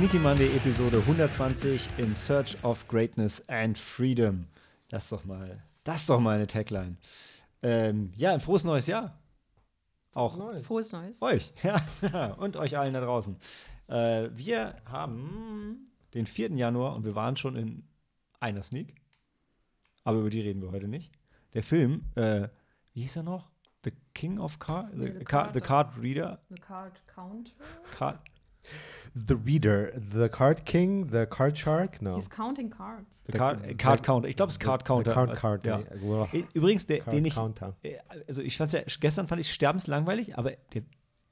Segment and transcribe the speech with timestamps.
[0.00, 4.46] Sneaky Monday Episode 120 in Search of Greatness and Freedom.
[4.88, 6.96] Das ist doch mal, das ist doch mal eine Tagline.
[7.62, 9.20] Ähm, ja, ein frohes neues Jahr.
[10.14, 10.66] Auch Neues.
[10.66, 11.20] Frohes Neues.
[11.20, 13.36] euch, ja, und euch allen da draußen.
[13.88, 16.52] Äh, wir haben den 4.
[16.52, 17.84] Januar und wir waren schon in
[18.40, 18.94] einer Sneak.
[20.04, 21.12] Aber über die reden wir heute nicht.
[21.52, 22.48] Der Film, äh,
[22.94, 23.50] wie hieß er noch?
[23.84, 24.92] The King of Card?
[24.94, 26.40] The, The Card, Card- the Card Reader?
[26.48, 27.54] The Card Count.
[27.98, 28.18] Card,
[29.14, 32.16] The Reader, The Card King, The Card Shark, no.
[32.16, 33.18] He's counting cards.
[33.26, 34.28] the The- Card, the- Card Counter.
[34.28, 35.12] Ich glaube, es ist Card The Counter.
[35.12, 35.78] Card Was- Card, ja.
[35.78, 37.74] nee, well, Übrigens, der, Card den ich, Counter.
[37.82, 37.96] äh,
[38.28, 40.82] also ich fand's ja, gestern fand ich sterbenslangweilig, aber der,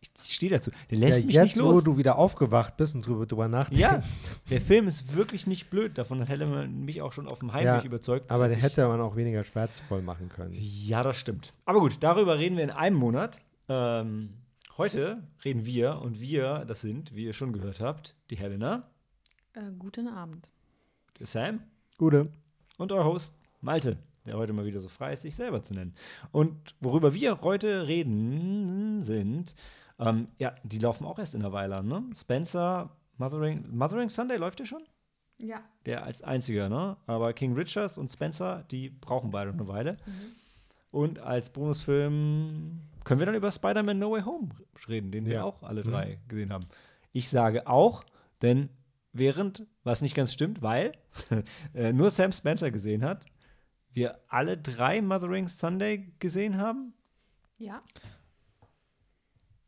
[0.01, 0.73] ich stehe dazu.
[0.91, 1.77] Der Ja, lässt mich jetzt, nicht los.
[1.77, 3.81] wo du wieder aufgewacht bist und drüber, drüber nachdenkst.
[3.81, 4.03] ja,
[4.51, 5.99] der Film ist wirklich nicht blöd.
[5.99, 8.29] Davon hat Helle mich auch schon auf dem Heimweg Ja, überzeugt.
[8.31, 10.53] Aber ich- hätte man auch weniger schmerzvoll machen können.
[10.57, 11.53] Ja, das stimmt.
[11.65, 13.41] Aber gut, darüber reden wir in einem Monat.
[13.69, 14.31] Ähm,
[14.79, 18.89] heute reden wir und wir, das sind, wie ihr schon gehört habt, die Helena,
[19.55, 20.49] Äh, guten Abend.
[21.19, 21.61] der Sam
[21.97, 22.29] Gute.
[22.77, 25.95] und euer Host Malte, der heute mal wieder so frei ist, sich selber zu nennen.
[26.33, 29.55] Und worüber wir heute reden sind,
[29.99, 32.05] ähm, ja, die laufen auch erst in einer Weile an, ne?
[32.15, 34.85] Spencer, Mothering, Mothering Sunday läuft der schon?
[35.39, 35.61] Ja.
[35.87, 36.97] Der als einziger, ne?
[37.07, 39.97] Aber King Richards und Spencer, die brauchen beide noch eine Weile.
[40.93, 44.51] Und als Bonusfilm können wir dann über Spider-Man No Way Home
[44.87, 45.45] reden, den wir Ja.
[45.45, 46.67] auch alle drei gesehen haben.
[47.13, 48.05] Ich sage auch,
[48.43, 48.69] denn
[49.15, 50.93] während, was nicht ganz stimmt, weil
[51.75, 53.25] äh, nur Sam Spencer gesehen hat,
[53.95, 56.93] wir alle drei Mothering Sunday gesehen haben
[57.57, 57.83] Ja.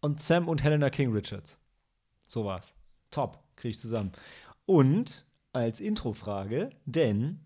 [0.01, 1.59] und Sam und Helena King Richards.
[2.27, 2.75] So war's.
[3.11, 4.13] Top, kriege ich zusammen.
[4.67, 7.41] Und als Introfrage, denn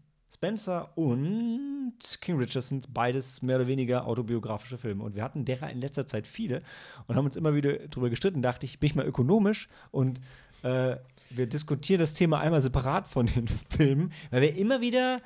[0.44, 5.02] Spencer und King Richards sind beides mehr oder weniger autobiografische Filme.
[5.02, 6.60] Und wir hatten derer in letzter Zeit viele
[7.06, 8.42] und haben uns immer wieder drüber gestritten.
[8.42, 10.20] Dachte ich, bin ich mal ökonomisch und
[10.62, 10.96] äh,
[11.30, 15.22] wir diskutieren das Thema einmal separat von den Filmen, weil wir immer wieder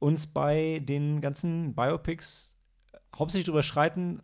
[0.00, 2.56] uns bei den ganzen Biopics
[3.14, 4.20] hauptsächlich drüber streiten,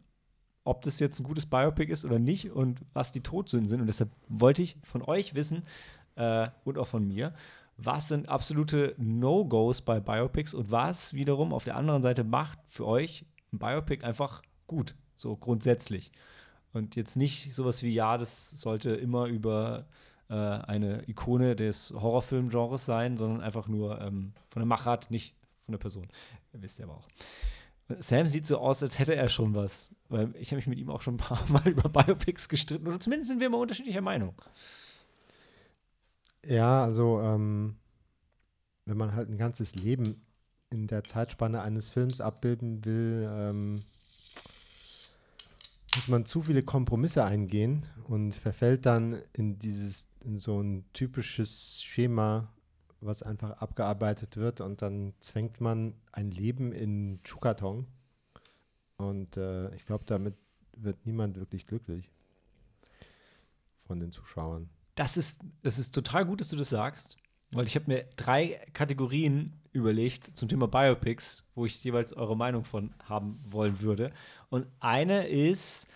[0.65, 3.81] ob das jetzt ein gutes Biopic ist oder nicht und was die Todsünden sind.
[3.81, 5.63] Und deshalb wollte ich von euch wissen
[6.17, 7.33] äh, und auch von mir,
[7.85, 12.87] was sind absolute No-Gos bei Biopics und was wiederum auf der anderen Seite macht für
[12.87, 16.13] euch ein Biopic einfach gut, so grundsätzlich.
[16.73, 19.87] Und jetzt nicht sowas wie, ja, das sollte immer über
[20.31, 25.35] äh, eine Ikone des Horrorfilmgenres sein, sondern einfach nur ähm, von der Machart, nicht
[25.67, 26.09] von der Person.
[26.53, 27.09] Ihr wisst ja aber auch.
[27.99, 29.91] Sam sieht so aus, als hätte er schon was.
[30.09, 32.87] Weil ich habe mich mit ihm auch schon ein paar Mal über Biopics gestritten.
[32.87, 34.35] Oder zumindest sind wir immer unterschiedlicher Meinung.
[36.47, 37.77] Ja, also, ähm,
[38.85, 40.25] wenn man halt ein ganzes Leben
[40.71, 43.83] in der Zeitspanne eines Films abbilden will, ähm,
[45.95, 51.83] muss man zu viele Kompromisse eingehen und verfällt dann in dieses, in so ein typisches
[51.83, 52.49] Schema,
[53.01, 57.87] was einfach abgearbeitet wird und dann zwängt man ein Leben in Schuhkarton
[58.97, 60.35] und äh, ich glaube, damit
[60.77, 62.11] wird niemand wirklich glücklich
[63.85, 64.71] von den Zuschauern.
[64.95, 67.17] Das ist, das ist total gut, dass du das sagst.
[67.51, 72.65] Weil ich habe mir drei Kategorien überlegt zum Thema Biopics, wo ich jeweils eure Meinung
[72.65, 74.13] von haben wollen würde.
[74.49, 75.87] Und eine ist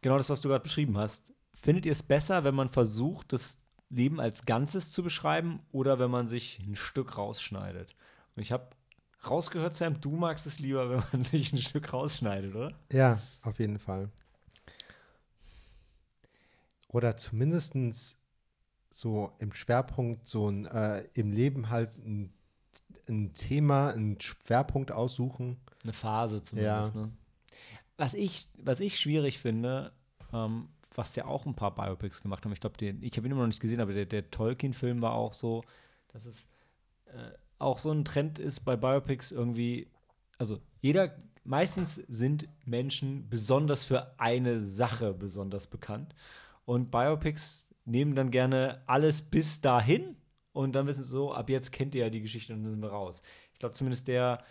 [0.00, 1.32] genau das, was du gerade beschrieben hast.
[1.54, 3.58] Findet ihr es besser, wenn man versucht, das
[3.90, 7.94] Leben als Ganzes zu beschreiben oder wenn man sich ein Stück rausschneidet?
[8.36, 8.68] Und ich habe
[9.28, 12.72] rausgehört, Sam, du magst es lieber, wenn man sich ein Stück rausschneidet, oder?
[12.92, 14.10] Ja, auf jeden Fall.
[16.94, 17.74] Oder zumindest
[18.88, 22.32] so im Schwerpunkt, so ein, äh, im Leben halt ein,
[23.08, 25.56] ein Thema, einen Schwerpunkt aussuchen.
[25.82, 27.10] Eine Phase zumindest, ne?
[27.96, 29.90] Was ich, was ich schwierig finde,
[30.32, 33.40] ähm, was ja auch ein paar Biopics gemacht haben, ich glaube, ich habe ihn immer
[33.40, 35.64] noch nicht gesehen, aber der, der Tolkien-Film war auch so,
[36.12, 36.46] dass es
[37.06, 39.88] äh, auch so ein Trend ist bei Biopics irgendwie,
[40.38, 46.14] also jeder, meistens sind Menschen besonders für eine Sache besonders bekannt.
[46.64, 50.16] Und Biopics nehmen dann gerne alles bis dahin
[50.52, 52.82] und dann wissen sie so, ab jetzt kennt ihr ja die Geschichte und dann sind
[52.82, 53.22] wir raus.
[53.52, 54.42] Ich glaube zumindest der,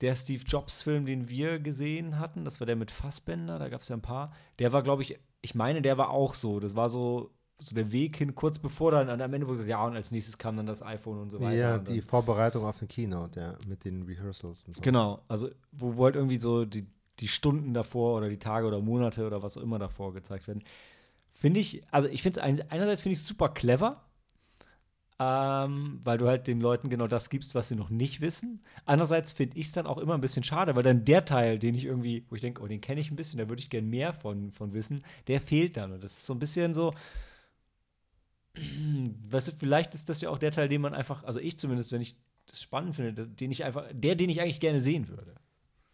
[0.00, 3.88] der Steve Jobs-Film, den wir gesehen hatten, das war der mit Fassbender, da gab es
[3.88, 6.58] ja ein paar, der war, glaube ich, ich meine, der war auch so.
[6.58, 9.84] Das war so, so der Weg hin, kurz bevor dann am Ende wurde gesagt, ja,
[9.86, 11.54] und als nächstes kam dann das iPhone und so weiter.
[11.54, 14.80] Ja, die Vorbereitung auf den Keynote, ja, mit den Rehearsals und so.
[14.80, 16.86] Genau, also wo, wo halt irgendwie so die,
[17.20, 20.62] die Stunden davor oder die Tage oder Monate oder was auch immer davor gezeigt werden.
[21.36, 24.02] Finde ich, also ich finde es einerseits finde ich super clever,
[25.18, 28.62] ähm, weil du halt den Leuten genau das gibst, was sie noch nicht wissen.
[28.86, 31.74] Andererseits finde ich es dann auch immer ein bisschen schade, weil dann der Teil, den
[31.74, 33.90] ich irgendwie, wo ich denke, oh, den kenne ich ein bisschen, da würde ich gern
[33.90, 35.92] mehr von, von wissen, der fehlt dann.
[35.92, 36.94] Und das ist so ein bisschen so,
[39.28, 41.92] weißt du, vielleicht ist das ja auch der Teil, den man einfach, also ich zumindest,
[41.92, 42.16] wenn ich
[42.46, 45.34] das spannend finde, den ich einfach, der, den ich eigentlich gerne sehen würde.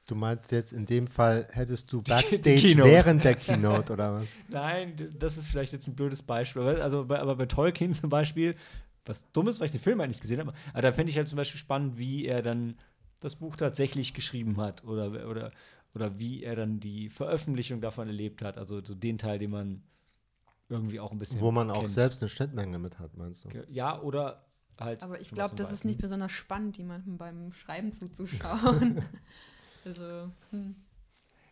[0.09, 4.29] Du meinst jetzt in dem Fall, hättest du die Backstage während der Keynote oder was?
[4.49, 6.63] Nein, das ist vielleicht jetzt ein blödes Beispiel.
[6.63, 8.57] aber- Also, bei, aber bei Tolkien zum Beispiel,
[9.05, 11.29] was dumm ist, weil ich den Film eigentlich gesehen habe, aber da fände ich halt
[11.29, 12.77] zum Beispiel spannend, wie er dann
[13.21, 15.53] das Buch tatsächlich geschrieben hat oder, oder,
[15.95, 18.59] oder wie er dann die Veröffentlichung davon erlebt hat.
[18.59, 19.83] Also so den Teil, den man
[20.69, 21.41] irgendwie auch ein bisschen.
[21.41, 21.91] Wo man auch kennt.
[21.93, 23.49] selbst eine Schnittmenge mit hat, meinst du?
[23.71, 24.45] Ja, oder
[24.81, 25.03] halt.
[25.05, 29.01] Aber ich glaube, das ist nicht besonders spannend, jemandem beim Schreiben zuzuschauen.
[29.87, 30.77] also, hm.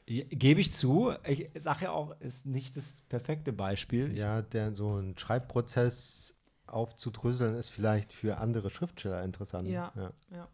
[0.06, 1.12] Ja, Gebe ich zu.
[1.24, 4.16] Ich sage ja auch, ist nicht das perfekte Beispiel.
[4.16, 6.34] Ja, der so ein Schreibprozess
[6.66, 9.68] aufzudröseln ist vielleicht für andere Schriftsteller interessant.
[9.68, 10.48] Ja, ja.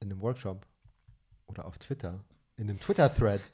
[0.00, 0.66] In einem Workshop
[1.46, 2.20] oder auf Twitter.
[2.56, 3.40] In einem Twitter-Thread.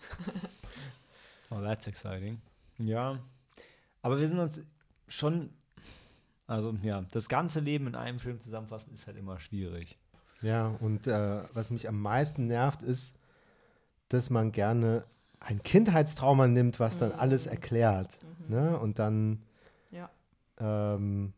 [1.50, 2.40] Oh, that's exciting.
[2.78, 3.20] Ja.
[4.02, 4.60] Aber wir sind uns
[5.06, 5.50] schon.
[6.46, 9.98] Also, ja, das ganze Leben in einem Film zusammenfassen ist halt immer schwierig.
[10.42, 13.14] Ja, und äh, was mich am meisten nervt, ist,
[14.14, 15.04] dass man gerne
[15.40, 18.18] ein Kindheitstrauma nimmt, was dann alles erklärt.
[18.48, 18.78] Ne?
[18.78, 19.42] Und dann
[19.90, 20.10] ja.
[20.58, 21.32] ähm,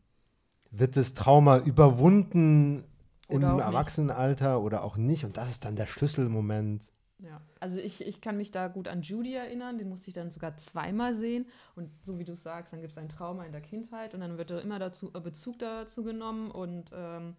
[0.70, 2.84] wird das Trauma überwunden
[3.28, 3.64] im Oder nicht.
[3.64, 5.24] Erwachsenenalter oder auch nicht.
[5.24, 6.92] Und das ist dann der Schlüsselmoment.
[7.18, 10.30] Ja, also ich, ich kann mich da gut an Judy erinnern, den musste ich dann
[10.30, 11.46] sogar zweimal sehen.
[11.74, 14.36] Und so wie du sagst, dann gibt es ein Trauma in der Kindheit und dann
[14.36, 17.34] wird da immer dazu, äh, Bezug dazu genommen und, ähm,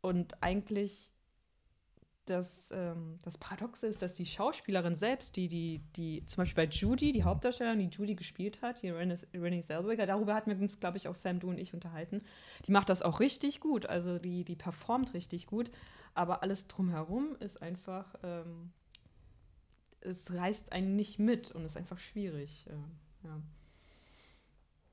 [0.00, 1.13] und eigentlich
[2.26, 6.70] das, ähm, das Paradoxe ist, dass die Schauspielerin selbst, die, die, die, zum Beispiel bei
[6.70, 10.80] Judy, die Hauptdarstellerin, die Judy gespielt hat, die Renée, Renée Zellweger, darüber hatten wir uns,
[10.80, 12.22] glaube ich, auch Sam, du und ich unterhalten,
[12.66, 15.70] die macht das auch richtig gut, also die, die performt richtig gut,
[16.14, 18.72] aber alles drumherum ist einfach, ähm,
[20.00, 22.66] es reißt einen nicht mit und ist einfach schwierig.
[22.68, 23.40] Äh, ja.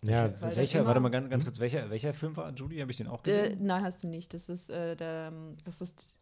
[0.04, 2.80] Ja, Weil welcher, warte mal ganz, ganz kurz, welcher, welcher Film war Judy?
[2.80, 3.66] Habe ich den auch Äh, gesehen?
[3.66, 4.34] nein, hast du nicht.
[4.34, 5.32] Das ist, äh, der,
[5.64, 6.18] das ist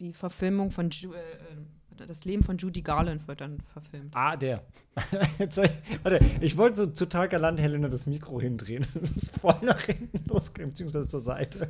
[0.00, 4.16] die Verfilmung von Ju äh, äh, das Leben von Judy Garland wird dann verfilmt.
[4.16, 4.62] ah, der.
[5.38, 5.70] Jetzt ich,
[6.02, 8.86] warte, ich wollte so total galant Helena das Mikro hindrehen.
[8.94, 11.68] Das ist voll nach hinten losgegangen, beziehungsweise zur Seite.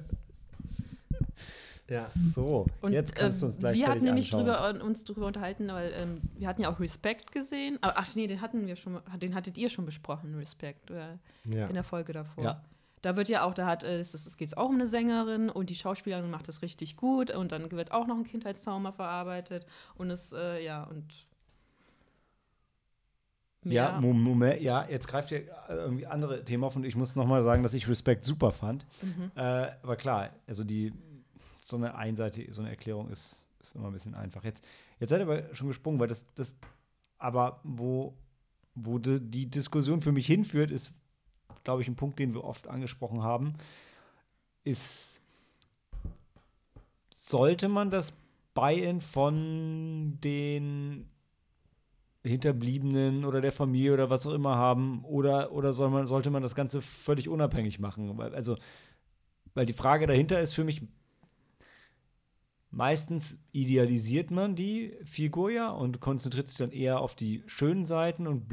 [1.88, 2.06] ja.
[2.06, 5.66] So, Und jetzt kannst du uns ähm, gleichzeitig wir hatten nämlich drüber, uns darüber unterhalten,
[5.68, 7.78] weil ähm, wir hatten ja auch Respect gesehen.
[7.80, 11.16] Aber, ach nee, den hatten wir schon, den hattet ihr schon besprochen, Respect, äh,
[11.52, 11.66] Ja.
[11.66, 12.44] in der Folge davor.
[12.44, 12.64] Ja.
[13.02, 15.70] Da wird ja auch, da hat äh, es, es geht auch um eine Sängerin und
[15.70, 19.66] die Schauspielerin macht das richtig gut und dann wird auch noch ein Kindheitstrauma verarbeitet
[19.96, 21.26] und es, äh, ja, und
[23.64, 27.14] Ja, Mo- Moment, ja, jetzt greift ihr äh, irgendwie andere Themen auf und ich muss
[27.14, 28.86] nochmal sagen, dass ich Respekt super fand.
[29.02, 29.30] Mhm.
[29.34, 29.40] Äh,
[29.82, 30.92] aber klar, also die,
[31.62, 34.44] so eine einseitige, so eine Erklärung ist, ist immer ein bisschen einfach.
[34.44, 34.64] Jetzt,
[34.98, 36.54] jetzt seid ihr aber schon gesprungen, weil das, das
[37.18, 38.14] aber wo,
[38.74, 40.92] wo die Diskussion für mich hinführt, ist,
[41.64, 43.54] glaube ich, ein Punkt, den wir oft angesprochen haben,
[44.64, 45.22] ist,
[47.10, 48.12] sollte man das
[48.54, 51.08] Buy-in von den
[52.22, 56.42] Hinterbliebenen oder der Familie oder was auch immer haben oder, oder soll man, sollte man
[56.42, 58.18] das Ganze völlig unabhängig machen?
[58.18, 58.56] Weil, also,
[59.54, 60.82] weil die Frage dahinter ist für mich,
[62.70, 68.26] meistens idealisiert man die Figur ja und konzentriert sich dann eher auf die schönen Seiten
[68.26, 68.48] und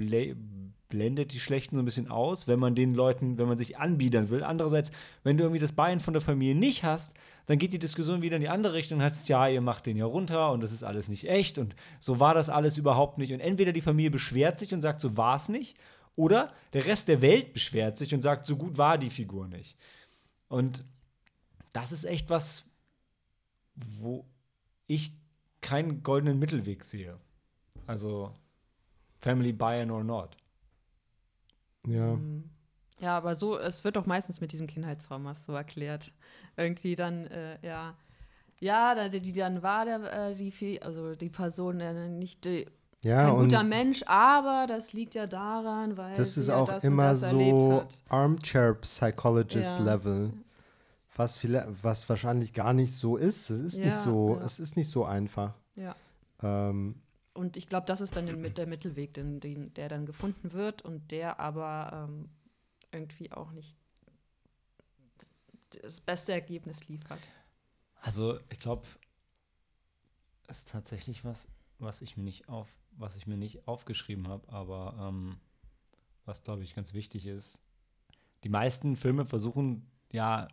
[0.89, 4.29] blendet die schlechten so ein bisschen aus, wenn man den Leuten, wenn man sich anbiedern
[4.29, 4.43] will.
[4.43, 4.91] Andererseits,
[5.23, 7.13] wenn du irgendwie das Bein von der Familie nicht hast,
[7.45, 9.01] dann geht die Diskussion wieder in die andere Richtung.
[9.01, 12.19] Heißt ja, ihr macht den ja runter und das ist alles nicht echt und so
[12.19, 13.33] war das alles überhaupt nicht.
[13.33, 15.77] Und entweder die Familie beschwert sich und sagt, so war es nicht,
[16.17, 19.77] oder der Rest der Welt beschwert sich und sagt, so gut war die Figur nicht.
[20.49, 20.83] Und
[21.73, 22.65] das ist echt was,
[23.75, 24.25] wo
[24.87, 25.13] ich
[25.61, 27.19] keinen goldenen Mittelweg sehe.
[27.85, 28.33] Also
[29.19, 30.35] Family buy-in or not.
[31.87, 32.13] Ja.
[32.13, 32.43] Mhm.
[32.99, 36.11] Ja, aber so, es wird doch meistens mit diesem Kindheitstrauma so erklärt.
[36.55, 37.95] Irgendwie dann, äh, ja.
[38.59, 42.65] Ja, da, die, die dann war der, äh, die, also die Person äh, nicht die,
[43.03, 47.15] Ja, kein guter Mensch, aber das liegt ja daran, weil das ist auch das immer
[47.15, 47.85] so.
[48.09, 49.83] Armchair Psychologist Ja.
[49.85, 50.33] Level.
[51.15, 53.51] Was, vielleicht, was wahrscheinlich gar nicht so ist.
[53.51, 54.45] Es ist nicht Ja, so, ja.
[54.45, 55.53] es ist nicht so einfach.
[55.75, 55.95] Ja.
[56.41, 56.95] Ähm,
[57.37, 60.81] Und ich glaube, das ist dann mit der Mittelweg, den, den, der dann gefunden wird
[60.81, 62.29] und der aber ähm,
[62.91, 63.77] irgendwie auch nicht
[65.69, 67.19] das beste Ergebnis liefert.
[68.01, 68.87] Also ich glaube,
[70.47, 74.51] es ist tatsächlich was, was ich mir nicht auf, was ich mir nicht aufgeschrieben habe,
[74.51, 75.37] aber ähm,
[76.25, 77.61] was glaube ich ganz wichtig ist.
[78.43, 80.47] Die meisten Filme versuchen ja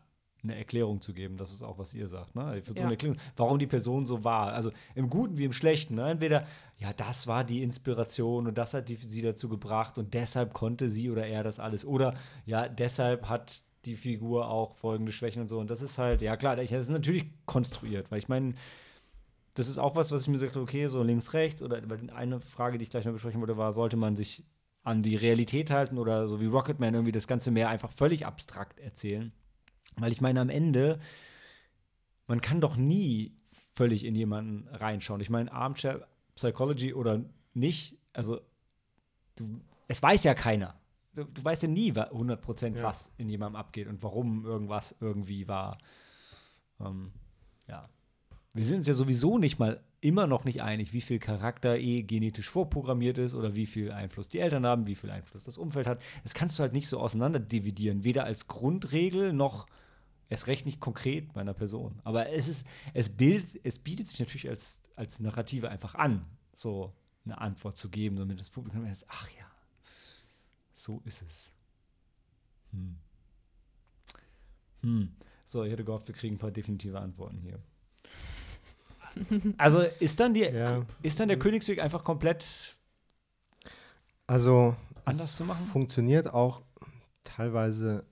[0.44, 1.36] eine Erklärung zu geben.
[1.36, 2.34] Das ist auch, was ihr sagt.
[2.36, 2.60] Ne?
[2.62, 2.84] Versuchen Ja.
[2.84, 4.52] eine Erklärung, warum die Person so war.
[4.52, 5.96] Also im Guten wie im Schlechten.
[5.96, 6.08] Ne?
[6.10, 6.46] Entweder,
[6.78, 10.88] ja, das war die Inspiration und das hat die, sie dazu gebracht und deshalb konnte
[10.88, 11.84] sie oder er das alles.
[11.84, 12.14] Oder
[12.46, 15.58] ja, deshalb hat die Figur auch folgende Schwächen und so.
[15.58, 18.54] Und das ist halt, ja klar, das ist natürlich konstruiert, weil ich meine,
[19.54, 22.40] das ist auch was, was ich mir sagte, okay, so links, rechts, oder weil eine
[22.40, 24.44] Frage, die ich gleich noch besprechen wollte, war, sollte man sich
[24.82, 28.80] an die Realität halten oder so wie Rocketman irgendwie das Ganze mehr einfach völlig abstrakt
[28.80, 29.32] erzählen?
[29.96, 30.98] Weil ich meine, am Ende,
[32.26, 33.36] man kann doch nie
[33.74, 35.20] völlig in jemanden reinschauen.
[35.20, 38.40] Ich meine, Armchair Psychology oder nicht, also
[39.36, 40.74] du, es weiß ja keiner.
[41.14, 42.82] Du, du weißt ja nie 100% Ja.
[42.82, 45.78] was in jemandem abgeht und warum irgendwas irgendwie war.
[46.80, 47.12] Ähm,
[47.68, 47.88] ja.
[48.52, 52.02] Wir sind uns ja sowieso nicht mal immer noch nicht einig, wie viel Charakter eh
[52.02, 55.86] genetisch vorprogrammiert ist oder wie viel Einfluss die Eltern haben, wie viel Einfluss das Umfeld
[55.86, 56.00] hat.
[56.24, 59.66] Das kannst du halt nicht so auseinander dividieren, weder als Grundregel noch
[60.28, 62.00] erst recht nicht konkret bei einer Person.
[62.04, 66.92] Aber es ist, es bildet, es bietet sich natürlich als, als Narrative einfach an, so
[67.24, 69.46] eine Antwort zu geben, damit das Publikum jetzt, ach ja,
[70.74, 71.50] so ist es.
[72.72, 72.96] Hm.
[74.82, 75.16] Hm.
[75.46, 77.58] So, ich hätte gehofft, wir kriegen ein paar definitive Antworten hier.
[79.58, 80.84] Also ist dann die, Ja.
[81.02, 82.74] ist dann der Königsweg einfach komplett
[84.26, 85.64] Also Anders zu machen?
[85.66, 86.62] funktioniert auch
[87.22, 88.04] teilweise,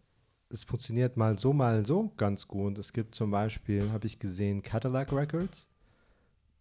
[0.52, 2.78] es funktioniert mal so, mal so ganz gut.
[2.78, 5.68] Es gibt zum Beispiel, habe ich gesehen, Cadillac Records.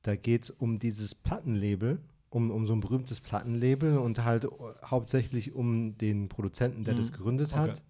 [0.02, 4.48] Da geht es um dieses Plattenlabel, um, um so ein berühmtes Plattenlabel und halt
[4.84, 6.98] hauptsächlich um den Produzenten, der Mhm.
[6.98, 7.60] das gegründet Okay.
[7.60, 7.82] hat,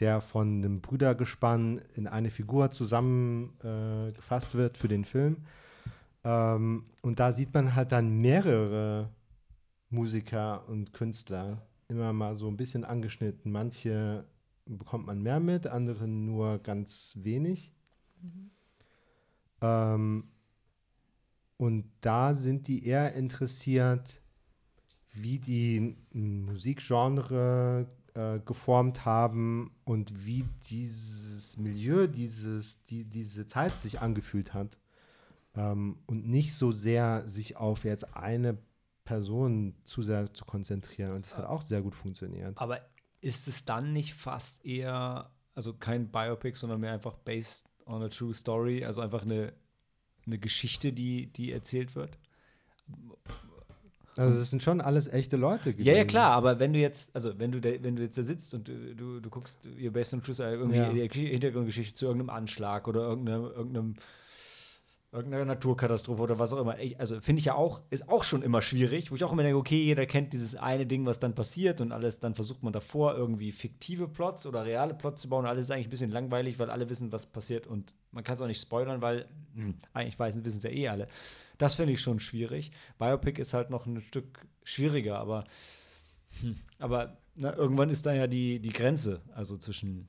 [0.00, 5.38] der von einem Brüdergespann in eine Figur zusammengefasst äh, wird für den Film.
[6.24, 9.10] Ähm, und da sieht man halt dann mehrere
[9.90, 13.50] Musiker und Künstler immer mal so ein bisschen angeschnitten.
[13.50, 14.24] Manche
[14.68, 17.72] bekommt man mehr mit, andere nur ganz wenig.
[19.60, 20.24] Ähm,
[21.56, 24.20] und da sind die eher interessiert,
[25.14, 34.00] wie die Musikgenre äh, geformt haben und wie dieses Milieu, dieses, die, diese Zeit sich
[34.00, 34.78] angefühlt hat.
[35.54, 38.58] Ähm, und nicht so sehr sich auf jetzt eine
[39.04, 41.12] Person zu sehr zu konzentrieren.
[41.12, 42.60] Und das hat auch sehr gut funktioniert.
[42.60, 42.80] Aber
[43.20, 48.08] ist es dann nicht fast eher, also kein Biopic, sondern mehr einfach based on a
[48.08, 49.52] true story, also einfach eine,
[50.26, 52.18] eine Geschichte, die, die erzählt wird?
[54.16, 55.86] Also das sind schon alles echte Leute gewesen.
[55.86, 58.24] Ja, ja, klar, aber wenn du jetzt, also wenn du, da, wenn du jetzt da
[58.24, 60.92] sitzt und du, du, du guckst ihr Based on True Story, irgendwie Ja.
[60.92, 63.94] die Gesch- Hintergrundgeschichte zu irgendeinem Anschlag oder irgendeinem, irgendeinem
[65.10, 66.76] irgendeiner Naturkatastrophe oder was auch immer.
[66.98, 69.58] Also finde ich ja auch, ist auch schon immer schwierig, wo ich auch immer denke,
[69.58, 73.16] okay, jeder kennt dieses eine Ding, was dann passiert und alles, dann versucht man davor
[73.16, 75.46] irgendwie fiktive Plots oder reale Plots zu bauen.
[75.46, 78.42] Alles ist eigentlich ein bisschen langweilig, weil alle wissen, was passiert und man kann es
[78.42, 81.08] auch nicht spoilern, weil hm, eigentlich wissen es ja eh alle.
[81.56, 82.70] Das finde ich schon schwierig.
[82.98, 85.44] Biopic ist halt noch ein Stück schwieriger, aber,
[86.40, 90.08] hm, aber na, irgendwann ist da ja die, die Grenze, also zwischen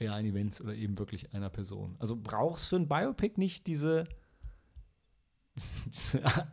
[0.00, 1.96] realen Events oder eben wirklich einer Person.
[1.98, 4.04] Also brauchst du für ein Biopic nicht diese,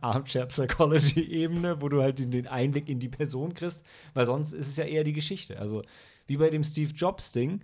[0.00, 3.84] Armchair Psychology-Ebene, wo du halt den- Einblick in die Person kriegst,
[4.14, 5.58] weil sonst ist es ja eher die Geschichte.
[5.58, 5.82] Also
[6.26, 7.60] wie bei dem Steve Jobs-Ding,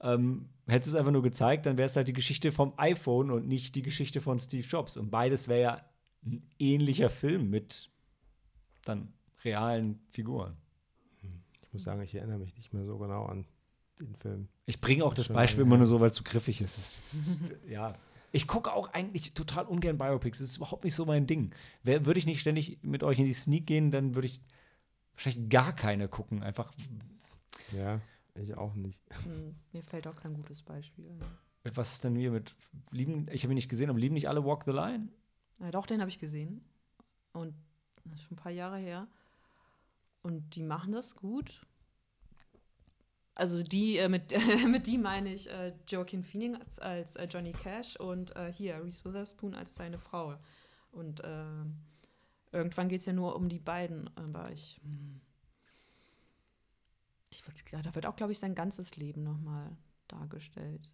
[0.00, 3.30] ähm, hättest du es einfach nur gezeigt, dann wäre es halt die Geschichte vom iPhone
[3.30, 4.96] und nicht die Geschichte von Steve Jobs.
[4.96, 5.84] Und beides wäre ja
[6.24, 7.90] ein ähnlicher Film mit
[8.84, 9.12] dann
[9.44, 10.56] realen Figuren.
[11.62, 13.44] Ich muss sagen, ich erinnere mich nicht mehr so genau an
[14.06, 14.48] den Film.
[14.66, 16.78] Ich bringe auch das Schon Beispiel immer nur so, weil es zu griffig ist.
[16.78, 17.38] Es ist, es ist
[17.68, 17.92] ja.
[18.30, 20.38] Ich gucke auch eigentlich total ungern Biopics.
[20.38, 21.52] Das ist überhaupt nicht so mein Ding.
[21.82, 24.42] Würde ich nicht ständig mit euch in die Sneak gehen, dann würde ich
[25.14, 26.42] wahrscheinlich gar keine gucken.
[26.42, 26.72] Einfach,
[27.72, 28.00] Ja,
[28.34, 29.00] ich auch nicht.
[29.24, 31.22] Hm, mir fällt auch kein gutes Beispiel ein.
[31.74, 32.54] was ist denn hier mit
[32.90, 33.26] Lieben?
[33.32, 35.08] Ich habe ihn nicht gesehen, aber lieben nicht alle Walk the Line?
[35.60, 36.64] Ja, doch, den habe ich gesehen.
[37.32, 37.54] Und
[38.04, 39.08] das ist schon ein paar Jahre her.
[40.22, 41.66] Und die machen das gut.
[43.38, 44.34] Also die, äh, mit,
[44.66, 48.82] mit die meine ich äh, Joaquin Phoenix als, als äh, Johnny Cash und äh, hier
[48.82, 50.36] Reese Witherspoon als seine Frau.
[50.90, 51.64] Und äh,
[52.50, 54.10] irgendwann geht es ja nur um die beiden.
[54.16, 54.80] Aber ich.
[54.82, 55.20] hm.
[57.30, 59.70] ich ja, da wird auch, glaube ich, sein ganzes Leben nochmal
[60.08, 60.92] dargestellt.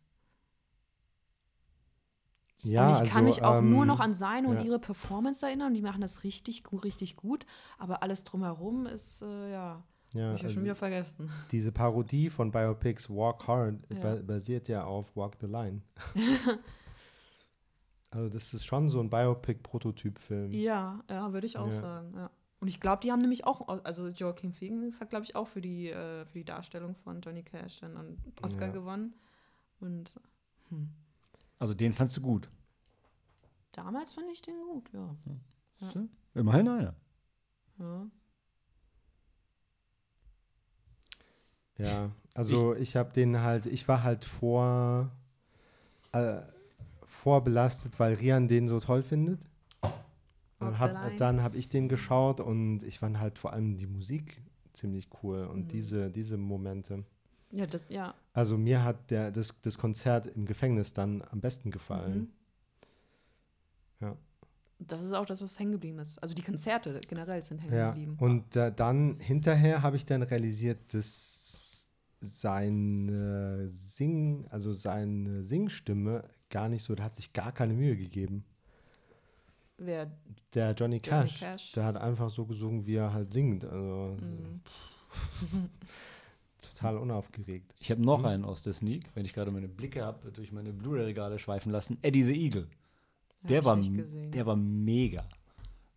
[2.62, 4.62] Ja, und ich kann also, mich auch nur ähm, noch an seine und ja.
[4.64, 7.46] ihre Performance erinnern und die machen das richtig gut, richtig gut.
[7.78, 9.82] Aber alles drumherum ist, äh, ja,
[10.14, 11.30] Ja, hab ich ja also schon wieder vergessen.
[11.52, 14.00] diese Parodie von Biopics Walk Hard Ja.
[14.00, 15.82] ba basiert ja auf Walk the Line.
[18.10, 20.52] also das ist schon so ein Biopic-Prototyp-Film.
[20.52, 21.80] Ja, ja, würde ich auch Ja.
[21.80, 22.30] sagen, ja.
[22.60, 25.60] Und ich glaube, die haben nämlich auch, also Joaquin Phoenix hat, glaube ich, auch für
[25.60, 28.72] die, äh, für die Darstellung von Johnny Cash dann einen Oscar Ja.
[28.72, 29.14] gewonnen.
[29.80, 30.14] Und
[30.70, 30.88] hm,
[31.58, 32.48] Also den fandst du gut.
[33.72, 35.14] damals fand ich den gut, ja.
[35.26, 35.34] Ja.
[35.80, 36.08] Siehst du?
[36.34, 36.94] Immerhin einer.
[37.78, 38.06] ja.
[41.78, 45.10] Ja, also ich, habe den halt, ich war halt vor,
[46.12, 46.40] äh,
[47.06, 49.40] vorbelastet, weil Rian den so toll findet.
[50.60, 54.40] Und hab, dann habe ich den geschaut und ich fand halt vor allem die Musik
[54.72, 55.68] ziemlich cool und Mhm.
[55.68, 57.04] diese, diese Momente.
[57.50, 58.14] Ja, das, ja.
[58.32, 62.32] Also mir hat der, das, das Konzert im Gefängnis dann am besten gefallen.
[64.00, 64.06] Mhm.
[64.06, 64.16] Ja.
[64.78, 66.18] Das ist auch das, was hängen geblieben ist.
[66.22, 68.16] Also die Konzerte generell sind hängen Ja, geblieben.
[68.20, 71.43] und äh, dann hinterher habe ich dann realisiert, dass
[72.24, 78.44] seine Sing, also seine Singstimme gar nicht so, der hat sich gar keine Mühe gegeben.
[79.76, 80.10] Wer
[80.54, 81.72] Der Johnny Johnny Cash, Cash.
[81.72, 83.64] der hat einfach so gesungen, wie er halt singt.
[83.64, 84.60] Also Mhm.
[86.62, 87.74] total unaufgeregt.
[87.78, 88.24] Ich habe noch Mhm.
[88.26, 91.98] einen aus der Sneak, wenn ich gerade meine Blicke habe, durch meine Blu-ray-Regale schweifen lassen.
[92.02, 92.66] Eddie the Eagle.
[93.42, 95.28] Der war, der war mega.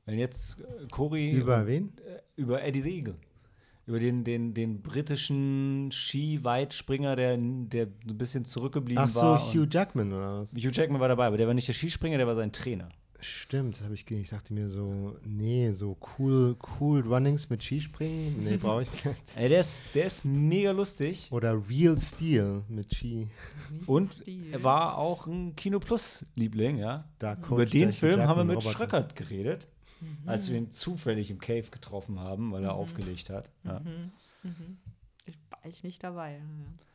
[0.05, 1.93] Wenn jetzt äh, Cory Über wen?
[1.99, 3.15] äh, über Eddie the Eagle.
[3.87, 9.39] Über den, den, den britischen Ski-Weitspringer, der, der so ein bisschen zurückgeblieben Ach so, war.
[9.53, 10.51] Hugh und- Jackman oder was?
[10.51, 12.89] Hugh Jackman war dabei, aber der war nicht der Skispringer, der war sein Trainer.
[13.19, 18.43] Stimmt, habe ich ge- ich dachte mir so, nee, so cool, cool Runnings mit Skispringen,
[18.43, 19.15] nee, brauche ich nicht.
[19.35, 21.27] Ey, der, ist, der ist mega lustig.
[21.31, 23.27] Oder Real Steel mit Ski.
[23.87, 24.11] Und
[24.51, 27.05] er war auch ein Kino Plus-Liebling, ja.
[27.17, 28.75] Da Über den Hugh Film haben wir mit Roboter.
[28.75, 29.67] Schröckert geredet,
[30.01, 30.29] Mhm.
[30.29, 33.49] als wir ihn zufällig im Cave getroffen haben, weil er aufgelegt hat.
[33.63, 33.79] Ja.
[33.79, 34.11] Mhm.
[34.43, 34.77] Mhm.
[35.25, 36.37] Ich war ich nicht dabei.
[36.37, 36.43] Ja,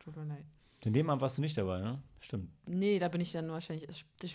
[0.04, 0.44] tut mir leid.
[0.84, 2.02] In dem Abend warst du nicht dabei, ne?
[2.20, 2.50] Stimmt.
[2.66, 3.86] Nee, da bin ich dann wahrscheinlich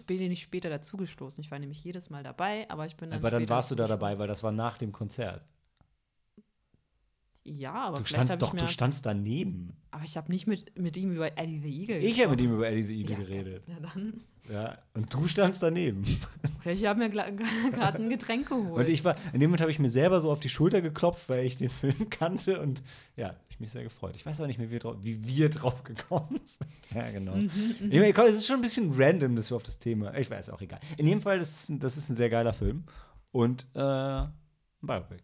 [0.05, 1.43] bin ich später dazugestoßen.
[1.43, 3.75] Ich war nämlich jedes Mal dabei, aber ich bin dann aber dann später warst du
[3.75, 5.43] da dabei, weil das war nach dem Konzert.
[7.49, 9.71] Ja, aber Du vielleicht standst habe doch, ich mir du standst daneben.
[9.91, 12.53] aber ich habe nicht mit, mit ihm über Eddie the Eagle Ich habe mit ihm
[12.55, 13.19] über Eddie the Eagle Ja.
[13.23, 13.63] geredet.
[13.67, 14.13] Ja, dann.
[14.51, 14.77] Ja.
[14.93, 16.03] Und du standst daneben.
[16.61, 18.85] Oder ich habe mir gerade ein Getränk geholt.
[18.85, 21.29] Und ich war, in dem Moment habe ich mir selber so auf die Schulter geklopft,
[21.29, 22.81] weil ich den Film kannte und
[23.15, 24.15] ja, ich mich sehr gefreut.
[24.17, 26.67] Ich weiß auch nicht mehr, wie wir drauf, wie wir drauf gekommen sind.
[26.93, 27.35] Ja, genau.
[27.35, 27.49] Mhm,
[27.89, 30.13] ich meine, es ist schon ein bisschen random, dass wir auf das Thema.
[30.17, 30.79] Ich weiß auch egal.
[30.97, 32.83] In jedem Fall, das ist, ein- das ist ein sehr geiler Film.
[33.31, 34.31] Und äh, ein
[34.81, 35.23] Biopic.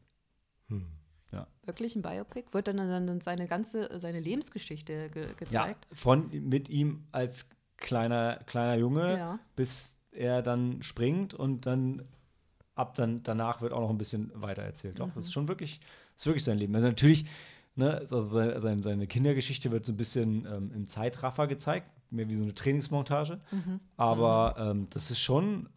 [1.66, 2.46] Wirklich ein Biopic?
[2.54, 5.88] Wird dann, dann, seine ganze, seine Lebensgeschichte ge Ja, gezeigt?
[5.94, 9.40] von mit ihm als kleiner, kleiner Junge, Ja.
[9.56, 12.04] bis er dann springt und dann
[12.76, 15.00] ab dann danach wird auch noch ein bisschen weiter erzählt.
[15.00, 15.80] Doch, das ist schon wirklich,
[16.14, 16.74] das ist wirklich sein Leben.
[16.76, 17.26] Also natürlich,
[17.76, 22.36] ne, also seine, seine- Kindergeschichte wird so ein bisschen ähm, im Zeitraffer gezeigt, mehr wie
[22.36, 23.40] so eine Trainingsmontage.
[23.52, 23.80] Mhm.
[23.96, 25.70] Aber ähm, das ist schon,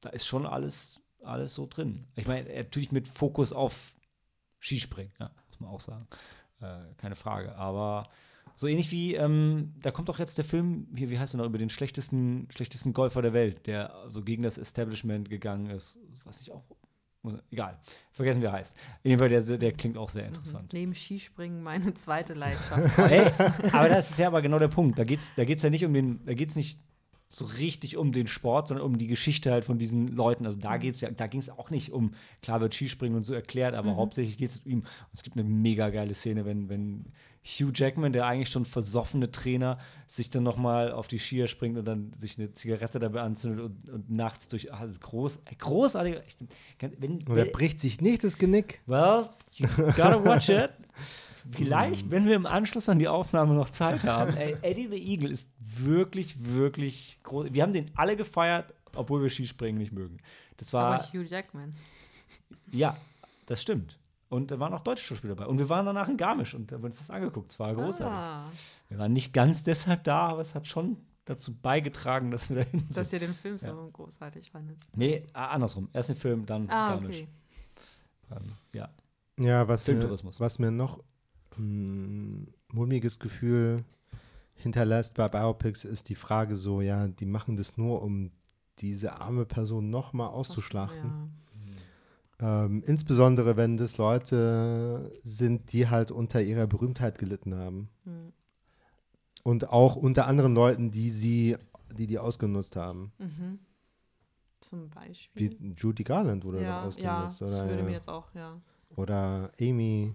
[0.00, 2.04] da ist schon alles, alles so drin.
[2.16, 3.94] Ich meine, natürlich mit Fokus auf
[4.60, 6.06] Skispringen, ja, muss man auch sagen.
[6.60, 7.56] Äh, keine Frage.
[7.56, 8.08] Aber
[8.54, 11.46] so ähnlich wie, ähm, da kommt doch jetzt der Film, hier, wie heißt er noch,
[11.46, 15.98] über den schlechtesten, schlechtesten Golfer der Welt, der so gegen das Establishment gegangen ist.
[16.24, 16.62] Was ich auch.
[17.22, 17.78] Muss, egal,
[18.12, 18.74] vergessen, wie er heißt.
[19.02, 20.72] Jedenfalls, der, der klingt auch sehr interessant.
[20.72, 22.98] Neben Skispringen meine zweite Leidenschaft.
[22.98, 23.30] Ey,
[23.72, 24.98] aber das ist ja aber genau der Punkt.
[24.98, 26.80] Da geht es da geht's ja nicht um den, da geht es nicht
[27.32, 30.46] so richtig um den Sport, sondern um die Geschichte halt von diesen Leuten.
[30.46, 32.12] Also da geht's ja, da ging es auch nicht um,
[32.42, 34.80] klar wird Skispringen und so erklärt, aber hauptsächlich geht es um.
[34.80, 37.04] Und es gibt eine mega geile Szene, wenn, wenn
[37.44, 41.84] Hugh Jackman, der eigentlich schon versoffene Trainer, sich dann nochmal auf die Skier springt und
[41.84, 44.64] dann sich eine Zigarette dabei anzündet und, und nachts durch.
[44.64, 46.16] Das ist groß, großartig.
[46.26, 46.36] Ich,
[46.98, 48.80] wenn, Und er bricht sich nicht das Genick.
[48.86, 50.70] Well, you gotta watch it.
[51.52, 54.36] Vielleicht, wenn wir im Anschluss an die Aufnahme noch Zeit haben.
[54.36, 57.48] Ey, Eddie the Eagle ist wirklich, wirklich groß.
[57.52, 60.18] Wir haben den alle gefeiert, obwohl wir Skispringen nicht mögen.
[60.56, 61.74] Das war, Aber Hugh Jackman.
[62.72, 62.96] ja,
[63.46, 63.98] das stimmt.
[64.28, 65.48] Und da waren auch deutsche Schauspieler dabei.
[65.48, 67.50] Und wir waren danach in Garmisch und haben uns das angeguckt.
[67.50, 68.14] Es war großartig.
[68.16, 68.50] Ah,
[68.88, 72.70] Wir waren nicht ganz deshalb da, aber es hat schon dazu beigetragen, dass wir da
[72.70, 73.20] hin dass sind.
[73.22, 73.86] ihr den Film so Ja.
[73.92, 74.78] großartig fandet.
[74.94, 75.88] Nee, andersrum.
[75.92, 77.22] Erst den Film, dann Ah, Garmisch.
[77.22, 77.28] okay.
[78.32, 78.88] Ähm, ja.
[79.40, 80.38] Ja, was mir, Filmtourismus.
[80.38, 81.00] was mir noch
[81.58, 83.84] ein mulmiges Gefühl
[84.54, 88.30] hinterlässt bei Biopics, ist die Frage so, ja, die machen das nur, um
[88.78, 91.32] diese arme Person noch mal auszuschlachten.
[92.40, 97.90] Ähm, insbesondere, wenn das Leute sind, die halt unter ihrer Berühmtheit gelitten haben.
[98.04, 98.12] Ja.
[98.12, 98.32] Hm.
[99.42, 101.56] Und auch unter anderen Leuten, die sie,
[101.96, 103.10] die die ausgenutzt haben.
[103.18, 103.58] Mhm.
[104.60, 105.56] Zum Beispiel.
[105.58, 107.40] Wie Judy Garland wurde ja, doch ja, ausgenutzt.
[107.40, 107.84] das oder, würde ja.
[107.84, 108.60] mir jetzt auch, ja.
[108.96, 110.14] oder Amy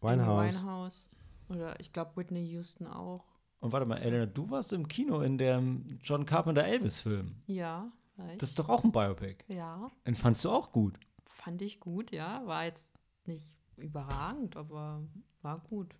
[0.00, 0.40] Winehouse.
[0.40, 1.10] Amy Winehouse.
[1.48, 3.24] Oder ich glaube Whitney Houston auch.
[3.60, 7.34] Und warte mal, Elena, du warst im Kino in dem John Carpenter Elvis-Film.
[7.46, 8.40] Ja, vielleicht.
[8.42, 9.44] Das ist doch auch ein Biopic.
[9.48, 10.98] ja, Den fandst du auch gut.
[11.24, 12.46] fand ich gut, ja.
[12.46, 12.94] War jetzt
[13.26, 15.02] nicht überragend, aber
[15.42, 15.94] war gut.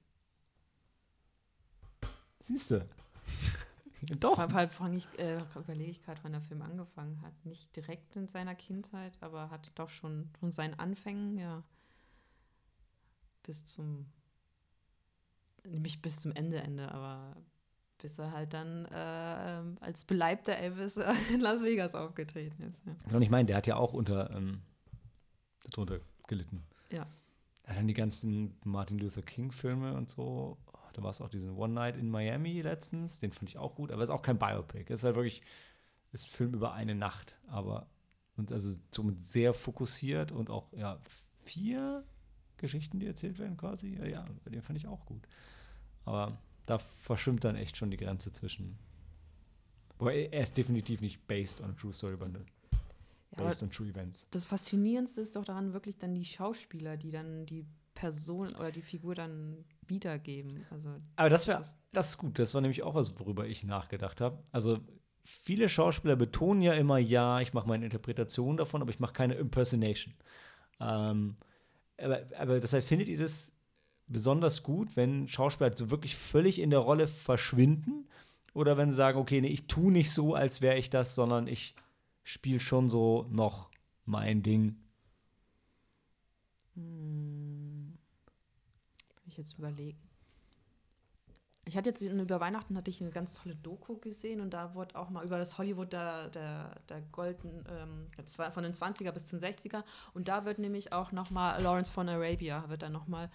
[2.43, 2.89] Siehst du?
[4.21, 4.37] doch.
[4.37, 7.33] Vor allem fang ich, äh, überlege ich gerade, wann der Film angefangen hat.
[7.45, 11.63] Nicht direkt in seiner Kindheit, aber hat doch schon von seinen Anfängen, ja,
[13.49, 14.05] bis zum
[15.65, 17.35] nämlich bis zum Ende, Ende, aber
[17.97, 20.99] bis er halt dann äh, als beleibter Elvis
[21.33, 22.85] in Las Vegas aufgetreten ist.
[22.85, 23.17] Ja.
[23.17, 24.61] Und ich meine, der hat ja auch unter ähm,
[25.71, 26.63] darunter gelitten.
[26.93, 27.07] Ja.
[27.67, 30.59] Ja, dann die ganzen Martin Luther King-Filme und so.
[30.67, 33.19] Oh, Da war es auch diesen One Night in Miami letztens.
[33.19, 34.85] Den fand ich auch gut, aber es ist auch kein Biopic.
[34.93, 35.43] Es ist halt wirklich
[36.13, 37.89] ist ein Film über eine Nacht, aber
[38.37, 41.01] und also somit sehr fokussiert und auch ja
[41.41, 42.05] vier
[42.59, 43.97] Geschichten, die erzählt werden quasi.
[43.99, 45.23] Ja, ja bei dem fand ich auch gut.
[46.05, 48.79] Aber da verschwimmt dann echt schon die Grenze zwischen.
[49.99, 52.79] Wobei er ist definitiv nicht based on a true story, sondern Ja,
[53.39, 54.27] aber based on true events.
[54.31, 58.83] das Faszinierendste ist doch daran wirklich dann die Schauspieler, die dann die Person oder die
[58.83, 60.65] Figur dann wiedergeben.
[60.71, 62.39] Also Aber das wäre, Das ist- das ist gut.
[62.39, 64.39] Das war nämlich auch was, worüber ich nachgedacht habe.
[64.53, 64.79] Also
[65.25, 69.35] viele Schauspieler betonen ja immer, ja, ich mache meine Interpretation davon, aber ich mache keine
[69.35, 70.15] Impersonation.
[70.81, 71.37] Ähm,
[71.99, 73.53] aber, aber das heißt, findet ihr das
[74.07, 78.09] besonders gut, wenn Schauspieler so wirklich völlig in der Rolle verschwinden?
[78.55, 81.47] Oder wenn sie sagen, okay, nee, ich tue nicht so, als wäre ich das, sondern
[81.47, 81.75] ich
[82.23, 83.71] spiele schon so noch
[84.05, 84.77] mein Ding.
[86.75, 87.99] Hm.
[89.17, 90.08] Will ich jetzt überlegen.
[91.69, 94.99] Ich hatte jetzt über Weihnachten hatte ich eine ganz tolle Doku gesehen und da wurde
[94.99, 98.07] auch mal über das Hollywood der, der, der Golden, ähm,
[98.53, 102.09] von den 20er bis zum 60er und da wird nämlich auch noch mal Lawrence von
[102.09, 103.31] Arabia wird dann noch mal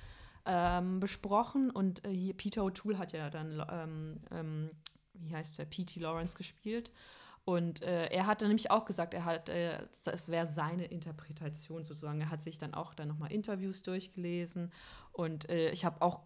[0.46, 4.70] ähm, besprochen und äh, hier Peter O'Toole hat ja dann ähm, ähm,
[5.14, 6.00] wie heißt der P.T.
[6.00, 6.92] Lawrence gespielt
[7.46, 11.84] und äh, er hat dann nämlich auch gesagt, er hat, äh, das wäre seine Interpretation
[11.84, 12.22] sozusagen.
[12.22, 14.72] Er hat sich dann auch dann nochmal Interviews durchgelesen.
[15.12, 16.22] Und äh, ich habe auch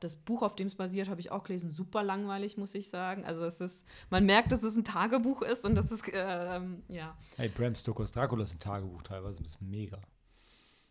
[0.00, 1.70] das Buch, auf dem es basiert, habe ich auch gelesen.
[1.70, 3.24] Super langweilig, muss ich sagen.
[3.24, 7.16] Also es ist, man merkt, dass es ein Tagebuch ist und das ist, ähm, ja.
[7.36, 10.00] Hey, Bram Stokers Dracula ist ein Tagebuch teilweise, das ist mega.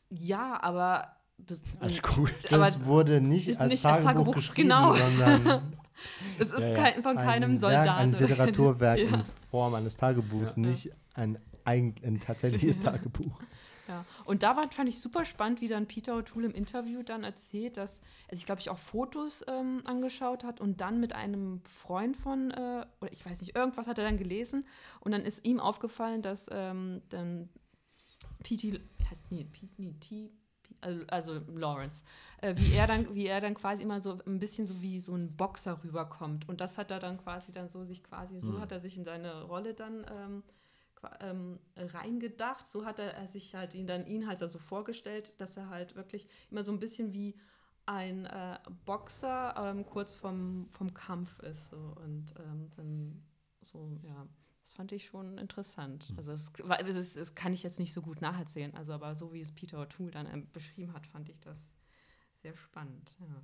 [0.10, 2.34] Ja, aber das, Alles gut.
[2.49, 4.93] Das aber wurde nicht ist als nicht als Tagebuch, Tagebuch, geschrieben, genau.
[4.93, 5.73] sondern
[6.39, 6.75] es ist Ja, ja.
[6.75, 8.13] Kein, von keinem ein Soldaten.
[8.13, 9.06] Werk, ein Literaturwerk Ja.
[9.06, 10.62] in Form eines Tagebuchs, Ja.
[10.62, 13.39] nicht ein, ein, ein tatsächliches Tagebuch.
[13.88, 17.23] Ja, und da war, fand ich super spannend, wie dann Peter O'Toole im Interview dann
[17.23, 21.62] erzählt, dass er sich, glaube ich, auch Fotos ähm, angeschaut hat und dann mit einem
[21.63, 24.65] Freund von, äh, oder ich weiß nicht, irgendwas hat er dann gelesen
[24.99, 27.47] und dann ist ihm aufgefallen, dass ähm, dann
[28.43, 28.77] P.T.
[29.10, 30.31] heißt nee, P, nee, T,
[30.82, 32.04] also, also Lawrence,
[32.42, 35.13] äh, wie er dann, wie er dann quasi immer so ein bisschen so wie so
[35.16, 38.62] ein Boxer rüberkommt und das hat er dann quasi dann so sich quasi so Mhm.
[38.62, 40.44] hat er sich in seine Rolle dann ähm,
[41.22, 42.68] ähm, reingedacht.
[42.68, 46.28] So hat er, sich halt ihn dann ihn halt so vorgestellt, dass er halt wirklich
[46.50, 47.36] immer so ein bisschen wie
[47.86, 51.70] ein äh, Boxer ähm, kurz vom, vom Kampf ist.
[51.70, 51.78] So.
[52.04, 53.24] Und ähm, dann
[53.62, 54.28] so, ja,
[54.67, 56.10] das fand ich schon interessant.
[56.10, 56.17] Hm.
[56.17, 59.39] Also das, das, das, kann ich jetzt nicht so gut nacherzählen, also aber so wie
[59.39, 61.73] es Peter O'Toole dann ähm, beschrieben hat, fand ich das
[62.34, 63.15] sehr spannend.
[63.21, 63.41] Ja.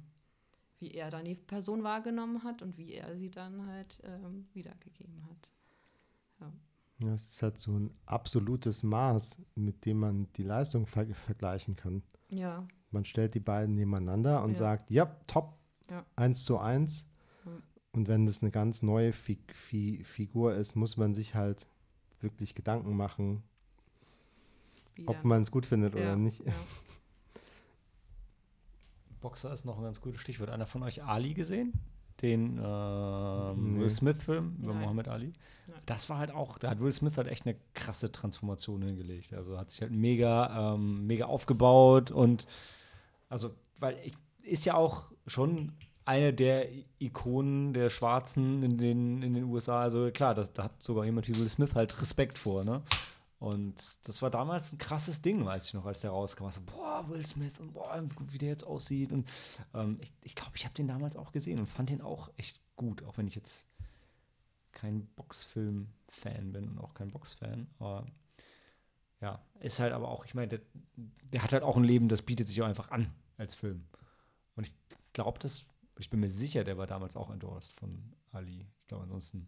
[0.79, 5.23] Wie er dann die Person wahrgenommen hat und wie er sie dann halt ähm, wiedergegeben
[5.29, 5.53] hat.
[6.41, 6.51] Ja.
[7.07, 7.13] ja.
[7.13, 12.03] ist halt so ein absolutes Maß, mit dem man die Leistung ver vergleichen kann.
[12.31, 12.67] Ja.
[12.91, 14.57] Man stellt die beiden nebeneinander und ja.
[14.57, 15.57] sagt, ja, top,
[15.89, 16.05] ja.
[16.17, 17.05] 1 zu eins.
[17.93, 21.67] Und wenn das eine ganz neue Fi Fi Figur ist, muss man sich halt
[22.19, 23.43] wirklich Gedanken machen,
[24.95, 26.45] wie ob man es gut findet ja, oder nicht.
[26.45, 26.53] Ja.
[29.21, 30.49] Boxer ist noch ein ganz gutes Stichwort.
[30.49, 31.73] Einer von euch Ali gesehen?
[32.21, 32.61] Den Nee.
[32.61, 34.81] Will Smith-Film über Nein.
[34.81, 35.33] Muhammad Ali.
[35.67, 35.81] Nein.
[35.85, 39.33] Das war halt auch, da hat Will Smith halt echt eine krasse Transformation hingelegt.
[39.33, 42.45] Also hat sich halt mega, ähm, mega aufgebaut und
[43.29, 45.71] also, weil ich, ist ja auch schon
[46.05, 46.67] eine der
[46.99, 49.81] Ikonen der Schwarzen in den, in den USA.
[49.81, 52.81] Also klar, das, da hat sogar jemand wie Will Smith halt Respekt vor, ne?
[53.39, 56.49] Und das war damals ein krasses Ding, weiß ich noch, als der rauskam.
[56.49, 59.11] So, boah, Will Smith und boah, wie der jetzt aussieht.
[59.11, 59.29] Und
[59.73, 62.29] ähm, ich glaube, ich, glaub, ich habe den damals auch gesehen und fand den auch
[62.37, 63.65] echt gut, auch wenn ich jetzt
[64.71, 67.67] kein Boxfilm-Fan bin und auch kein Boxfan.
[67.79, 68.07] Aber
[69.19, 70.61] ja, ist halt aber auch, ich meine, der,
[71.33, 73.85] der hat halt auch ein Leben, das bietet sich auch einfach an als Film.
[74.55, 74.73] Und ich
[75.11, 75.65] glaube, das,
[75.99, 78.67] ich bin mir sicher, der war damals auch endorsed von Ali.
[78.79, 79.47] Ich glaube, ansonsten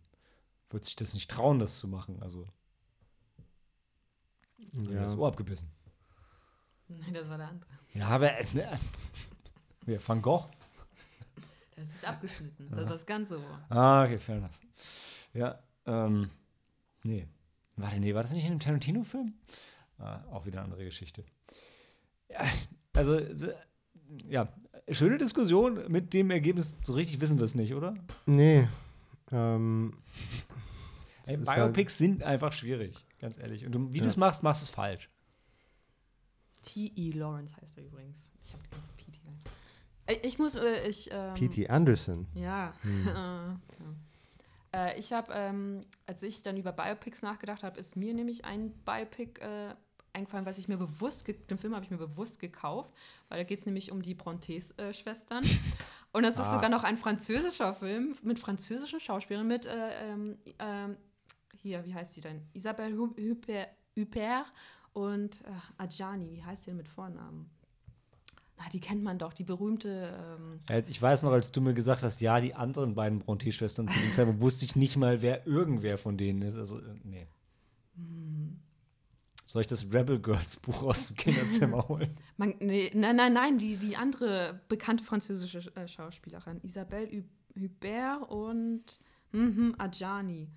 [0.69, 2.21] wird sich das nicht trauen, das zu machen.
[2.21, 2.47] Also,
[4.57, 4.91] ja.
[4.91, 5.03] Ja.
[5.03, 5.71] das Ohr abgebissen.
[6.87, 7.69] Nee, das war der andere.
[7.93, 8.31] Ja, aber.
[8.37, 8.79] Äh, ne,
[9.85, 10.49] Wer, Van Gogh?
[11.75, 12.69] Das ist abgeschnitten.
[12.69, 13.65] Das war das ganze Ohr.
[13.69, 14.59] Ah, okay, fair enough.
[15.33, 16.29] Ja, ähm,
[17.03, 17.27] nee.
[17.75, 19.33] Warte, nee, war das nicht in einem Tarantino-Film?
[19.99, 21.25] Ah, auch wieder eine andere Geschichte.
[22.29, 22.45] Ja,
[22.93, 23.47] also, so,
[24.27, 24.47] ja,
[24.91, 27.95] schöne Diskussion mit dem Ergebnis, so richtig wissen wir es nicht, oder?
[28.25, 28.67] Nee.
[29.31, 29.97] Ähm,
[31.25, 33.65] Ey, ist halt- Biopics sind einfach schwierig, ganz ehrlich.
[33.65, 34.09] Und du, wie du Ja.
[34.09, 35.09] es machst, machst du es falsch.
[36.61, 37.11] T.E.
[37.11, 38.31] Lawrence heißt er übrigens.
[38.43, 39.19] Ich habe die ganze PT.
[40.07, 41.09] Ich, ich muss, äh, ich.
[41.11, 41.67] Ähm, P.T.
[41.69, 42.27] Anderson.
[42.33, 42.73] Ja.
[43.05, 43.57] ja.
[44.73, 48.71] Äh, ich habe, ähm, als ich dann über Biopics nachgedacht habe, ist mir nämlich ein
[48.83, 49.75] Biopic äh,
[50.15, 52.91] eingefallen, was ich mir bewusst, den Film habe ich mir bewusst gekauft,
[53.29, 55.43] weil da geht es nämlich um die Brontes-Schwestern.
[56.13, 56.53] Und das ist Ah.
[56.55, 59.89] sogar noch ein französischer Film mit französischen Schauspielern, mit, äh,
[60.59, 60.97] ähm,
[61.61, 62.41] hier, wie heißt sie denn?
[62.53, 64.45] Isabelle Hu- Huppert,
[64.93, 67.49] und äh, Adjani, wie heißt sie denn mit Vornamen?
[68.57, 70.17] Na, die kennt man doch, die berühmte.
[70.39, 73.99] Ähm, Ich weiß noch, als du mir gesagt hast, ja, die anderen beiden Bronte-Schwestern zu
[73.99, 76.55] dem Zeitpunkt wusste ich nicht mal, wer irgendwer von denen ist.
[76.55, 77.27] Also, äh, nee.
[79.45, 82.17] Soll ich das Rebel Girls Buch aus dem Kinderzimmer holen?
[82.37, 88.29] Man, nee, nein, nein, nein, die, die andere bekannte französische äh, Schauspielerin, Isabelle Hu- Hubert
[88.29, 88.83] und
[89.31, 90.49] mhm, Adjani.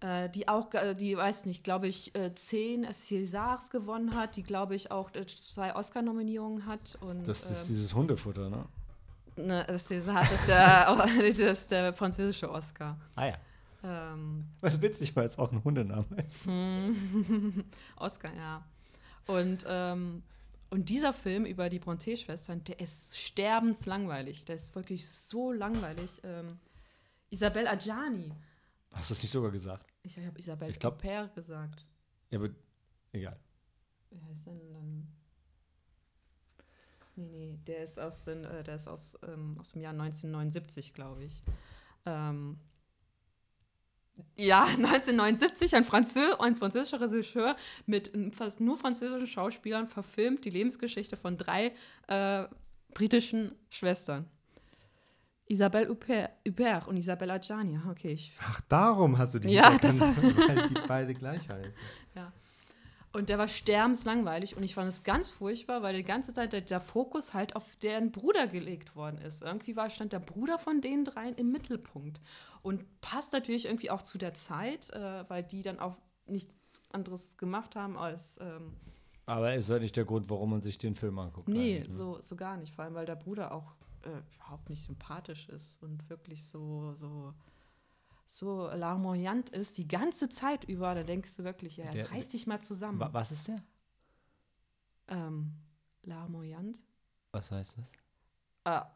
[0.00, 4.74] Äh, die auch, die weiß nicht, glaube ich, äh, zehn Césars gewonnen hat, die, glaube
[4.74, 6.98] ich, auch äh, zwei Oscar-Nominierungen hat.
[7.00, 8.66] Und, Das ist ähm, dieses Hundefutter, ne?
[9.36, 10.94] ne, das César, das ist der,
[11.48, 12.98] das ist der französische Oscar.
[13.14, 13.34] Ah ja.
[13.86, 16.48] Ähm, Was witzig, weil es auch ein Hundename ist.
[17.96, 18.66] Oscar, ja.
[19.26, 20.22] Und, ähm,
[20.70, 24.46] und dieser Film über die Bronte-Schwestern, der ist sterbenslangweilig.
[24.46, 26.20] Der ist wirklich so langweilig.
[26.24, 26.58] Ähm,
[27.30, 28.32] Isabelle Adjani.
[28.92, 29.86] Hast du es nicht sogar gesagt?
[30.02, 30.38] Ich habe
[30.70, 31.88] Ich glaub- Huppert gesagt.
[32.30, 32.48] Ja, aber
[33.12, 33.38] egal.
[34.10, 35.08] Wie heißt denn dann?
[37.16, 40.94] Nee, nee, der ist aus, den, äh, der ist aus, ähm, aus dem Jahr 1979,
[40.94, 41.42] glaube ich.
[42.06, 42.58] Ähm,
[44.36, 51.16] ja, 1979, ein, Franzö ein französischer Regisseur mit fast nur französischen Schauspielern verfilmt die Lebensgeschichte
[51.16, 51.72] von drei
[52.08, 52.44] äh,
[52.92, 54.28] britischen Schwestern.
[55.46, 57.78] Isabelle Huppert und Isabelle Adjani.
[57.84, 61.48] Ah, Okay, ich Ach, darum hast du die Ja, das erkannt, weil die beide gleich
[61.48, 61.82] heißen.
[63.14, 66.62] Und der war sterbenslangweilig und ich fand es ganz furchtbar, weil die ganze Zeit der,
[66.62, 69.40] der Fokus halt auf deren Bruder gelegt worden ist.
[69.40, 72.20] Irgendwie war, stand der Bruder von den dreien im Mittelpunkt.
[72.62, 75.96] Und passt natürlich irgendwie auch zu der Zeit, äh, weil die dann auch
[76.26, 76.52] nichts
[76.90, 78.36] anderes gemacht haben als.
[78.40, 78.74] Ähm,
[79.26, 81.46] Aber ist halt nicht der Grund, warum man sich den Film anguckt.
[81.46, 81.94] nee, eigentlich, ne?
[81.94, 82.74] so, so gar nicht.
[82.74, 86.94] Vor allem, weil der Bruder auch äh, überhaupt nicht sympathisch ist und wirklich so.
[86.94, 87.32] so
[88.26, 92.28] so larmoyant ist die ganze Zeit über, da denkst du wirklich, ja, jetzt Der- reiß
[92.28, 92.98] dich mal zusammen.
[93.00, 93.62] Wa- Was ist der?
[95.08, 95.52] Ähm,
[96.02, 96.82] larmoyant?
[97.32, 97.92] Was heißt das?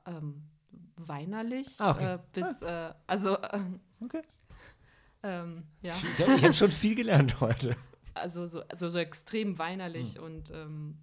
[0.06, 0.42] Äh, ähm,
[0.96, 1.78] weinerlich.
[1.80, 2.14] Ah, okay.
[2.14, 3.60] Äh, bis, äh, also, äh,
[4.00, 4.22] Okay.
[5.22, 7.76] ähm, ja, Ich habe hab schon viel gelernt heute.
[8.14, 10.22] also so, also so extrem weinerlich Hm.
[10.22, 10.98] und ähm,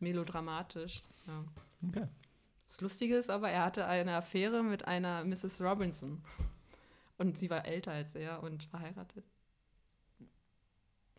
[0.00, 1.02] melodramatisch.
[1.26, 1.44] Ja.
[1.88, 2.08] Okay.
[2.66, 5.60] Das Lustige ist aber, er hatte eine Affäre mit einer Mrs.
[5.60, 6.22] Robinson.
[7.20, 9.26] Und sie war älter als er und verheiratet.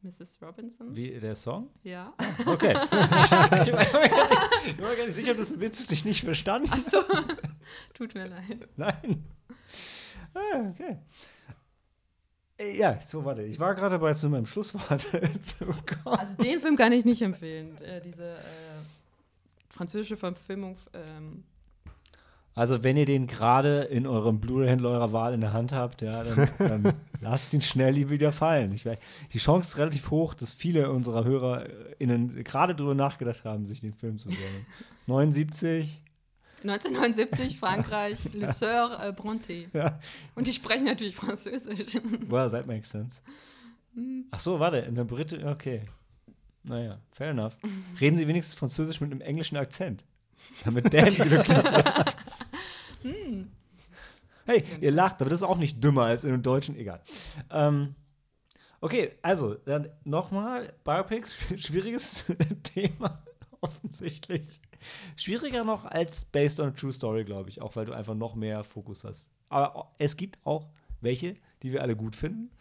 [0.01, 0.39] Mrs.
[0.41, 0.95] Robinson?
[0.95, 1.69] Wie der Song?
[1.83, 2.11] Ja.
[2.43, 2.71] Okay.
[2.75, 2.81] ich,
[4.81, 6.71] war gar nicht, sicher, ob das ein Witz ist, ich nicht verstanden.
[6.71, 7.03] Achso.
[7.93, 8.67] Tut mir leid.
[8.77, 9.23] Nein.
[10.33, 10.97] Ah, okay.
[12.57, 13.43] Äh, Ja, so, warte.
[13.43, 15.01] Ich war gerade dabei, zu meinem Schlusswort
[15.43, 16.17] zu kommen.
[16.17, 17.77] Also den Film kann ich nicht empfehlen.
[17.77, 18.39] Äh, diese äh,
[19.69, 20.79] französische Verfilmung.
[20.93, 21.43] Ähm,
[22.53, 26.23] Also, wenn ihr den gerade in eurem Blu-ray-Händler eurer Wahl in der Hand habt, ja,
[26.23, 28.73] dann ähm, lasst ihn schnell wieder fallen.
[28.73, 28.83] Ich,
[29.31, 33.93] die Chance ist relativ hoch, dass viele unserer HörerInnen gerade drüber nachgedacht haben, sich den
[33.93, 34.65] Film zu sehen.
[35.07, 36.01] 79,
[36.63, 39.67] 1979, Frankreich, Le Sœur äh, Bronté.
[39.73, 39.99] ja.
[40.35, 41.95] Und die sprechen natürlich Französisch.
[42.27, 43.17] Well, that makes sense.
[44.29, 45.81] Ach so, warte, in der Brite, okay.
[46.63, 47.57] Naja, fair enough.
[47.99, 50.03] Reden Sie wenigstens Französisch mit einem englischen Akzent.
[50.63, 52.17] Damit Dan glücklich ist.
[54.45, 57.01] Hey, ihr lacht, aber das ist auch nicht dümmer als in einem Deutschen, egal.
[57.51, 57.95] Ähm,
[58.79, 62.25] okay, also, dann nochmal, Biopics, schwieriges
[62.63, 63.21] Thema,
[63.61, 64.59] offensichtlich.
[65.15, 68.35] Schwieriger noch als Based on a True Story, glaube ich, auch weil du einfach noch
[68.35, 69.29] mehr Fokus hast.
[69.49, 70.69] Aber es gibt auch
[71.01, 72.51] welche, die wir alle gut finden.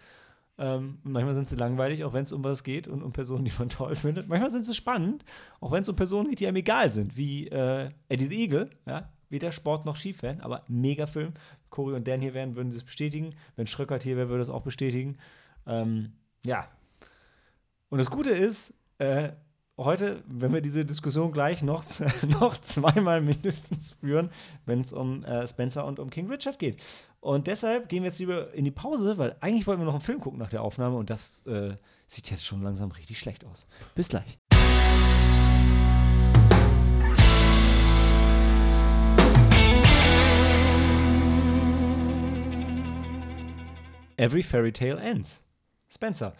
[0.59, 3.53] Ähm, manchmal sind sie langweilig, auch wenn es um was geht und um Personen, die
[3.59, 4.29] man toll findet.
[4.29, 5.25] Manchmal sind sie spannend,
[5.61, 8.71] auch wenn es um Personen geht, die einem egal sind, wie äh, Eddie the Eagle,
[8.87, 11.33] ja, weder Sport noch Skifan, aber mega Film.
[11.71, 13.35] Cory und Dan hier wären, würden sie es bestätigen.
[13.57, 15.17] Wenn Schröckert hier wäre, würde es auch bestätigen.
[15.67, 16.13] Ähm,
[16.45, 16.69] ja.
[17.89, 19.31] Und das Gute ist, äh,
[19.77, 21.85] heute, wenn wir diese Diskussion gleich noch,
[22.29, 24.31] noch zweimal mindestens führen,
[24.67, 26.81] wenn es um äh, Spencer und um King Richard geht.
[27.21, 30.03] Und deshalb gehen wir jetzt lieber in die Pause, weil eigentlich wollten wir noch einen
[30.03, 33.67] Film gucken nach der Aufnahme und das äh, sieht jetzt schon langsam richtig schlecht aus.
[33.95, 34.39] Bis gleich.
[44.21, 45.47] Every Fairy Tale Ends.
[45.89, 46.35] Spencer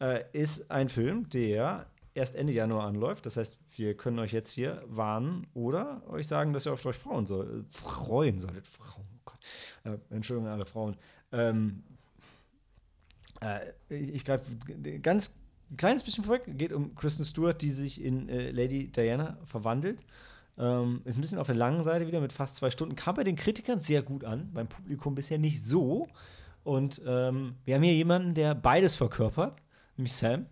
[0.00, 3.26] äh, ist ein Film, der erst Ende Januar anläuft.
[3.26, 6.96] Das heißt, wir können euch jetzt hier warnen oder euch sagen, dass ihr auf euch
[6.96, 8.66] freuen, soll, freuen solltet.
[8.66, 9.38] Frauen, oh Gott.
[9.84, 10.96] Äh, Entschuldigung, alle Frauen.
[11.30, 11.84] Ähm,
[13.42, 13.60] äh,
[13.94, 14.56] ich greife
[15.02, 15.36] ganz
[15.70, 16.44] ein kleines bisschen vorweg.
[16.56, 20.02] Geht um Kristen Stewart, die sich in äh, Lady Diana verwandelt.
[20.56, 22.96] Ähm, ist ein bisschen auf der langen Seite wieder mit fast zwei Stunden.
[22.96, 26.08] Kam bei den Kritikern sehr gut an, beim Publikum bisher nicht so.
[26.68, 29.58] Und ähm, wir haben hier jemanden, der beides verkörpert,
[29.96, 30.44] nämlich Sam.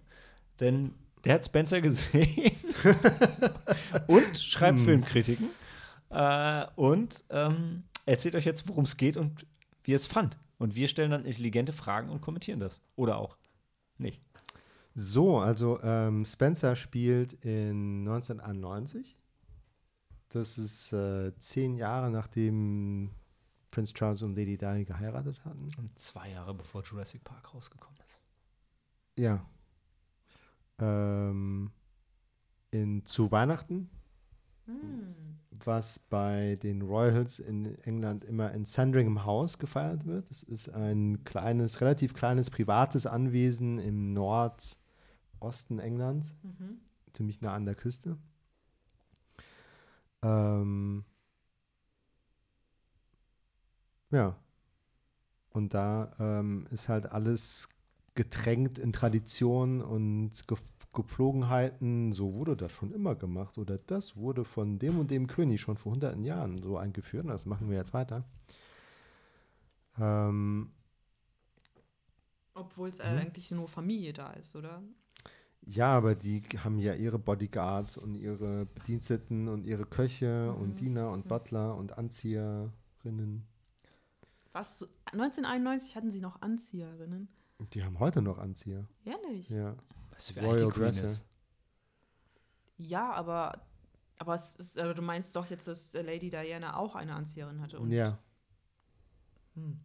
[0.60, 2.56] Denn der hat Spencer gesehen
[4.06, 4.84] und schreibt Hm.
[4.86, 5.50] Filmkritiken.
[6.08, 9.46] Äh, und ähm, erzählt euch jetzt, worum es geht und
[9.84, 10.38] wie er es fand.
[10.56, 12.80] Und wir stellen dann intelligente Fragen und kommentieren das.
[12.94, 13.36] Oder auch
[13.98, 14.22] nicht.
[14.94, 19.18] So, also ähm, Spencer spielt in 1991.
[20.30, 23.10] Das ist äh, zehn Jahre nachdem
[23.76, 25.68] Prince Charles und Lady Di geheiratet hatten.
[25.76, 28.22] Und zwei Jahre bevor Jurassic Park rausgekommen ist.
[29.18, 29.44] Ja.
[30.78, 31.70] Ähm,
[32.70, 33.90] in, zu Weihnachten,
[34.64, 35.14] Hm.
[35.62, 40.30] was bei den Royals in England immer in Sandringham House gefeiert wird.
[40.30, 46.34] Das ist ein kleines, relativ kleines privates Anwesen im Nordosten Englands.
[46.42, 46.80] Mhm.
[47.12, 48.16] ziemlich nah an der Küste.
[50.22, 51.04] Ähm,
[54.16, 54.36] ja.
[55.50, 57.68] Und da ähm, ist halt alles
[58.14, 60.56] getränkt in Tradition und Ge
[60.92, 62.12] Gepflogenheiten.
[62.14, 63.58] So wurde das schon immer gemacht.
[63.58, 67.24] Oder das wurde von dem und dem König schon vor hunderten Jahren so eingeführt.
[67.24, 68.24] Und Das machen wir jetzt weiter.
[69.98, 70.70] Ähm,
[72.54, 74.82] Obwohl es äh, eigentlich nur Familie da ist, oder?
[75.62, 80.62] Ja, aber die haben ja ihre Bodyguards und ihre Bediensteten und ihre Köche Mhm.
[80.62, 81.28] und Diener und Mhm.
[81.28, 83.46] Butler und Anzieherinnen.
[84.56, 84.88] Was?
[85.12, 87.28] 1991 hatten sie noch Anzieherinnen.
[87.74, 88.86] Die haben heute noch Anzieher.
[89.04, 89.50] Ehrlich?
[89.50, 89.76] Ja.
[90.12, 91.26] Was für Royal ist.
[92.78, 93.66] Ja, aber,
[94.16, 97.60] aber, es ist, aber du meinst doch jetzt, dass äh, Lady Diana auch eine Anzieherin
[97.60, 97.78] hatte.
[97.78, 98.18] Und, Ja.
[99.56, 99.78] Hm.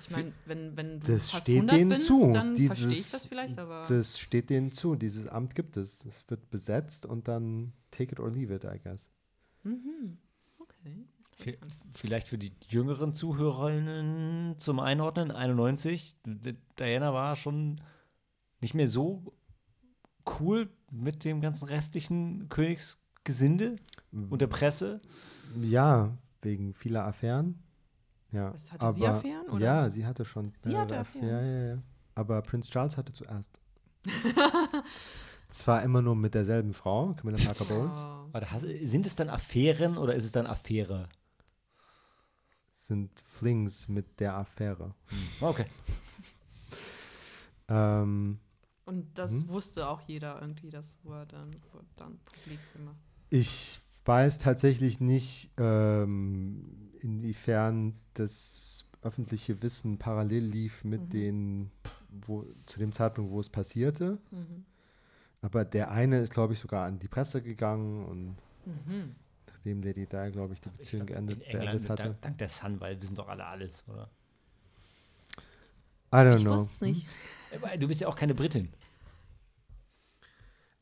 [0.00, 2.94] Ich meine, wenn, wenn du Das fast steht 100 denen bist, zu, dann verstehe ich
[2.96, 4.96] dieses- das vielleicht, aber Das steht denen zu.
[4.96, 6.02] Dieses Amt gibt es.
[6.06, 9.10] Es wird besetzt und dann take it or leave it, I guess.
[9.64, 10.16] mhm.
[10.58, 11.04] okay.
[11.92, 17.80] Vielleicht für die jüngeren Zuhörerinnen zum Einordnen, 91, D- Diana war schon
[18.60, 19.32] nicht mehr so
[20.38, 23.76] cool mit dem ganzen restlichen Königsgesinde
[24.12, 25.00] und der Presse.
[25.60, 27.58] Ja, wegen vieler Affären.
[28.30, 28.52] Ja.
[28.54, 29.64] Was, hatte sie Affären, oder?
[29.64, 30.52] Ja, sie hatte schon.
[30.62, 31.28] Sie hatte Affären?
[31.28, 31.82] Ja, ja, ja.
[32.14, 33.58] Aber Prince Charles hatte zuerst.
[35.50, 37.98] Zwar immer nur mit derselben Frau, Camilla Parker Bowles.
[37.98, 38.86] Oh.
[38.86, 41.08] Sind es dann Affären oder ist es dann Affäre?
[42.82, 44.92] Sind Flings mit der Affäre.
[45.40, 45.66] Okay.
[47.68, 48.38] Ähm,
[48.84, 49.48] Und das Mhm.
[49.50, 52.96] wusste auch jeder irgendwie, das wurde dann, wurde dann publik gemacht.
[53.30, 61.10] Ich weiß tatsächlich nicht, ähm, inwiefern das öffentliche Wissen parallel lief mit Mhm.
[61.10, 61.70] den,
[62.26, 64.18] wo, zu dem Zeitpunkt, wo es passierte.
[64.32, 64.64] Mhm.
[65.40, 69.14] Aber der eine ist, glaube ich, sogar an die Presse gegangen und Mhm.
[69.62, 72.02] Nachdem Lady Di, glaube ich, die Ich Beziehung glaub, geendet, in England beendet hatte.
[72.04, 74.10] dank, dank der Sun, weil wissen doch alle alles, oder?
[76.12, 76.52] I don't Ich know.
[76.54, 77.06] wusste es nicht.
[77.70, 78.72] Äh, Du bist ja auch keine Britin.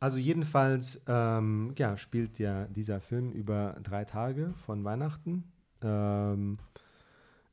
[0.00, 5.44] Also jedenfalls, ähm, ja, spielt ja dieser Film über drei Tage von Weihnachten.
[5.82, 6.58] Ähm,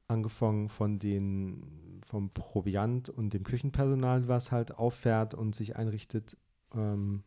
[0.08, 6.38] angefangen von den, vom Proviant und dem Küchenpersonal, was halt auffährt und sich einrichtet.
[6.74, 7.24] Ähm.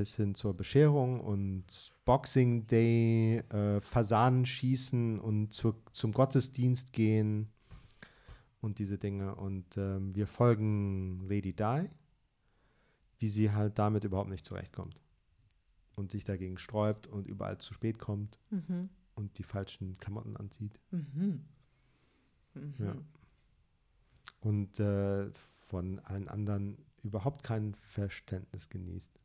[0.00, 1.66] Bis hin zur Bescherung und
[2.06, 7.52] Boxing Day, äh, Fasanen schießen und zur, zum Gottesdienst gehen
[8.62, 9.34] und diese Dinge.
[9.34, 11.90] Und ähm, wir folgen Lady Di
[13.18, 15.02] wie sie halt damit überhaupt nicht zurechtkommt.
[15.96, 18.88] Und sich dagegen sträubt und überall zu spät kommt Mhm.
[19.16, 20.80] und die falschen Klamotten anzieht.
[20.92, 21.44] Mhm.
[22.54, 22.74] Mhm.
[22.78, 22.96] Ja.
[24.40, 25.30] Und äh,
[25.66, 29.20] von allen anderen überhaupt kein Verständnis genießt.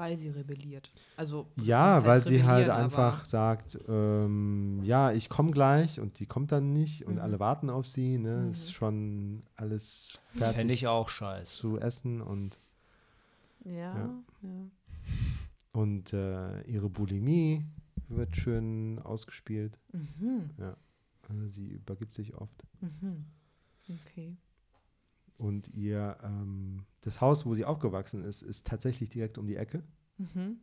[0.00, 0.90] Weil sie rebelliert.
[1.16, 6.52] Also Ja, weil sie halt einfach sagt, ähm, ja, ich komme gleich und die kommt
[6.52, 7.20] dann nicht und Mhm.
[7.20, 8.16] alle warten auf sie.
[8.18, 8.44] Ne?
[8.44, 8.50] Mhm.
[8.50, 11.54] Ist schon alles Fände fertig ich auch scheiße.
[11.60, 12.58] zu essen und
[13.64, 14.22] Ja, Ja.
[14.42, 14.70] ja.
[15.72, 17.64] Und äh, ihre Bulimie
[18.08, 19.78] wird schön ausgespielt.
[19.92, 20.50] Mhm.
[20.58, 22.64] Äh, sie übergibt sich oft.
[22.80, 23.26] Mhm.
[23.88, 24.36] Okay.
[25.38, 29.82] Und ihr, ähm, das Haus, wo sie aufgewachsen ist, ist tatsächlich direkt um die Ecke.
[30.18, 30.58] Mhm.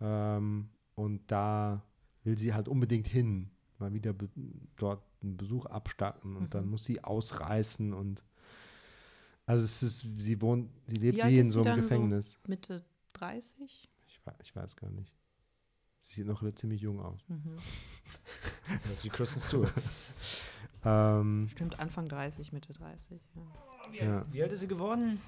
[0.00, 1.82] Ähm, und da
[2.22, 4.28] will sie halt unbedingt hin, mal wieder be
[4.76, 6.36] dort einen Besuch abstatten.
[6.36, 6.70] Und dann Mhm.
[6.70, 8.22] muss sie ausreißen und
[9.46, 11.82] Also es ist, sie wohnt, sie lebt Wie wie in ist so einem dann so?
[11.82, 12.38] Gefängnis.
[12.48, 12.82] Mitte
[13.12, 13.90] 30?
[14.06, 15.12] Ich, ich weiß gar nicht.
[16.00, 17.20] Sie sieht noch ziemlich jung aus.
[17.28, 17.56] Mhm.
[18.66, 19.72] Das ist wie Kristen Stewart.
[20.82, 23.20] Ähm, Stimmt, Anfang 30, Mitte 30.
[23.92, 24.04] Ja.
[24.04, 24.26] ja.
[24.32, 25.20] Wie alt ist sie geworden?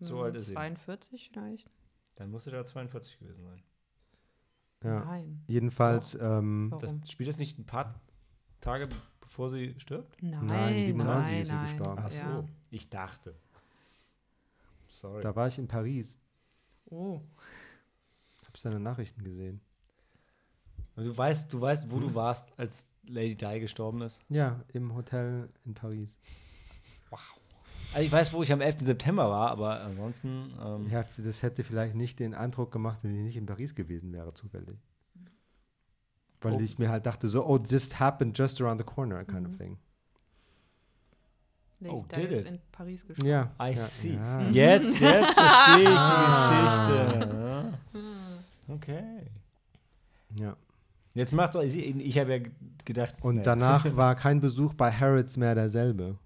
[0.00, 0.54] So Hm, alt ist sie.
[0.54, 1.70] 42 vielleicht?
[2.16, 3.62] Dann muss sie da 42 gewesen sein.
[4.84, 5.04] ja.
[5.04, 5.42] Nein.
[5.46, 7.00] Jedenfalls, ähm, Warum?
[7.02, 8.00] Das spielt das nicht ein paar
[8.60, 8.88] Tage
[9.20, 10.22] bevor sie stirbt?
[10.22, 11.64] Nein, Nein, 97 nein, ist sie nein.
[11.64, 12.02] gestorben.
[12.04, 12.44] Ach so, Ja.
[12.70, 13.34] ich dachte.
[14.88, 15.22] Sorry.
[15.22, 16.16] da war ich in Paris.
[16.86, 17.20] Oh.
[18.46, 19.60] Hab seine Nachrichten gesehen.
[20.94, 24.22] Also du weißt, du weißt, wo du warst, als Lady Di gestorben ist.
[24.30, 26.16] Ja, im Hotel in Paris.
[27.94, 28.78] Also ich weiß, wo ich am 11.
[28.84, 30.52] September war, aber ansonsten.
[30.62, 34.12] Ähm, Ja, das hätte vielleicht nicht den Eindruck gemacht, wenn ich nicht in Paris gewesen
[34.12, 34.76] wäre, zufällig.
[36.40, 36.60] Weil Oh.
[36.60, 39.58] ich mir halt dachte, so, oh, this happened just around the corner, kind of Mhm.
[39.58, 39.78] thing.
[41.80, 42.46] Lady Oh, Di did ist it?
[42.48, 43.28] in Paris gestorben.
[43.30, 43.50] Ja.
[43.60, 44.14] I ja, see.
[44.14, 44.48] Ja.
[44.48, 46.86] Jetzt, jetzt verstehe ich Ah.
[46.86, 47.78] die Geschichte.
[48.68, 48.74] Ja.
[48.74, 49.02] Okay.
[50.38, 50.56] ja.
[51.14, 52.44] Jetzt macht doch, ich, ich habe ja
[52.84, 53.14] gedacht.
[53.20, 53.42] Und nee.
[53.42, 56.18] danach war kein Besuch bei Harrods mehr derselbe.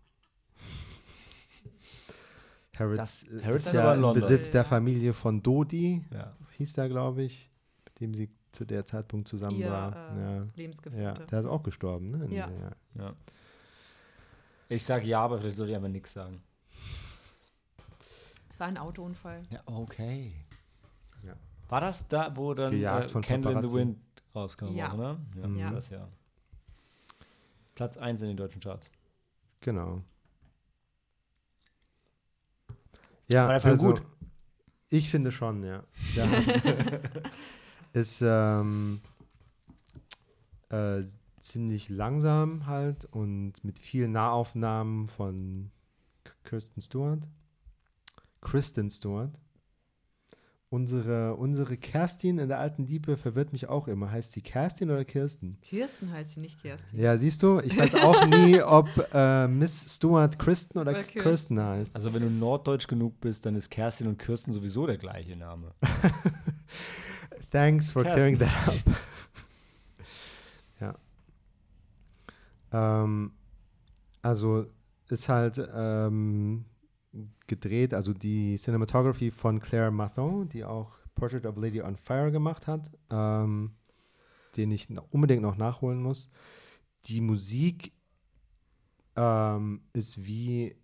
[2.78, 4.20] Harrods, Das- äh, Harrods ist aber ja in London.
[4.22, 4.68] Besitz der Ja.
[4.68, 6.34] Familie von Dodi, Ja.
[6.56, 7.50] hieß der, glaube ich,
[7.84, 9.92] mit dem sie zu der Zeitpunkt zusammen Ihr war.
[10.16, 10.36] äh, ja.
[10.38, 11.26] ja, Lebensgefährte.
[11.26, 12.26] der ist auch gestorben, ne?
[12.34, 12.48] Ja.
[12.96, 13.14] ja.
[14.68, 16.42] Ich sage ja, aber vielleicht sollte ich einfach nichts sagen.
[18.48, 19.42] Es war ein Autounfall.
[19.50, 20.32] Ja, okay.
[21.24, 21.34] Ja.
[21.68, 23.72] War das da, wo dann Gejagt äh, von Candle in the.
[23.76, 23.98] Wind
[24.34, 24.94] rauskam, Ja.
[24.94, 25.18] ne?
[25.40, 25.70] Ja, Ja.
[25.72, 26.08] das ja.
[27.74, 28.90] Platz 1 in den deutschen Charts.
[29.60, 30.02] Genau.
[33.31, 34.03] Ja, War der Film also, gut?
[34.89, 35.85] Ich finde schon, ja.
[36.16, 36.26] Der
[37.93, 39.01] ist ähm,
[40.68, 41.03] äh,
[41.41, 45.70] ziemlich langsam halt und mit vielen Nahaufnahmen von
[46.45, 47.26] Kirsten Stewart.
[48.41, 49.33] Kristen Stewart.
[50.72, 54.12] Unsere, unsere Kerstin in der alten Liebe verwirrt mich auch immer.
[54.12, 55.58] Heißt sie Kerstin oder Kirsten?
[55.62, 56.96] Kirsten heißt sie nicht Kerstin.
[56.96, 61.22] Ja, siehst du, ich weiß auch nie, ob äh, Miss Stewart Kristen oder Oder Kirsten.
[61.56, 61.60] Kirsten.
[61.60, 61.96] heißt.
[61.96, 65.72] Also wenn du norddeutsch genug bist, dann ist Kerstin und Kirsten sowieso der gleiche Name.
[67.50, 68.38] Thanks for Kerstin.
[68.38, 68.94] clearing that up.
[72.72, 73.02] ja.
[73.02, 73.32] Ähm,
[74.22, 74.66] also
[75.08, 76.64] ist halt ähm,
[77.46, 82.66] gedreht, also die Cinematography von Claire Mathon, die auch Portrait of Lady on Fire gemacht
[82.66, 83.72] hat, ähm,
[84.56, 86.28] den ich unbedingt noch nachholen muss.
[87.06, 87.92] Die Musik
[89.16, 90.76] ähm, ist wie,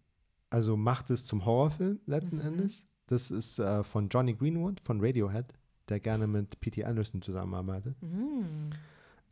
[0.50, 2.42] also macht es zum Horrorfilm letzten Mhm.
[2.42, 2.84] Endes.
[3.06, 5.46] Das ist äh, von Johnny Greenwood von Radiohead,
[5.88, 6.84] der gerne mit P.T.
[6.84, 7.96] Anderson zusammenarbeitet.
[8.02, 8.70] Mhm.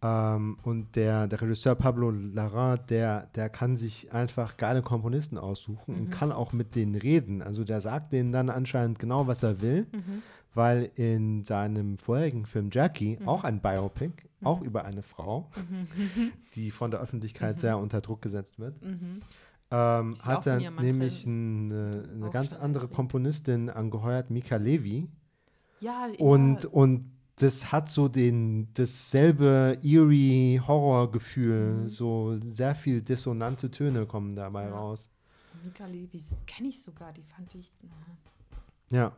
[0.06, 5.94] Ähm, und der, der Regisseur Pablo Larrain, der, der kann sich einfach geile Komponisten aussuchen
[5.94, 6.10] und Mhm.
[6.10, 7.40] kann auch mit denen reden.
[7.40, 10.22] Also der sagt denen dann anscheinend genau, was er will, Mhm.
[10.52, 13.28] weil in seinem vorherigen Film Jackie, Mhm.
[13.28, 14.66] auch ein Biopic, auch Mhm.
[14.66, 16.32] über eine Frau, Mhm.
[16.54, 17.60] die von der Öffentlichkeit Mhm.
[17.60, 18.74] sehr unter Druck gesetzt wird,
[19.70, 22.88] ähm, hat auch er Mann nämlich Film eine, eine auch ganz andere.
[22.88, 25.08] Komponistin angeheuert, Mika Levi.
[25.80, 26.68] Ja, Und, ja.
[26.70, 31.82] und das hat so den, dasselbe eerie Horrorgefühl.
[31.84, 31.88] Mhm.
[31.88, 34.74] So sehr viel dissonante Töne kommen dabei Ja.
[34.74, 35.08] raus.
[35.64, 37.72] Mika Levi kenne ich sogar, die fand ich.
[38.90, 39.12] na, Ja.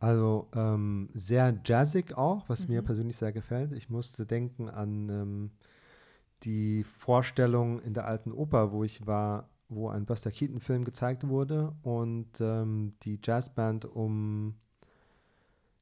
[0.00, 2.86] Also ähm, sehr jazzig auch, was mir Mhm.
[2.86, 3.72] persönlich sehr gefällt.
[3.72, 5.50] Ich musste denken an ähm,
[6.42, 11.74] die Vorstellung in der alten Oper, wo ich war, wo ein Buster Keaton-Film gezeigt wurde
[11.82, 14.56] und ähm, die Jazzband um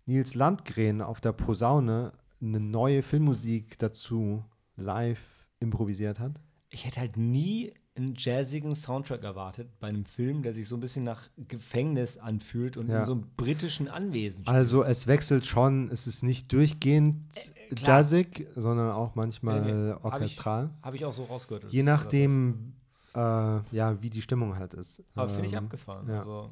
[0.07, 4.45] Nils Landgren auf der Posaune eine neue Filmmusik dazu
[4.77, 6.41] live improvisiert hat.
[6.71, 10.81] Ich hätte halt nie einen jazzigen Soundtrack erwartet bei einem Film, der sich so ein
[10.81, 13.01] bisschen nach Gefängnis anfühlt und Ja.
[13.01, 14.57] in so einem britischen Anwesen spielt.
[14.57, 17.23] Also es wechselt schon, es ist nicht durchgehend
[17.69, 17.99] Äh, klar.
[18.01, 20.71] jazzig, sondern auch manchmal Nee, nee, hab ich- orchestral.
[20.83, 21.71] Habe ich auch so rausgehört.
[21.71, 22.73] Je nachdem,
[23.15, 25.03] äh, ja, wie die Stimmung halt ist.
[25.15, 26.09] Aber finde ich Ähm, abgefahren.
[26.09, 26.19] ja.
[26.21, 26.51] Also,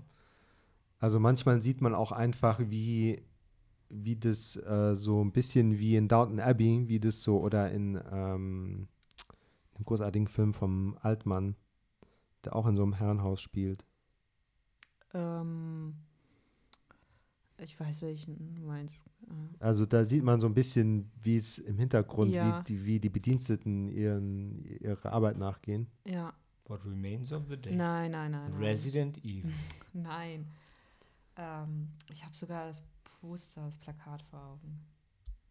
[1.03, 3.23] Also manchmal sieht man auch einfach, wie,
[3.91, 7.97] wie das äh, so ein bisschen wie in Downton Abbey, wie das so, oder in
[8.11, 8.89] ähm,
[9.75, 11.57] einem großartigen Film vom Altmann,
[12.45, 13.85] der auch in so einem Herrenhaus spielt.
[15.13, 15.95] Ähm,
[17.59, 19.05] ich weiß, welchen du meinst.
[19.29, 19.33] Äh,
[19.65, 22.61] Also da sieht man so ein bisschen, wie es im Hintergrund, Ja.
[22.61, 25.87] wie, die, wie die Bediensteten ihren, ihrer Arbeit nachgehen.
[26.05, 26.33] ja.
[26.67, 27.75] What Remains of the Day.
[27.75, 28.49] Nein, nein, nein.
[28.49, 28.63] nein.
[28.63, 29.51] Resident Evil.
[29.93, 30.47] Nein.
[31.37, 32.85] Ähm, ich habe sogar das
[33.21, 34.81] Poster, das Plakat vor Augen.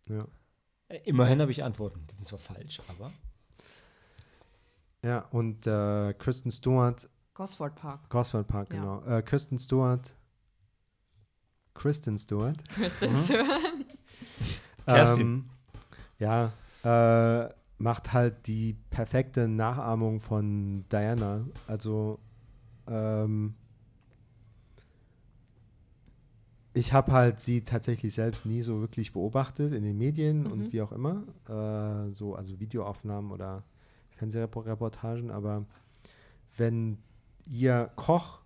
[0.07, 0.25] Ja.
[0.87, 2.05] Äh, Immerhin habe ich Antworten.
[2.09, 3.11] Die sind zwar falsch, aber.
[5.01, 8.09] Ja, und äh, Kristen Stewart Gosford Park.
[8.09, 8.79] Gosford Park, Ja.
[8.79, 9.03] genau.
[9.05, 10.13] Äh, Kristen Stewart.
[11.73, 12.61] Kristen Stewart.
[12.69, 13.21] Kristen Mhm.
[13.23, 13.61] Stewart.
[14.85, 15.21] Kerstin.
[15.21, 15.49] Ähm,
[16.17, 16.51] ja,
[17.45, 21.45] äh, macht halt die perfekte Nachahmung von Diana.
[21.67, 22.19] Also,
[22.87, 23.55] ähm,
[26.73, 30.51] ich habe halt sie tatsächlich selbst nie so wirklich beobachtet in den Medien Mhm.
[30.51, 31.23] und wie auch immer.
[31.47, 33.63] Äh, so, also Videoaufnahmen oder
[34.17, 35.65] Fernsehreportagen, aber
[36.57, 36.97] wenn
[37.49, 38.39] ihr Koch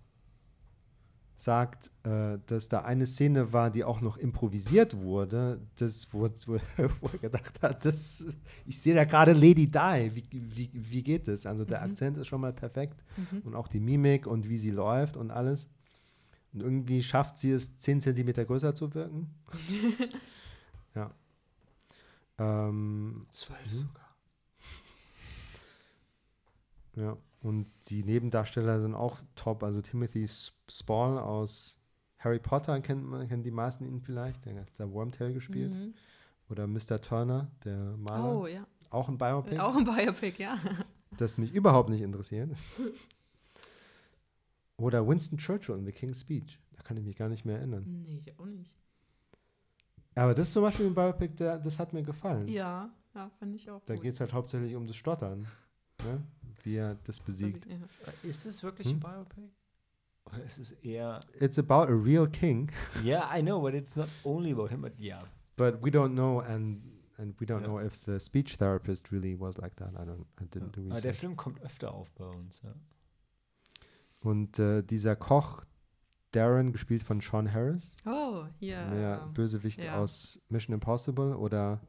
[1.36, 6.54] sagt, äh, dass da eine Szene war, die auch noch improvisiert wurde, das, wo, wo,
[7.02, 8.24] wo er gedacht hat, das,
[8.66, 11.46] ich sehe da gerade Lady Di, wie, wie, wie geht das?
[11.46, 11.92] Also der Mhm.
[11.92, 13.40] Akzent ist schon mal perfekt Mhm.
[13.44, 15.68] und auch die Mimik und wie sie läuft und alles.
[16.54, 19.34] Und irgendwie schafft sie es, 10 Zentimeter größer zu wirken.
[20.96, 21.12] ja.
[22.38, 23.70] Ähm, Zwölf Mhm.
[23.70, 24.04] sogar.
[26.96, 29.64] Ja, und die Nebendarsteller sind auch top.
[29.64, 30.28] Also Timothy
[30.70, 31.78] Spall aus
[32.20, 34.46] Harry Potter kennt man, kennen die meisten ihn vielleicht.
[34.46, 35.74] Der hat da Wormtail gespielt.
[35.74, 35.94] Mhm.
[36.50, 37.02] Oder Mr.
[37.02, 38.36] Turner, der Maler.
[38.36, 38.66] Oh, ja.
[38.92, 40.56] Auch ein Biopic, Auch ein Biopic, ja.
[41.18, 42.52] das mich überhaupt nicht interessiert.
[44.84, 46.60] Oder Winston Churchill in The King's Speech.
[46.76, 47.84] Da kann ich mich gar nicht mehr erinnern.
[47.88, 48.76] Nee, ich auch nicht.
[50.16, 52.48] Aber das ist zum Beispiel ein Biopic, der, das hat mir gefallen.
[52.48, 55.48] Ja, ja, fand ich auch Da geht es halt hauptsächlich um das Stottern.
[56.04, 56.22] Ne?
[56.64, 57.66] Wie er das besiegt.
[57.66, 57.78] Ja.
[58.24, 58.98] Ist es wirklich Hm?
[58.98, 59.50] ein Biopic?
[60.26, 61.20] Oder ist es eher.
[61.40, 62.70] It's about a real king.
[63.04, 65.24] Yeah, I know, but it's not only about him, but yeah.
[65.56, 66.82] But we don't know, and
[67.18, 67.68] and we don't Ja.
[67.68, 69.92] know if the speech therapist really was like that.
[69.94, 70.26] I don't.
[70.42, 71.18] I didn't do Aber der research.
[71.18, 72.74] Film kommt öfter auf bei uns, ja.
[74.24, 75.64] Und äh, dieser Koch
[76.32, 78.84] Darren, gespielt von Sean Harris, Oh, hier.
[78.88, 79.98] der ähm, Bösewicht ja.
[79.98, 81.80] aus Mission Impossible oder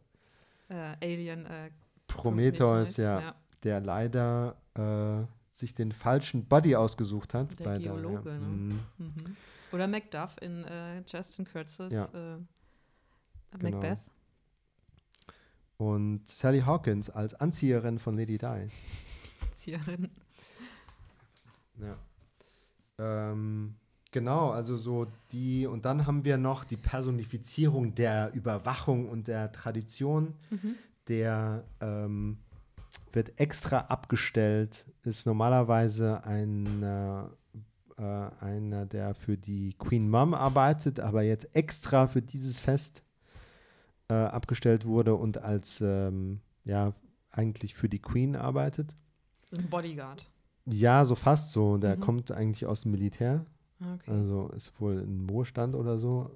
[0.68, 1.46] äh, Alien.
[1.46, 1.70] Äh,
[2.08, 3.34] Prometheus, ja, ja.
[3.62, 5.24] der leider äh,
[5.56, 7.58] sich den falschen Buddy ausgesucht hat.
[7.58, 8.38] Der bei Geologe, der, ja.
[8.40, 8.46] ne?
[8.46, 8.80] Mhm.
[8.98, 9.36] Mhm.
[9.72, 12.04] Oder Macduff in äh, Justin Kurtz's Ja.
[12.12, 12.38] äh,
[13.58, 13.70] Genau.
[13.78, 13.98] Macbeth.
[15.76, 18.46] Und Sally Hawkins als Anzieherin von Lady Di.
[19.50, 20.10] Erzieherin.
[21.80, 21.96] Ja.
[22.98, 23.74] Ähm,
[24.10, 29.52] genau, also so die, und dann haben wir noch die Personifizierung der Überwachung und der
[29.52, 30.34] Tradition.
[30.50, 30.74] Mhm.
[31.08, 32.38] Der ähm,
[33.12, 38.02] wird extra abgestellt, ist normalerweise ein, äh,
[38.40, 43.02] einer, der für die Queen Mom arbeitet, aber jetzt extra für dieses Fest
[44.08, 46.92] äh, abgestellt wurde und als, ähm, ja,
[47.30, 48.94] eigentlich für die Queen arbeitet.
[49.56, 50.24] Ein Bodyguard.
[50.66, 51.76] Ja, so fast so.
[51.78, 52.00] Der Mhm.
[52.00, 53.44] kommt eigentlich aus dem Militär.
[53.80, 54.10] Okay.
[54.10, 56.30] Also ist wohl im Ruhestand oder so.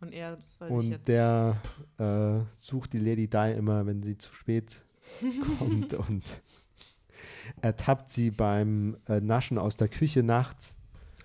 [0.00, 1.08] Und er soll Und jetzt.
[1.08, 1.56] der
[1.98, 4.82] äh, sucht die Lady Di immer, wenn sie zu spät
[5.58, 6.42] kommt und
[7.62, 10.76] ertappt sie beim äh, Naschen aus der Küche nachts,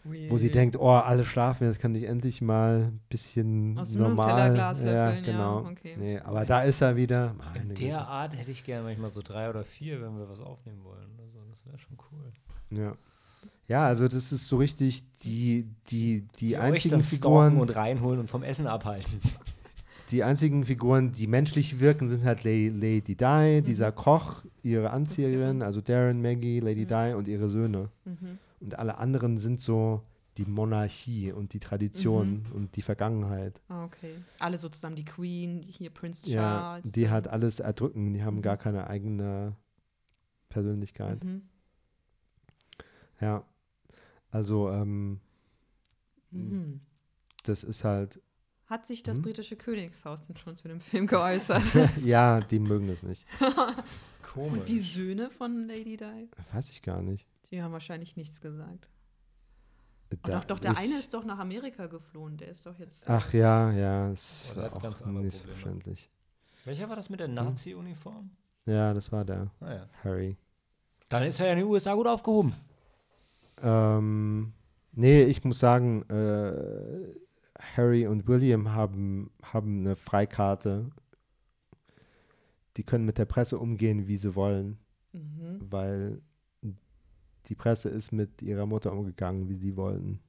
[0.03, 0.51] wo sie Ui.
[0.51, 4.55] denkt, oh, alle schlafen, jetzt kann ich endlich mal ein bisschen Aus dem normal.
[4.55, 5.57] Ja, löffeln, ja, genau.
[5.69, 5.95] okay.
[5.97, 7.31] Nee, aber da ist er wieder.
[7.31, 7.97] In Meine der Güte.
[8.07, 11.09] Art hätte ich gerne manchmal so drei oder vier, wenn wir was aufnehmen wollen.
[11.60, 12.32] Das wäre schon cool.
[12.78, 12.95] Ja.
[13.68, 17.57] ja, also das ist so richtig die, die, die, euch einzigen dann Figuren.
[17.57, 19.20] und reinholen und vom Essen abhalten.
[20.12, 25.62] Die einzigen Figuren, die menschlich wirken, sind halt La Lady Di, dieser Koch, ihre Anzieherin,
[25.62, 26.88] also Darren, Maggie, Lady Mhm.
[26.88, 27.89] Di und ihre Söhne.
[28.05, 28.39] Mhm.
[28.60, 30.01] Und alle anderen sind so
[30.38, 33.62] die Monarchie und die Tradition und die Vergangenheit.
[33.68, 34.14] Ah, Okay.
[34.39, 34.95] Alle so zusammen.
[34.95, 36.41] Die Queen, hier Prince Ja,
[36.82, 36.91] Charles.
[36.91, 38.41] die äh, hat alles erdrücken, die haben Mhm.
[38.41, 39.55] gar keine eigene
[40.49, 41.23] Persönlichkeit.
[41.23, 41.43] Mhm.
[43.21, 43.43] Ja,
[44.31, 45.19] also ähm,
[46.31, 46.81] Mhm.
[47.43, 48.21] das ist halt,
[48.67, 49.21] Hat sich das Mhm.
[49.23, 51.63] britische Königshaus denn schon zu dem Film geäußert?
[52.05, 53.25] ja, die mögen das nicht.
[54.21, 54.59] Komisch.
[54.59, 56.29] Und die Söhne von Lady Di?
[56.53, 57.27] Weiß ich gar nicht.
[57.49, 58.87] Die haben wahrscheinlich nichts gesagt.
[60.21, 62.37] Da- doch, doch, der ich- eine ist doch nach Amerika geflohen.
[62.37, 63.09] Der ist doch jetzt.
[63.09, 65.31] Ach ja, ja, ist Oh, auch nicht Probleme.
[65.31, 66.11] verständlich.
[66.65, 68.29] Welcher war das mit der Nazi-Uniform?
[68.66, 69.88] Ja, das war der Naja.
[70.03, 70.38] Harry.
[71.10, 72.53] Dann ist er ja in den USA gut aufgehoben.
[73.62, 74.53] Ähm,
[74.91, 77.16] nee, ich muss sagen, äh,
[77.76, 80.89] Harry und William haben, haben eine Freikarte.
[82.78, 84.78] Die können mit der Presse umgehen, wie sie wollen,
[85.12, 85.60] Mhm.
[85.70, 86.22] weil
[87.47, 90.20] die Presse ist mit ihrer Mutter umgegangen, wie sie wollten.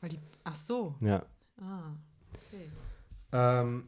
[0.00, 0.96] Weil die, ach so.
[1.00, 1.24] Ja.
[1.60, 1.92] Ah.
[2.48, 2.68] Okay.
[3.32, 3.84] Ähm,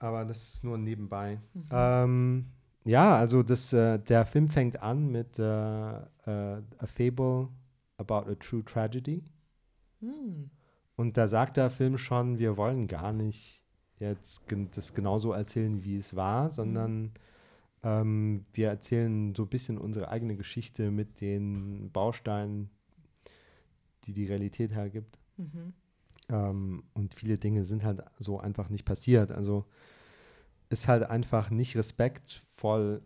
[0.00, 1.38] aber das ist nur nebenbei.
[1.54, 1.68] Mhm.
[1.70, 2.46] Ähm,
[2.84, 7.48] ja, also das, äh, der Film fängt an mit äh, äh, A Fable
[7.96, 9.22] about a True Tragedy.
[10.00, 10.50] Hm.
[10.96, 13.64] Und da sagt der Film schon, wir wollen gar nicht
[13.98, 14.42] jetzt
[14.72, 17.12] das genauso erzählen, wie es war, sondern
[17.82, 22.68] Ähm, wir erzählen so ein bisschen unsere eigene Geschichte mit den Bausteinen,
[24.04, 25.18] die die Realität hergibt.
[25.38, 25.72] Mhm.
[26.30, 29.32] Ähm, und viele Dinge sind halt so einfach nicht passiert.
[29.32, 29.64] Also
[30.68, 33.02] ist halt einfach nicht respektvoll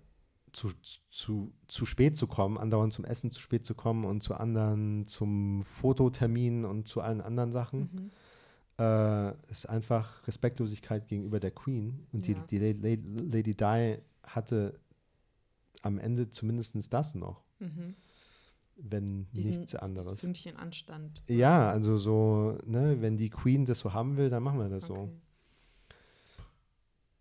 [0.53, 0.71] zu,
[1.11, 5.07] zu, zu spät zu kommen, andauernd zum Essen zu spät zu kommen und zu anderen
[5.07, 7.81] zum Fototermin und zu allen anderen Sachen.
[7.81, 8.11] Mhm.
[8.79, 12.07] Äh, ist einfach Respektlosigkeit gegenüber der Queen.
[12.13, 12.35] Und Ja.
[12.35, 14.75] die, die Lady, Lady Di hatte
[15.83, 17.95] am Ende zumindest das noch, Mhm.
[18.77, 20.09] Wenn Diesen- nichts anderes.
[20.09, 21.23] Das Fünkchen Anstand.
[21.29, 24.87] Ja, also so, ne, wenn die Queen das so haben will, dann machen wir das
[24.87, 24.95] so.
[24.95, 25.11] Okay.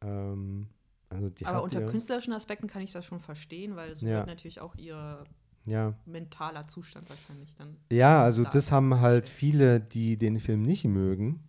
[0.01, 0.67] Ähm,
[1.09, 4.17] also die Aber unter ihr, künstlerischen Aspekten kann ich das schon verstehen, weil so Ja.
[4.17, 5.23] wird natürlich auch ihr
[5.65, 5.93] ja.
[6.05, 7.77] mentaler Zustand wahrscheinlich dann.
[7.91, 8.49] ja, also da.
[8.49, 11.43] das haben halt viele, die den Film nicht mögen,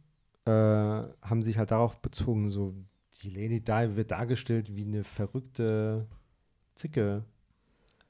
[0.44, 2.74] äh, haben sich halt darauf bezogen, so
[3.22, 6.06] die Lady Di wird dargestellt wie eine verrückte
[6.74, 7.24] Zicke.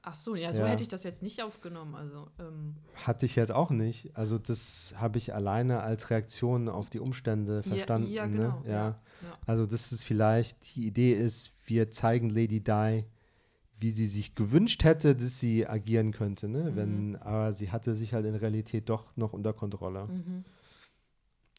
[0.07, 0.66] Ach so, ja, so Ja.
[0.66, 1.94] hätte ich das jetzt nicht aufgenommen.
[1.94, 4.14] Also, ähm, Hatte ich jetzt auch nicht.
[4.14, 8.11] Also das habe ich alleine als Reaktion auf die Umstände verstanden.
[8.11, 8.36] ja, ne?
[8.36, 8.70] genau, ja.
[8.70, 8.88] ja,
[9.22, 9.38] ja.
[9.46, 13.05] Also das ist vielleicht, die Idee ist, wir zeigen Lady Di,
[13.80, 16.48] wie sie sich gewünscht hätte, dass sie agieren könnte.
[16.48, 16.70] Ne?
[16.70, 16.76] Mhm.
[16.76, 20.44] Wenn, aber sie hatte sich halt in Realität doch noch unter Kontrolle mhm.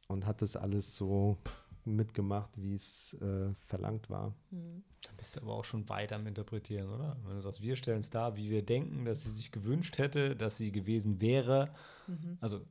[0.08, 1.40] und hat das alles so
[1.86, 4.34] mitgemacht, wie es äh, verlangt war.
[4.52, 4.84] Mhm.
[5.04, 7.16] Da bist du aber auch schon weit am Interpretieren, oder?
[7.24, 10.36] Wenn du sagst, wir stellen es dar, wie wir denken, dass sie sich gewünscht hätte,
[10.36, 11.70] dass sie gewesen wäre.
[12.08, 12.38] Mhm.
[12.42, 12.62] Also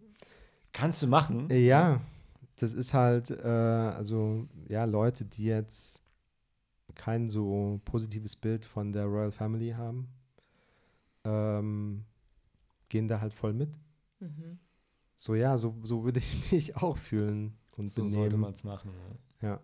[0.73, 1.49] kannst du machen.
[1.51, 2.01] Äh, Ja,
[2.57, 6.03] das ist halt, äh, also ja, Leute, die jetzt
[6.95, 10.09] kein so positives Bild von der Royal Family haben,
[11.25, 12.05] ähm,
[12.89, 13.71] gehen da halt voll mit.
[14.21, 14.59] Mhm.
[15.17, 18.41] So, ja, so, so würde ich mich auch fühlen und So sollte benehmen.
[18.41, 18.93] man es machen.
[19.41, 19.49] Ja.
[19.49, 19.61] Ja.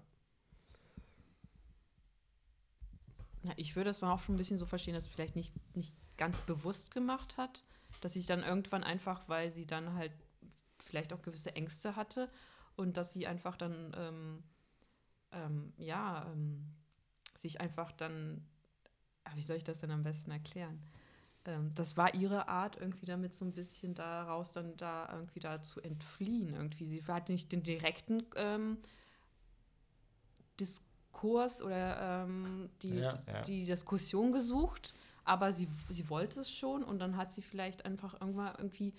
[3.42, 5.52] Ja, ich würde es dann auch schon ein bisschen so verstehen, dass es vielleicht nicht,
[5.74, 7.64] nicht ganz bewusst gemacht hat,
[8.02, 10.12] dass sie dann irgendwann einfach, weil sie dann halt
[10.78, 12.30] vielleicht auch gewisse Ängste hatte
[12.76, 14.42] und dass sie einfach dann, ähm,
[15.32, 16.66] ähm, ja, ähm,
[17.36, 18.46] sich einfach dann,
[19.34, 20.82] wie soll ich das denn am besten erklären?
[21.46, 25.60] Ähm, das war ihre Art, irgendwie damit so ein bisschen daraus dann da irgendwie da
[25.62, 26.86] zu entfliehen irgendwie.
[26.86, 28.78] Sie hatte nicht den direkten ähm,
[30.58, 33.42] Diskurs oder ähm, die, Ja, ja.
[33.42, 34.92] die Diskussion gesucht,
[35.24, 38.94] aber sie, sie wollte es schon und dann hat sie vielleicht einfach irgendwann irgendwie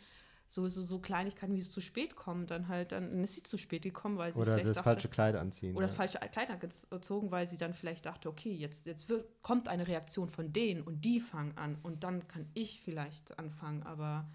[0.54, 3.58] so, so, so Kleinigkeiten, wie es zu spät kommt, dann halt, dann ist sie zu
[3.58, 5.76] spät gekommen, weil sie Oder vielleicht das dachte, falsche Kleid anziehen.
[5.76, 5.97] oder das ja.
[5.97, 6.49] falsche Kleid
[6.89, 10.82] gezogen, weil sie dann vielleicht dachte, okay, jetzt, jetzt wird, kommt eine Reaktion von denen
[10.82, 14.30] und die fangen an und dann kann ich vielleicht anfangen, aber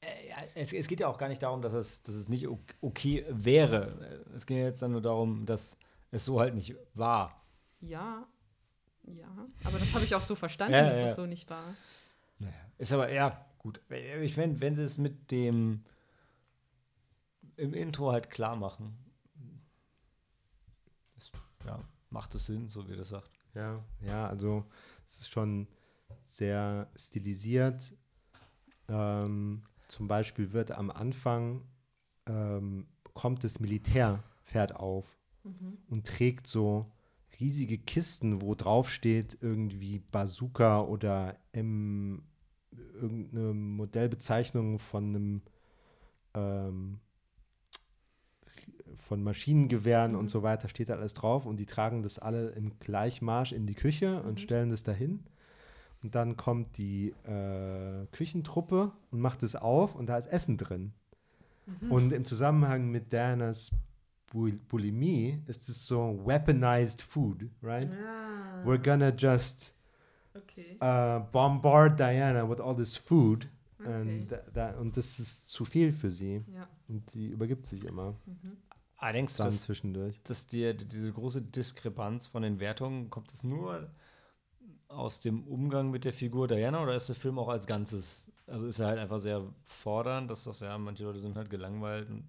[0.00, 2.46] Äh, ja, es, es geht ja auch gar nicht darum, dass es, dass es nicht
[2.48, 4.24] ok- okay wäre.
[4.34, 5.76] Es geht ja jetzt dann nur darum, dass
[6.10, 7.42] es so halt nicht war.
[7.80, 8.26] ja,
[9.04, 11.04] ja, aber das habe ich auch so verstanden, Ja, dass ja.
[11.04, 11.76] es so nicht war.
[12.38, 12.54] Naja.
[12.78, 13.80] Ist aber, ja, gut.
[14.22, 15.84] Ich finde, wenn sie es mit dem
[17.56, 18.96] im Intro halt klar machen,
[21.16, 21.32] ist,
[21.64, 23.30] ja, macht es Sinn, so wie das sagt.
[23.54, 24.64] Ja, ja, also
[25.04, 25.66] es ist schon
[26.22, 27.94] sehr stilisiert.
[28.88, 31.62] Ähm, zum Beispiel wird am Anfang
[32.26, 35.18] ähm, kommt das Militär, fährt auf
[35.88, 36.92] und trägt so
[37.40, 42.22] riesige Kisten, wo drauf steht irgendwie Bazooka oder M,
[43.00, 45.42] irgendeine Modellbezeichnung von einem
[46.34, 47.00] ähm,
[48.96, 50.18] von Maschinengewehren Mhm.
[50.18, 53.66] und so weiter steht da alles drauf und die tragen das alle im Gleichmarsch in
[53.66, 54.38] die Küche und Mhm.
[54.38, 55.24] stellen das dahin.
[56.02, 60.92] Und dann kommt die äh, Küchentruppe und macht es auf und da ist Essen drin.
[61.66, 61.90] Mhm.
[61.90, 63.70] Und im Zusammenhang mit Dianas
[64.28, 67.88] Bul Bulimie ist es so weaponized food, right?
[67.90, 69.74] Ah, We're gonna just
[70.38, 70.78] okay.
[70.82, 73.48] uh, bombard Diana with all this food.
[73.78, 73.92] Okay.
[73.92, 76.42] And tha- tha- und das ist zu viel für sie.
[76.54, 76.68] Ja.
[76.88, 78.56] Und sie übergibt sich immer Mhm.
[78.98, 80.22] Ah, denkst du, dass, zwischendurch.
[80.22, 83.90] dass dir diese große Diskrepanz von den Wertungen, kommt es nur
[84.88, 88.66] aus dem Umgang mit der Figur Diana oder ist der Film auch als Ganzes, also
[88.66, 92.24] ist er halt einfach sehr fordernd, dass das ja, manche Leute sind halt gelangweilt und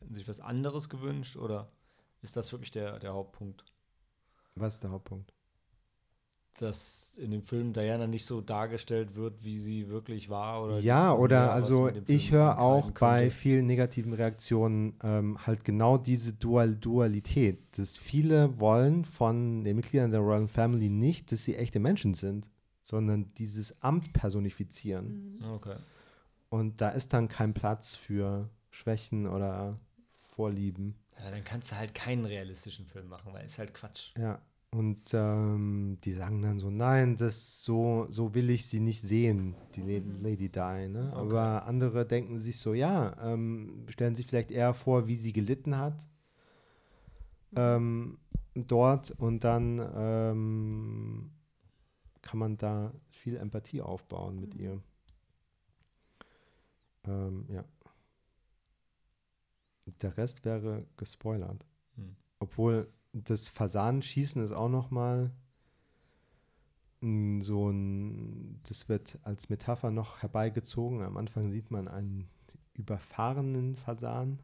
[0.00, 1.70] hätten sich was anderes gewünscht oder
[2.22, 3.64] ist das wirklich der, der Hauptpunkt?
[4.56, 5.32] Was ist der Hauptpunkt?
[6.58, 10.64] Dass in dem Film Diana nicht so dargestellt wird, wie sie wirklich war?
[10.64, 13.36] Oder ja, oder also ich höre auch bei könnte?
[13.36, 20.10] vielen negativen Reaktionen ähm, halt genau diese Dual Dualität, dass viele wollen von den Mitgliedern
[20.10, 22.48] der Royal Family nicht, dass sie echte Menschen sind,
[22.84, 25.38] sondern dieses Amt personifizieren.
[25.38, 25.52] Mhm.
[25.52, 25.76] Okay.
[26.48, 29.76] Und da ist dann kein Platz für Schwächen oder
[30.34, 30.96] Vorlieben.
[31.22, 34.12] Ja, dann kannst du halt keinen realistischen Film machen, weil ist halt Quatsch.
[34.16, 34.40] Ja,
[34.72, 39.56] Und ähm, die sagen dann so, nein, das so, so will ich sie nicht sehen,
[39.74, 40.22] die Mhm.
[40.22, 40.88] Lady Di.
[40.88, 41.10] Ne?
[41.12, 45.76] Aber andere denken sich so, ja, ähm, stellen sich vielleicht eher vor, wie sie gelitten
[45.76, 46.06] hat
[47.56, 48.18] ähm,
[48.54, 51.30] dort und dann ähm,
[52.22, 54.60] kann man da viel Empathie aufbauen mit Mhm.
[54.60, 54.82] ihr.
[57.08, 57.64] Ähm, ja.
[60.02, 61.66] Der Rest wäre gespoilert.
[61.96, 62.14] Hm.
[62.38, 65.32] Obwohl das Fasanenschießen ist auch noch mal
[67.00, 71.02] mm, so ein, das wird als Metapher noch herbeigezogen.
[71.02, 72.28] Am Anfang sieht man einen
[72.74, 74.40] überfahrenen Fasan,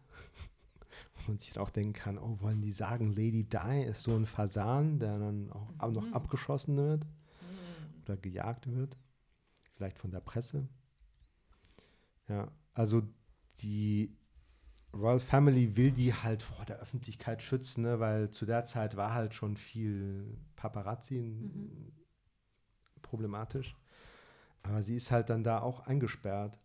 [1.14, 4.26] wo man sich auch denken kann, oh, wollen die sagen, Lady Di ist so ein
[4.26, 6.14] Fasan, der dann auch ab- noch Mhm.
[6.14, 8.02] abgeschossen wird Mhm.
[8.02, 8.98] oder gejagt wird.
[9.74, 10.68] Vielleicht von der Presse.
[12.28, 13.02] Ja, also
[13.60, 14.16] die
[14.94, 18.00] Royal Family will die halt vor der Öffentlichkeit schützen, ne?
[18.00, 21.92] weil zu der Zeit war halt schon viel Paparazzi Mhm.
[23.02, 23.76] problematisch.
[24.62, 26.58] Aber sie ist halt dann da auch eingesperrt.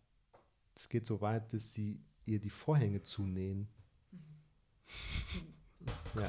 [0.74, 3.68] Es geht so weit, dass sie ihr die Vorhänge zunähen.
[6.16, 6.28] ja.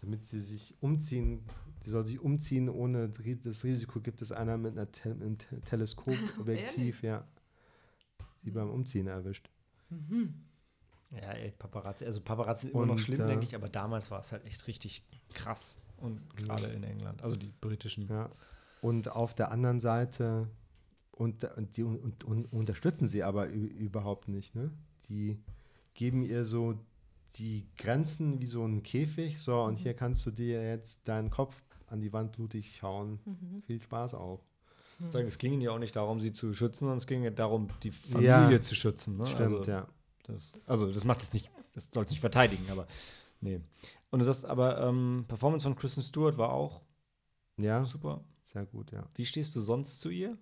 [0.00, 1.44] Damit sie sich umziehen,
[1.84, 5.60] sie soll sich umziehen, ohne das Risiko gibt es einer mit einer Te einem Te
[5.62, 7.26] Teleskopobjektiv, ja.
[8.42, 9.50] Sie beim Umziehen erwischt.
[9.90, 10.45] Mhm.
[11.20, 12.04] Ja, ey, Paparazzi.
[12.04, 14.44] Also Paparazzi ist immer noch Und, schlimm, äh, denke ich, aber damals war es halt
[14.44, 15.02] echt richtig
[15.32, 15.80] krass.
[15.96, 17.22] Und gerade in England.
[17.22, 18.06] Also die britischen.
[18.08, 18.30] Ja.
[18.82, 20.48] Und auf der anderen Seite
[21.10, 24.54] und, und die und, und unterstützen sie aber überhaupt nicht.
[24.54, 24.70] Ne?
[25.08, 25.42] Die
[25.94, 26.74] geben ihr so
[27.36, 29.40] die Grenzen wie so ein Käfig.
[29.40, 33.20] So, und hier kannst du dir jetzt deinen Kopf an die Wand blutig hauen.
[33.24, 33.62] Mhm.
[33.66, 34.42] Viel Spaß auch.
[35.10, 37.68] Sagen, es ging ja auch nicht darum, sie zu schützen, sondern es ging ja darum,
[37.82, 38.60] die Familie Ja.
[38.60, 39.18] zu schützen.
[39.18, 39.26] Ne?
[39.26, 39.86] Stimmt, also, ja.
[40.26, 42.86] Das, also das macht es nicht, das soll es nicht verteidigen, aber
[43.40, 43.60] nee.
[44.10, 46.82] Und du sagst, aber ähm, Performance von Kristen Stewart war auch
[47.56, 48.24] Ja, super.
[48.40, 49.04] sehr gut, ja.
[49.14, 50.36] Wie stehst du sonst zu ihr?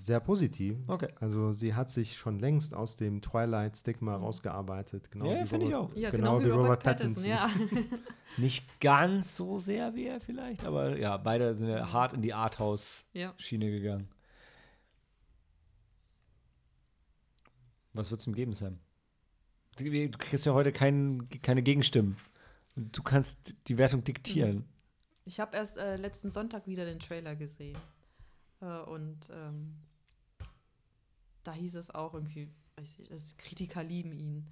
[0.00, 0.76] Sehr positiv.
[0.88, 1.08] Okay.
[1.20, 5.10] Also sie hat sich schon längst aus dem Twilight-Stigma rausgearbeitet.
[5.10, 5.94] Genau Ja, finde ich auch.
[5.94, 7.48] Ja, Genau genau, wie wie Robert, Robert Pattinson, ja.
[8.36, 12.34] Nicht ganz so sehr wie er vielleicht, aber ja, beide sind ja hart in die
[12.34, 13.70] Arthouse-Schiene ja.
[13.70, 14.08] gegangen.
[17.94, 18.78] Was würdest du ihm geben, Sam?
[19.76, 19.84] Du
[20.18, 22.16] kriegst ja heute kein, keine Gegenstimmen.
[22.76, 24.64] Du kannst die Wertung diktieren.
[25.24, 27.78] Ich habe erst äh, letzten Sonntag wieder den Trailer gesehen.
[28.60, 29.74] Äh, und ähm,
[31.44, 34.46] da hieß es auch irgendwie, weiß ich, das Kritiker lieben ihn.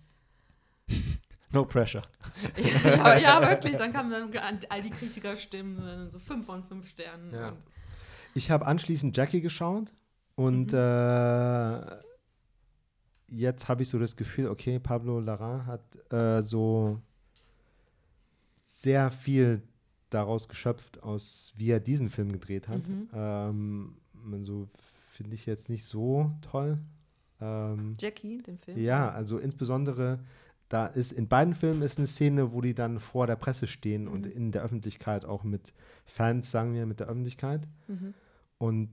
[1.55, 2.01] No pressure.
[2.57, 3.76] ja, ja, wirklich.
[3.76, 7.30] Dann kamen dann an- all die Kritikerstimmen, so fünf von fünf Sternen.
[7.30, 7.55] Ja.
[8.32, 9.93] Ich habe anschließend Jackie geschaut
[10.34, 10.78] und Mhm.
[10.78, 12.01] äh,
[13.34, 17.00] jetzt habe ich so das Gefühl, okay, Pablo Larraín hat äh, so
[18.64, 19.62] sehr viel
[20.10, 22.86] daraus geschöpft, aus wie er diesen Film gedreht hat.
[22.86, 23.08] Mhm.
[23.14, 23.96] Ähm,
[24.42, 24.68] so
[25.12, 26.78] finde ich jetzt nicht so toll.
[27.40, 28.78] Ähm, Jackie, den Film.
[28.78, 30.20] ja, also insbesondere
[30.68, 34.08] da ist in beiden Filmen ist eine Szene, wo die dann vor der Presse stehen
[34.08, 34.32] und Mhm.
[34.32, 35.74] in der Öffentlichkeit auch mit
[36.06, 37.68] Fans, sagen wir, mit der Öffentlichkeit.
[37.88, 38.14] Mhm.
[38.56, 38.88] Und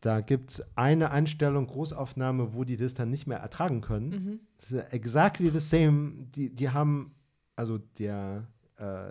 [0.00, 4.08] da gibt es eine Einstellung, Großaufnahme, wo die das dann nicht mehr ertragen können.
[4.10, 4.40] Mhm.
[4.60, 6.28] Das ist exactly the same.
[6.34, 7.14] Die, die haben,
[7.56, 8.46] also der,
[8.76, 9.10] äh,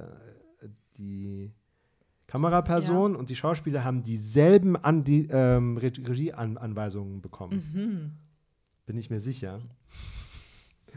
[0.98, 1.52] die
[2.28, 7.72] Kameraperson und die Schauspieler haben dieselben an die, ähm, Re Regieanweisungen bekommen.
[7.74, 8.12] Mhm.
[8.86, 9.62] Bin ich mir sicher.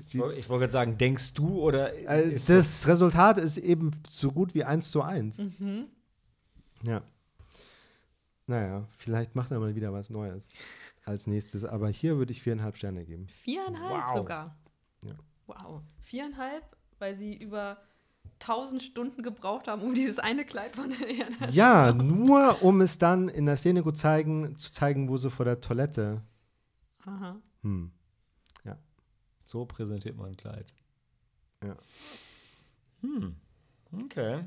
[0.09, 3.91] Ich wollte ich wollte gerade sagen, denkst du oder Äh, ist das Resultat ist eben
[4.07, 5.38] so gut wie eins zu eins.
[5.38, 5.86] Mhm.
[6.84, 7.03] Ja.
[8.51, 10.48] Naja, vielleicht macht er mal wieder was Neues
[11.05, 11.64] als nächstes.
[11.64, 13.28] Aber hier würde ich viereinhalb Sterne geben.
[13.28, 14.16] Viereinhalb Wow.
[14.16, 14.57] sogar.
[15.03, 15.14] Ja.
[15.46, 15.82] Wow.
[16.01, 16.64] Viereinhalb,
[16.98, 17.80] weil sie über
[18.40, 21.48] tausend Stunden gebraucht haben, um dieses eine Kleid von Diana.
[21.51, 25.44] Ja, nur um es dann in der Szene gut zeigen, zu zeigen, wo sie vor
[25.44, 26.22] der Toilette.
[27.05, 27.40] Aha.
[27.62, 27.92] Hm.
[29.44, 30.72] So präsentiert man ein Kleid.
[31.64, 31.76] Ja.
[33.01, 33.34] Hm.
[34.05, 34.44] Okay.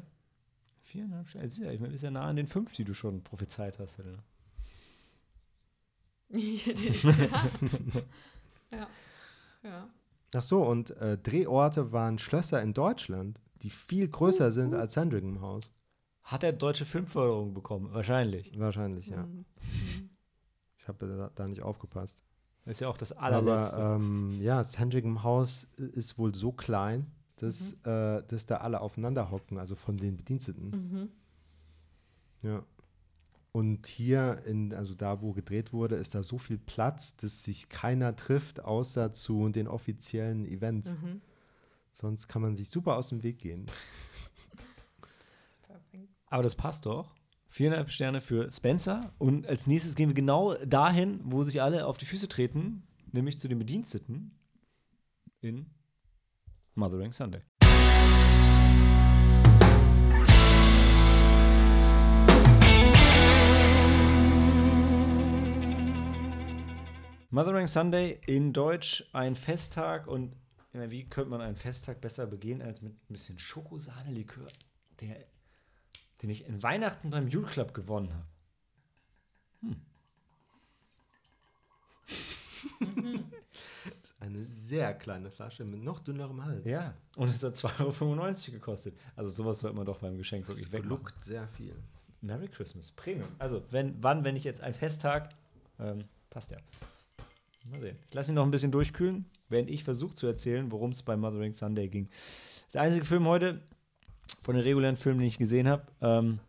[0.84, 1.46] Viereinhalb Sterne.
[1.46, 3.98] Also, ja, ich meine, ist ja nah an den fünf, die du schon prophezeit hast.
[3.98, 4.24] Helena.
[8.72, 8.88] ja.
[9.64, 9.90] Ja.
[10.36, 15.42] Ach so, und äh, Drehorte waren Schlösser in Deutschland, die viel größer sind als Sandringham
[15.42, 15.72] House.
[16.24, 17.94] Hat er deutsche Filmförderung bekommen?
[17.94, 18.58] Wahrscheinlich.
[18.60, 19.24] Wahrscheinlich, ja.
[19.24, 19.46] Mhm.
[20.78, 22.24] Ich habe da, da nicht aufgepasst.
[22.66, 23.78] Das ist ja auch das allerletzte.
[23.78, 27.12] Aber ähm, ja, Sandringham House ist wohl so klein,
[27.44, 30.70] dass, äh, dass da alle aufeinander hocken, also von den Bediensteten.
[30.70, 31.10] Mhm.
[32.42, 32.66] Ja.
[33.52, 37.70] Und hier, in, also da, wo gedreht wurde, ist da so viel Platz, dass sich
[37.70, 40.90] keiner trifft, außer zu den offiziellen Events.
[40.90, 41.22] Mhm.
[41.92, 43.68] Sonst kann man sich super aus dem Weg gehen.
[46.28, 47.14] Aber das passt doch.
[47.48, 49.14] Viereinhalb Sterne für Spencer.
[49.20, 52.82] Und als nächstes gehen wir genau dahin, wo sich alle auf die Füße treten,
[53.12, 54.32] nämlich zu den Bediensteten
[55.42, 55.68] in
[56.76, 57.42] Mothering Sunday.
[67.30, 70.36] Mothering Sunday in Deutsch ein Festtag und
[70.72, 74.48] wie könnte man einen Festtag besser begehen als mit ein bisschen Schokosahne-Likör,
[75.02, 75.18] der,
[76.22, 78.28] den ich in Weihnachten beim Jule Club gewonnen habe.
[82.08, 82.40] Ist
[84.24, 86.66] eine sehr kleine Flasche mit noch dünnerem Hals.
[86.66, 88.96] Ja, und es hat 2,95 Euro gekostet.
[89.18, 90.90] Also sowas sollte man doch beim Geschenk wirklich wegmachen.
[90.90, 91.76] lugt sehr viel.
[92.22, 92.92] Merry Christmas.
[92.92, 93.28] Premium.
[93.38, 95.32] Also, wenn, wann, wenn ich jetzt ein Festtag,
[95.78, 96.58] ähm, passt ja.
[97.70, 97.98] Mal sehen.
[98.08, 101.18] Ich lasse ihn noch ein bisschen durchkühlen, während ich versuche zu erzählen, worum es bei
[101.18, 102.10] Mothering Sunday ging.
[102.74, 103.62] Der einzige Film heute
[104.42, 106.40] von den regulären Filmen, den ich gesehen habe, ähm,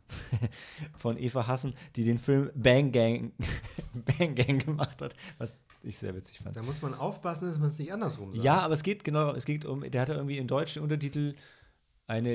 [0.96, 3.32] von Eva Hassen, die den Film Bang Gang,
[4.18, 6.56] Bang Gang gemacht hat, was ich sehr witzig fand.
[6.56, 8.44] Da muss man aufpassen, dass man es nicht andersrum sagt.
[8.44, 11.34] Ja, aber es geht genau, es geht um, der hatte irgendwie im deutschen Untertitel
[12.06, 12.30] eine,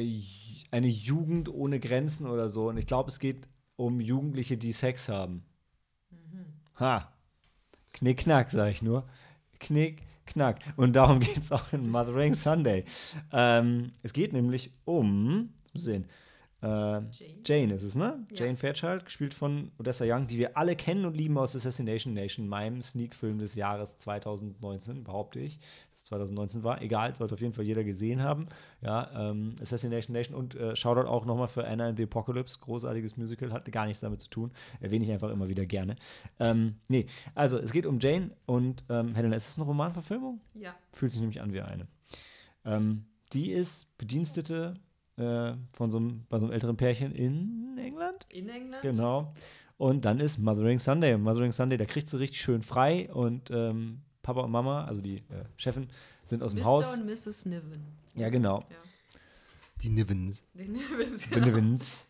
[0.72, 2.70] eine Jugend ohne Grenzen oder so.
[2.70, 5.44] Und ich glaube, es geht um Jugendliche, die Sex haben.
[6.80, 7.12] Ha.
[7.94, 9.08] Knick, knack, sage ich nur.
[9.60, 10.60] Knick, knack.
[10.78, 12.86] Und darum geht es auch in Mothering Sunday.
[13.32, 16.06] Ähm, es geht nämlich um, sehen,
[16.62, 17.42] äh, Jane.
[17.46, 18.26] Jane ist es, ne?
[18.32, 18.46] Ja.
[18.46, 22.48] Jane Fairchild, gespielt von Odessa Young, die wir alle kennen und lieben aus Assassination Nation,
[22.48, 25.58] meinem Sneak-Film des Jahres 2019, behaupte ich,
[25.92, 26.82] dass es 2019 war.
[26.82, 28.48] Egal, sollte auf jeden Fall jeder gesehen haben.
[28.82, 33.16] Ja, ähm, Assassination Nation und äh, Shoutout auch nochmal für Anna and the Apocalypse, großartiges
[33.16, 34.52] Musical, hatte gar nichts damit zu tun.
[34.82, 35.96] Erwähne ich einfach immer wieder gerne.
[36.40, 37.06] Ähm, nee,
[37.36, 40.42] also es geht um Jane und ähm, Helena, ist es eine Romanverfilmung?
[40.56, 40.76] Ja.
[40.92, 41.88] Fühlt sich nämlich an wie eine.
[42.66, 44.74] Ähm, die ist Bedienstete
[45.20, 48.26] äh, von so einem, bei so einem älteren Pärchen in England.
[48.30, 48.82] In England?
[48.82, 49.34] Genau.
[49.78, 51.14] Und dann ist Mothering Sunday.
[51.14, 55.02] Und Mothering Sunday, da kriegt sie richtig schön frei und ähm, Papa und Mama, also
[55.02, 55.88] die äh, Chefin,
[56.24, 56.66] sind aus dem Mr.
[56.66, 56.98] Haus.
[56.98, 57.46] und Mrs.
[57.46, 57.86] Niven.
[58.16, 58.60] Ja, genau.
[58.70, 58.78] Ja.
[59.82, 60.44] Die Nivens.
[60.54, 61.46] Die Nivens, genau.
[61.46, 62.08] Nivens.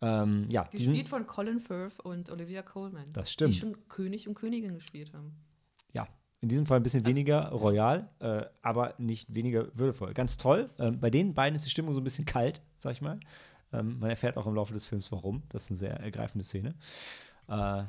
[0.00, 3.12] Ähm, ja, die Gespielt sind, von Colin Firth und Olivia Colman.
[3.12, 3.54] Das stimmt.
[3.54, 5.34] Die schon König und Königin gespielt haben.
[6.40, 10.14] In diesem Fall ein bisschen Also- weniger royal, äh, aber nicht weniger würdevoll.
[10.14, 10.70] Ganz toll.
[10.78, 13.18] Ähm, bei den beiden ist die Stimmung so ein bisschen kalt, sag ich mal.
[13.72, 15.42] Ähm, man erfährt auch im Laufe des Films, warum.
[15.50, 16.74] Das ist eine sehr ergreifende Szene.
[17.48, 17.82] Äh,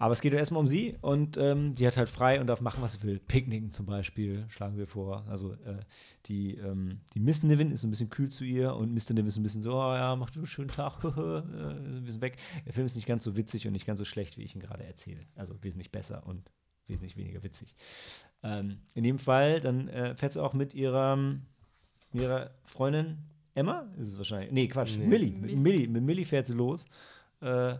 [0.00, 2.60] aber es geht ja erstmal um sie und ähm, die hat halt frei und darf
[2.60, 3.18] machen, was sie will.
[3.18, 5.24] Picknicken zum Beispiel, schlagen sie vor.
[5.28, 5.80] Also äh,
[6.26, 9.12] die, ähm, die Miss Niven ist so ein bisschen kühl zu ihr und Mr.
[9.14, 12.20] Niven ist ein bisschen so, oh ja, mach du einen schönen Tag, äh, ein bisschen
[12.22, 12.36] weg.
[12.64, 14.60] Der Film ist nicht ganz so witzig und nicht ganz so schlecht, wie ich ihn
[14.60, 15.20] gerade erzähle.
[15.34, 16.48] Also wesentlich besser und
[16.88, 17.74] wesentlich weniger witzig.
[18.42, 23.18] Ähm, in dem Fall, dann äh, fährt sie auch mit ihrer, mit ihrer Freundin
[23.54, 24.52] Emma, ist es wahrscheinlich.
[24.52, 25.06] Nee, Quatsch, Nee.
[25.06, 25.30] Millie.
[25.32, 25.88] Mit Millie.
[25.88, 26.86] Mit Millie fährt sie los.
[27.40, 27.74] Äh,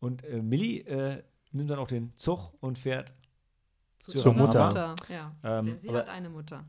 [0.00, 1.22] und äh, Millie äh,
[1.52, 3.12] nimmt dann auch den Zug und fährt.
[3.98, 4.94] Zu Zur ihrer Mutter.
[5.10, 5.36] Ja.
[5.44, 6.64] Ähm, Denn sie aber hat eine Mutter.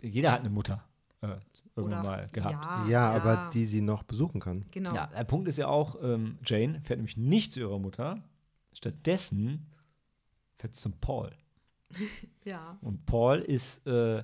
[0.00, 0.82] jeder hat eine Mutter
[1.20, 1.36] äh,
[1.76, 2.64] irgendwann Oder- mal gehabt.
[2.64, 4.64] Ja, Ja, aber die sie noch besuchen kann.
[4.70, 4.94] Genau.
[4.94, 8.22] Ja, der Punkt ist ja auch, ähm, Jane fährt nämlich nicht zu ihrer Mutter.
[8.72, 9.66] Stattdessen
[10.72, 11.30] sie zum Paul.
[12.44, 12.76] Ja.
[12.82, 14.22] Und Paul ist äh,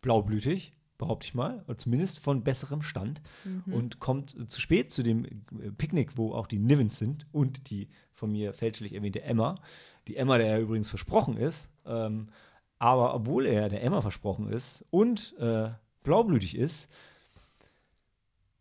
[0.00, 3.72] blaublütig, behaupte ich mal, oder zumindest von besserem Stand Mhm.
[3.72, 5.30] und kommt zu spät zu dem äh,
[5.76, 9.54] Picknick, wo auch die Nivens sind und die von mir fälschlich erwähnte Emma.
[10.08, 12.28] Die Emma, der er übrigens versprochen ist, ähm,
[12.78, 15.70] aber obwohl er der Emma versprochen ist und äh,
[16.02, 16.90] blaublütig ist,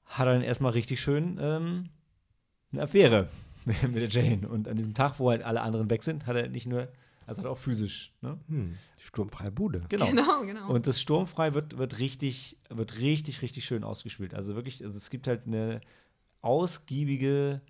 [0.06, 1.90] hat er dann erstmal richtig schön ähm,
[2.72, 3.30] eine Affäre
[3.66, 4.48] mit der Jane.
[4.48, 6.88] Und an diesem Tag, wo halt alle anderen weg sind, hat er nicht nur,
[7.30, 8.38] also hat er auch physisch, ne?
[8.48, 9.84] Hm, sturmfreie Bude.
[9.90, 10.08] Genau.
[10.08, 10.70] Genau, genau.
[10.70, 14.34] Und das Sturmfrei wird, wird richtig, wird richtig, richtig schön ausgespielt.
[14.34, 15.82] Also wirklich, also es gibt halt eine
[16.42, 17.62] ausgiebige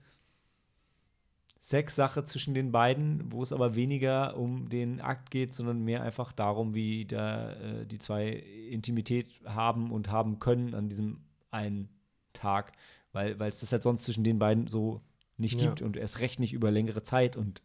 [1.62, 6.32] Sexsache zwischen den beiden, wo es aber weniger um den Akt geht, sondern mehr einfach
[6.32, 11.20] darum, wie da äh, die zwei Intimität haben und haben können an diesem
[11.52, 11.90] einen
[12.32, 12.72] Tag,
[13.12, 15.02] weil weil es das halt sonst zwischen den beiden so
[15.38, 15.68] nicht Ja.
[15.68, 17.62] gibt und erst recht nicht über längere Zeit und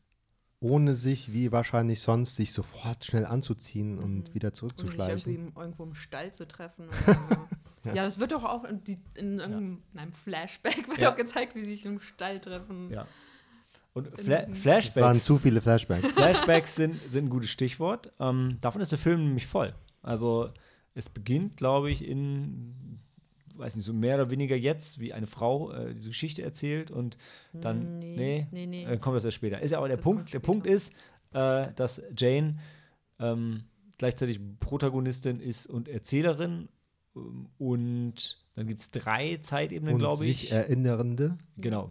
[0.65, 4.35] Ohne sich, wie wahrscheinlich sonst, sich sofort schnell anzuziehen und Mhm.
[4.35, 5.53] wieder und sich irgendwie zurückzuschleichen.
[5.57, 6.87] irgendwo im Stall zu treffen.
[7.85, 8.03] Oder, ja.
[8.03, 8.81] das wird doch auch in,
[9.15, 11.13] in, irgendeinem, in einem Flashback wird Ja.
[11.13, 12.91] auch gezeigt, wie sie sich im Stall treffen.
[12.91, 13.07] ja.
[13.93, 14.97] Und Fla Flashbacks.
[14.97, 16.11] Es waren zu viele Flashbacks.
[16.13, 18.11] Flashbacks sind, sind ein gutes Stichwort.
[18.19, 19.73] Ähm, davon ist der Film nämlich voll.
[20.03, 20.51] Also
[20.95, 22.99] es beginnt, glaube ich, in,
[23.57, 27.17] weiß nicht, so mehr oder weniger jetzt, wie eine Frau äh, diese Geschichte erzählt und
[27.53, 28.85] dann, nee, Nee, nee, nee.
[28.85, 29.61] Äh, kommt das erst später.
[29.61, 30.41] Ist ja aber der Das Punkt, der.
[30.41, 30.93] Punkt ist,
[31.33, 32.59] äh, dass Jane
[33.19, 33.65] ähm,
[33.99, 36.69] gleichzeitig Protagonistin ist und Erzählerin
[37.17, 40.53] ähm, und dann gibt es drei Zeitebenen, Und glaube sich ich.
[40.53, 41.39] Erinnernde.
[41.57, 41.91] Genau.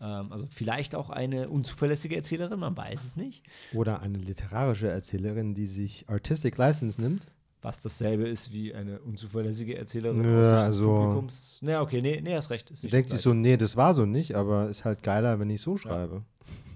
[0.00, 3.44] Ähm, also vielleicht auch eine unzuverlässige Erzählerin, man weiß es nicht.
[3.72, 7.26] Oder eine literarische Erzählerin, die sich Artistic License nimmt.
[7.64, 11.58] Was dasselbe ist wie eine unzuverlässige Erzählerin Ja, aus also- Publikums.
[11.62, 12.68] Na, okay, nee, nee, hast recht.
[12.68, 15.62] Denkt das sich so, nee, das war so nicht, aber ist halt geiler, wenn ich
[15.62, 16.24] so schreibe.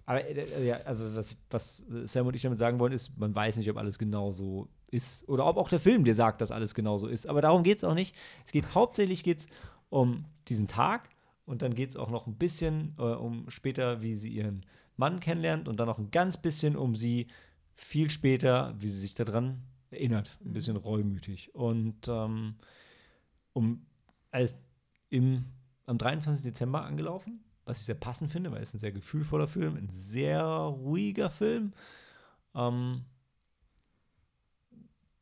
[0.07, 3.59] Aber äh, ja, also das, was Sam und ich damit sagen wollen, ist, man weiß
[3.59, 5.28] nicht, ob alles genau so ist.
[5.28, 7.26] Oder ob auch der Film dir sagt, dass alles genau so ist.
[7.26, 8.16] Aber darum geht es auch nicht.
[8.47, 9.47] Es geht hauptsächlich geht's
[9.91, 11.11] um diesen Tag
[11.45, 14.64] und dann geht es auch noch ein bisschen äh, um später, wie sie ihren
[14.97, 17.26] Mann kennenlernt und dann noch ein ganz bisschen um sie
[17.74, 20.39] viel später, wie sie sich daran erinnert.
[20.45, 21.55] Ein bisschen reumütig.
[21.55, 22.57] Und ähm,
[23.53, 23.86] um
[24.30, 24.57] als
[25.11, 25.45] im,
[25.86, 26.45] am 23.
[26.45, 30.43] Dezember angelaufen, was ich sehr passend finde, weil es ein sehr gefühlvoller Film, ein sehr
[30.45, 31.72] ruhiger Film.
[32.55, 33.05] Ähm,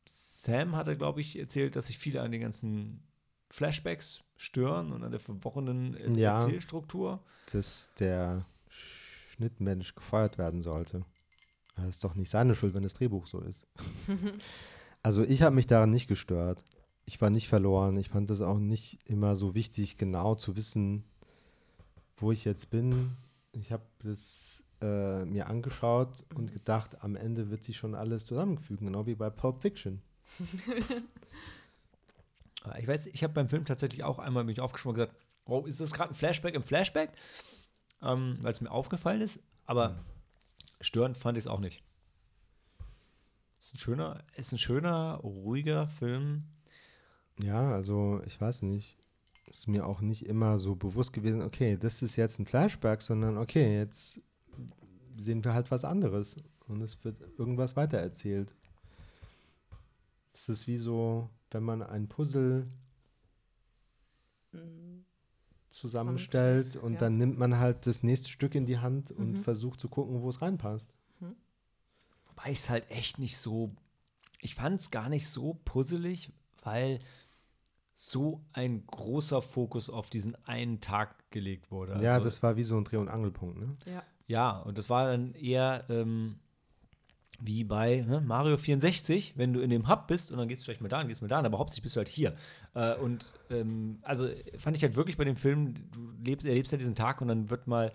[0.05, 3.03] Sam hatte, glaube ich, erzählt, dass sich viele an den ganzen
[3.49, 6.39] Flashbacks stören und an der verworrenen äh, Ja.
[6.41, 7.23] Erzählstruktur.
[7.51, 11.05] Dass der Schnittmensch gefeuert werden sollte.
[11.77, 13.65] Das ist doch nicht seine Schuld, wenn das Drehbuch so ist.
[15.03, 16.63] also ich habe mich daran nicht gestört.
[17.05, 17.97] Ich war nicht verloren.
[17.97, 21.03] Ich fand es auch nicht immer so wichtig, genau zu wissen,
[22.17, 23.11] wo ich jetzt bin.
[23.53, 28.87] Ich habe das äh, mir angeschaut und gedacht, am Ende wird sich schon alles zusammenfügen,
[28.87, 30.01] genau wie bei Pulp Fiction.
[32.63, 35.15] Ah, Ich weiß, ich habe beim Film tatsächlich auch einmal mich aufgeschrieben und gesagt,
[35.45, 37.11] oh, ist das gerade ein Flashback im Flashback?
[38.01, 40.03] Ähm, weil es mir aufgefallen ist, aber
[40.81, 41.83] störend fand ich es auch nicht.
[43.61, 46.43] Ist ein schöner, ist ein schöner, ruhiger Film.
[47.41, 48.97] Ja, also ich weiß nicht.
[49.45, 53.37] Ist mir auch nicht immer so bewusst gewesen, okay, das ist jetzt ein Flashback, sondern
[53.37, 54.19] okay, jetzt
[55.17, 58.53] sehen wir halt was anderes und es wird irgendwas weitererzählt.
[60.33, 62.67] Es ist wie so, wenn man ein Puzzle
[64.51, 65.05] Mhm.
[65.79, 66.99] Zusammenstellt und ja.
[66.99, 69.41] dann nimmt man halt das nächste Stück in die Hand und Mhm.
[69.43, 70.91] versucht zu gucken, wo es reinpasst.
[72.27, 73.73] Wobei ich es halt echt nicht so.
[74.41, 76.99] Ich fand es gar nicht so puzzelig, weil
[77.95, 81.97] so ein großer Fokus auf diesen einen Tag gelegt wurde.
[82.03, 83.75] ja, Also- das war wie so ein Dreh- und Angelpunkt, ne?
[83.85, 84.03] Ja.
[84.27, 86.37] Ja, und das war dann eher ähm,
[87.39, 90.65] wie bei ne, Mario 64, wenn du in dem Hub bist und dann gehst du
[90.65, 92.35] vielleicht mal da und gehst mal da, aber hauptsächlich bist du halt hier.
[92.73, 94.27] Äh, und ähm, also
[94.57, 97.49] fand ich halt wirklich bei dem Film, du lebst, erlebst ja diesen Tag und dann
[97.49, 97.91] wird mal,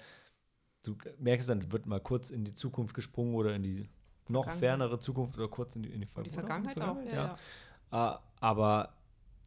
[0.85, 3.89] du merkst dann, wird mal kurz in die Zukunft gesprungen oder in die
[4.29, 6.41] noch fernere Zukunft oder kurz in die, in die, Und die oder?
[6.41, 7.37] Vergangenheit auch, ja.
[7.93, 8.15] ja.
[8.15, 8.95] Äh, aber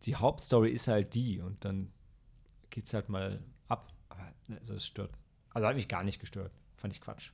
[0.04, 1.92] die Hauptstory ist halt die und dann
[2.70, 3.88] geht's halt mal ab.
[4.10, 5.12] Aber ne, also es stört.
[5.54, 6.52] Also hat mich gar nicht gestört.
[6.76, 7.32] Fand ich Quatsch.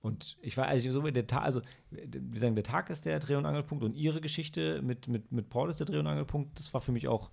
[0.00, 3.18] Und ich war, also so wie der Tag, also wir sagen, der Tag ist der
[3.18, 6.58] Dreh- und Angelpunkt und ihre Geschichte mit, mit, mit Paul ist der Dreh- und Angelpunkt.
[6.58, 7.30] Das war für mich auch,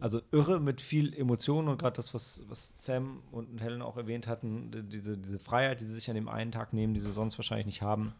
[0.00, 4.26] also irre mit viel Emotionen und gerade das, was, was Sam und Helen auch erwähnt
[4.26, 7.10] hatten, die- diese, diese Freiheit, die sie sich an dem einen Tag nehmen, die sie
[7.10, 8.14] sonst wahrscheinlich nicht haben,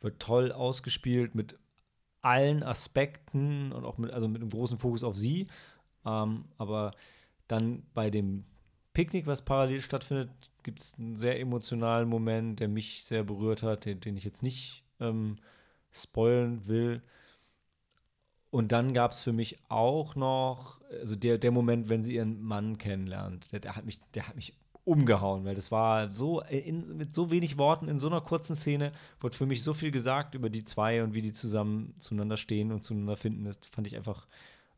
[0.00, 1.58] wird toll ausgespielt mit
[2.22, 5.46] allen Aspekten und auch mit, also mit einem großen Fokus auf sie.
[6.06, 6.92] Ähm, aber
[7.48, 8.44] dann bei dem
[9.00, 10.28] Picknick, was parallel stattfindet,
[10.62, 14.42] gibt es einen sehr emotionalen Moment, der mich sehr berührt hat, den, den ich jetzt
[14.42, 15.38] nicht ähm,
[15.90, 17.00] spoilen will.
[18.50, 22.42] Und dann gab es für mich auch noch, also der, der Moment, wenn sie ihren
[22.42, 24.52] Mann kennenlernt, der, der, hat mich, der hat mich
[24.84, 28.92] umgehauen, weil das war so, in, mit so wenig Worten in so einer kurzen Szene,
[29.18, 32.70] wurde für mich so viel gesagt über die zwei und wie die zusammen zueinander stehen
[32.70, 33.46] und zueinander finden.
[33.46, 34.26] Das fand ich einfach,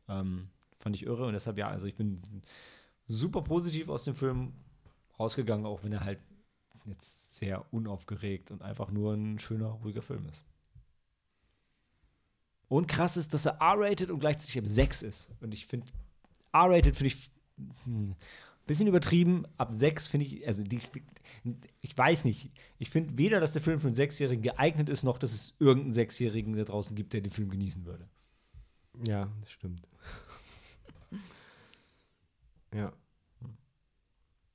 [0.07, 0.47] ähm,
[0.79, 2.21] fand ich irre und deshalb ja, also ich bin
[3.19, 4.53] super positiv aus dem Film
[5.19, 6.19] rausgegangen, auch wenn er halt
[6.85, 10.43] jetzt sehr unaufgeregt und einfach nur ein schöner, ruhiger Film ist.
[12.67, 15.29] Und krass ist, dass er R-rated und gleichzeitig ab 6 ist.
[15.41, 15.87] Und ich finde,
[16.53, 17.31] R-rated finde ich
[17.85, 18.15] ein
[18.65, 19.45] bisschen übertrieben.
[19.57, 20.79] Ab 6 finde ich, also die,
[21.81, 22.51] ich weiß nicht.
[22.79, 25.93] Ich finde weder, dass der Film für einen Sechsjährigen geeignet ist, noch dass es irgendeinen
[25.93, 28.09] Sechsjährigen da draußen gibt, der den Film genießen würde.
[29.07, 29.87] Ja, das stimmt.
[32.73, 32.91] ja.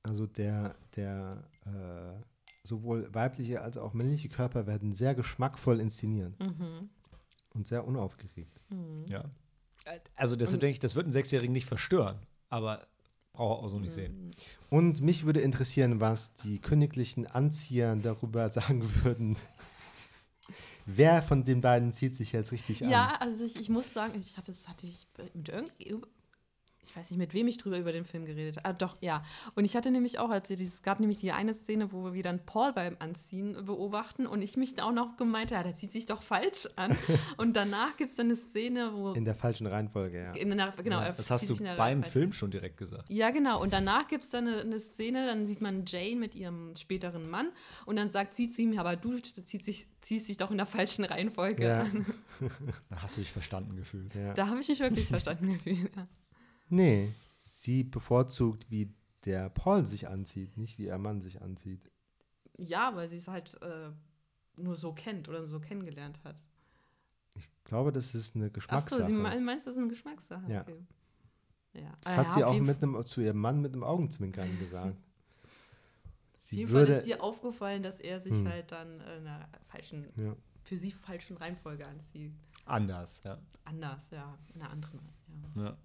[0.03, 2.23] Also der, der äh,
[2.63, 6.89] sowohl weibliche als auch männliche Körper werden sehr geschmackvoll inszeniert Mhm.
[7.53, 8.61] und sehr unaufgeregt.
[8.69, 9.05] Mhm.
[9.07, 9.25] Ja.
[10.15, 12.19] Also, deshalb denke ich, das wird einen Sechsjährigen nicht verstören.
[12.49, 12.85] Aber
[13.33, 14.29] braucht er auch so nicht sehen.
[14.69, 19.35] Und mich würde interessieren, was die königlichen Anzieher darüber sagen würden.
[20.85, 22.89] Wer von den beiden zieht sich jetzt richtig an?
[22.89, 25.71] Ja, also ich, ich muss sagen, ich hatte das hatte ich mit irgend,
[26.89, 28.65] ich ich weiß nicht, mit wem ich drüber über den Film geredet habe.
[28.69, 29.23] Ah, doch, ja.
[29.55, 32.23] Und ich hatte nämlich auch, als dieses, es gab nämlich die eine Szene, wo wir
[32.23, 35.91] dann Paul beim Anziehen beobachten und ich mich auch noch gemeint habe, ja, der zieht
[35.91, 36.97] sich doch falsch an.
[37.37, 39.11] und danach gibt es dann eine Szene, wo.
[39.13, 40.31] In der falschen Reihenfolge, ja.
[40.33, 42.09] In der, genau, er Das hast du beim Reihenfolge.
[42.11, 43.09] Film schon direkt gesagt.
[43.09, 43.61] Ja, genau.
[43.61, 47.29] Und danach gibt es dann eine, eine Szene, dann sieht man Jane mit ihrem späteren
[47.29, 47.49] Mann
[47.85, 50.57] und dann sagt sie zu ihm, ja, aber du ziehst sich, ziehst dich doch in
[50.57, 51.81] der falschen Reihenfolge Ja.
[51.81, 52.05] an.
[52.89, 54.15] Da hast du dich verstanden gefühlt.
[54.15, 54.33] ja.
[54.33, 55.95] Da habe ich mich wirklich verstanden gefühlt.
[55.95, 56.07] Ja.
[56.69, 58.93] Nee, sie bevorzugt, wie
[59.25, 61.91] der Paul sich anzieht, nicht wie ihr Mann sich anzieht.
[62.57, 63.89] Ja, weil sie es halt äh,
[64.57, 66.35] nur so kennt oder so kennengelernt hat.
[67.35, 69.05] Ich glaube, das ist eine Achso, Geschmackssache.
[69.05, 70.51] sie me- meinst, das ist eine Geschmackssache?
[70.51, 70.61] Ja.
[70.61, 70.85] Okay.
[71.73, 71.91] ja.
[72.01, 73.83] das Ah, hat ja, sie auf auch jeden mit einem, zu ihrem Mann mit einem
[73.83, 74.97] Augenzwinkern gesagt.
[76.33, 76.93] Auf Sie jeden Fall würde.
[76.93, 78.47] ist ihr aufgefallen, dass er sich Hm.
[78.47, 80.35] halt dann äh, in einer falschen, ja.
[80.63, 82.33] für sie falschen Reihenfolge anzieht.
[82.65, 83.37] Anders, ja.
[83.65, 84.37] Anders, ja.
[84.55, 84.99] In einer anderen.
[85.55, 85.63] Ja.
[85.63, 85.77] ja.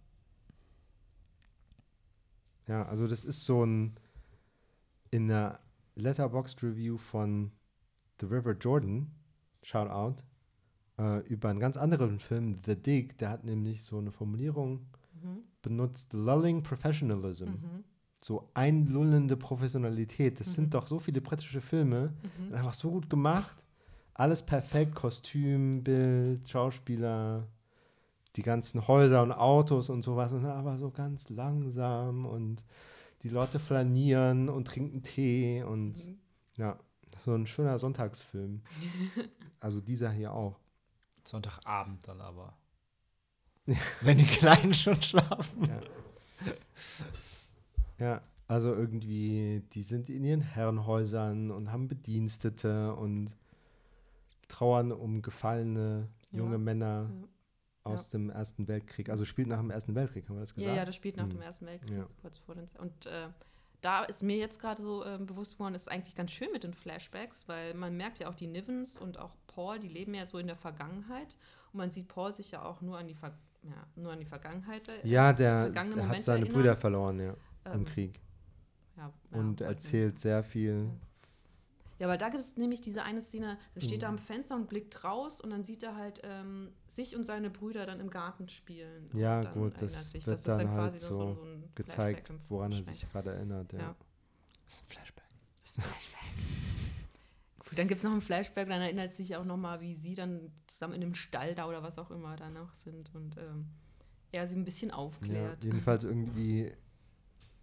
[2.66, 3.94] Ja, also das ist so ein
[5.10, 5.60] in der
[5.96, 7.52] Letterboxd Review von
[8.20, 9.10] The River Jordan,
[9.62, 10.24] shout out,
[10.98, 14.86] äh, über einen ganz anderen Film, The Dig, der hat nämlich so eine Formulierung
[15.22, 15.38] Mhm.
[15.62, 17.44] benutzt, lulling professionalism.
[17.46, 17.84] Mhm.
[18.20, 20.40] so einlullende Professionalität.
[20.40, 20.52] Das Mhm.
[20.52, 22.14] sind doch so viele britische Filme.
[22.48, 22.54] Mhm.
[22.54, 23.54] Einfach so gut gemacht.
[24.14, 24.94] Alles perfekt.
[24.94, 27.46] Kostüm, Bild, Schauspieler,
[28.36, 30.32] die ganzen Häuser und Autos und sowas.
[30.32, 32.64] Und dann aber so ganz langsam und
[33.22, 36.18] die Leute flanieren und trinken Tee und Mhm.
[36.56, 36.78] ja,
[37.24, 38.62] so ein schöner Sonntagsfilm.
[39.60, 40.58] also dieser hier auch.
[41.24, 42.54] Sonntagabend dann aber.
[44.02, 45.64] Wenn die Kleinen schon schlafen.
[45.64, 45.80] Ja.
[47.98, 53.34] ja, also irgendwie, die sind in ihren Herrenhäusern und haben Bedienstete und
[54.48, 56.58] trauern um gefallene junge Ja.
[56.58, 57.28] Männer Ja.
[57.84, 59.10] Aus dem Ersten Weltkrieg.
[59.10, 60.70] Also spielt nach dem Ersten Weltkrieg, haben wir das gesagt?
[60.70, 61.30] Ja, ja, das spielt nach Hm.
[61.30, 62.06] dem Ersten Weltkrieg, Ja.
[62.22, 62.68] kurz vor dem.
[62.78, 63.28] Und äh,
[63.82, 66.72] da ist mir jetzt gerade so äh, bewusst geworden, ist eigentlich ganz schön mit den
[66.72, 70.38] Flashbacks, weil man merkt ja auch die Nivens und auch Paul, die leben ja so
[70.38, 71.36] in der Vergangenheit.
[71.72, 74.26] Und man sieht Paul sich ja auch nur an die, Ver ja, nur an die
[74.26, 74.88] Vergangenheit.
[74.88, 76.52] äh, Ja, der hat seine erinnern.
[76.52, 77.34] Brüder verloren, ja,
[77.66, 78.20] im ähm, Krieg.
[78.96, 80.88] Ja, ja, Und erzählt sehr viel.
[81.98, 84.18] Ja, weil da gibt es nämlich diese eine Szene, dann steht er Mhm.
[84.18, 87.86] am Fenster und blickt raus und dann sieht er halt ähm, sich und seine Brüder
[87.86, 89.08] dann im Garten spielen.
[89.14, 90.26] Ja, dann gut, das sich.
[90.26, 92.94] wird ist dann quasi halt so, so ein Gezeigt, Flashback woran er Flashback.
[93.00, 93.72] sich gerade erinnert.
[93.72, 93.78] Ja.
[93.78, 93.96] Ja.
[94.64, 95.24] Das ist ein Flashback.
[97.58, 100.52] Gut, dann gibt es noch ein Flashback, dann erinnert sich auch nochmal, wie sie dann
[100.66, 103.70] zusammen in einem Stall da oder was auch immer danach sind und ähm,
[104.32, 105.62] er sie ein bisschen Ja, aufklärt.
[105.64, 106.72] jedenfalls irgendwie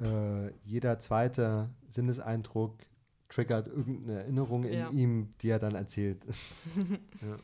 [0.02, 2.78] äh, jeder zweite Sinneseindruck
[3.32, 4.90] triggert irgendeine Erinnerung in Ja.
[4.90, 6.26] ihm, die er dann erzählt.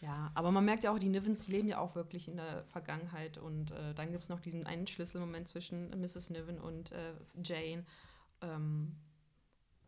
[0.00, 2.62] Ja, aber man merkt ja auch, die Nivens die leben ja auch wirklich in der
[2.66, 6.30] Vergangenheit und äh, dann gibt es noch diesen einen Schlüsselmoment zwischen Mrs.
[6.30, 7.84] Niven und äh, Jane,
[8.40, 8.94] ähm,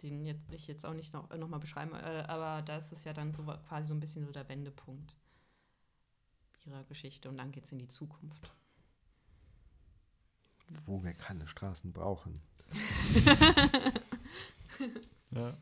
[0.02, 3.04] den jetzt, ich jetzt auch nicht noch, äh, noch mal beschreiben, äh, aber da ist
[3.04, 5.14] ja dann so quasi so ein bisschen so der Wendepunkt
[6.66, 8.52] ihrer Geschichte und dann geht es in die Zukunft.
[10.86, 12.42] Wo wir keine Straßen brauchen.
[15.32, 15.54] Ja.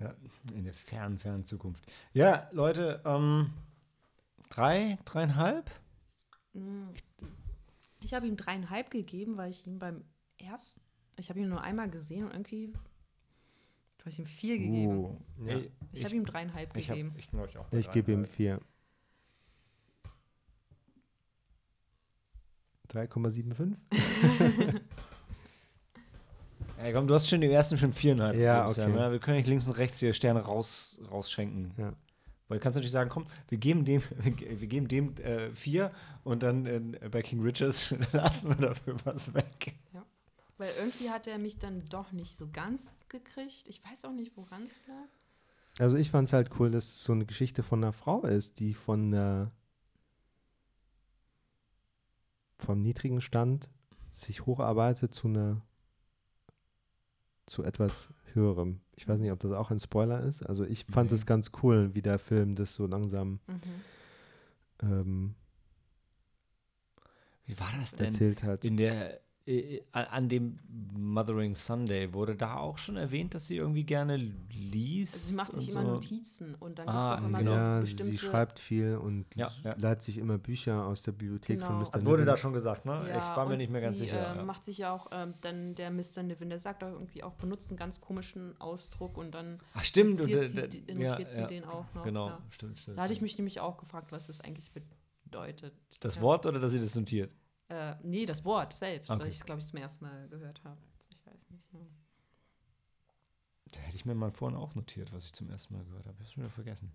[0.00, 0.14] ja,
[0.54, 1.84] in der fernen, fernen Zukunft.
[2.12, 3.50] Ja, Leute, ähm,
[4.50, 5.70] drei, dreieinhalb?
[6.52, 6.88] Mm.
[8.00, 10.04] Ich habe ihm dreieinhalb gegeben, weil ich ihm beim
[10.38, 10.80] ersten,
[11.16, 12.72] ich habe ihn nur einmal gesehen und irgendwie,
[13.98, 14.98] du hast ihm vier gegeben.
[14.98, 15.52] Uh, Ja.
[15.54, 17.14] ey, Ich habe ihm dreieinhalb ich, hab, gegeben.
[17.18, 18.60] ich, glaub, ich, auch bei Ich gebe ihm vier.
[22.90, 23.76] 3,75?
[26.80, 28.36] Ey, komm, du hast schon den ersten Film viereinhalb.
[28.36, 29.00] Ja, gegeben, Sam, okay.
[29.00, 29.12] ja?
[29.12, 31.72] Wir können nicht links und rechts hier Sterne raus, rausschenken.
[31.76, 31.92] Ja.
[32.46, 35.90] Weil du kannst natürlich sagen, komm, wir geben dem, wir, wir geben dem äh, vier
[36.22, 39.74] und dann äh, bei King Richards lassen wir dafür was weg.
[40.56, 43.68] Weil irgendwie hat er mich dann doch nicht so ganz gekriegt.
[43.68, 45.08] Ich weiß auch nicht, woran es lag.
[45.78, 48.58] Also ich fand es halt cool, dass es so eine Geschichte von einer Frau ist,
[48.58, 49.46] die von äh,
[52.56, 53.68] vom niedrigen Stand
[54.10, 55.62] sich hocharbeitet zu einer
[57.48, 58.80] zu etwas höherem.
[58.94, 60.42] Ich weiß nicht, ob das auch ein Spoiler ist.
[60.42, 63.60] Also ich fand es ganz cool, wie der Film das so langsam Mhm.
[64.82, 65.34] ähm,
[67.46, 68.06] Wie war das denn?
[68.06, 68.64] erzählt hat.
[68.64, 70.58] In der, äh, an an dem
[70.96, 75.14] Mothering Sunday wurde da auch schon erwähnt, dass sie irgendwie gerne liest.
[75.14, 75.90] Also sie macht sich und immer so.
[75.94, 77.50] Notizen und dann gibt Ah, es auch immer genau.
[77.52, 78.16] ja, so sie bestimmte.
[78.18, 79.74] schreibt viel und Ja, ja.
[79.78, 81.80] leiht sich immer Bücher aus der Bibliothek von Genau.
[81.80, 81.90] Mr.
[81.92, 82.42] Das wurde da Niven.
[82.42, 83.04] schon gesagt, ne?
[83.08, 84.34] Ja, ich war mir und nicht mehr ganz sie, sicher.
[84.34, 84.44] Äh, ja.
[84.44, 86.22] macht sich ja auch ähm, dann der Mr.
[86.22, 90.18] Niven, der sagt auch irgendwie auch, benutzt einen ganz komischen Ausdruck und dann Ach, stimmt.
[90.18, 92.04] notiert, und, sie, äh, ja, notiert sie den auch noch.
[92.04, 92.38] Genau, Ja.
[92.50, 92.98] stimmt, stimmt.
[92.98, 94.70] Da hatte ich mich nämlich auch gefragt, was das eigentlich
[95.24, 95.72] bedeutet.
[96.00, 96.22] Das ja.
[96.22, 97.30] Wort oder dass sie das notiert?
[97.68, 99.20] Äh, nee, das Wort selbst, Okay.
[99.20, 100.78] weil ich es, glaube ich, zum ersten Mal gehört habe.
[101.10, 101.66] Ich weiß nicht.
[101.72, 101.80] Ja.
[103.72, 106.14] Da hätte ich mir mal vorhin auch notiert, was ich zum ersten Mal gehört habe.
[106.14, 106.92] Ich habe es schon wieder vergessen.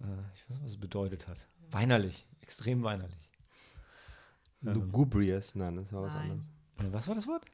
[0.00, 0.04] Äh,
[0.34, 1.48] ich weiß nicht, was es bedeutet hat.
[1.70, 3.32] Weinerlich, extrem weinerlich.
[4.64, 4.74] Ähm.
[4.74, 6.22] Lugubrious, nein, das war was Nein.
[6.30, 6.44] anderes.
[6.78, 7.44] Äh, Was war das Wort?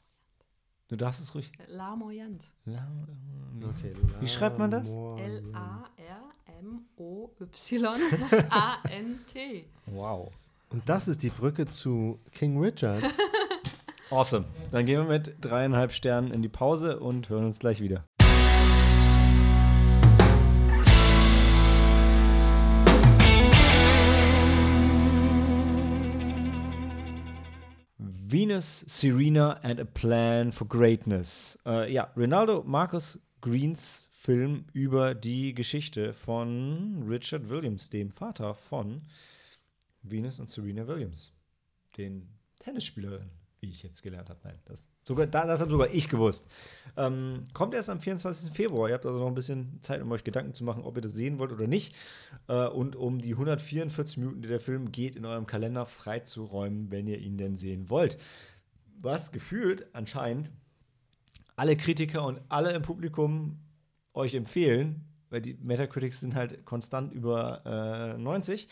[0.88, 1.50] Du darfst es ruhig.
[1.68, 2.42] Lamoyant.
[2.66, 2.86] La-
[3.62, 4.86] Okay, Wie schreibt man das?
[4.88, 5.54] Lamoyant.
[8.28, 9.66] L-A-R-M-O-Y-A-N-T.
[9.86, 10.32] Wow.
[10.70, 13.02] Und das ist die Brücke zu King Richard.
[14.10, 14.46] Awesome.
[14.70, 18.06] Dann gehen wir mit dreieinhalb Sternen in die Pause und hören uns gleich wieder.
[27.98, 31.58] Venus, Serena and a Plan for Greatness.
[31.66, 39.02] Äh, ja, Ronaldo Marcus Greens Film über die Geschichte von Richard Williams, dem Vater von
[40.02, 41.36] Venus und Serena Williams,
[41.96, 43.30] den Tennisspielerinnen,
[43.60, 44.40] wie ich jetzt gelernt habe.
[44.44, 46.46] Nein, das, sogar, da, das habe sogar ich gewusst.
[46.96, 48.52] Ähm, kommt erst am 24.
[48.52, 48.88] Februar.
[48.88, 51.14] Ihr habt also noch ein bisschen Zeit, um euch Gedanken zu machen, ob ihr das
[51.14, 51.94] sehen wollt oder nicht.
[52.48, 57.06] Äh, und um die 144 Minuten, die der Film geht, in eurem Kalender freizuräumen, wenn
[57.06, 58.18] ihr ihn denn sehen wollt.
[59.00, 60.50] Was gefühlt anscheinend
[61.56, 63.58] alle Kritiker und alle im Publikum
[64.14, 68.68] euch empfehlen, weil die Metacritics sind halt konstant über äh, 90.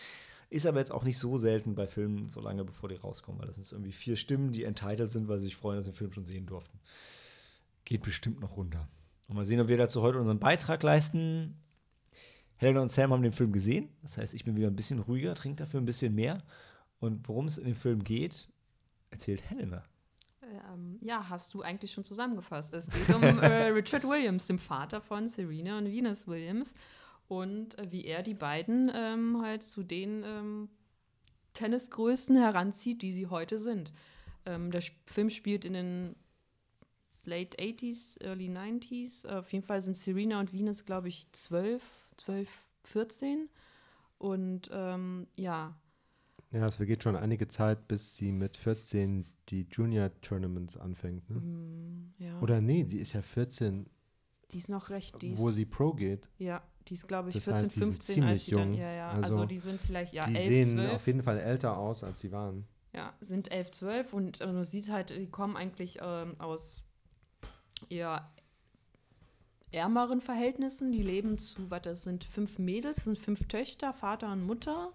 [0.48, 3.48] Ist aber jetzt auch nicht so selten bei Filmen, so lange bevor die rauskommen, weil
[3.48, 5.96] das sind irgendwie vier Stimmen, die entitled sind, weil sie sich freuen, dass sie den
[5.96, 6.78] Film schon sehen durften.
[7.84, 8.88] Geht bestimmt noch runter.
[9.28, 11.60] Und mal sehen, ob wir dazu heute unseren Beitrag leisten.
[12.56, 13.88] Helena und Sam haben den Film gesehen.
[14.02, 16.38] Das heißt, ich bin wieder ein bisschen ruhiger, trinke dafür ein bisschen mehr.
[17.00, 18.48] Und worum es in dem Film geht,
[19.10, 19.82] erzählt Helena.
[20.42, 22.72] Ähm, ja, hast du eigentlich schon zusammengefasst.
[22.72, 26.74] Es geht um äh, Richard Williams, dem Vater von Serena und Venus Williams.
[27.28, 30.68] Und äh, wie er die beiden ähm, halt zu den ähm,
[31.54, 33.92] Tennisgrößen heranzieht, die sie heute sind.
[34.44, 36.16] Ähm, der Film spielt in den
[37.24, 39.26] Late 80s, Early 90s.
[39.26, 41.82] Äh, auf jeden Fall sind Serena und Venus, glaube ich, 12,
[42.16, 43.48] 12, 14.
[44.18, 45.76] Und ähm, ja,
[46.52, 51.28] Ja, es vergeht schon einige Zeit, bis sie mit 14 die Junior-Tournaments anfängt.
[51.28, 51.40] Ne?
[51.40, 52.40] mm, ja.
[52.40, 53.88] Oder nee, die ist ja 14,
[54.52, 56.28] die ist noch recht, die wo sie Pro geht.
[56.38, 58.92] Ja, die ist, glaube ich, Das 14, heißt, die sind 15, als sie dann, ja,
[58.92, 61.76] ja, also, Also, die sind vielleicht, ja, die 11, sehen 12, auf jeden Fall älter
[61.76, 62.66] aus, als sie waren.
[62.94, 66.84] ja, sind 11, 12 und äh, du siehst halt, die kommen eigentlich ähm, aus
[67.88, 68.30] eher
[69.72, 74.44] ärmeren Verhältnissen, die leben zu, was das sind, fünf Mädels, sind fünf Töchter, Vater und
[74.44, 74.92] Mutter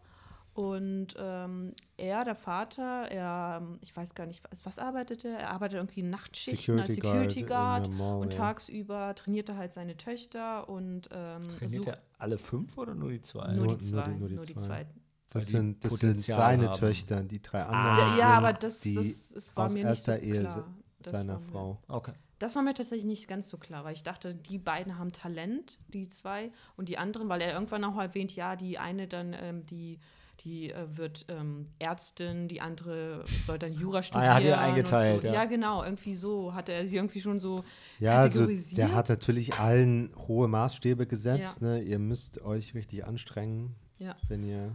[0.53, 5.37] und ähm, er, der Vater, er, ähm, ich weiß gar nicht, was, was arbeitet er?
[5.39, 8.39] Er arbeitet irgendwie in Nachtschichten als Security Guard der Mall, und ja.
[8.39, 13.21] tagsüber trainiert er halt seine Töchter und ähm, Trainiert er alle fünf oder nur die
[13.21, 13.53] zwei?
[13.53, 14.11] nur, Nur- die nur zwei.
[14.11, 14.65] die- nur die Nur die zwei.
[14.65, 14.85] zwei.
[15.29, 16.77] Das sind, das sind seine haben.
[16.79, 17.93] Töchter, die drei Ah.
[17.93, 18.11] anderen.
[18.11, 20.41] Ja, ja, aber sind das, die das, das war aus mir nicht so erster Ehe
[20.41, 20.67] klar.
[21.05, 21.79] Seiner Frau.
[21.87, 22.11] Okay.
[22.39, 25.79] Das war mir tatsächlich nicht ganz so klar, weil ich dachte, die beiden haben Talent,
[25.93, 29.65] die zwei, und die anderen, weil er irgendwann auch erwähnt, ja, die eine dann, ähm,
[29.65, 29.99] die,
[30.43, 34.25] die äh, wird ähm, Ärztin, die andere soll dann Jura Ah, studieren.
[34.27, 35.27] er hat und eingeteilt, so.
[35.27, 35.33] ja.
[35.35, 35.45] ja.
[35.45, 37.63] genau, irgendwie so hatte er sie irgendwie schon so
[37.99, 38.77] Ja, also kategorisiert.
[38.77, 41.61] der hat natürlich allen hohe Maßstäbe gesetzt.
[41.61, 41.81] Ne?
[41.83, 44.15] Ihr müsst euch richtig anstrengen, Ja.
[44.27, 44.73] wenn ihr.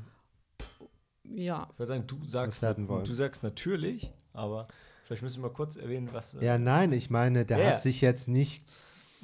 [1.24, 3.04] ja, Ich würde sagen, du sagst, Was werden wollen.
[3.04, 4.68] du sagst natürlich, aber
[5.04, 6.34] vielleicht müssen wir mal kurz erwähnen, was.
[6.34, 7.70] äh, Ja, nein, ich meine, der Ja, ja.
[7.72, 8.64] hat sich jetzt nicht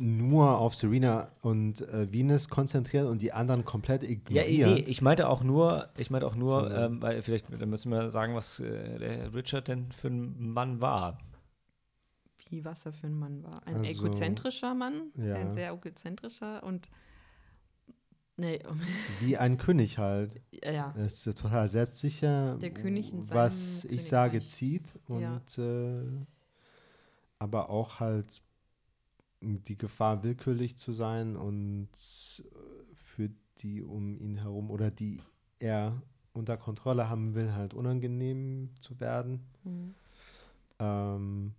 [0.03, 4.71] nur auf Serena und äh, Venus konzentriert und die anderen komplett Ja, ignoriert.
[4.75, 7.91] nee, ich meinte auch nur, ich meinte auch nur, Sondern- ähm, weil vielleicht da müssen
[7.91, 11.19] wir sagen, was äh, der Richard denn für ein Mann war.
[12.51, 13.67] wie was er für ein Mann war.
[13.67, 15.37] Ein Also, egozentrischer Mann, ja.
[15.37, 16.91] ein sehr egozentrischer und
[18.37, 18.61] nee,
[19.21, 20.33] Wie ein König halt.
[20.65, 20.93] ja.
[20.97, 24.93] Er ist total selbstsicher, Der König in was ich sage, zieht.
[25.09, 25.41] Und Ja.
[25.59, 26.03] äh,
[27.39, 28.43] aber auch halt
[29.43, 31.89] die Gefahr, willkürlich zu sein und
[32.39, 35.21] äh, für die um ihn herum oder die
[35.59, 36.01] er
[36.33, 39.47] unter Kontrolle haben will, halt unangenehm zu werden.
[39.65, 39.95] Mhm.
[40.79, 41.55] Ähm,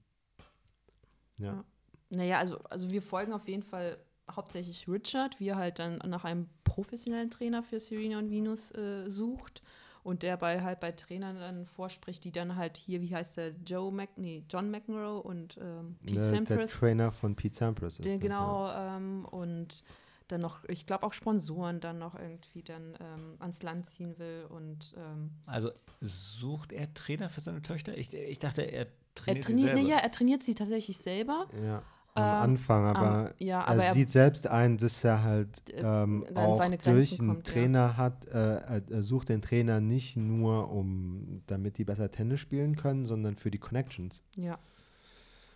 [1.37, 1.53] ja.
[1.53, 1.65] Ja.
[2.09, 3.97] Naja, also, also wir folgen auf jeden Fall
[4.29, 9.09] hauptsächlich Richard, wie er halt dann nach einem professionellen Trainer für Serena und Venus äh,
[9.09, 9.61] sucht
[10.03, 13.53] und der bei halt bei Trainern dann vorspricht, die dann halt hier, wie heißt der,
[13.65, 17.99] Joe Mc, nee, John McEnroe und ähm, Pete Der, der Sampras, Trainer von Pete Sampras
[17.99, 19.83] ist den, das, genau, ähm, und
[20.27, 24.45] dann noch, ich glaube auch Sponsoren dann noch irgendwie dann ähm, ans Land ziehen will
[24.49, 25.71] und ähm, Also
[26.01, 27.97] sucht er Trainer für seine Töchter?
[27.97, 29.81] Ich, ich dachte, er er trainiert, sie trainiert, selber.
[29.83, 31.83] nee, ja, er trainiert sie tatsächlich selber Ja.
[32.15, 32.41] Ja.
[32.43, 35.69] am Ähm, Anfang, am- aber ja, er aber er- sieht selbst ein, dass er halt
[35.69, 37.53] Äh, ähm, auch seine durch einen kommt, ja.
[37.53, 42.75] Trainer hat, äh, er, sucht den Trainer nicht nur, um damit die besser Tennis spielen
[42.75, 44.21] können, sondern für die Connections.
[44.37, 44.57] Ja.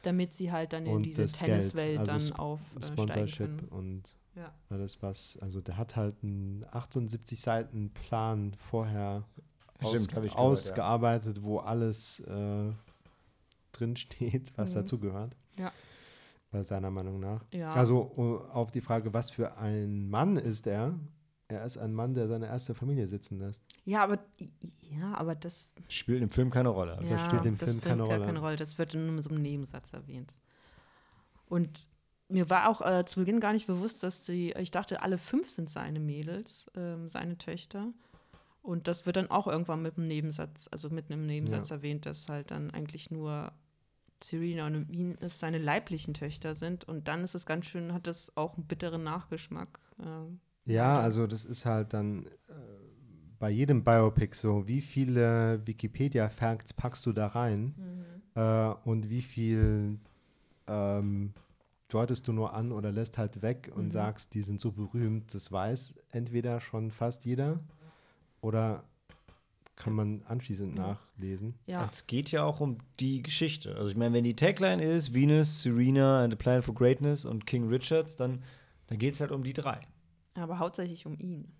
[0.03, 3.37] Damit sie halt dann in Und diese das Geld, Tenniswelt also dann Sp- aufsteigen Sponsorship
[3.57, 3.67] können.
[3.69, 4.53] und Ja.
[4.69, 9.23] alles was, also der hat halt einen 78 Seiten Plan vorher
[9.81, 10.35] aus, Stimmt, ich gehört, ja.
[10.37, 12.71] ausgearbeitet, wo alles äh,
[13.73, 14.75] drin steht, was Mhm.
[14.75, 15.35] dazugehört.
[15.59, 15.71] Ja.
[16.49, 17.43] Bei seiner Meinung nach.
[17.51, 17.71] Ja.
[17.71, 20.97] Also uh, auf die Frage, was für ein Mann ist er?
[21.49, 23.63] Er ist ein Mann, der seine erste Familie sitzen lässt.
[23.85, 24.19] Ja, aber
[24.81, 26.97] ja, aber das, Spielt im Film keine Rolle.
[26.97, 28.25] Also ja, spielt im das Film keine gar Rolle.
[28.25, 28.55] keine Rolle.
[28.57, 30.35] Das wird nur mit so einem Nebensatz erwähnt.
[31.45, 31.87] Und
[32.29, 35.49] mir war auch äh, zu Beginn gar nicht bewusst, dass die, ich dachte, alle fünf
[35.49, 37.93] sind seine Mädels, ähm, seine Töchter.
[38.61, 42.27] Und das wird dann auch irgendwann mit einem Nebensatz, also mit einem Nebensatz erwähnt, dass
[42.27, 43.53] halt dann eigentlich nur
[44.23, 46.87] Serena und Venus seine leiblichen Töchter sind.
[46.87, 49.79] Und dann ist es ganz schön, hat das auch einen bitteren Nachgeschmack.
[50.03, 52.29] Ähm, Ja, also das ist halt dann äh,
[53.39, 57.75] bei jedem Biopic so, wie viele Wikipedia-Facts packst du da rein
[58.35, 59.99] äh, und wie viel
[60.67, 61.33] ähm,
[61.87, 63.91] deutest du nur an oder lässt halt weg und Mhm.
[63.91, 67.59] sagst, die sind so berühmt, das weiß entweder schon fast jeder
[68.41, 68.83] oder
[69.77, 70.87] kann man anschließend Ja.
[71.15, 71.53] nachlesen.
[71.67, 73.75] ja, Es geht ja auch um die Geschichte.
[73.75, 77.45] Also ich meine, wenn die Tagline ist Venus, Serena and a Plan for Greatness und
[77.45, 78.43] King Richards, dann,
[78.87, 79.79] dann geht es halt um die drei.
[80.33, 81.51] aber hauptsächlich um ihn.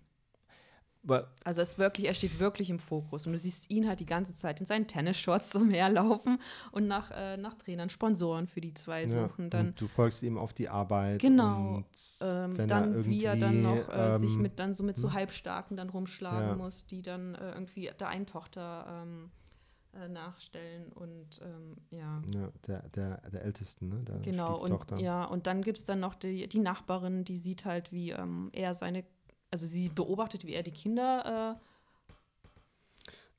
[1.44, 4.06] Also es ist wirklich, er steht wirklich im Fokus und du siehst ihn halt die
[4.06, 6.40] ganze Zeit in seinen Tennisshorts zum Herlaufen
[6.72, 9.48] und nach, äh, nach Trainern, Sponsoren für die zwei Ja, suchen.
[9.48, 11.20] Dann, und du folgst ihm auf die Arbeit.
[11.20, 11.86] Genau, Und
[12.20, 14.96] ähm, wenn er dann wie er dann noch äh, sich ähm, mit dann so mit
[14.96, 16.56] so Halbstarken dann rumschlagen Ja.
[16.56, 19.30] muss, die dann äh, irgendwie der einen Tochter ähm,
[19.94, 22.22] äh, nachstellen und ähm, ja.
[22.34, 24.04] Ja, der, der, der Ältesten, ne?
[24.04, 27.64] Der Genau, und ja, und dann gibt es dann noch die, die Nachbarin, die sieht
[27.64, 29.04] halt, wie ähm, er seine,
[29.50, 31.60] also sie beobachtet, wie er die Kinder äh,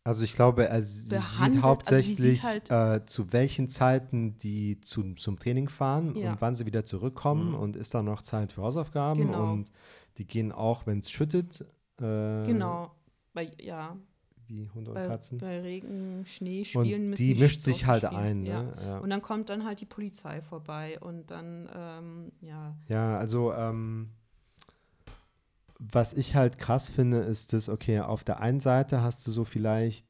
[0.03, 3.69] Also ich glaube, er sie behandelt- sieht also sie hauptsächlich, sieht halt- äh, zu welchen
[3.69, 6.31] Zeiten die zu, zum Training fahren Ja.
[6.31, 7.55] und wann sie wieder zurückkommen Mhm.
[7.55, 9.51] und ist da noch Zeit für Hausaufgaben Genau.
[9.51, 9.71] und
[10.17, 11.61] die gehen auch, wenn es schüttet,
[12.01, 12.91] äh, genau,
[13.33, 13.95] bei, ja,
[14.47, 15.37] wie Hunde und bei, Katzen.
[15.37, 18.19] bei Regen, Schnee spielen Und müssen die mischt Sch- sich halt spielen.
[18.21, 18.45] ein.
[18.45, 18.63] Ja.
[18.63, 18.73] Ne?
[18.83, 18.97] Ja.
[18.99, 24.09] Und dann kommt dann halt die Polizei vorbei und dann, ähm, ja, Ja, also ähm,
[25.79, 29.45] was ich halt krass finde, ist, dass, okay, auf der einen Seite hast du so
[29.45, 30.05] vielleicht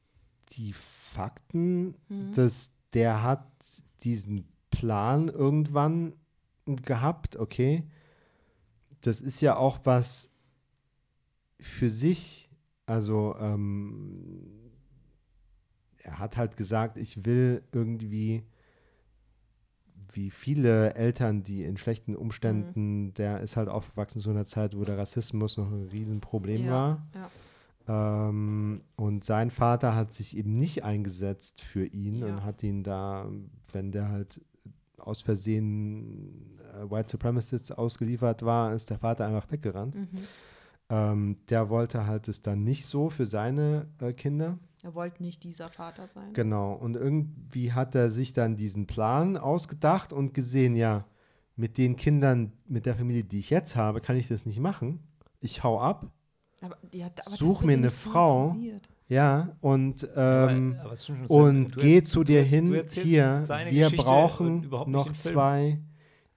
[0.52, 2.32] die Fakten, Mhm.
[2.34, 3.46] dass der hat
[4.02, 6.14] diesen Plan irgendwann
[6.66, 7.84] gehabt, okay.
[9.00, 10.30] Das ist ja auch was
[11.60, 12.50] für sich,
[12.86, 14.70] also ähm,
[16.02, 18.42] er hat halt gesagt, ich will irgendwie
[20.12, 24.84] wie viele Eltern, die in schlechten Umständen, der ist halt aufgewachsen zu einer Zeit, wo
[24.84, 27.06] der Rassismus noch ein Riesenproblem Ja, war.
[27.14, 28.28] ja.
[28.28, 32.26] Ähm, und sein Vater hat sich eben nicht eingesetzt für ihn Ja.
[32.26, 33.28] und hat ihn da,
[33.72, 34.40] wenn der halt
[34.98, 39.94] aus Versehen äh, White Supremacists ausgeliefert war, ist der Vater einfach weggerannt.
[39.94, 40.08] Mhm.
[40.90, 44.58] Ähm, der wollte halt es dann nicht so für seine äh, Kinder.
[44.82, 46.32] Er wollte nicht dieser Vater sein.
[46.32, 46.72] Genau.
[46.72, 51.04] Und irgendwie hat er sich dann diesen Plan ausgedacht und gesehen, ja,
[51.56, 55.00] mit den Kindern, mit der Familie, die ich jetzt habe, kann ich das nicht machen.
[55.40, 56.10] Ich hau ab.
[56.62, 58.56] Aber, die hat, aber Such mir eine Frau.
[59.08, 63.44] Ja, und, ähm, aber ist schon- und du- geh zu dir du- hin, du hier,
[63.48, 65.80] wir Geschichte brauchen noch zwei,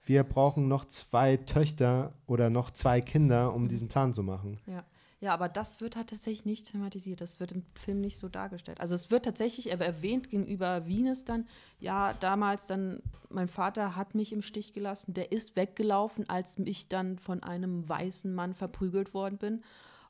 [0.05, 3.55] wir brauchen noch zwei Töchter oder noch zwei Kinder, Mhm.
[3.55, 4.57] um diesen Plan zu machen.
[4.65, 4.83] Ja.
[5.23, 7.21] Ja, aber das wird halt tatsächlich nicht thematisiert.
[7.21, 8.81] Das wird im Film nicht so dargestellt.
[8.81, 11.47] Also es wird tatsächlich er- erwähnt gegenüber Venus dann,
[11.79, 16.89] ja, damals dann, mein Vater hat mich im Stich gelassen, der ist weggelaufen, als ich
[16.89, 19.63] dann von einem weißen Mann verprügelt worden bin.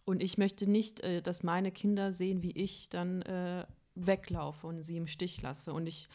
[0.04, 4.82] Und ich möchte nicht, äh, dass meine Kinder sehen, wie ich dann äh, weglaufe und
[4.82, 5.74] sie im Stich lasse.
[5.74, 6.10] Und ich,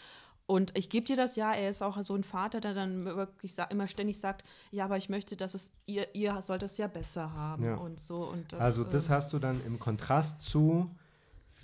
[0.48, 3.54] und ich gebe dir das ja, er ist auch so ein Vater, der dann wirklich
[3.68, 7.34] immer ständig sagt, ja, aber ich möchte, dass es, ihr, ihr sollt es ja besser
[7.34, 7.74] haben Ja.
[7.74, 8.26] und so.
[8.26, 10.96] Und das, also das ähm, hast du dann im Kontrast zu,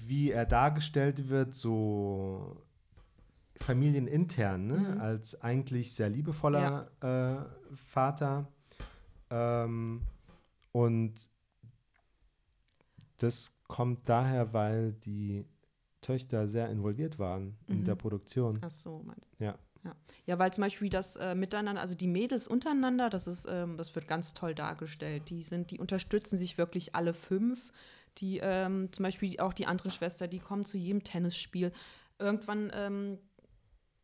[0.07, 2.59] wie er dargestellt wird, so
[3.57, 4.79] familienintern, ne?
[4.79, 5.01] Mhm.
[5.01, 8.49] als eigentlich sehr liebevoller äh, Vater.
[9.31, 10.03] Ähm,
[10.73, 11.15] und
[13.17, 15.47] das kommt daher, weil die
[16.05, 17.85] Töchter sehr involviert waren in Mhm.
[17.85, 18.59] der Produktion.
[18.61, 19.45] Ach so, meinst du?
[19.45, 19.59] Ja.
[19.85, 19.95] Ja,
[20.27, 23.95] ja weil zum Beispiel das äh, Miteinander, also die Mädels untereinander, das ist, ähm, das
[23.95, 25.31] wird ganz toll dargestellt.
[25.31, 27.73] Die sind, die unterstützen sich wirklich alle fünf.
[28.19, 31.73] Die, ähm, zum Beispiel auch die andere Schwester, die kommen zu jedem Tennisspiel.
[32.19, 33.19] Irgendwann ähm,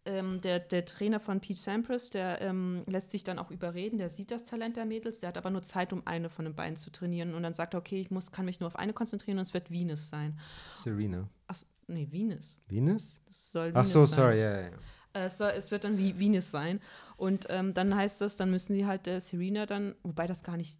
[0.04, 4.10] ähm, der, der Trainer von Pete Sampras, der ähm, lässt sich dann auch überreden, der
[4.10, 6.76] sieht das Talent der Mädels, der hat aber nur Zeit, um eine von den beiden
[6.76, 7.34] zu trainieren.
[7.34, 9.54] Und dann sagt er, okay, ich muss, kann mich nur auf eine konzentrieren und es
[9.54, 10.38] wird Venus sein.
[10.82, 11.28] Serena.
[11.46, 11.56] Ach,
[11.90, 12.60] nee, Venus.
[12.68, 13.20] Venus?
[13.26, 14.18] Das soll Ach Venus so, sein.
[14.18, 14.68] sorry, ja, ja.
[14.68, 14.76] ja.
[15.12, 16.80] Äh, Es, soll, es wird dann wie Venus sein.
[17.16, 20.56] Und ähm, dann heißt das, dann müssen die halt der Serena dann, wobei das gar
[20.56, 20.78] nicht,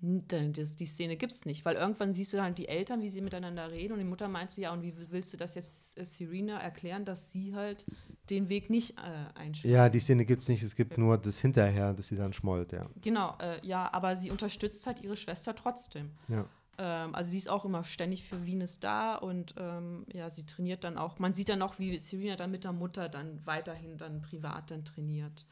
[0.00, 3.08] denn das, die Szene gibt es nicht, weil irgendwann siehst du halt die Eltern, wie
[3.08, 5.98] sie miteinander reden und die Mutter meint so, ja, und wie willst du das jetzt
[5.98, 7.84] äh, Serena erklären, dass sie halt
[8.30, 9.74] den Weg nicht äh, einschlägt?
[9.74, 12.70] Ja, die Szene gibt es nicht, es gibt nur das hinterher, dass sie dann schmollt,
[12.70, 12.88] ja.
[13.00, 16.12] Genau, äh, ja, aber sie unterstützt halt ihre Schwester trotzdem.
[16.28, 16.46] Ja,
[16.78, 20.84] Ähm, also sie ist auch immer ständig für Venus da und ähm, ja, sie trainiert
[20.84, 21.18] dann auch.
[21.18, 24.84] Man sieht dann auch, wie Serena dann mit der Mutter dann weiterhin dann privat dann
[24.84, 25.46] trainiert.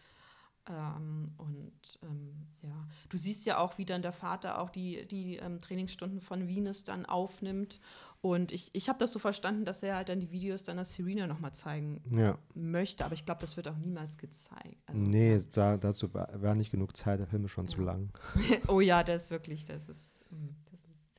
[0.69, 5.37] Ähm, und ähm, ja, du siehst ja auch, wie dann der Vater auch die, die
[5.37, 7.81] ähm, Trainingsstunden von Venus dann aufnimmt.
[8.21, 10.85] Und ich, ich habe das so verstanden, dass er halt dann die Videos dann der
[10.85, 12.37] Serena nochmal zeigen ja.
[12.55, 14.83] möchte, aber ich glaube, das wird auch niemals gezeigt.
[14.87, 17.93] Also, Nee, da, dazu war, war nicht genug Zeit, der Film ist schon zu Ja.
[17.93, 18.11] lang.
[18.69, 20.49] oh ja, der ist wirklich, das ist, mm,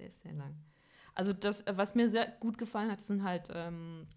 [0.06, 0.56] ist sehr lang.
[1.16, 4.08] Also das, äh, was mir sehr gut gefallen hat, sind halt ähm,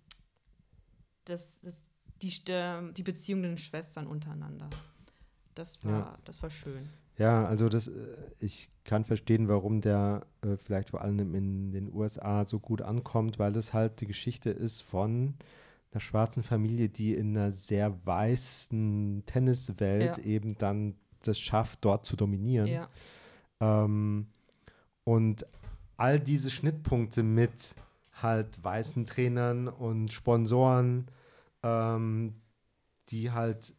[1.25, 1.81] das, das,
[2.23, 4.69] die, St- die Beziehungen der Schwestern untereinander.
[5.55, 6.19] Das war, Ja.
[6.25, 6.89] das war schön.
[7.19, 11.93] Ja, also das, äh, ich kann verstehen, warum der äh, vielleicht vor allem in den
[11.93, 15.35] USA so gut ankommt, weil das halt die Geschichte ist von
[15.93, 20.25] einer schwarzen Familie, die in einer sehr weißen Tenniswelt Ja.
[20.25, 22.69] eben dann das schafft, dort zu dominieren.
[22.69, 22.89] Ja,
[23.61, 24.29] Ähm,
[25.05, 25.45] und
[26.01, 27.75] all diese Schnittpunkte mit
[28.23, 31.07] halt weißen Trainern und Sponsoren,
[31.63, 32.35] ähm,
[33.11, 33.75] die halt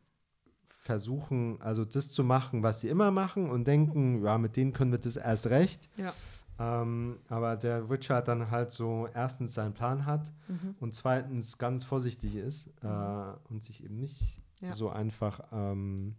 [0.67, 4.91] versuchen, also das zu machen, was sie immer machen und denken, ja, mit denen können
[4.91, 5.89] wir das erst recht.
[5.97, 6.13] ja.
[6.59, 10.75] Ähm, aber der Richard dann halt so erstens seinen Plan hat Mhm.
[10.79, 14.73] und zweitens ganz vorsichtig ist äh, und sich eben nicht Ja.
[14.73, 16.15] so einfach ähm,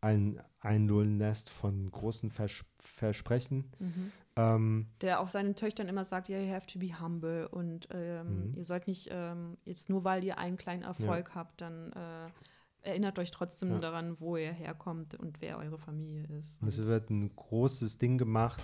[0.00, 3.64] ein, einlullen lässt von großen Vers Versprechen.
[3.78, 4.12] Mhm.
[4.36, 8.48] Ähm, Der auch seinen Töchtern immer sagt, ja, you have to be humble und ähm,
[8.50, 8.54] Mhm.
[8.56, 13.18] ihr sollt nicht ähm, jetzt nur, weil ihr einen kleinen Erfolg habt, dann äh, erinnert
[13.18, 13.78] euch trotzdem Ja.
[13.78, 16.60] daran, wo ihr herkommt und wer eure Familie ist.
[16.62, 18.62] und es wird ein großes Ding gemacht.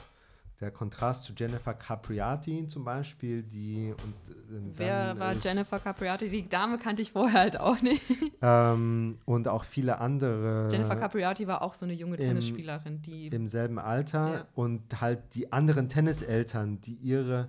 [0.61, 6.29] Der Kontrast zu Jennifer Capriati zum Beispiel, die und äh, Wer war ist- Jennifer Capriati?
[6.29, 8.03] Die Dame kannte ich vorher halt auch nicht.
[8.43, 13.29] Ähm, und auch viele andere Jennifer Capriati war auch so eine junge im- Tennisspielerin, die
[13.29, 14.47] im selben Alter Ja.
[14.55, 17.49] und halt die anderen Tenniseltern, die ihre,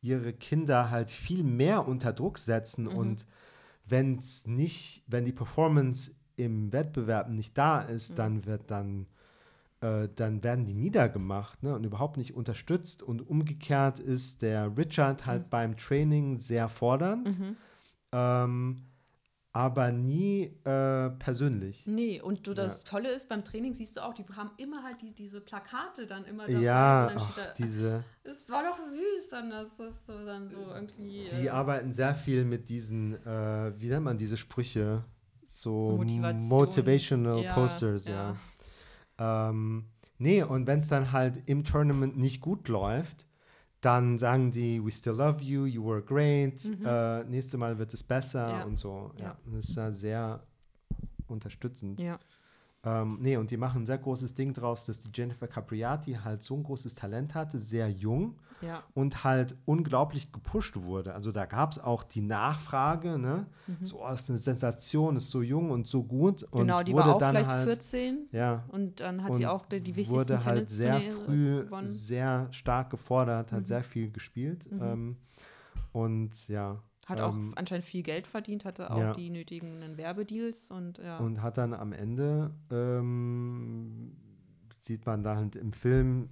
[0.00, 2.94] ihre Kinder halt viel mehr unter Druck setzen Mhm.
[2.96, 3.26] und
[3.86, 8.16] wenn es nicht, wenn die Performance im Wettbewerb nicht da ist, Mhm.
[8.16, 9.06] dann wird dann
[9.82, 13.02] äh, dann werden die niedergemacht ne, und überhaupt nicht unterstützt.
[13.02, 17.56] Und umgekehrt ist der Richard halt beim Training sehr fordernd, Mhm.
[18.12, 18.86] ähm,
[19.54, 21.86] aber nie äh, persönlich.
[21.86, 22.90] Nee, und du, das Ja.
[22.90, 26.24] Tolle ist, beim Training siehst du auch, die haben immer halt die, diese Plakate dann
[26.24, 26.60] immer dabei.
[26.60, 28.02] Ja, ach, da, diese.
[28.24, 31.26] es war doch süß dann, dass das so dann so irgendwie.
[31.30, 35.04] Die äh, arbeiten sehr viel mit diesen, äh, wie nennt man diese Sprüche?
[35.44, 36.48] So, So Motivation.
[36.48, 38.34] motivational Ja, Posters, ja.
[39.22, 39.84] Ähm,
[40.18, 43.26] nee, und wenn es dann halt im Tournament nicht gut läuft,
[43.80, 46.54] dann sagen die, we still love you, you were great,
[46.84, 48.58] äh, nächste Mal wird es besser Mhm.
[48.58, 48.64] Ja.
[48.64, 49.10] und so.
[49.18, 49.24] Ja.
[49.24, 49.36] Ja.
[49.46, 50.40] Das ist ja sehr
[51.26, 52.00] unterstützend.
[52.00, 52.18] ja.
[52.84, 56.42] Ähm, nee, und die machen ein sehr großes Ding draus, dass die Jennifer Capriati halt
[56.42, 58.82] so ein großes Talent hatte, sehr jung ja.
[58.94, 61.14] und halt unglaublich gepusht wurde.
[61.14, 63.46] Also da gab es auch die Nachfrage, ne?
[63.82, 66.42] So, oh, ist eine Sensation, ist so jung und so gut.
[66.44, 66.58] Und Mhm.
[66.60, 68.64] Genau, die wurde war auch dann vielleicht halt, 14 Ja.
[68.68, 71.88] und dann hat sie auch die, die wichtigsten wurde halt sehr früh gewonnen.
[71.88, 71.92] Mhm.
[71.92, 74.68] sehr stark gefordert, hat sehr viel gespielt.
[74.72, 75.16] Ähm,
[75.92, 76.82] und ja.
[77.06, 79.12] Hat auch ähm, anscheinend viel Geld verdient, hatte auch ja.
[79.12, 81.18] die nötigen Werbedeals und ja.
[81.18, 84.16] Und hat dann am Ende, ähm,
[84.78, 86.28] sieht man da halt im Film,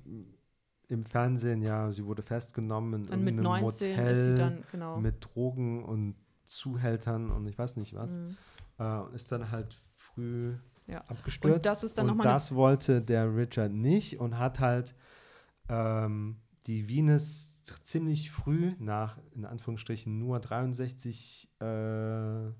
[0.91, 4.99] im Fernsehen, ja, sie wurde festgenommen in 19 Motel dann, genau.
[4.99, 6.15] mit Drogen und
[6.45, 8.13] Zuhältern und ich weiß nicht was.
[8.13, 8.37] Mhm.
[8.79, 10.55] Äh, und ist dann halt früh
[10.87, 11.03] Ja.
[11.07, 11.57] abgestürzt.
[11.57, 14.95] Und das ist dann und das wollte der Richard nicht und hat halt
[15.69, 22.51] ähm, die Venus ziemlich früh nach, in Anführungsstrichen, nur 63 äh,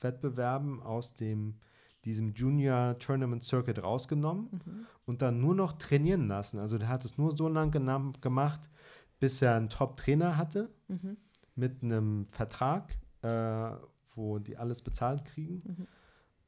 [0.00, 1.58] Wettbewerben aus dem,
[2.04, 4.86] diesem Junior Tournament Circuit rausgenommen Mhm.
[5.06, 6.58] und dann nur noch trainieren lassen.
[6.58, 7.70] Also der hat es nur so lange
[8.20, 8.68] gemacht,
[9.20, 11.16] bis er einen Top-Trainer hatte Mhm.
[11.54, 13.70] mit einem Vertrag, äh,
[14.14, 15.62] wo die alles bezahlt kriegen.
[15.64, 15.86] Mhm.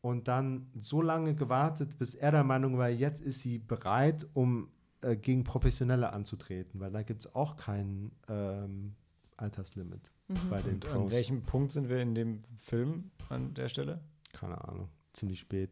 [0.00, 4.68] Und dann so lange gewartet, bis er der Meinung war, jetzt ist sie bereit, um
[5.02, 8.94] äh, gegen Professionelle anzutreten, weil da gibt es auch keinen, ähm,
[9.36, 10.12] Alterslimit
[10.48, 11.10] bei den Und an Pros.
[11.10, 14.00] welchem Punkt sind wir in dem Film an der Stelle?
[14.32, 14.88] Keine Ahnung.
[15.14, 15.70] Ziemlich spät.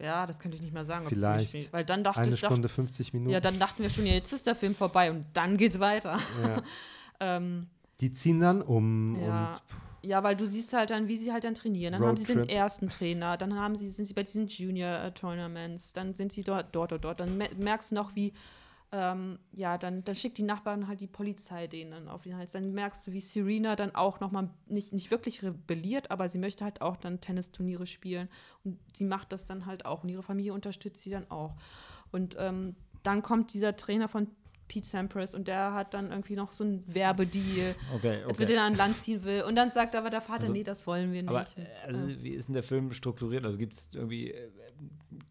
[0.00, 1.06] Ja, das könnte ich nicht mehr sagen.
[1.08, 3.30] Vielleicht spät- Weil dann dachte Eine ich, Stunde 50 Minuten.
[3.30, 6.18] ja, dann dachten wir schon, ja, jetzt ist der Film vorbei und dann geht's weiter.
[6.42, 6.62] Ja.
[7.20, 7.68] Ähm,
[8.00, 9.50] Die ziehen dann um ja.
[9.52, 9.62] und
[10.02, 11.92] ja, weil du siehst halt dann, wie sie halt dann trainieren.
[11.92, 12.56] Dann haben sie den Roadtrip.
[12.56, 16.90] ersten Trainer, dann haben sie, sind sie bei diesen Junior-Tournaments, dann sind sie dort, dort,
[16.90, 17.20] dort, dort.
[17.20, 18.32] Dann me- merkst du noch, wie,
[18.92, 22.52] ähm, ja, dann, dann schickt die Nachbarn halt die Polizei denen dann auf den Hals.
[22.52, 26.64] Dann merkst du, wie Serena dann auch nochmal nicht, nicht wirklich rebelliert, aber sie möchte
[26.64, 28.28] halt auch dann Tennisturniere spielen.
[28.62, 30.04] Und sie macht das dann halt auch.
[30.04, 31.54] Und ihre Familie unterstützt sie dann auch.
[32.12, 34.28] Und ähm, dann kommt dieser Trainer von
[34.66, 38.58] Pete Sampras und der hat dann irgendwie noch so ein Werbedeal, Okay, dass wir den
[38.58, 39.42] an Land ziehen will.
[39.42, 41.28] Und dann sagt aber der Vater, Also- nee, das wollen wir nicht.
[41.30, 43.44] Aber äh, also, wie ist denn der Film strukturiert?
[43.44, 44.50] Also gibt es irgendwie äh,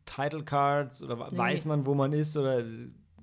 [0.06, 1.38] Title Cards oder Nee.
[1.38, 2.38] weiß man, wo man ist?
[2.38, 2.64] Oder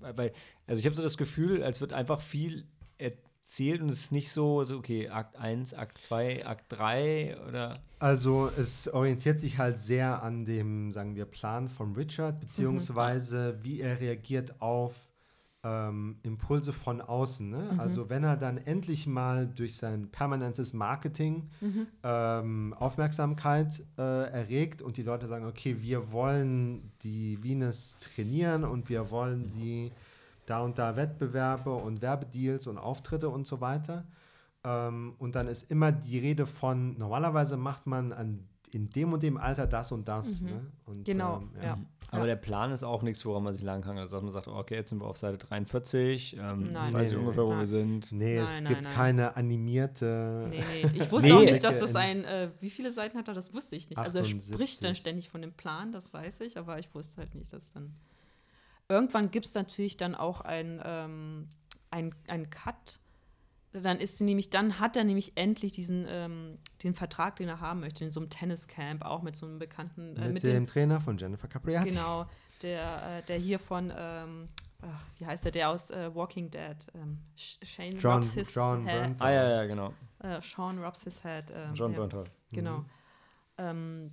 [0.00, 0.32] weil,
[0.66, 2.66] also ich habe so das Gefühl, als wird einfach viel
[2.98, 7.82] erzählt und es ist nicht so, so okay, Akt 1, Akt 2, Akt 3 oder?
[7.98, 13.80] Also es orientiert sich halt sehr an dem, sagen wir, Plan von Richard, beziehungsweise wie
[13.80, 14.94] er reagiert auf
[15.62, 17.50] ähm, Impulse von außen.
[17.50, 17.74] Ne?
[17.78, 21.50] Also wenn er dann endlich mal durch sein permanentes Marketing
[22.02, 28.88] ähm, Aufmerksamkeit äh, erregt und die Leute sagen, okay, wir wollen die Venus trainieren und
[28.88, 29.92] wir wollen sie
[30.46, 34.04] da und da Wettbewerbe und Werbedeals und Auftritte und so weiter.
[34.64, 39.22] Ähm, und dann ist immer die Rede von, normalerweise macht man an, in dem und
[39.22, 40.40] dem Alter das und das.
[40.40, 40.66] Ne?
[40.86, 41.78] Und, Genau, ähm, ja.
[42.12, 42.26] Aber Ja.
[42.26, 43.96] der Plan ist auch nichts, woran man sich lang kann.
[43.96, 46.84] Also dass man sagt, okay, jetzt sind wir auf Seite 43, ähm, Nein.
[46.86, 47.58] jetzt weiß ich Nee, ungefähr, wo nein.
[47.60, 48.10] wir sind.
[48.12, 48.92] Nee, es Nein, gibt nein, nein.
[48.94, 50.46] keine animierte.
[50.50, 50.90] Nee, nee.
[51.02, 51.34] Ich wusste Nee.
[51.34, 53.88] auch nicht, dass das In- ein, äh, wie viele Seiten hat er, das wusste ich
[53.90, 53.98] nicht.
[53.98, 54.54] Also er 78.
[54.54, 57.62] spricht dann ständig von dem Plan, das weiß ich, aber ich wusste halt nicht, dass
[57.72, 57.94] dann.
[58.88, 61.48] Irgendwann gibt es natürlich dann auch ein, ähm,
[61.92, 62.98] ein, ein Cut.
[63.72, 67.60] Dann ist sie nämlich, dann hat er nämlich endlich diesen, ähm, den Vertrag, den er
[67.60, 70.66] haben möchte, in so einem Tenniscamp, auch mit so einem bekannten, äh, mit, mit dem,
[70.66, 71.90] Trainer von Jennifer Capriati.
[71.90, 72.26] genau,
[72.62, 74.48] der, äh, der hier von, ähm,
[74.82, 78.52] ach, wie heißt der, der aus äh, Walking Dead, ähm, Sh- Shane John, Robs his
[78.52, 79.14] John head.
[79.20, 79.94] Ah, ja, ja, genau.
[80.18, 81.52] äh, Sean Robs his head.
[81.54, 81.98] ähm, John ja.
[81.98, 82.24] Bernthal.
[82.52, 82.84] Genau.
[83.56, 84.10] Ähm,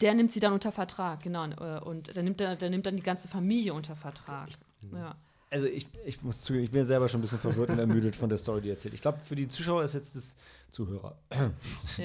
[0.00, 1.44] der nimmt sie dann unter Vertrag, genau.
[1.50, 4.48] äh, Und der nimmt, der, der nimmt dann die ganze Familie unter Vertrag.
[4.92, 5.14] Ja.
[5.48, 8.28] Also ich, ich muss zugeben, ich bin selber schon ein bisschen verwirrt und ermüdet von
[8.28, 8.94] der Story, die erzählt.
[8.94, 10.36] Ich glaube, für die Zuschauer ist jetzt das
[10.70, 11.50] Zuhörer, Ja.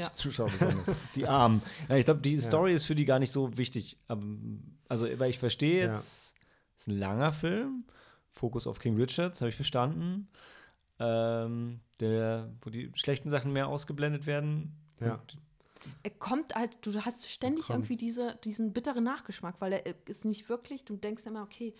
[0.07, 1.61] die Zuschauer besonders, die Armen.
[1.89, 3.97] Ja, ich glaube, die Story ist für die gar nicht so wichtig.
[4.07, 4.21] Aber,
[4.89, 5.91] also, weil ich verstehe Ja.
[5.91, 6.35] jetzt,
[6.77, 7.85] es ist ein langer Film,
[8.31, 10.27] Fokus auf King Richards, habe ich verstanden.
[10.99, 14.75] Ähm, der, wo die schlechten Sachen mehr ausgeblendet werden.
[14.99, 15.15] Ja.
[15.15, 15.37] Und
[16.03, 20.47] Er kommt halt, du hast ständig irgendwie diese, diesen bitteren Nachgeschmack, weil er ist nicht
[20.47, 21.73] wirklich, du denkst immer, okay,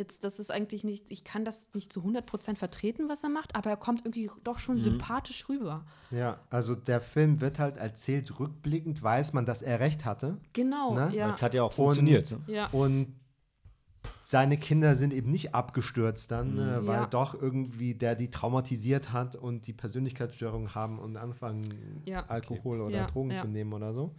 [0.00, 3.54] jetzt, das ist eigentlich nicht, ich kann das nicht zu 100% vertreten, was er macht,
[3.54, 4.82] aber er kommt irgendwie doch schon Mhm.
[4.82, 5.84] sympathisch rüber.
[6.10, 10.38] Ja, also der Film wird halt erzählt, rückblickend weiß man, dass er recht hatte.
[10.52, 11.14] Genau, Ne?
[11.14, 11.30] ja.
[11.30, 12.30] Es hat ja auch Und- funktioniert.
[12.32, 12.40] ne?
[12.48, 12.66] ja.
[12.72, 13.14] Und
[14.24, 17.06] seine Kinder sind eben nicht abgestürzt dann, äh, weil Ja.
[17.06, 22.24] doch irgendwie der die traumatisiert hat und die Persönlichkeitsstörung haben und anfangen, Ja.
[22.26, 23.42] Alkohol oder Ja, Drogen ja.
[23.42, 24.14] zu nehmen oder so.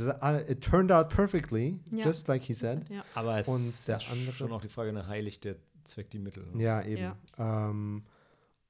[0.00, 2.04] Uh, it turned out perfectly, Ja.
[2.06, 2.88] just like he said.
[2.88, 3.04] ja.
[3.14, 6.10] Aber es Und ist der ja andere- schon auch die Frage, ne, heiligt der Zweck
[6.10, 6.44] die Mittel.
[6.54, 6.62] ne?
[6.62, 7.02] Ja, eben.
[7.02, 7.16] Ja.
[7.70, 8.04] Ähm,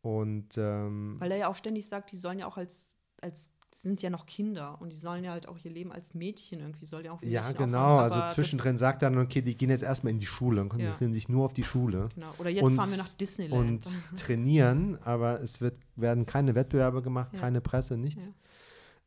[0.02, 4.02] und ähm, Weil er ja auch ständig sagt, die sollen ja auch als, als sind
[4.02, 7.04] ja noch Kinder und die sollen ja halt auch ihr Leben als Mädchen irgendwie, soll
[7.04, 7.98] ja auch ja, genau.
[8.00, 10.68] aufhören, Also zwischendrin sagt er dann, okay, die gehen jetzt erstmal in die Schule und
[10.68, 12.08] konzentrieren sich nur auf die Schule.
[12.14, 12.32] Genau.
[12.38, 13.60] Oder jetzt und, fahren wir nach Disneyland.
[13.60, 13.84] und
[14.18, 17.40] trainieren, aber es wird, werden keine Wettbewerbe gemacht, Ja.
[17.40, 18.30] keine Presse, nichts.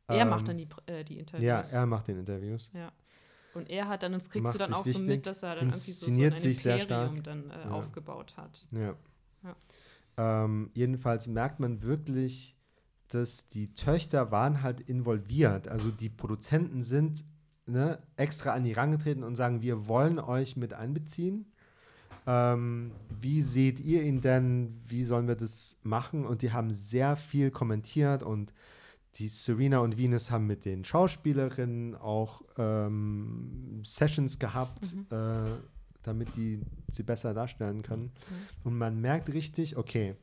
[0.08, 1.46] Er Ähm, macht dann die, äh, die Interviews.
[1.46, 2.70] Ja, er macht den Interviews.
[2.74, 2.92] Ja.
[3.54, 5.56] Und er hat dann, das kriegst Macht du dann auch so wichtig, mit, dass er
[5.56, 7.24] dann irgendwie so, so ein sich sehr Imperium stark.
[7.24, 7.70] dann äh, Ja.
[7.70, 8.66] aufgebaut hat.
[8.70, 8.94] Ja.
[9.44, 10.44] Ja.
[10.44, 12.56] Ähm, jedenfalls merkt man wirklich,
[13.08, 15.68] dass die Töchter waren halt involviert.
[15.68, 17.24] Also die Produzenten sind
[17.66, 21.52] ne, extra an die rangetreten und sagen, wir wollen euch mit einbeziehen.
[22.26, 24.80] Ähm, wie seht ihr ihn denn?
[24.86, 26.24] Wie sollen wir das machen?
[26.24, 28.54] Und die haben sehr viel kommentiert und
[29.16, 35.42] die Serena und Venus haben mit den Schauspielerinnen auch ähm, Sessions gehabt, äh,
[36.02, 36.60] damit die
[36.90, 38.10] sie besser darstellen können.
[38.64, 40.16] Und man merkt richtig, okay,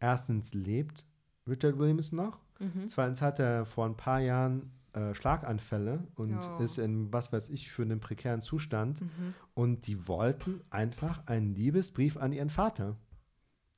[0.00, 1.06] erstens lebt
[1.46, 2.86] Richard Williams noch, Mhm.
[2.88, 6.62] zweitens hat er vor ein paar Jahren äh, Schlaganfälle und Oh.
[6.62, 9.00] ist in, was weiß ich, für einen prekären Zustand.
[9.00, 9.34] Mhm.
[9.54, 12.96] Und die wollten einfach einen Liebesbrief an ihren Vater.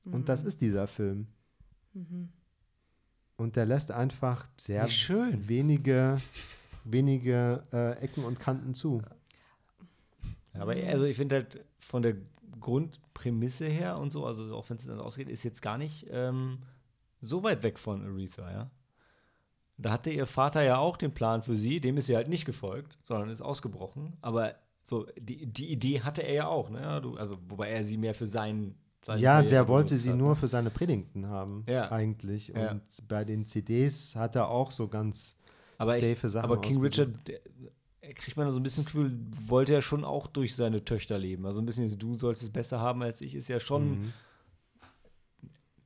[0.05, 1.27] Und das ist dieser Film.
[1.95, 2.28] Mhm.
[3.36, 6.18] Und der lässt einfach sehr wenige,
[6.84, 9.02] wenige äh, Ecken und Kanten zu.
[10.54, 12.16] Aber also ich finde halt von der
[12.60, 16.58] Grundprämisse her und so, also auch wenn es dann ausgeht, ist jetzt gar nicht ähm,
[17.20, 18.70] so weit weg von Aretha, ja.
[19.78, 22.46] Da hatte ihr Vater ja auch den Plan für sie, dem ist sie halt nicht
[22.46, 24.16] gefolgt, sondern ist ausgebrochen.
[24.22, 26.80] Aber so, die, die Idee hatte er ja auch, ne?
[26.80, 28.78] Ja, du, also, wobei er sie mehr für seinen.
[29.15, 30.37] Ja, Karriere der wollte sie hat, nur ne?
[30.37, 31.91] für seine Predigten haben, Ja.
[31.93, 32.53] eigentlich.
[32.53, 32.81] Und Ja.
[33.09, 35.37] bei den CDs hat er auch so ganz
[35.78, 37.09] aber ich, safe Sachen Aber King ausgesucht.
[37.11, 37.41] Richard, der,
[38.01, 41.19] er kriegt man so ein bisschen das Gefühl, wollte er schon auch durch seine Töchter
[41.19, 41.45] leben.
[41.47, 44.12] Also ein bisschen, du sollst es besser haben als ich, ist ja schon Mhm.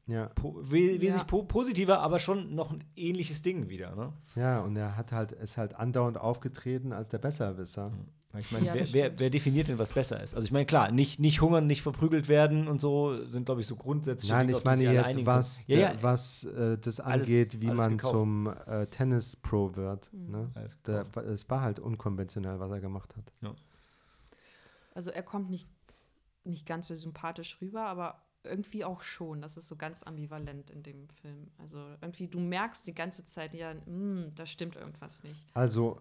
[0.06, 1.22] Ja, wesentlich Ja.
[1.24, 4.12] po positiver, aber schon noch ein ähnliches Ding wieder, ne?
[4.34, 7.92] ja, und er hat halt, ist halt andauernd aufgetreten als der Besserwisser.
[7.92, 7.98] Weil
[8.38, 10.34] Ich meine, Ja, wer, wer, wer definiert denn, was besser ist?
[10.36, 13.66] Also ich meine, klar, nicht, nicht hungern, nicht verprügelt werden und so sind, glaube ich,
[13.66, 15.62] so grundsätzliche Nein, Dinge, ich meine jetzt, was.
[15.66, 18.14] Ja, ja, was äh, das Alles- angeht, wie alles man gekauft.
[18.14, 20.12] zum äh, Tennis-Pro wird.
[20.12, 20.30] Mhm.
[20.30, 20.50] Ne?
[20.54, 23.54] alles Der, es war halt unkonventionell, was er gemacht hat.
[24.94, 25.68] Also er kommt nicht,
[26.44, 29.42] nicht ganz so sympathisch rüber, aber irgendwie auch schon.
[29.42, 31.48] Das ist so ganz ambivalent in dem Film.
[31.58, 35.44] Also irgendwie, du merkst die ganze Zeit, ja, mm, da stimmt irgendwas nicht.
[35.52, 36.00] Also,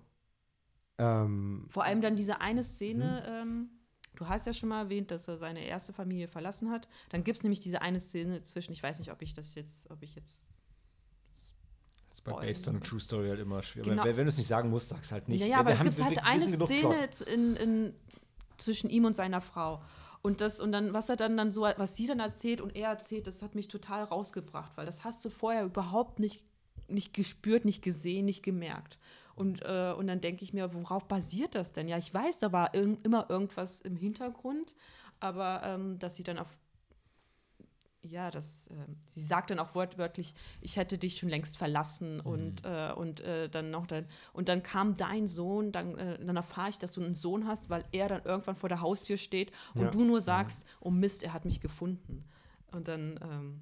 [0.99, 3.69] ähm, Vor allem dann diese eine Szene, ähm,
[4.15, 6.87] du hast ja schon mal erwähnt, dass er seine erste Familie verlassen hat.
[7.09, 9.89] Dann gibt es nämlich diese eine Szene zwischen, ich weiß nicht, ob ich das jetzt,
[9.89, 10.49] ob ich jetzt.
[11.33, 11.53] Das
[12.13, 12.79] ist bei Based on a.
[12.79, 13.83] True Story halt immer schwer.
[13.83, 14.03] Genau.
[14.03, 15.41] Wenn, wenn du es nicht sagen musst, sag's halt nicht.
[15.41, 17.93] Naja, Wir- aber es gibt halt eine Szene in, in,
[18.57, 19.81] zwischen ihm und seiner Frau.
[20.21, 22.89] Und das, und dann, was er dann, dann so, was sie dann erzählt und er
[22.89, 26.45] erzählt, das hat mich total rausgebracht, weil das hast du vorher überhaupt nicht,
[26.89, 28.99] nicht gespürt, nicht gesehen, nicht gemerkt.
[29.39, 31.87] Und, äh, und dann denke ich mir, worauf basiert das denn?
[31.87, 34.75] Ja, ich weiß, da war irg immer irgendwas im Hintergrund,
[35.21, 36.57] aber ähm, dass sie dann auf
[38.01, 42.65] ja, das, ähm, sie sagt dann auch wortwörtlich, ich hätte dich schon längst verlassen und,
[42.65, 46.69] äh, und äh, dann noch dann, und dann kam dein Sohn, dann, äh, dann erfahre
[46.69, 49.85] ich, dass du einen Sohn hast, weil er dann irgendwann vor der Haustür steht und
[49.85, 49.91] Ja.
[49.91, 52.25] du nur sagst, oh Mist, er hat mich gefunden.
[52.71, 53.61] Und dann, ähm,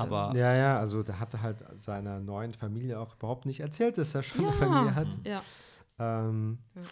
[0.00, 4.14] Aber ja, ja, also der hatte halt seiner neuen Familie auch überhaupt nicht erzählt, dass
[4.14, 4.52] er schon eine Ja.
[4.54, 5.08] Familie hat.
[5.24, 5.42] ja,
[5.98, 6.82] Ähm, Ja.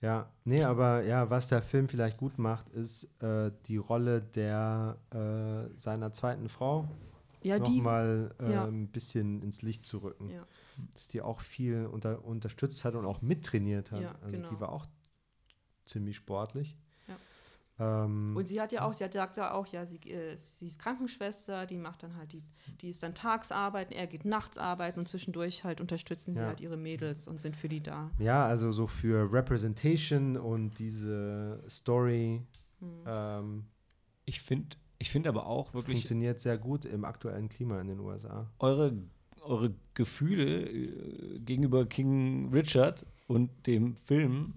[0.00, 4.96] ja, nee, aber ja, was der Film vielleicht gut macht, ist äh, die Rolle der
[5.10, 6.86] äh, seiner zweiten Frau
[7.42, 8.64] ja, die, nochmal äh, ja.
[8.64, 10.30] ein bisschen ins Licht zu rücken.
[10.30, 10.46] Ja.
[10.92, 14.00] Dass die auch viel unter, unterstützt hat und auch mittrainiert hat.
[14.02, 14.48] Ja, also genau.
[14.48, 14.86] die war auch
[15.84, 16.76] ziemlich sportlich.
[17.78, 20.66] Ähm, Und sie hat ja auch, sie hat sagt ja auch, ja, sie, äh, sie
[20.66, 22.42] ist Krankenschwester, die macht dann halt die,
[22.80, 26.46] die ist dann tags arbeiten, er geht nachts arbeiten und zwischendurch halt unterstützen sie Ja.
[26.46, 28.10] halt ihre Mädels und sind für die da.
[28.18, 32.42] ja, also so für Representation und diese Story
[32.80, 32.88] Hm.
[33.06, 33.64] ähm,
[34.24, 37.98] ich finde ich find aber auch wirklich funktioniert sehr gut im aktuellen Klima in den
[38.00, 38.48] USA.
[38.60, 38.96] eure,
[39.42, 44.54] eure Gefühle äh, gegenüber King Richard und dem Film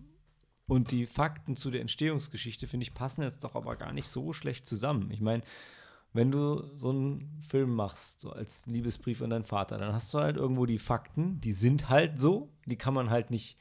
[0.67, 4.33] und die Fakten zu der Entstehungsgeschichte, finde ich, passen jetzt doch aber gar nicht so
[4.33, 5.09] schlecht zusammen.
[5.11, 5.43] Ich meine,
[6.13, 10.19] wenn du so einen Film machst, so als Liebesbrief an deinen Vater, dann hast du
[10.19, 13.57] halt irgendwo die Fakten, die sind halt so, die kann man halt nicht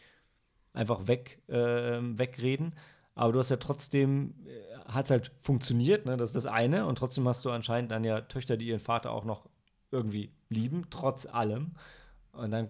[0.73, 2.75] einfach weg, äh, wegreden.
[3.15, 6.17] Aber du hast ja trotzdem, äh, hat es halt funktioniert, ne?
[6.17, 6.87] das ist das eine.
[6.87, 9.49] Und trotzdem hast du anscheinend dann ja Töchter, die ihren Vater auch noch
[9.91, 11.73] irgendwie lieben, trotz allem.
[12.33, 12.69] Und dann,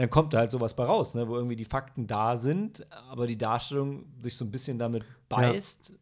[0.00, 1.28] dann kommt da halt sowas bei raus, ne?
[1.28, 5.92] wo irgendwie die Fakten da sind, aber die Darstellung sich so ein bisschen damit beißt,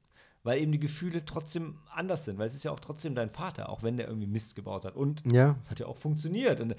[0.44, 2.38] weil eben die Gefühle trotzdem anders sind.
[2.38, 4.94] Weil es ist ja auch trotzdem dein Vater, auch wenn der irgendwie Mist gebaut hat.
[4.94, 6.60] Und Ja, es hat ja auch funktioniert.
[6.60, 6.76] Und,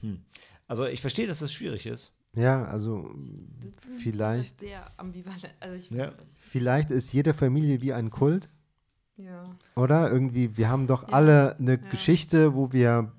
[0.00, 0.20] hm.
[0.68, 2.14] Also ich verstehe, dass das schwierig ist.
[2.34, 3.10] ja, also
[3.58, 5.52] Das ist vielleicht, Sehr ambivalent.
[5.58, 6.06] Also ich Ja.
[6.06, 6.26] weiß nicht.
[6.38, 8.48] vielleicht ist jede Familie wie ein Kult.
[9.16, 9.42] Ja.
[9.74, 10.08] Oder?
[10.10, 11.14] Irgendwie, wir haben doch Ja.
[11.14, 11.88] alle eine Ja.
[11.90, 13.12] Geschichte, wo wir,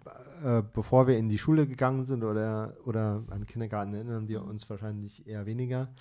[0.43, 4.69] äh, bevor wir in die Schule gegangen sind oder, oder an Kindergarten erinnern wir uns
[4.69, 5.93] wahrscheinlich eher weniger,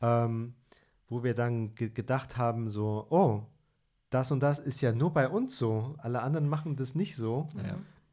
[0.00, 0.54] ähm,
[1.08, 3.42] wo wir dann ge gedacht haben, so, oh,
[4.10, 7.48] das und das ist ja nur bei uns so, alle anderen machen das nicht so,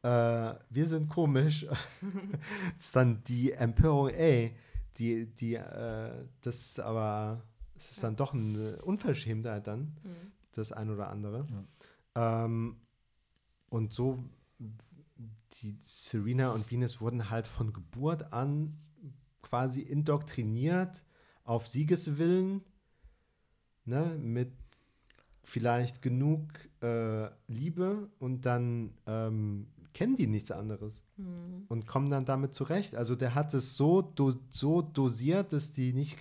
[0.02, 0.52] Ja.
[0.52, 1.66] äh, wir sind komisch.
[2.76, 4.54] das ist dann die Empörung, ey,
[4.98, 7.42] die, die, äh, das ist aber,
[7.76, 8.02] es ist Ja.
[8.08, 10.32] dann doch eine Unverschämtheit dann Mhm.
[10.52, 11.46] das ein oder andere.
[12.14, 12.76] Ähm,
[13.70, 14.18] und so,
[15.62, 18.76] die Serena und Venus wurden halt von Geburt an
[19.42, 21.02] quasi indoktriniert
[21.44, 22.62] auf Siegeswillen,
[23.84, 24.52] ne, mit
[25.42, 26.42] vielleicht genug
[26.82, 31.64] äh, Liebe und dann ähm, kennen die nichts anderes Mhm.
[31.68, 32.94] und kommen dann damit zurecht.
[32.94, 36.18] Also der hat es so, do, so dosiert, dass die nicht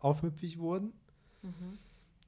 [0.00, 0.92] aufmüpfig wurden
[1.42, 1.78] Mhm.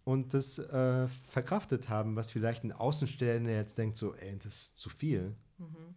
[0.05, 4.79] und das äh, verkraftet haben, was vielleicht ein Außenstehender jetzt denkt, so, ey, das ist
[4.79, 5.95] zu viel, Mhm.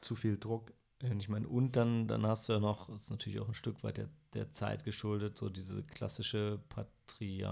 [0.00, 0.72] Zu viel Druck.
[1.18, 3.82] Ich meine, und dann, dann hast du ja noch, das ist natürlich auch ein Stück
[3.82, 6.60] weit der, der Zeit geschuldet, so diese klassische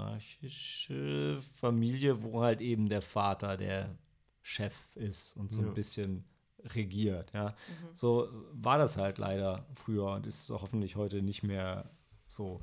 [0.09, 3.97] patriarchische Familie, wo halt eben der Vater der
[4.43, 5.69] Chef ist und so Ja.
[5.69, 6.25] ein bisschen
[6.65, 7.33] regiert.
[7.33, 7.55] Ja.
[7.95, 11.91] So war das halt leider früher und ist hoffentlich heute nicht mehr
[12.29, 12.61] so.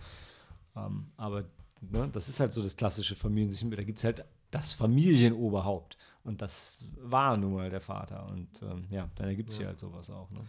[0.76, 1.45] Ähm, aber
[1.82, 3.72] ne, das ist halt so das klassische Familiensystem.
[3.72, 4.26] Da gibt es halt
[4.57, 5.98] das Familienoberhaupt.
[6.23, 8.27] Und das war nun mal der Vater.
[8.30, 9.60] Und ähm, ja, dann ergibt es Ja.
[9.61, 10.30] hier halt sowas auch.
[10.32, 10.40] Ne?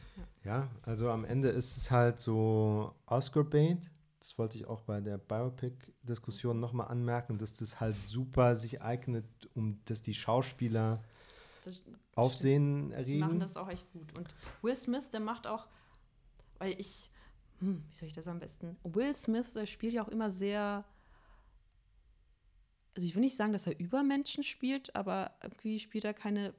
[0.45, 3.78] Ja, also am Ende ist es halt so Oscar-Bait.
[4.19, 9.24] Das wollte ich auch bei der Biopic-Diskussion nochmal anmerken, dass das halt super sich eignet,
[9.55, 11.03] um dass die Schauspieler
[11.65, 11.81] Das,
[12.15, 13.20] Aufsehen die erregen.
[13.20, 14.16] machen das auch echt gut.
[14.16, 15.66] Und Will Smith, der macht auch,
[16.59, 17.11] weil ich,
[17.61, 18.77] hm, wie soll ich das am besten?
[18.85, 20.85] Will Smith, der spielt ja auch immer sehr,
[22.97, 26.52] also ich will nicht sagen, dass er Übermenschen spielt, aber irgendwie spielt er keine,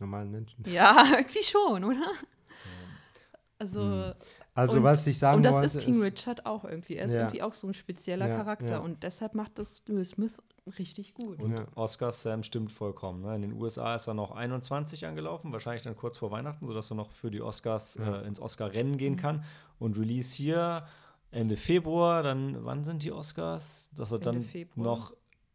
[0.00, 0.64] normalen Menschen.
[0.70, 2.10] ja, irgendwie schon, oder?
[3.58, 4.12] Also,
[4.56, 6.94] Also Und- was ich sagen und das wollte, ist King Richard auch irgendwie.
[6.96, 7.22] Er ist Ja.
[7.22, 8.78] irgendwie auch so ein spezieller Ja, Charakter ja.
[8.78, 10.34] und deshalb macht das Will Smith
[10.78, 11.40] richtig gut.
[11.42, 11.66] Und Ja.
[11.74, 13.22] Oscar Sam stimmt vollkommen.
[13.22, 13.34] Ne?
[13.34, 16.94] In den USA ist er noch 21 angelaufen, wahrscheinlich dann kurz vor Weihnachten, sodass er
[16.94, 18.20] noch für die Oscars Ja.
[18.22, 18.96] äh, ins Oscar-Rennen Mhm.
[18.98, 19.44] gehen kann.
[19.80, 20.86] Und Release hier
[21.32, 23.90] Ende Februar, dann, wann sind die Oscars?
[23.96, 24.84] Dass er Ende dann Februar.
[24.86, 25.12] noch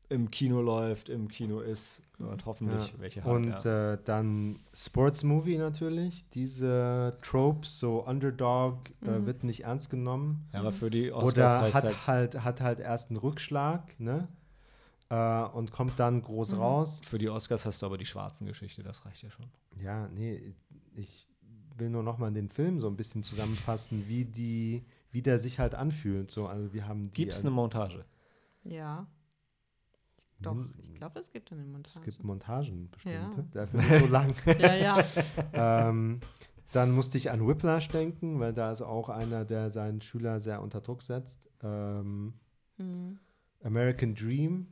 [0.10, 3.00] im Kino läuft, im Kino ist und hoffentlich Ja.
[3.00, 3.32] welche hat.
[3.32, 3.94] Und ja.
[3.94, 6.28] äh, dann Sports Movie natürlich.
[6.30, 9.26] Diese Tropes, so Underdog, äh, Mhm.
[9.28, 10.48] wird nicht ernst genommen.
[10.52, 14.00] ja, aber für die Oscars Oder heißt hat halt, halt, hat halt erst einen Rückschlag,
[14.00, 14.28] ne?
[15.12, 16.60] Äh, und kommt dann groß Mhm.
[16.60, 17.02] raus.
[17.04, 19.46] für die Oscars hast du aber die schwarzen Geschichte, das reicht ja schon.
[19.82, 20.54] Ja, nee,
[20.96, 21.28] ich
[21.78, 25.60] will nur noch mal den Film so ein bisschen zusammenfassen, wie die, wie der sich
[25.60, 26.30] halt anfühlt.
[26.30, 27.12] So, also wir haben die.
[27.12, 28.06] Gibt es eine Montage?
[28.64, 29.08] Ja.
[30.42, 31.96] Doch, Min- ich glaube, es gibt eine Montage.
[31.98, 33.36] Es gibt Montagen bestimmt.
[33.36, 33.44] Ja.
[33.54, 34.34] Dafür ist so lang.
[34.60, 35.04] ja, ja.
[35.90, 36.20] ähm,
[36.72, 40.62] dann musste ich an Whiplash denken, weil da ist auch einer, der seinen Schüler sehr
[40.62, 41.50] unter Druck setzt.
[41.64, 42.34] Ähm,
[42.78, 43.20] Mhm.
[43.64, 44.68] American Dream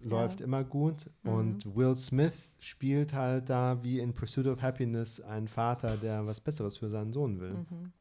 [0.00, 1.06] läuft immer gut.
[1.22, 1.30] Mhm.
[1.32, 6.38] Und Will Smith spielt halt da wie in Pursuit of Happiness einen Vater, der was
[6.40, 7.54] Besseres für seinen Sohn will.
[7.54, 7.92] Mhm.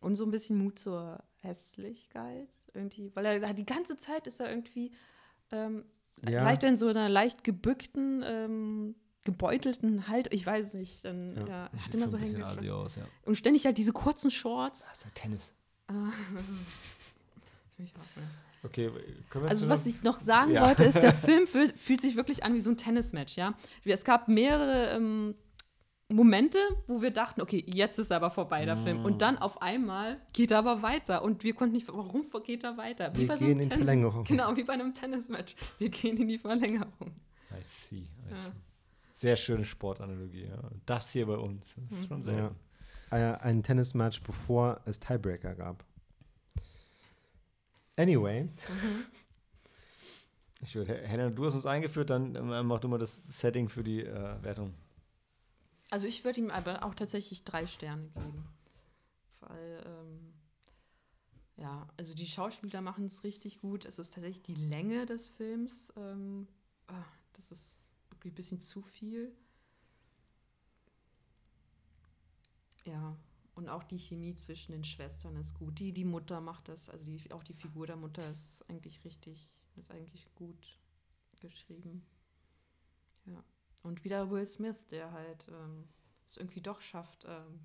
[0.00, 4.48] Und so ein bisschen Mut zur Hässlichkeit irgendwie, weil er die ganze Zeit ist er
[4.50, 4.92] irgendwie
[5.50, 5.84] ähm,
[6.28, 6.44] Ja.
[6.44, 8.94] leicht in so einer leicht gebückten, ähm,
[9.24, 11.46] gebeutelten Halt, ich weiß nicht, dann Ja.
[11.46, 11.70] ja.
[11.72, 13.02] er hat Sieht immer so hängen aus, ja.
[13.24, 14.86] und ständig halt diese kurzen Shorts.
[14.88, 15.54] Das ist ja Tennis.
[17.78, 18.22] Ich auch, ja.
[18.62, 18.90] Okay,
[19.30, 20.66] können wir Also was ich noch sagen Ja.
[20.66, 23.54] wollte, ist, der Film fühlt, fühlt sich wirklich an wie so ein Tennismatch, ja.
[23.84, 25.34] Es gab mehrere ähm,
[26.08, 29.04] Momente, wo wir dachten, okay, jetzt ist aber vorbei der Film.
[29.04, 31.22] Und dann auf einmal geht er aber weiter.
[31.22, 33.10] Und wir konnten nicht, warum geht er weiter?
[33.16, 34.24] Wir bei gehen in Tennis- Verlängerung.
[34.24, 35.56] Genau, wie bei einem Tennismatch.
[35.78, 36.92] Wir gehen in die Verlängerung.
[37.50, 38.36] I see, I Ja.
[38.36, 38.52] see.
[39.14, 40.44] Sehr schöne Sportanalogie.
[40.44, 40.70] Ja.
[40.84, 41.74] Das hier bei uns.
[41.90, 42.52] Das ist schon sehr.
[43.10, 43.34] Ja.
[43.34, 45.84] Äh, ein Tennismatch, bevor es Tiebreaker gab.
[47.98, 48.48] Anyway,
[50.60, 52.32] Ich würde, Helena, du hast uns eingeführt, dann
[52.66, 54.74] mach du mal das Setting für die äh, Wertung.
[55.96, 58.46] Also ich würde ihm aber auch tatsächlich drei Sterne geben.
[59.40, 60.34] Weil, ähm,
[61.56, 63.86] ja, also die Schauspieler machen es richtig gut.
[63.86, 65.90] Es ist tatsächlich die Länge des Films.
[65.96, 66.48] Ähm,
[66.88, 67.02] ah,
[67.32, 69.34] das ist wirklich ein bisschen zu viel.
[72.84, 73.16] Ja,
[73.54, 75.78] und auch die Chemie zwischen den Schwestern ist gut.
[75.78, 79.48] Die, die Mutter macht das, also die, auch die Figur der Mutter ist eigentlich richtig,
[79.76, 80.78] ist eigentlich gut
[81.40, 82.04] geschrieben.
[83.24, 83.42] Ja.
[83.86, 85.84] Und wieder Will Smith, der halt ähm,
[86.26, 87.60] es irgendwie doch schafft, ähm,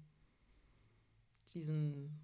[1.53, 2.19] diesen.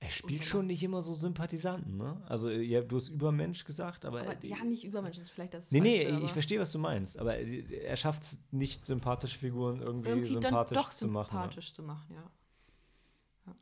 [0.00, 2.20] Er spielt schon nicht immer so Sympathisanten, ne?
[2.26, 4.22] Also, äh, ja, du hast Übermensch gesagt, aber.
[4.22, 5.70] Aber äh, ja, nicht Übermensch, das ist vielleicht das.
[5.70, 8.84] Nee, nee, Falsche, ich aber verstehe, was du meinst, aber äh, er schafft es nicht,
[8.84, 11.36] sympathische Figuren irgendwie, irgendwie dann sympathisch doch zu machen.
[11.36, 11.42] ne?
[11.42, 12.30] sympathisch zu machen, ja.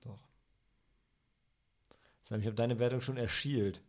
[0.00, 0.26] Doch.
[2.22, 3.82] Sam, ich habe deine Wertung schon erschielt.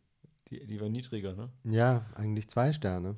[0.49, 1.49] Die, die war niedriger, ne?
[1.63, 3.15] ja, eigentlich zwei Sterne.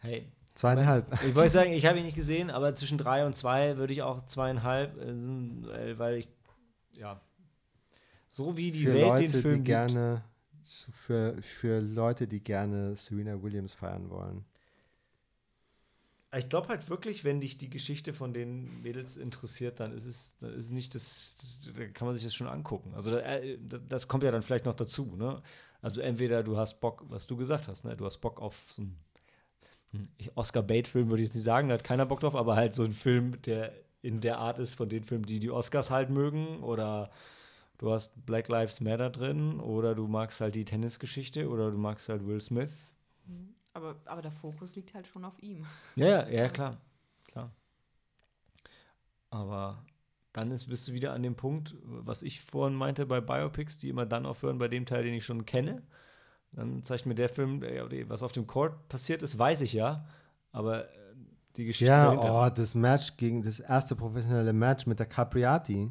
[0.00, 1.06] Hey, Zweieinhalb.
[1.24, 4.02] ich wollte sagen, ich habe ihn nicht gesehen, aber zwischen drei und zwei würde ich
[4.02, 6.28] auch zweieinhalb, äh, äh, weil ich,
[6.94, 7.20] ja,
[8.28, 10.22] so wie die für Welt Leute, den Film die gerne
[10.92, 14.44] für, für Leute, die gerne Serena Williams feiern wollen.
[16.36, 20.36] Ich glaube halt wirklich, wenn dich die Geschichte von den Mädels interessiert, dann ist es,
[20.38, 22.94] dann ist nicht das, dann kann man sich das schon angucken.
[22.94, 23.58] Also äh,
[23.88, 25.42] das kommt ja dann vielleicht noch dazu, ne?
[25.82, 27.96] Also entweder du hast Bock, was du gesagt hast, ne?
[27.96, 28.88] Du hast Bock auf so ich-
[30.34, 32.84] Oscar Bait-Film würde ich jetzt nicht sagen, da hat keiner Bock drauf, aber halt so
[32.84, 33.72] ein Film, der
[34.02, 37.10] in der Art ist von den Filmen, die die Oscars halt mögen, oder
[37.78, 42.08] du hast Black Lives Matter drin, oder du magst halt die Tennisgeschichte, oder du magst
[42.08, 42.72] halt Will Smith.
[43.72, 45.66] Aber, aber der Fokus liegt halt schon auf ihm.
[45.96, 46.80] Ja, ja, ja, klar.
[47.26, 47.50] Klar.
[49.30, 49.84] Aber
[50.32, 53.88] dann ist, bist du wieder an dem Punkt, was ich vorhin meinte bei Biopics, die
[53.88, 55.82] immer dann aufhören bei dem Teil, den ich schon kenne.
[56.52, 57.62] Dann zeigt mir der Film,
[58.08, 60.04] was auf dem Court passiert ist, weiß ich ja.
[60.52, 60.88] Aber äh,
[61.56, 62.46] die Geschichte Ja, dahinter.
[62.46, 65.90] oh, das Match gegen das erste professionelle Match mit der Capriati.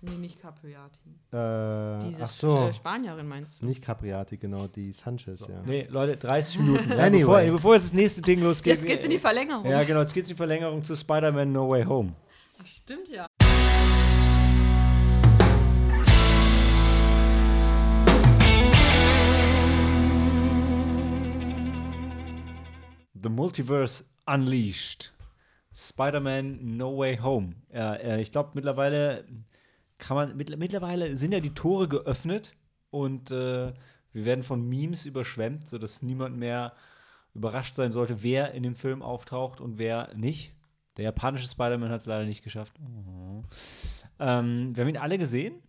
[0.00, 0.98] Nee, nicht Capriati.
[1.32, 3.66] Äh, Diese ach so, äh, Spanierin meinst du?
[3.66, 5.62] nicht Capriati, genau, die Sanchez, ja.
[5.64, 6.90] Nee, Leute, 30 Minuten.
[6.90, 7.44] Ja, Anyway.
[7.46, 8.74] bevor, bevor jetzt das nächste Ding losgeht.
[8.74, 9.64] Jetzt geht's in die Verlängerung.
[9.66, 12.12] Ja, genau, jetzt geht's in die Verlängerung zu Spider-Man No Way Home.
[12.60, 13.24] Ach, Stimmt ja.
[23.24, 25.12] The Multiverse Unleashed.
[25.74, 27.54] Spider-Man No Way Home.
[27.72, 29.24] Ja, äh, ich glaube, mittlerweile
[29.98, 32.54] kann man, mittler- mittlerweile sind ja die Tore geöffnet
[32.90, 33.72] und äh,
[34.12, 36.74] wir werden von Memes überschwemmt, sodass niemand mehr
[37.34, 40.52] überrascht sein sollte, wer in dem Film auftaucht und wer nicht.
[40.96, 42.74] Der japanische Spider-Man hat es leider nicht geschafft.
[44.20, 45.60] Ähm, wir haben ihn alle gesehen.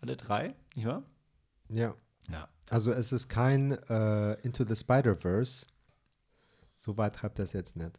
[0.00, 1.02] Alle drei, nicht wahr?
[1.68, 1.94] Ja.
[2.30, 2.48] Ja.
[2.70, 5.66] Also es ist kein äh, Into the Spider-Verse.
[6.74, 7.98] So weit treibt das jetzt nicht.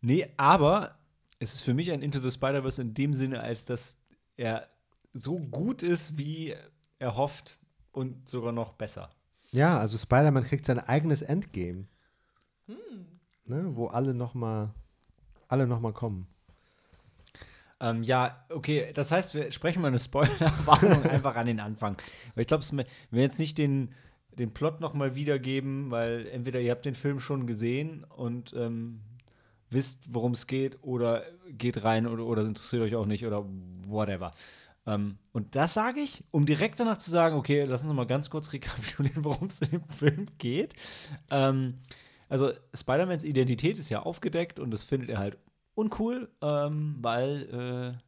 [0.00, 0.98] Nee, aber
[1.38, 3.96] es ist für mich ein Into the Spider-Verse in dem Sinne, als dass
[4.36, 4.68] er
[5.12, 6.54] so gut ist, wie
[6.98, 7.58] er hofft
[7.92, 9.10] und sogar noch besser.
[9.52, 11.86] Ja, also Spider-Man kriegt sein eigenes Endgame.
[13.46, 14.72] Ne, wo alle nochmal
[15.48, 16.26] alle noch mal kommen.
[17.80, 21.96] Ähm, ja, okay, das heißt, wir sprechen mal eine Spoilerwarnung einfach an den Anfang.
[22.34, 23.92] Weil ich glaube, wir werden jetzt nicht den,
[24.38, 29.00] den Plot nochmal wiedergeben, weil entweder ihr habt den Film schon gesehen und ähm,
[29.70, 33.44] wisst, worum es geht, oder geht rein oder, oder interessiert euch auch nicht oder
[33.86, 34.32] whatever.
[34.86, 38.06] Ähm, und das sage ich, um direkt danach zu sagen, okay, lass uns noch mal
[38.06, 40.74] ganz kurz rekapitulieren, worum es in dem Film geht.
[41.30, 41.78] Ähm,
[42.28, 45.38] also Spider-Mans Identität ist ja aufgedeckt und das findet er halt
[45.74, 47.98] uncool, ähm, weil,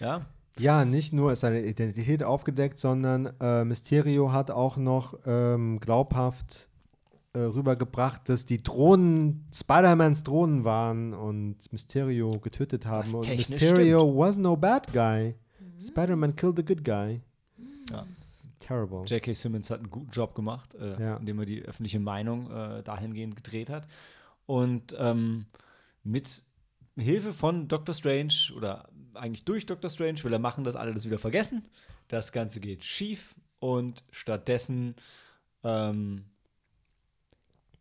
[0.00, 0.26] äh, ja,
[0.58, 6.68] Ja, nicht nur ist seine Identität aufgedeckt, sondern äh, Mysterio hat auch noch ähm, glaubhaft
[7.34, 13.12] äh, rübergebracht, dass die Drohnen Spider-Mans Drohnen waren und Mysterio getötet haben.
[13.12, 15.34] Was Und Mysterio was no bad guy.
[15.80, 17.20] Spider-Man killed the good guy.
[17.90, 18.04] Ja.
[18.60, 19.04] Terrible.
[19.06, 19.32] J.K.
[19.34, 21.16] Simmons hat einen guten Job gemacht, äh, Ja.
[21.16, 23.86] indem er die öffentliche Meinung äh, dahingehend gedreht hat.
[24.46, 25.46] Und ähm,
[26.02, 26.42] mit
[26.96, 31.06] Hilfe von Doctor Strange oder eigentlich durch Doctor Strange will er machen, dass alle das
[31.06, 31.66] wieder vergessen.
[32.08, 34.94] Das Ganze geht schief und stattdessen
[35.64, 36.24] ähm,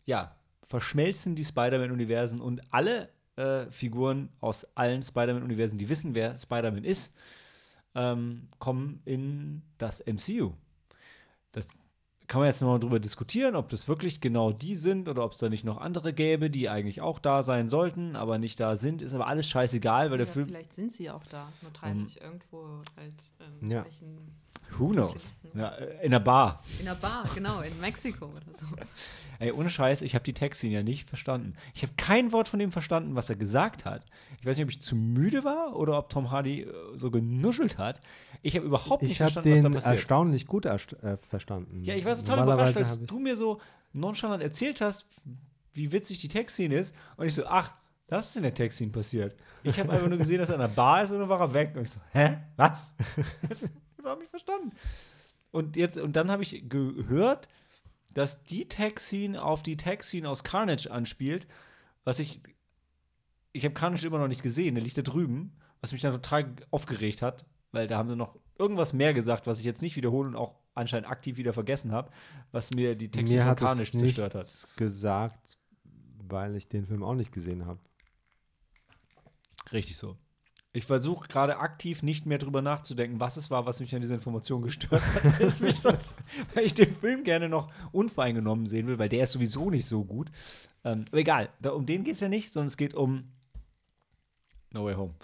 [0.05, 0.35] ja,
[0.68, 7.15] verschmelzen die Spider-Man-Universen und alle äh, Figuren aus allen Spider-Man-Universen, die wissen, wer Spider-Man ist,
[7.95, 10.53] ähm, kommen in das MCU.
[11.51, 11.68] Das
[12.28, 15.38] kann man jetzt nochmal drüber diskutieren, ob das wirklich genau die sind oder ob es
[15.38, 19.02] da nicht noch andere gäbe, die eigentlich auch da sein sollten, aber nicht da sind.
[19.02, 20.48] Ist aber alles scheißegal, weil der Ja, Film.
[20.48, 21.48] vielleicht sind sie auch da.
[21.62, 23.14] Nur treiben sich irgendwo halt
[23.62, 23.84] ähm, Ja.
[23.86, 24.36] welchen-
[24.77, 25.31] Who knows?
[25.53, 26.61] Ja, äh, in der Bar.
[26.80, 28.76] in der Bar, genau, in Mexiko oder so.
[29.39, 31.53] Ey, ohne Scheiß, ich habe die Textszene ja nicht verstanden.
[31.76, 34.03] Ich habe kein Wort von dem verstanden, was er gesagt hat.
[34.39, 37.77] Ich weiß nicht, ob ich zu müde war oder ob Tom Hardy äh, so genuschelt
[37.77, 38.02] hat.
[38.41, 39.95] Ich habe überhaupt nicht Ich habe verstanden, was da den passiert.
[39.95, 41.84] erstaunlich gut erst- äh, verstanden.
[41.84, 43.61] Ja, ich war total überrascht, als ich- du mir so
[43.94, 45.06] nonchalant erzählt hast,
[45.73, 46.95] wie witzig die Textszene ist.
[47.15, 47.73] Und ich so, ach,
[48.07, 49.35] das ist in der Textszene passiert.
[49.64, 51.53] Ich habe einfach nur gesehen, dass er an der Bar ist und dann war er
[51.53, 51.73] weg.
[51.76, 52.38] Und ich so, hä?
[52.56, 52.91] Was?
[54.07, 54.71] ich hab's überhaupt nicht verstanden.
[55.51, 57.47] Und jetzt, und dann habe ich gehört,
[58.09, 61.47] dass die Tag-Scene auf die Tag-Scene aus Carnage anspielt,
[62.03, 62.41] was ich.
[63.53, 66.55] Ich habe Carnage immer noch nicht gesehen, der liegt da drüben, was mich dann total
[66.69, 70.29] aufgeregt hat, weil da haben sie noch irgendwas mehr gesagt, was ich jetzt nicht wiederhole
[70.29, 72.11] und auch anscheinend aktiv wieder vergessen habe,
[72.51, 74.43] was mir die Texte Mir von hat Carnage zerstört hat.
[74.43, 75.57] nichts gesagt,
[76.29, 77.79] weil ich den Film auch nicht gesehen habe.
[79.71, 80.17] Richtig so.
[80.78, 84.14] Ich versuche gerade aktiv nicht mehr drüber nachzudenken, was es war, was mich an dieser
[84.14, 85.40] Information gestört hat.
[85.40, 86.14] ist mich das,
[86.54, 90.06] weil ich den Film gerne noch unvoreingenommen sehen will, weil der ist sowieso nicht so
[90.06, 90.30] gut.
[90.84, 93.32] Ähm, aber egal, da, um den geht es ja nicht, sondern es geht um
[94.70, 95.16] No Way Home.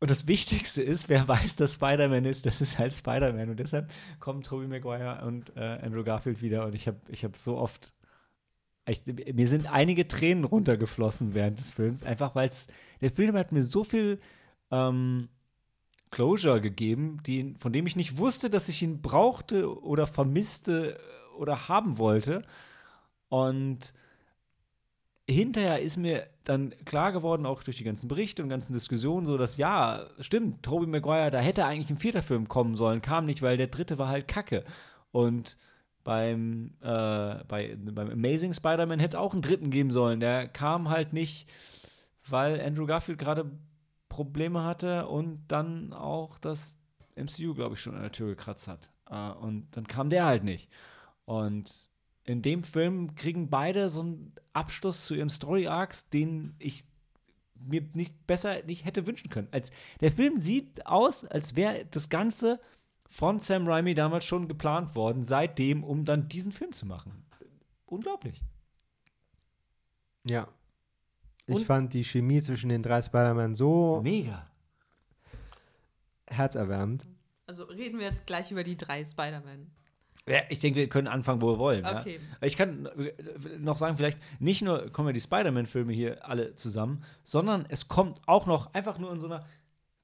[0.00, 3.50] Und das Wichtigste ist, wer weiß, dass Spider-Man ist, das ist halt Spider-Man.
[3.50, 6.66] Und deshalb kommen Tobey Maguire und äh, Andrew Garfield wieder.
[6.66, 7.92] Und ich habe ich hab so oft
[8.86, 9.02] ich,
[9.34, 12.50] mir sind einige Tränen runtergeflossen während des Films, einfach weil
[13.00, 14.20] der Film hat mir so viel
[14.70, 15.28] ähm,
[16.10, 20.98] Closure gegeben, die, von dem ich nicht wusste, dass ich ihn brauchte oder vermisste
[21.36, 22.42] oder haben wollte.
[23.28, 23.94] Und
[25.28, 29.38] hinterher ist mir dann klar geworden, auch durch die ganzen Berichte und ganzen Diskussionen, so
[29.38, 33.40] dass ja, stimmt, Tobey Maguire, da hätte eigentlich ein vierter Film kommen sollen, kam nicht,
[33.40, 34.64] weil der dritte war halt Kacke.
[35.12, 35.56] Und
[36.04, 40.20] beim, äh, bei, beim Amazing Spider-Man hätte es auch einen dritten geben sollen.
[40.20, 41.50] Der kam halt nicht,
[42.28, 43.50] weil Andrew Garfield gerade
[44.08, 46.76] Probleme hatte und dann auch das
[47.16, 48.90] MCU, glaube ich, schon an der Tür gekratzt hat.
[49.08, 50.70] Äh, und dann kam der halt nicht.
[51.24, 51.90] Und
[52.24, 56.84] in dem Film kriegen beide so einen Abschluss zu ihren Story-Arcs, den ich
[57.54, 59.48] mir nicht besser nicht hätte wünschen können.
[59.50, 59.70] Als
[60.00, 62.58] der Film sieht aus, als wäre das Ganze
[63.10, 67.24] von Sam Raimi damals schon geplant worden, seitdem, um dann diesen Film zu machen.
[67.86, 68.40] Unglaublich.
[70.26, 70.48] Ja.
[71.46, 74.46] Ich Und- fand die Chemie zwischen den drei Spider-Man so Mega.
[76.28, 77.06] herzerwärmend.
[77.46, 79.70] Also reden wir jetzt gleich über die drei Spider-Man.
[80.28, 81.84] Ja, ich denke, wir können anfangen, wo wir wollen.
[81.84, 82.20] Okay.
[82.40, 82.46] Ja?
[82.46, 82.88] Ich kann
[83.58, 88.20] noch sagen, vielleicht nicht nur kommen ja die Spider-Man-Filme hier alle zusammen, sondern es kommt
[88.26, 89.44] auch noch einfach nur in so einer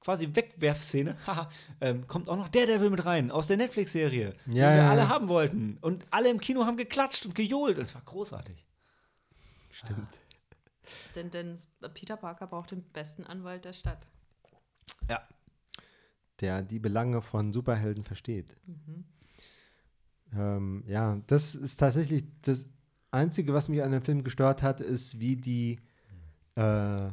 [0.07, 1.49] quasi Wegwerfszene, haha,
[1.81, 5.01] ähm, kommt auch noch Daredevil mit rein aus der Netflix-Serie, die Ja, wir ja, alle
[5.01, 5.09] ja.
[5.09, 5.77] haben wollten.
[5.81, 7.77] Und alle im Kino haben geklatscht und gejohlt.
[7.77, 8.65] Es war großartig.
[9.69, 10.07] Stimmt.
[11.15, 11.57] Denn, denn
[11.93, 14.07] Peter Parker braucht den besten Anwalt der Stadt.
[15.09, 15.21] Ja.
[16.39, 18.55] Der die Belange von Superhelden versteht.
[18.65, 19.03] Mhm.
[20.33, 22.67] Ähm, ja, das ist tatsächlich das
[23.11, 25.81] Einzige, was mich an dem Film gestört hat, ist, wie die
[26.55, 27.09] äh,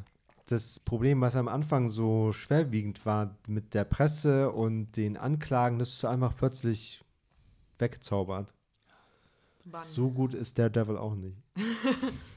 [0.46, 5.90] das Problem, was am Anfang so schwerwiegend war mit der Presse und den Anklagen, das
[5.90, 7.02] ist einfach plötzlich
[7.78, 8.52] weggezaubert.
[9.64, 9.86] Wann?
[9.88, 11.38] So gut ist der Devil auch nicht.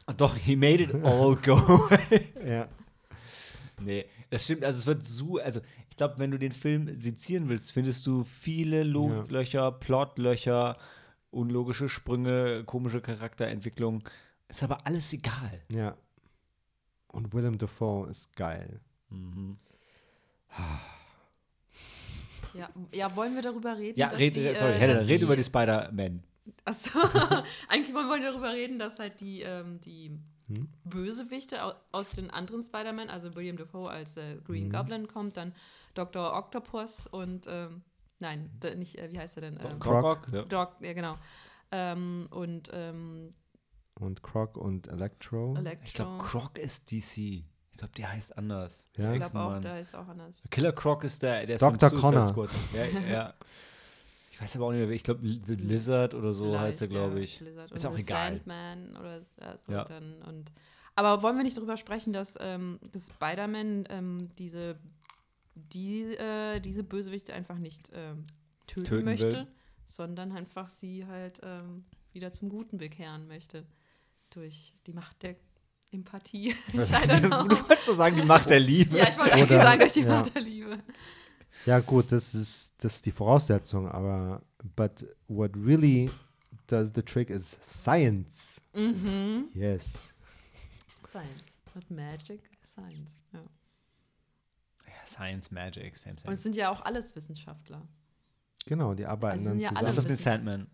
[0.06, 1.60] Ach Doch, he made it all go.
[2.46, 2.70] Ja.
[3.80, 4.64] Nee, das stimmt.
[4.64, 5.60] Also es wird so, also
[5.90, 10.78] ich glaube, wenn du den Film sezieren willst, findest du viele Loglöcher, Plotlöcher,
[11.30, 14.04] unlogische Sprünge, komische Charakterentwicklung.
[14.48, 15.62] Ist aber alles egal.
[15.70, 15.96] Ja.
[17.10, 18.80] Und Willem Dafoe ist geil.
[22.54, 24.00] Ja, ja, wollen wir darüber reden?
[24.00, 26.24] Ja, dass red, die, sorry, äh, Helena, dass red die- über die Spider-Man.
[26.66, 26.90] Achso,
[27.68, 30.18] eigentlich wollen wir darüber reden, dass halt die, ähm, die
[30.48, 30.70] Hm?
[30.86, 34.44] Bösewichte au- aus den anderen Spider-Man, also William Dafoe als äh, Mhm.
[34.46, 35.54] Green Goblin kommt, dann
[35.94, 36.34] Dr.
[36.38, 37.82] Octopus und, ähm,
[38.20, 39.60] nein, nicht, äh, wie heißt er denn?
[39.62, 40.26] Ähm, Croc.
[40.32, 40.44] Ja.
[40.44, 41.18] Doc, ja genau.
[41.72, 43.34] Ähm, und ähm,
[44.00, 45.56] Und Croc und Electro.
[45.58, 45.86] Electro.
[45.86, 47.18] Ich glaube, Croc ist DC.
[47.18, 47.46] Ich
[47.78, 48.88] glaube, der heißt anders.
[48.98, 49.14] Ja?
[49.14, 50.44] ich glaube auch, der ist auch anders.
[50.50, 51.92] Killer Croc ist der, der ist Dr.
[51.92, 52.50] Connor.
[52.74, 53.34] Ja, ja.
[54.32, 56.88] Ich weiß aber auch nicht mehr, ich glaube, The Lizard oder so Vielleicht, heißt er,
[56.90, 57.40] glaube ja, ich.
[57.40, 58.34] Lizard Ist und auch The egal.
[58.34, 59.84] Sandman oder ja, so Ja.
[59.86, 60.52] dann und
[60.98, 64.80] aber wollen wir nicht darüber sprechen, dass, ähm, dass Spider-Man ähm, diese,
[65.54, 68.26] die, äh, diese Bösewichte einfach nicht ähm,
[68.66, 69.48] töten, Töten möchte, will.
[69.86, 73.64] sondern einfach sie halt ähm, wieder zum Guten bekehren möchte.
[74.38, 75.36] Durch die Macht der
[75.92, 76.54] Empathie.
[76.74, 78.96] Was- du wolltest so sagen, die Macht der Liebe.
[78.96, 80.08] ja, ich wollte eigentlich sagen, durch die ja.
[80.10, 80.78] Macht der Liebe.
[81.66, 84.44] Ja, gut, das ist, das ist die Voraussetzung, aber
[84.76, 86.12] but what really
[86.68, 88.62] does the trick is science.
[88.76, 89.46] Mhm.
[89.56, 90.14] Yes.
[91.10, 91.44] Science.
[91.74, 93.16] Not Magic, Science.
[93.34, 93.40] Ja.
[94.86, 96.34] Ja, Science, Magic, same, Und same.
[96.36, 97.88] es sind ja auch alles Wissenschaftler.
[98.68, 99.88] Genau, die arbeiten Also dann sind ja zusammen.
[99.88, 100.68] Bis auf den Sandman.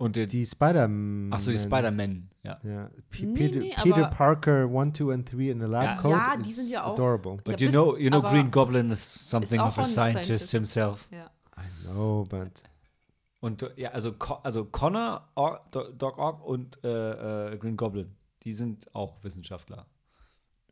[0.00, 1.30] Und den, Die Spider-Man.
[1.32, 2.58] ach so, die Spider-Man, ja.
[2.62, 5.96] Ja, P Nee, Peter, nee, Peter Parker 1, 2 and 3 in the lab Ja.
[5.96, 7.36] coat Ja, die is sind ja auch- adorable.
[7.44, 10.50] But Ja, you know, you know, Green Goblin is something of a scientist Scientist.
[10.52, 11.08] himself.
[11.10, 11.30] Ja.
[11.58, 12.62] I know, but
[13.40, 18.14] Und ja, also, Co- also Connor, Or, Do- Doc Ock und äh, äh, Green Goblin,
[18.42, 19.86] die sind auch Wissenschaftler.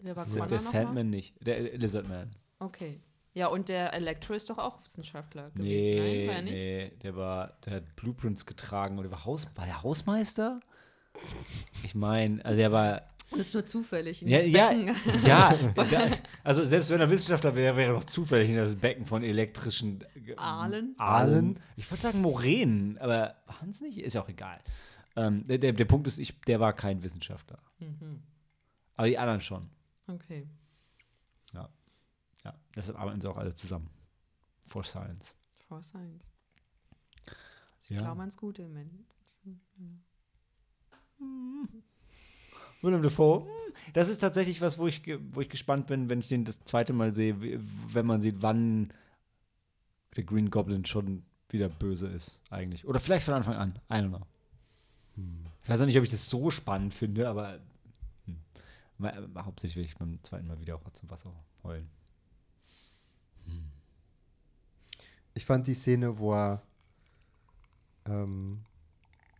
[0.00, 0.58] Wer war Der, Connor?
[0.58, 2.30] Sandman nicht, der Lizardman.
[2.60, 3.00] Okay.
[3.38, 5.68] Ja, und der Electro ist doch auch Wissenschaftler gewesen.
[5.68, 6.54] Nee, Nein, war er nicht?
[6.54, 10.58] nee, der war, der hat Blueprints getragen und der war Haus, war der Hausmeister?
[11.84, 14.96] Ich meine, also der war, Und ist nur zufällig in ja, das ja, Becken.
[15.24, 16.08] ja, da,
[16.42, 20.04] also selbst wenn er Wissenschaftler wäre, wäre er doch zufällig in das Becken von elektrischen
[20.16, 20.96] äh, Aalen?
[20.98, 21.60] Aalen.
[21.76, 23.98] Ich würde sagen Moränen, aber waren es nicht?
[23.98, 24.58] Ist ja auch egal.
[25.14, 27.60] Ähm, der, der, der Punkt ist, ich, der war kein Wissenschaftler.
[27.78, 28.20] Mhm.
[28.96, 29.70] Aber die anderen schon.
[30.08, 30.48] Okay.
[32.78, 33.90] Deshalb arbeiten sie auch alle zusammen.
[34.68, 35.34] For Science.
[35.66, 36.24] For Science.
[37.80, 38.00] Sie Ja.
[38.02, 38.92] glauben ans Gute im Moment.
[42.80, 43.48] Willem Dafoe, hm,
[43.94, 45.02] das ist tatsächlich was, wo ich,
[45.32, 47.34] wo ich gespannt bin, wenn ich den das zweite Mal sehe,
[47.92, 48.92] wenn man sieht, wann
[50.14, 52.86] der Green Goblin schon wieder böse ist, eigentlich.
[52.86, 53.80] Oder vielleicht von Anfang an.
[53.90, 54.24] I don't know.
[55.64, 57.58] Ich weiß auch nicht, ob ich das so spannend finde, aber
[58.26, 58.38] hm.
[59.36, 61.32] Hauptsächlich will ich beim zweiten Mal wieder Rotz und Wasser
[61.64, 61.88] heulen.
[65.38, 66.60] Ich fand die Szene, wo er
[68.06, 68.58] ähm,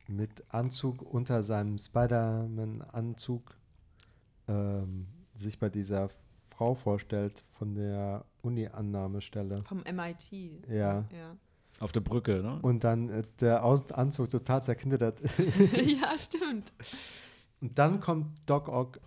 [0.07, 3.43] mit Anzug unter seinem Spider-Man-Anzug
[4.47, 6.09] ähm, sich bei dieser
[6.47, 9.65] Frau vorstellt von der Uni-Annahmestelle.
[9.65, 10.31] Vom MIT.
[10.69, 11.05] Ja.
[11.13, 11.37] Ja,
[11.81, 12.61] Auf der Brücke, ne?
[12.63, 15.21] Und dann äh, der Außenanzug total zerknittert.
[15.41, 16.73] ja stimmt.
[17.61, 19.01] Und dann kommt Doc Ock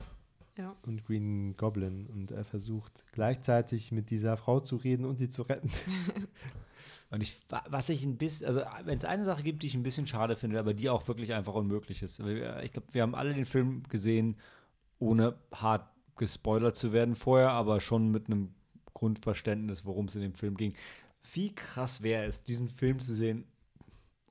[0.57, 0.75] Ja.
[0.85, 2.07] und Green Goblin.
[2.07, 5.71] Und er versucht gleichzeitig mit dieser Frau zu reden und sie zu retten.
[7.11, 9.75] Und ich, wa- was ich ein bisschen, also wenn es eine Sache gibt, die ich
[9.75, 12.19] ein bisschen schade finde, aber die auch wirklich einfach unmöglich ist.
[12.19, 14.37] Ich glaube, wir haben alle den Film gesehen,
[14.97, 18.53] ohne hart gespoilert zu werden vorher, aber schon mit einem
[18.93, 20.73] Grundverständnis, worum es in dem Film ging.
[21.33, 23.45] Wie krass wäre es, diesen Film zu sehen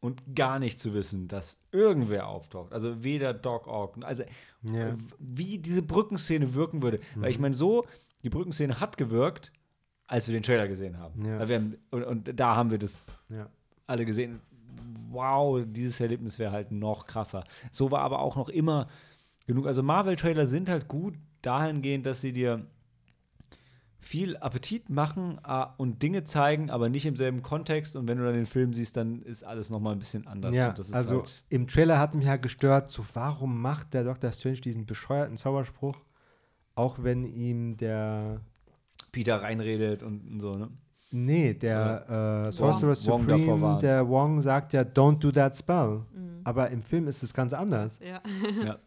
[0.00, 2.72] und gar nicht zu wissen, dass irgendwer auftaucht.
[2.72, 4.28] Also weder Doc Ock, also äh,
[5.18, 7.00] wie diese Brückenszene wirken würde.
[7.16, 7.84] Weil ich meine, so,
[8.24, 9.52] die Brückenszene hat gewirkt,
[10.10, 11.24] als wir den Trailer gesehen haben.
[11.24, 11.38] Ja.
[11.38, 13.48] Haben und, und da haben wir das Ja.
[13.86, 14.40] alle gesehen.
[15.08, 17.44] Wow, dieses Erlebnis wäre halt noch krasser.
[17.70, 18.88] So war aber auch noch immer
[19.46, 19.66] genug.
[19.66, 22.66] Also Marvel-Trailer sind halt gut dahingehend, dass sie dir
[23.98, 27.94] viel Appetit machen äh, und Dinge zeigen, aber nicht im selben Kontext.
[27.94, 30.54] Und wenn du dann den Film siehst, dann ist alles noch mal ein bisschen anders.
[30.54, 33.94] Ja, und das ist also halt, im Trailer hat mich ja gestört, so warum macht
[33.94, 34.32] der Dr.
[34.32, 35.96] Strange diesen bescheuerten Zauberspruch,
[36.74, 38.40] auch wenn ihm der,
[39.12, 40.70] Peter reinredet und, und so, ne?
[41.12, 43.82] nee, der äh, Sorcerer Wong Supreme, warnt.
[43.82, 46.02] der Wong sagt ja, don't do that spell.
[46.12, 46.40] Mhm.
[46.44, 47.98] Aber im Film ist es ganz anders.
[48.00, 48.20] Ja.
[48.64, 48.78] Ja.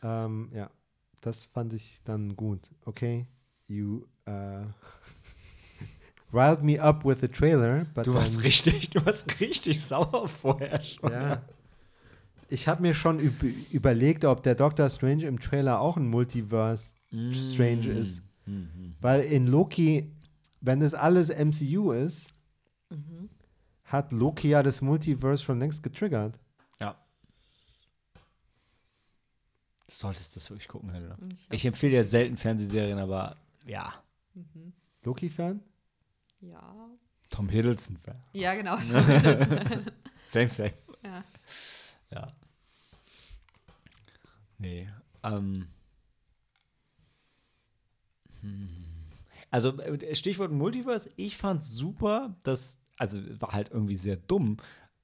[0.00, 0.70] Ähm, ja,
[1.20, 2.60] das fand ich dann gut.
[2.84, 3.26] Okay,
[3.66, 4.64] you uh,
[6.32, 10.80] riled me up with the trailer, but Du warst richtig, du warst richtig sauer vorher
[10.84, 11.10] schon.
[11.10, 11.42] Ja.
[12.48, 16.94] Ich habe mir schon üb überlegt, ob der Doctor Strange im Trailer auch ein Multiverse
[17.32, 18.22] Strange ist.
[18.48, 18.94] Mhm.
[19.00, 20.10] Weil in Loki,
[20.60, 22.30] wenn das alles MCU ist,
[22.90, 23.28] Mhm.
[23.84, 26.38] hat Loki ja das Multiverse schon längst getriggert.
[26.80, 26.96] Ja.
[29.86, 31.16] Du solltest das wirklich gucken, Helena.
[31.34, 33.94] Ich Ich empfehle ja selten Fernsehserien, aber ja,
[34.34, 34.72] Mhm.
[35.04, 35.60] Loki-Fan?
[36.40, 36.88] Ja.
[37.30, 37.98] Tom Hiddleston.
[38.32, 38.76] Ja, genau.
[40.24, 40.72] Same, same.
[41.04, 41.24] ja.
[42.10, 42.32] Ja.
[44.58, 44.88] Nee.
[45.22, 45.66] Ähm.
[49.50, 54.58] Also äh, Stichwort Multiverse, ich fand super, dass, also war halt irgendwie sehr dumm,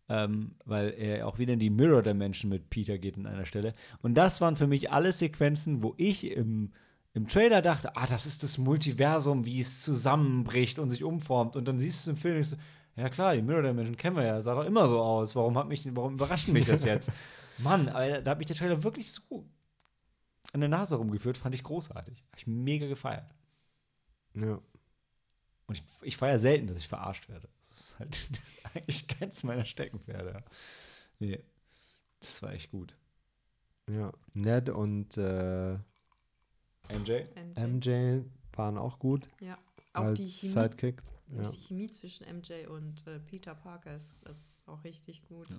[0.08, 3.72] ähm, weil er auch wieder in die Mirror Dimension mit Peter geht an einer Stelle.
[4.02, 6.72] Und das waren für mich alle Sequenzen, wo ich im,
[7.14, 11.56] im Trailer dachte, ah, das ist das Multiversum, wie es zusammenbricht und sich umformt.
[11.56, 12.56] Und dann siehst du es im Film so,
[12.96, 15.34] ja klar, die Mirror Dimension kennen wir ja, sah doch immer so aus.
[15.34, 17.10] Warum hat mich, warum überrascht mich das jetzt?
[17.58, 19.46] Mann, aber da hat mich der Trailer wirklich so
[20.52, 22.18] an der Nase rumgeführt, fand ich großartig.
[22.18, 23.34] Habe ich mega gefeiert.
[24.34, 24.60] Ja.
[25.66, 27.48] Und ich, ich feiere selten, dass ich verarscht werde.
[27.58, 28.30] Das ist halt
[28.74, 30.44] eigentlich keins meiner Steckenpferde.
[31.18, 31.42] Nee,
[32.20, 32.96] das war echt gut.
[33.90, 34.12] ja.
[34.34, 35.74] Ned und äh,
[36.92, 37.22] MJ?
[37.56, 37.60] MJ.
[37.66, 38.20] MJ
[38.52, 39.56] waren auch gut Ja.
[39.94, 41.12] Auch als die Chemie, Sidekicks.
[41.28, 41.42] Ja.
[41.50, 45.48] die Chemie zwischen MJ und äh, Peter Parker ist, ist auch richtig gut.
[45.48, 45.56] Ja.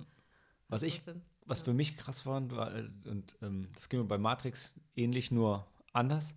[0.68, 2.40] Was ich- Also dann- Was für mich krass war,
[2.74, 6.34] äh, und ähm, das ging mir bei Matrix ähnlich, nur anders.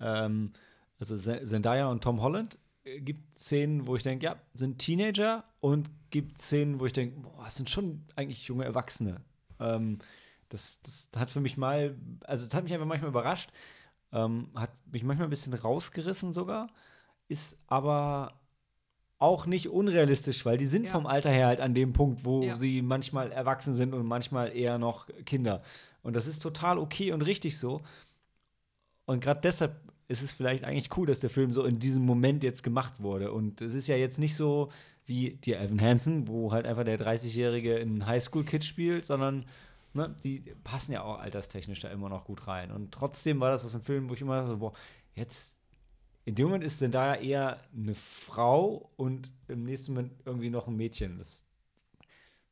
[0.00, 0.52] Ähm,
[0.98, 5.90] also Zendaya und Tom Holland äh, gibt Szenen, wo ich denke, ja, sind Teenager und
[6.10, 9.20] gibt Szenen, wo ich denke, boah, das sind schon eigentlich junge Erwachsene.
[9.60, 9.98] Ähm,
[10.48, 13.50] das, das hat für mich mal, also das hat mich einfach manchmal überrascht,
[14.12, 16.68] ähm, hat mich manchmal ein bisschen rausgerissen sogar,
[17.28, 18.40] ist aber
[19.18, 20.92] auch nicht unrealistisch, weil die sind Ja.
[20.92, 22.54] vom Alter her halt an dem Punkt, wo Ja.
[22.56, 25.62] sie manchmal erwachsen sind und manchmal eher noch Kinder.
[26.02, 27.80] Und das ist total okay und richtig so.
[29.06, 29.76] Und gerade deshalb
[30.06, 33.32] ist es vielleicht eigentlich cool, dass der Film so in diesem Moment jetzt gemacht wurde.
[33.32, 34.70] Und es ist ja jetzt nicht so
[35.04, 39.46] wie die Evan Hansen, wo halt einfach der 30-Jährige ein Highschool-Kid spielt, sondern
[39.94, 42.70] ne, die passen ja auch alterstechnisch da immer noch gut rein.
[42.70, 44.72] Und trotzdem war das aus einem Film, wo ich immer so, boah,
[45.14, 45.56] jetzt
[46.28, 50.76] in dem Moment ist Zendaya eher eine Frau und im nächsten Moment irgendwie noch ein
[50.76, 51.18] Mädchen.
[51.18, 51.44] Das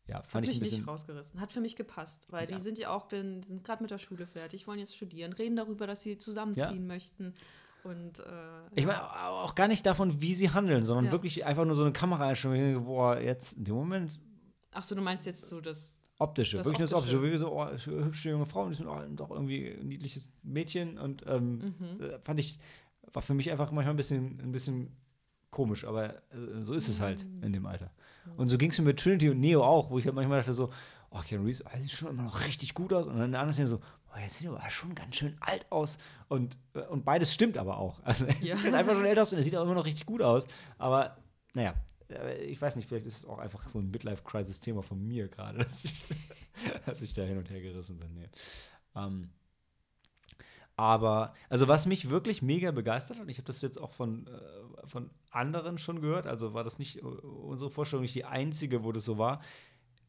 [0.07, 0.79] ja, Hat fand ich mich ein bisschen.
[0.81, 1.41] nicht rausgerissen.
[1.41, 2.57] Hat für mich gepasst, weil Ja.
[2.57, 5.57] die sind ja auch, den, sind gerade mit der Schule fertig, wollen jetzt studieren, reden
[5.57, 7.35] darüber, dass sie zusammenziehen möchten.
[7.85, 8.23] Und äh,
[8.75, 8.87] Ich ja.
[8.87, 11.11] meine auch gar nicht davon, wie sie handeln, sondern Ja.
[11.13, 11.93] wirklich einfach nur so eine
[12.55, 14.19] ich denke, Boah, jetzt in dem Moment
[14.73, 15.97] Ach so, du meinst jetzt so das.
[16.19, 17.21] optische, Das wirklich nur das optische.
[17.23, 21.25] Wirklich so, oh, sch- hübsche junge Frau und oh, doch irgendwie ein niedliches Mädchen und
[21.27, 22.01] ähm, Mhm.
[22.01, 22.59] äh, fand ich,
[23.13, 24.97] war für mich einfach manchmal ein bisschen, ein bisschen
[25.51, 27.43] komisch, aber äh, so ist es halt Mhm.
[27.45, 27.91] in dem Alter.
[28.37, 30.53] Und so ging es mir mit Trinity und Neo auch, wo ich halt manchmal dachte
[30.53, 30.71] so,
[31.11, 33.07] oh, Keanu Reeves, oh, sieht schon immer noch richtig gut aus.
[33.07, 33.81] Und dann der andere Szene so,
[34.13, 35.99] oh, jetzt sieht er aber schon ganz schön alt aus.
[36.29, 38.03] Und, äh, und beides stimmt aber auch.
[38.03, 38.57] Also er Ja.
[38.57, 40.47] sieht halt einfach schon älter aus und er sieht auch immer noch richtig gut aus.
[40.77, 41.17] Aber
[41.55, 41.75] naja,
[42.11, 45.59] äh, ich weiß nicht, vielleicht ist es auch einfach so ein Midlife-Crisis-Thema von mir gerade,
[45.65, 46.05] dass ich,
[46.85, 48.13] dass ich da hin und her gerissen bin.
[48.15, 48.29] Nee.
[48.97, 49.31] Ähm,
[50.77, 54.87] aber, also was mich wirklich mega begeistert hat, ich habe das jetzt auch von, äh,
[54.87, 58.93] von anderen schon gehört, also war das nicht äh, unsere Vorstellung, nicht die einzige, wo
[58.93, 59.41] das so war.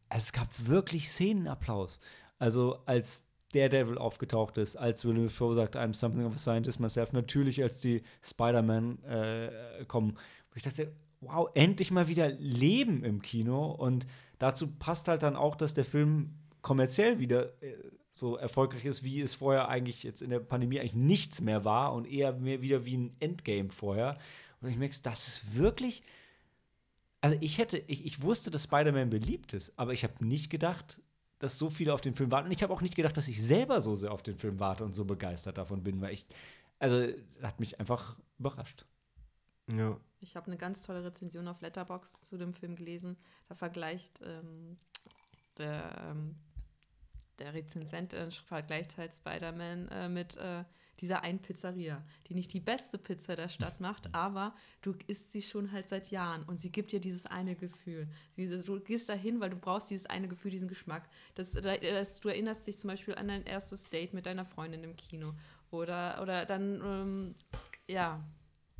[0.09, 2.01] Es gab wirklich Szenenapplaus.
[2.37, 7.13] Also als Daredevil aufgetaucht ist, als Willem Dafoe sagt, I'm something of a scientist myself,
[7.13, 10.17] natürlich als die Spider-Man äh, kommen.
[10.53, 10.91] Ich dachte,
[11.21, 13.71] wow, endlich mal wieder Leben im Kino.
[13.71, 14.05] Und
[14.37, 17.73] dazu passt halt dann auch, dass der Film kommerziell wieder äh,
[18.19, 21.93] so erfolgreich ist, wie es vorher eigentlich jetzt in der Pandemie eigentlich nichts mehr war
[21.93, 24.17] und eher mehr wieder wie ein Endgame vorher.
[24.61, 26.03] Und ich merke, das ist wirklich.
[27.21, 31.01] Also ich hätte, ich, ich wusste, dass Spider-Man beliebt ist, aber ich habe nicht gedacht,
[31.39, 32.47] dass so viele auf den Film warten.
[32.47, 34.83] Und ich habe auch nicht gedacht, dass ich selber so sehr auf den Film warte
[34.83, 36.25] und so begeistert davon bin, weil ich,
[36.79, 37.07] also
[37.41, 38.85] hat mich einfach überrascht.
[39.73, 39.99] Ja.
[40.19, 43.17] Ich habe eine ganz tolle Rezension auf Letterboxd zu dem Film gelesen.
[43.49, 44.77] Da vergleicht ähm,
[45.57, 46.35] der, ähm,
[47.39, 50.63] der Rezensent äh, vergleicht halt Spider-Man äh, mit äh,
[50.99, 55.41] dieser einen Pizzeria, die nicht die beste Pizza der Stadt macht, aber du isst sie
[55.41, 58.07] schon halt seit Jahren und sie gibt dir dieses eine Gefühl.
[58.35, 61.09] Dieses, du gehst dahin, weil du brauchst dieses eine Gefühl, diesen Geschmack.
[61.35, 64.95] Das, das, du erinnerst dich zum Beispiel an dein erstes Date mit deiner Freundin im
[64.95, 65.33] Kino
[65.71, 67.35] oder, oder dann, ähm,
[67.87, 68.23] ja,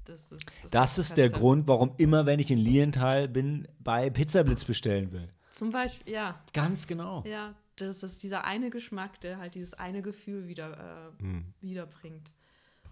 [0.06, 4.10] das ist, das, das ist der Grund, warum immer, wenn ich in Lienthal bin, bei
[4.10, 5.28] Pizzablitz bestellen will.
[5.50, 6.42] Zum Beispiel, ja.
[6.54, 7.24] Ganz genau.
[7.26, 11.54] Ja, das ist dieser eine Geschmack, der halt dieses eine Gefühl wieder äh, hm.
[11.62, 12.34] wiederbringt.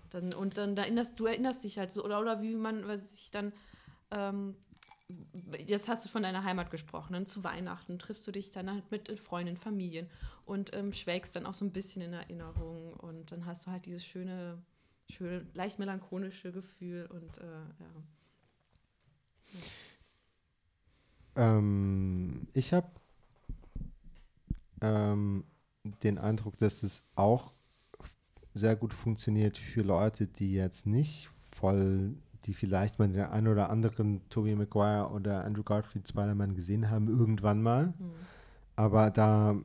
[0.09, 3.51] Dann, und dann erinnerst du erinnerst dich halt so, oder, oder wie man sich dann,
[4.11, 4.55] ähm,
[5.65, 8.89] jetzt hast du von deiner Heimat gesprochen, dann zu Weihnachten triffst du dich dann halt
[8.91, 10.09] mit Freunden, Familien
[10.45, 13.85] und ähm, schwelgst dann auch so ein bisschen in Erinnerung und dann hast du halt
[13.85, 14.57] dieses schöne,
[15.09, 17.43] schöne leicht melancholische Gefühl und äh,
[17.79, 17.89] ja.
[21.37, 22.89] Ähm, ich habe
[24.85, 25.43] ähm,
[26.03, 27.51] den Eindruck, dass es auch
[28.53, 33.69] sehr gut funktioniert für Leute, die jetzt nicht voll, die vielleicht mal den einen oder
[33.69, 38.11] anderen Tobey Maguire oder Andrew Garfield Spider-Man gesehen haben, irgendwann mal, mhm.
[38.75, 39.55] aber da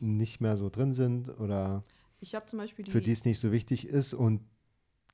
[0.00, 1.82] nicht mehr so drin sind oder
[2.84, 4.42] die für die es nicht so wichtig ist und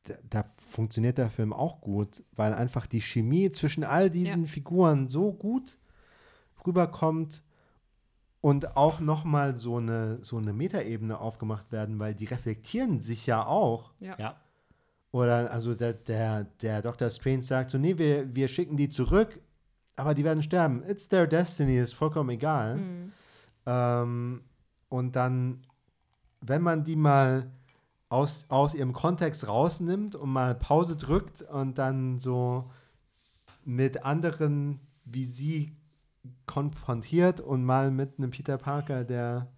[0.05, 4.49] da, da, funktioniert der Film auch gut, weil einfach die Chemie zwischen all diesen ja.
[4.49, 5.79] Figuren so gut
[6.67, 7.43] rüberkommt
[8.45, 13.47] und auch nochmal so eine, so eine Metaebene aufgemacht werden, weil die reflektieren sich ja
[13.47, 13.93] auch.
[14.01, 14.17] Ja.
[14.19, 14.37] ja.
[15.13, 17.11] Oder also der, der, der Dr.
[17.11, 19.41] Strange sagt so, nee, wir, wir schicken die zurück,
[19.97, 20.83] aber die werden sterben.
[20.87, 22.77] It's their destiny, ist vollkommen egal.
[22.77, 23.13] Mhm.
[23.65, 24.43] Ähm,
[24.91, 25.63] und dann,
[26.43, 27.51] wenn man die mal
[28.11, 32.67] aus, aus ihrem Kontext rausnimmt und mal Pause drückt und dann so
[33.65, 35.75] mit anderen, wie sie
[36.47, 39.53] konfrontiert und mal mit einem Peter Parker, der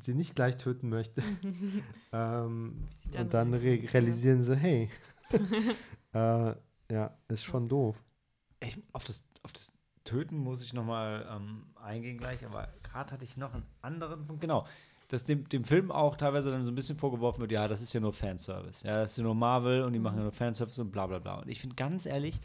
[0.00, 1.22] sie nicht gleich töten möchte.
[2.12, 4.90] ähm, und dann re realisieren sie, hey,
[6.12, 6.54] äh,
[6.90, 7.96] ja, ist schon doof.
[8.60, 9.72] Ich, auf, das, auf das
[10.04, 14.40] Töten muss ich nochmal ähm, eingehen gleich, aber gerade hatte ich noch einen anderen Punkt.
[14.40, 14.66] Genau,
[15.08, 17.92] dass dem, dem Film auch teilweise dann so ein bisschen vorgeworfen wird, ja, das ist
[17.92, 18.84] ja nur Fanservice.
[18.84, 21.18] Ja, das ist ja nur Marvel und die machen ja nur Fanservice und bla bla
[21.18, 21.36] bla.
[21.40, 22.40] Und ich finde ganz ehrlich,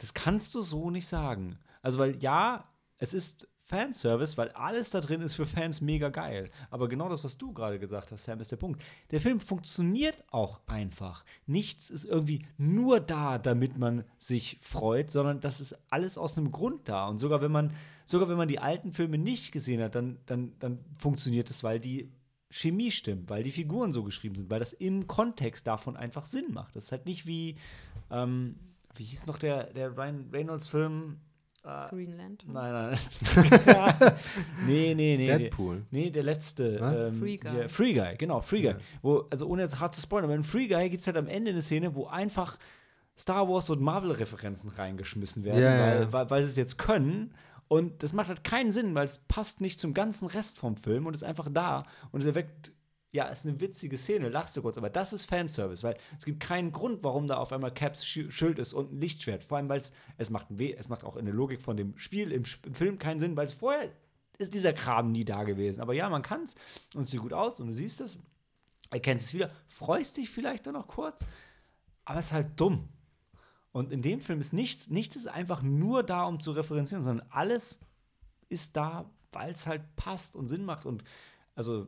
[0.00, 1.58] das kannst du so nicht sagen.
[1.82, 2.64] Also, weil ja,
[2.98, 6.50] es ist Fanservice, weil alles da drin ist für Fans mega geil.
[6.70, 8.82] Aber genau das, was du gerade gesagt hast, Sam, ist der Punkt.
[9.12, 11.24] Der Film funktioniert auch einfach.
[11.46, 16.50] Nichts ist irgendwie nur da, damit man sich freut, sondern das ist alles aus einem
[16.50, 17.06] Grund da.
[17.06, 17.72] Und sogar wenn man,
[18.06, 21.78] sogar wenn man die alten Filme nicht gesehen hat, dann, dann, dann funktioniert es, weil
[21.78, 22.10] die
[22.50, 26.52] Chemie stimmt, weil die Figuren so geschrieben sind, weil das im Kontext davon einfach Sinn
[26.52, 26.74] macht.
[26.74, 27.54] Das ist halt nicht wie,
[28.10, 28.56] ähm,
[28.94, 31.20] wie hieß noch der, der Ryan Reynolds-Film?
[31.62, 32.52] Äh, Green Lantern?
[32.52, 32.98] Nein, nein.
[34.66, 35.26] nee, nee, nee.
[35.26, 35.84] Deadpool.
[35.90, 36.78] Nee, der letzte.
[36.78, 37.60] Ähm, Free Guy.
[37.60, 38.74] Ja, Free Guy, genau, Free Guy.
[39.02, 41.28] Wo, also ohne jetzt hart zu spoilern, aber in Free Guy gibt es halt am
[41.28, 42.58] Ende eine Szene, wo einfach
[43.18, 46.12] Star Wars und Marvel-Referenzen reingeschmissen werden, ja, weil, ja.
[46.12, 47.34] weil, weil sie es jetzt können.
[47.68, 51.06] Und das macht halt keinen Sinn, weil es passt nicht zum ganzen Rest vom Film
[51.06, 52.72] und ist einfach da und es erweckt
[53.12, 56.40] ja, ist eine witzige Szene, lachst du kurz, aber das ist Fanservice, weil es gibt
[56.40, 59.42] keinen Grund, warum da auf einmal Caps Schild ist und ein Lichtschwert.
[59.42, 62.44] Vor allem, weil es, macht es macht auch in der Logik von dem Spiel im,
[62.64, 63.90] im Film keinen Sinn, weil es vorher
[64.38, 65.80] ist dieser Kram nie da gewesen.
[65.80, 66.54] Aber ja, man kann es
[66.94, 68.20] und sieht gut aus und du siehst es,
[68.90, 71.26] erkennst es wieder, freust dich vielleicht dann noch kurz,
[72.04, 72.88] aber es ist halt dumm.
[73.72, 77.26] Und in dem Film ist nichts, nichts ist einfach nur da, um zu referenzieren, sondern
[77.30, 77.76] alles
[78.48, 80.86] ist da, weil es halt passt und Sinn macht.
[80.86, 81.04] Und
[81.54, 81.86] also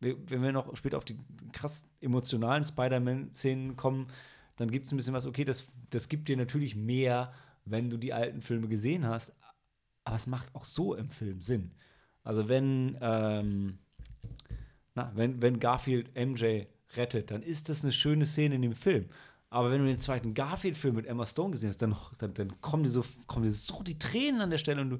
[0.00, 1.16] wenn wir noch später auf die
[1.52, 4.08] krass emotionalen Spider-Man-Szenen kommen,
[4.56, 7.32] dann gibt es ein bisschen was, okay, das, das gibt dir natürlich mehr,
[7.64, 9.32] wenn du die alten Filme gesehen hast,
[10.04, 11.72] aber es macht auch so im Film Sinn.
[12.24, 13.78] Also wenn, ähm,
[14.94, 16.64] na, wenn, wenn Garfield MJ
[16.96, 19.08] rettet, dann ist das eine schöne Szene in dem Film.
[19.50, 22.82] Aber wenn du den zweiten Garfield-Film mit Emma Stone gesehen hast, dann, dann, dann kommen,
[22.82, 24.98] dir so, kommen dir so die Tränen an der Stelle und du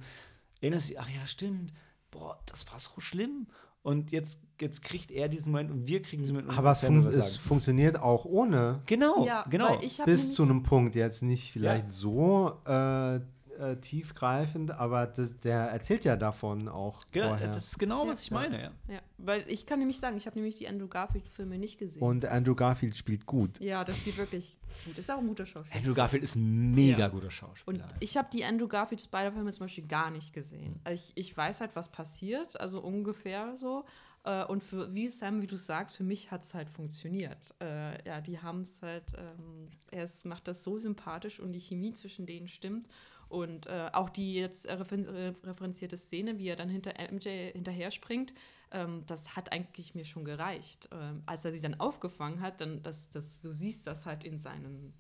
[0.61, 1.73] erinnerst dich, ach ja, stimmt,
[2.11, 3.47] boah, das war so schlimm.
[3.83, 6.51] Und jetzt, jetzt kriegt er diesen Moment und wir kriegen diesen Moment.
[6.51, 8.83] und Aber es, fun es funktioniert auch ohne.
[8.87, 9.79] Genau, ja, genau.
[10.05, 10.95] Bis zu einem Punkt.
[10.95, 11.91] Jetzt nicht vielleicht Ja.
[11.91, 13.21] so äh,
[13.59, 17.49] äh, tiefgreifend, aber das, der erzählt ja davon auch genau vorher.
[17.49, 18.25] das ist genau, was Ja.
[18.25, 18.71] ich meine, ja.
[18.95, 22.03] Ja, weil ich kann nämlich sagen, ich habe nämlich die Andrew Garfield-Filme nicht gesehen.
[22.03, 23.61] Und Andrew Garfield spielt gut.
[23.61, 24.97] ja, das spielt wirklich gut.
[24.97, 25.77] Ist auch ein guter Schauspieler.
[25.77, 27.09] Andrew Garfield ist ein mega Ja.
[27.09, 27.89] guter Und Schauspieler.
[28.01, 30.75] ich habe die Andrew Garfield Spider-Filme zum Beispiel gar nicht gesehen.
[30.75, 30.81] Hm.
[30.85, 33.85] Also ich, ich weiß halt, was passiert, also ungefähr so.
[34.25, 37.39] Äh, Und für, wie Sam, wie du sagst, für mich hat es halt funktioniert.
[37.61, 41.93] Äh, ja, die haben es halt, ähm, er macht das so sympathisch und die Chemie
[41.95, 42.89] zwischen denen stimmt.
[43.29, 45.07] Und äh, auch die jetzt äh, referen
[45.45, 48.33] referenzierte Szene, wie er dann hinter MJ hinterher springt,
[48.71, 50.89] ähm, das hat eigentlich mir schon gereicht.
[50.93, 54.39] Ähm, als er sie dann aufgefangen hat, dann, das, das, du siehst das halt in
[54.39, 54.95] seinen,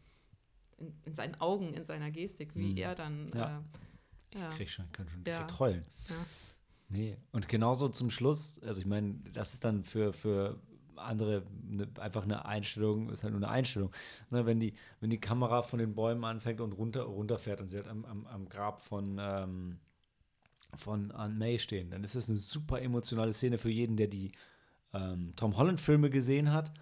[0.76, 2.76] in, in seinen Augen, in seiner Gestik, wie Mhm.
[2.76, 3.30] er dann.
[3.34, 3.64] Ja.
[4.34, 4.50] Äh, ja.
[4.50, 5.38] Ich krieg schon, kann schon Ja.
[5.38, 5.84] direkt heulen.
[6.10, 6.14] Ja.
[6.90, 7.16] Nee.
[7.32, 10.60] Und genauso zum Schluss, also ich meine, das ist dann für, für
[10.98, 13.90] andere ne, einfach eine Einstellung, ist halt nur eine Einstellung.
[14.30, 17.78] Ne, wenn, die, wenn die Kamera von den Bäumen anfängt und runter, runterfährt und sie
[17.78, 19.78] hat am, am, am Grab von, ähm,
[20.76, 24.32] von Aunt May stehen, dann ist das eine super emotionale Szene für jeden, der die
[24.92, 26.72] ähm, Tom Holland-Filme gesehen hat.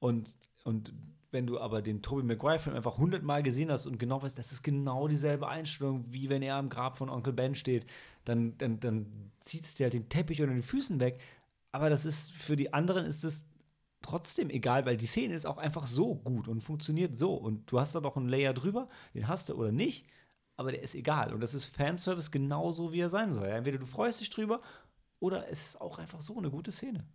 [0.00, 0.92] Und, und
[1.30, 4.62] wenn du aber den Tobey Maguire-Film einfach hundertmal gesehen hast und genau weißt, das ist
[4.62, 7.86] genau dieselbe Einstellung, wie wenn er am Grab von Onkel Ben steht,
[8.24, 11.20] dann, dann, dann zieht es dir halt den Teppich unter den Füßen weg.
[11.72, 13.44] Aber das ist, für die anderen ist es
[14.02, 17.34] trotzdem egal, weil die Szene ist auch einfach so gut und funktioniert so.
[17.34, 20.06] Und du hast da noch einen Layer drüber, den hast du oder nicht,
[20.56, 21.32] aber der ist egal.
[21.32, 23.46] Und das ist Fanservice genauso, wie er sein soll.
[23.46, 24.60] Entweder du freust dich drüber
[25.20, 27.06] oder es ist auch einfach so eine gute Szene.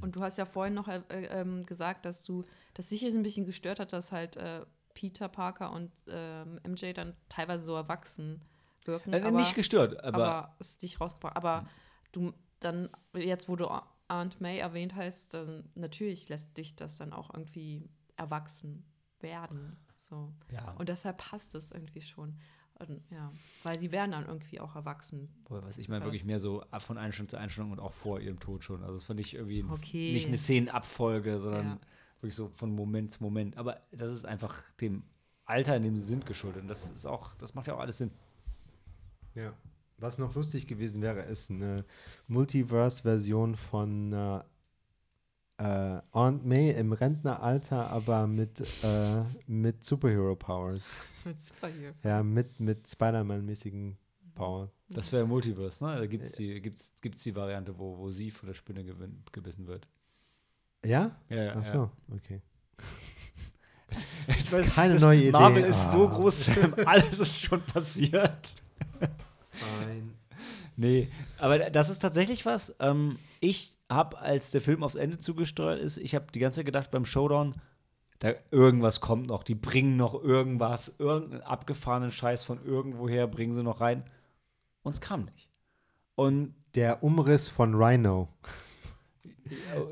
[0.00, 3.14] Und du hast ja vorhin noch äh, äh, ähm, gesagt, dass du, dass sich jetzt
[3.14, 4.64] ein bisschen gestört hat, dass halt äh,
[4.94, 8.42] Peter Parker und ähm, MJ dann teilweise so erwachsen
[8.84, 9.12] wirken.
[9.12, 11.36] Äh, aber, nicht gestört, aber, aber es dich rausgebracht.
[11.36, 11.68] Aber
[12.12, 13.68] du dann, jetzt wo du
[14.08, 18.84] Aunt May erwähnt hast, dann natürlich lässt dich das dann auch irgendwie erwachsen
[19.20, 19.76] werden.
[20.00, 20.32] So.
[20.50, 20.72] ja.
[20.72, 22.38] Und deshalb passt es irgendwie schon.
[22.78, 23.32] Und, ja,
[23.64, 25.28] weil sie werden dann irgendwie auch erwachsen.
[25.48, 28.20] Boah, was ich meine, wirklich mehr so ab von Einstellung zu Einstellung und auch vor
[28.20, 28.82] ihrem Tod schon.
[28.82, 30.12] Also das fand ich irgendwie Okay.
[30.12, 31.80] nicht eine Szenenabfolge, sondern Ja.
[32.20, 33.56] wirklich so von Moment zu Moment.
[33.56, 35.02] Aber das ist einfach dem
[35.44, 36.62] Alter, in dem sie sind, geschuldet.
[36.62, 38.12] Und das ist auch, das macht ja auch alles Sinn.
[39.34, 39.52] Ja.
[40.00, 41.84] Was noch lustig gewesen wäre, ist eine
[42.28, 44.40] Multiverse-Version von äh,
[45.58, 50.84] äh, Aunt May im Rentneralter, aber mit, äh, mit Superhero-Powers.
[51.24, 51.94] Mit Superhero.
[52.04, 53.98] Ja, mit, mit Spider-Man-mäßigen
[54.36, 54.70] Power.
[54.88, 55.96] Das wäre Multiverse, ne?
[55.98, 59.22] Da gibt es die, gibt's, gibt's die Variante, wo, wo sie von der Spinne gewinn,
[59.32, 59.86] gebissen wird.
[60.84, 61.10] Ja?
[61.28, 62.40] Ja, ja, Ach so, okay.
[64.28, 65.30] Das ist keine neue Idee.
[65.32, 66.14] Marvel ist so Ah.
[66.14, 68.54] groß, Sam, alles ist schon passiert.
[70.80, 72.74] Nee, aber das ist tatsächlich was.
[72.78, 76.66] Ähm, ich habe, als der Film aufs Ende zugesteuert ist, ich habe die ganze Zeit
[76.66, 77.54] gedacht beim Showdown,
[78.20, 83.62] da irgendwas kommt noch, die bringen noch irgendwas, irgendeinen abgefahrenen Scheiß von irgendwoher bringen sie
[83.64, 84.04] noch rein.
[84.82, 85.50] Und es kam nicht.
[86.14, 88.28] Und Der Umriss von Rhino,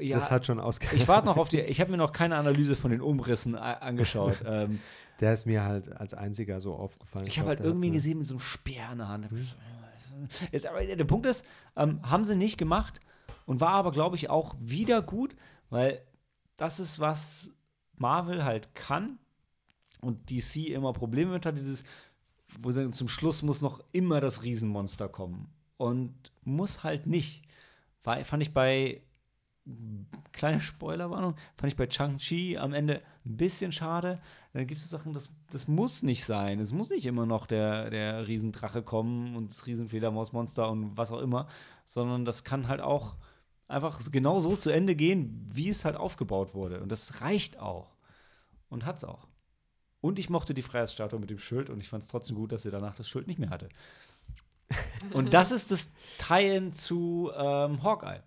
[0.00, 1.02] ja, das hat schon ausgereicht.
[1.02, 4.38] ich warte noch auf die, ich habe mir noch keine Analyse von den Umrissen angeschaut.
[4.46, 4.80] ähm,
[5.20, 7.26] Der ist mir halt als einziger so aufgefallen.
[7.26, 9.24] Ich habe halt irgendwie gesehen mit so einem Speer in der Hand.
[9.26, 9.36] Äh,
[10.52, 11.44] Jetzt, aber der Punkt ist,
[11.76, 13.00] ähm, haben sie nicht gemacht
[13.46, 15.36] und war aber, glaube ich, auch wieder gut,
[15.70, 16.02] weil
[16.56, 17.50] das ist, was
[17.96, 19.18] Marvel halt kann
[20.00, 21.84] und DC immer Probleme mit hat, dieses,
[22.60, 25.48] wo sie zum Schluss muss noch immer das Riesenmonster kommen.
[25.76, 27.42] Und muss halt nicht.
[28.02, 29.02] War, fand ich bei,
[30.32, 34.20] kleine Spoilerwarnung, fand ich bei Chang-Chi am Ende ein bisschen schade.
[34.56, 36.60] Dann gibt es Sachen, das, das muss nicht sein.
[36.60, 41.20] Es muss nicht immer noch der, der Riesendrache kommen und das Riesenfledermausmonster und was auch
[41.20, 41.46] immer,
[41.84, 43.16] sondern das kann halt auch
[43.68, 46.80] einfach genau so zu Ende gehen, wie es halt aufgebaut wurde.
[46.80, 47.96] Und das reicht auch.
[48.70, 49.28] Und hat's auch.
[50.00, 52.62] Und ich mochte die Freiheitsstatue mit dem Schild und ich fand es trotzdem gut, dass
[52.62, 53.68] sie danach das Schild nicht mehr hatte.
[55.12, 58.22] Und das ist das Teilen zu ähm, Hawkeye.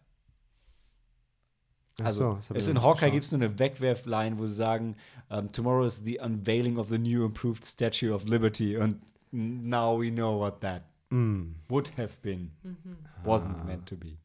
[2.06, 4.96] Also, so, in Hawkeye gibt es nur eine Wegwerfline, wo sie sagen,
[5.30, 9.00] um, tomorrow is the unveiling of the new improved Statue of Liberty und
[9.32, 11.56] now we know what that Mm.
[11.68, 12.98] would have been, Mhm.
[13.26, 14.18] wasn't meant to be.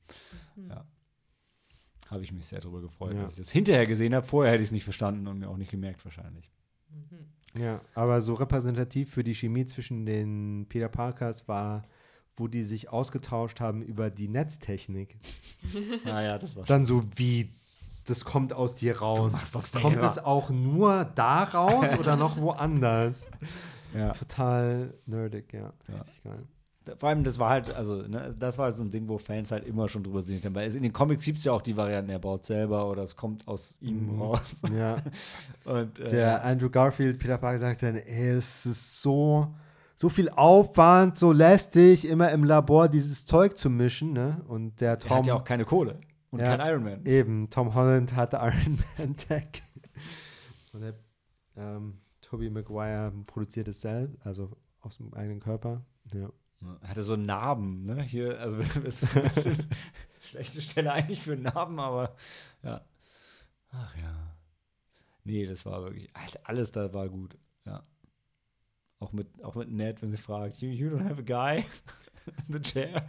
[0.69, 0.85] Ja.
[2.11, 3.23] Habe ich mich sehr darüber gefreut, Ja.
[3.23, 4.27] dass ich das hinterher gesehen habe.
[4.27, 6.51] Vorher hätte ich es nicht verstanden und mir auch nicht gemerkt wahrscheinlich.
[7.59, 11.83] Ja, aber so repräsentativ für die Chemie zwischen den Peter Parkers war,
[12.37, 15.17] wo die sich ausgetauscht haben über die Netztechnik.
[16.05, 17.51] Naja, das war Dann so wie,
[18.05, 19.33] das kommt aus dir raus.
[19.33, 20.07] machst das kommt selber.
[20.07, 23.27] es auch nur da raus oder noch woanders?
[23.95, 24.11] ja.
[24.13, 25.73] Total nerdig, ja.
[25.89, 25.95] Ja.
[26.01, 26.43] Richtig geil.
[26.99, 29.51] Vor allem, das war halt, also, ne, das war halt so ein Ding, wo Fans
[29.51, 30.45] halt immer schon drüber sind.
[30.55, 33.17] Weil in den Comics gibt es ja auch die Varianten, er baut selber oder es
[33.17, 34.21] kommt aus ihm Mhm.
[34.21, 34.57] raus.
[34.77, 34.97] Ja.
[35.65, 39.47] Und, äh, Der Andrew Garfield, Peter Parker, sagt dann, ey, es ist so,
[39.97, 44.43] so viel Aufwand, so lästig, immer im Labor dieses Zeug zu mischen, ne?
[44.49, 45.97] Und der der Tom, hat ja auch keine Kohle.
[46.35, 46.57] Und Ja.
[46.57, 47.07] kein Iron Man.
[47.07, 49.63] eben, Tom Holland hatte Iron Man Tech.
[50.73, 50.95] Und der
[51.57, 55.85] ähm, Tobey Maguire produziert es selbst, also aus dem eigenen Körper.
[56.13, 56.29] Ja.
[56.83, 58.03] Hatte so Narben, ne?
[58.03, 59.57] Hier, also ist ein bisschen
[60.21, 62.17] schlechte Stelle eigentlich für Narben, aber
[62.63, 62.85] ja.
[63.71, 64.37] Ach ja.
[65.23, 67.87] Nee, das war wirklich, Alter, alles da war gut, ja.
[68.99, 71.65] Auch mit, auch mit Ned, wenn sie fragt, you, you don't have a guy
[72.49, 73.09] the chair.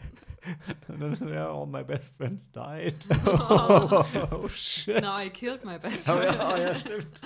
[0.87, 2.95] Und dann, ja, all my best friends died.
[3.25, 5.01] oh, shit.
[5.01, 6.35] Now I killed my best Oh, friend.
[6.35, 7.21] ja, oh, ja, stimmt.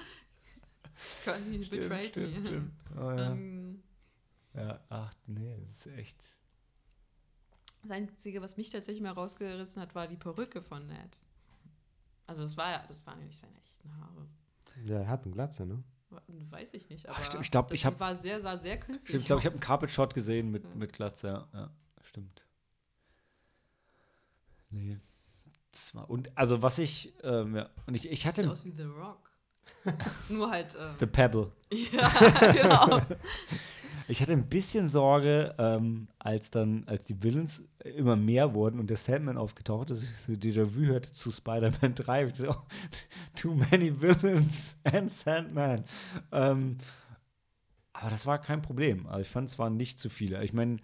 [0.96, 2.48] He Stimmt, betrayed stimmt, me.
[2.48, 2.72] stimmt.
[2.98, 3.32] Oh, ja.
[3.32, 3.84] Ähm,
[4.54, 6.30] ja, ach nee, das ist echt.
[7.82, 11.18] Das Einzige, was mich tatsächlich mal rausgerissen hat, war die Perücke von Ned.
[12.28, 14.28] Also das war ja, das waren ja nicht seine echten Haare.
[14.88, 15.82] Der hat eine Glatze, ne?
[16.50, 19.10] Weiß ich nicht, Ach, aber stimmt, ich glaub, ich hab- war sehr, sah sehr künstlich
[19.10, 19.68] Stimmt, ich glaube, ich habe einen aus.
[19.68, 20.70] Carpet Shot gesehen mit, Ja.
[20.76, 21.48] mit Glatze, ja.
[21.54, 21.70] ja.
[22.04, 22.44] Stimmt.
[24.72, 24.98] Nee.
[25.72, 28.72] Das war, und also was ich, ähm, ja, und ich, ich Sieht hatte aus wie
[28.72, 29.30] The Rock.
[30.30, 31.52] Nur halt, ähm, The Pebble.
[31.72, 33.02] ja, genau.
[34.10, 38.90] Ich hatte ein bisschen Sorge, ähm, als dann, als die Villains immer mehr wurden und
[38.90, 42.26] der Sandman aufgetaucht ist, so Déjà-vu hörte zu Spider-Man 3.
[42.26, 42.64] Ich dachte, oh,
[43.40, 45.84] Too many villains and Sandman.
[46.32, 46.78] Ähm,
[47.94, 49.06] aber das war kein Problem.
[49.06, 50.44] Also ich fand, es waren nicht zu viele.
[50.44, 50.78] Ich meine,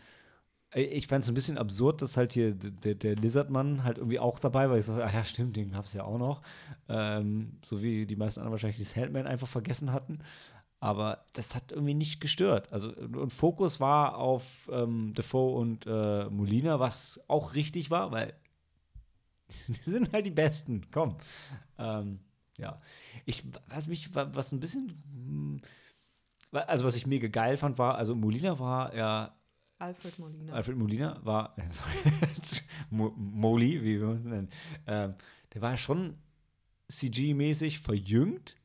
[0.75, 4.37] ich fand es ein bisschen absurd, dass halt hier der, der Lizardmann halt irgendwie auch
[4.37, 4.77] dabei war.
[4.77, 6.41] Ich so, ach ja, stimmt, den gab es ja auch noch.
[6.89, 10.19] Ähm, so wie die meisten anderen wahrscheinlich die Sandman einfach vergessen hatten.
[10.85, 12.71] Aber das hat irgendwie nicht gestört.
[12.71, 18.33] Also, und Fokus war auf ähm, Defoe und äh, Molina, was auch richtig war, weil
[19.67, 20.85] die sind halt die Besten.
[20.91, 21.17] Komm.
[21.79, 22.19] Ähm,
[22.57, 22.77] ja.
[23.25, 25.61] Ich, was mich, was ein bisschen,
[26.51, 29.35] also was ich mega geil fand, war, also Molina war ja
[29.79, 30.53] Alfred Molina.
[30.53, 31.97] Alfred Molina war, äh, sorry,
[32.91, 34.49] Mo Moli, wie wir uns nennen,
[34.85, 35.15] ähm,
[35.53, 36.15] der war schon
[36.89, 38.55] CG-mäßig verjüngt.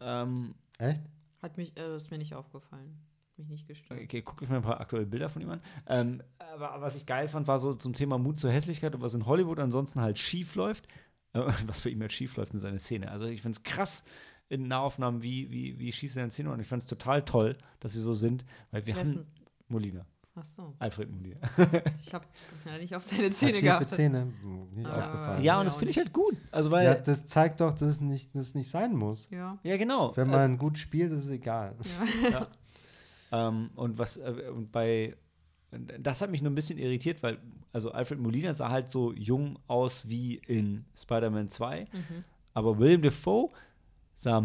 [0.00, 1.02] Ähm, Echt?
[1.42, 2.98] Hat mich, äh, das ist mir nicht aufgefallen.
[3.36, 4.00] Mich nicht gestört.
[4.02, 5.60] okay, gucke ich mir ein paar aktuelle Bilder von ihm an.
[5.86, 9.14] Ähm, aber was ich geil fand, war so zum Thema Mut zur Hässlichkeit und was
[9.14, 10.88] in Hollywood ansonsten halt schief läuft.
[11.32, 13.10] Äh, was bei ihm halt schief läuft in seiner Szene.
[13.10, 14.02] Also ich finde es krass
[14.48, 17.92] in Nahaufnahmen, wie, wie, wie schief seine Szene und ich fand es total toll, dass
[17.92, 19.26] sie so sind, weil wir ist haben
[19.68, 20.06] Molina,
[20.40, 20.74] Ach so.
[20.78, 21.36] Alfred Molina.
[22.00, 22.24] Ich habe
[22.64, 23.90] ja nicht auf seine Zähne gehabt.
[23.90, 24.32] Zähne.
[24.74, 25.38] Nicht Ah, aufgefallen.
[25.38, 26.36] ja, Ja, und das finde ich halt gut.
[26.52, 29.28] Also weil Ja, das zeigt doch, dass es nicht, dass es nicht sein muss.
[29.30, 29.58] Ja.
[29.64, 30.16] Ja, genau.
[30.16, 31.74] Wenn Äh, man gut spielt, ist es egal.
[32.30, 32.46] ja.
[33.48, 35.16] ähm, und was äh, und bei
[36.00, 37.38] das hat mich nur ein bisschen irritiert, weil
[37.72, 42.24] also Alfred Molina sah halt so jung aus wie in Spider-Man 2, Mhm.
[42.54, 43.50] aber William Defoe
[44.14, 44.42] sah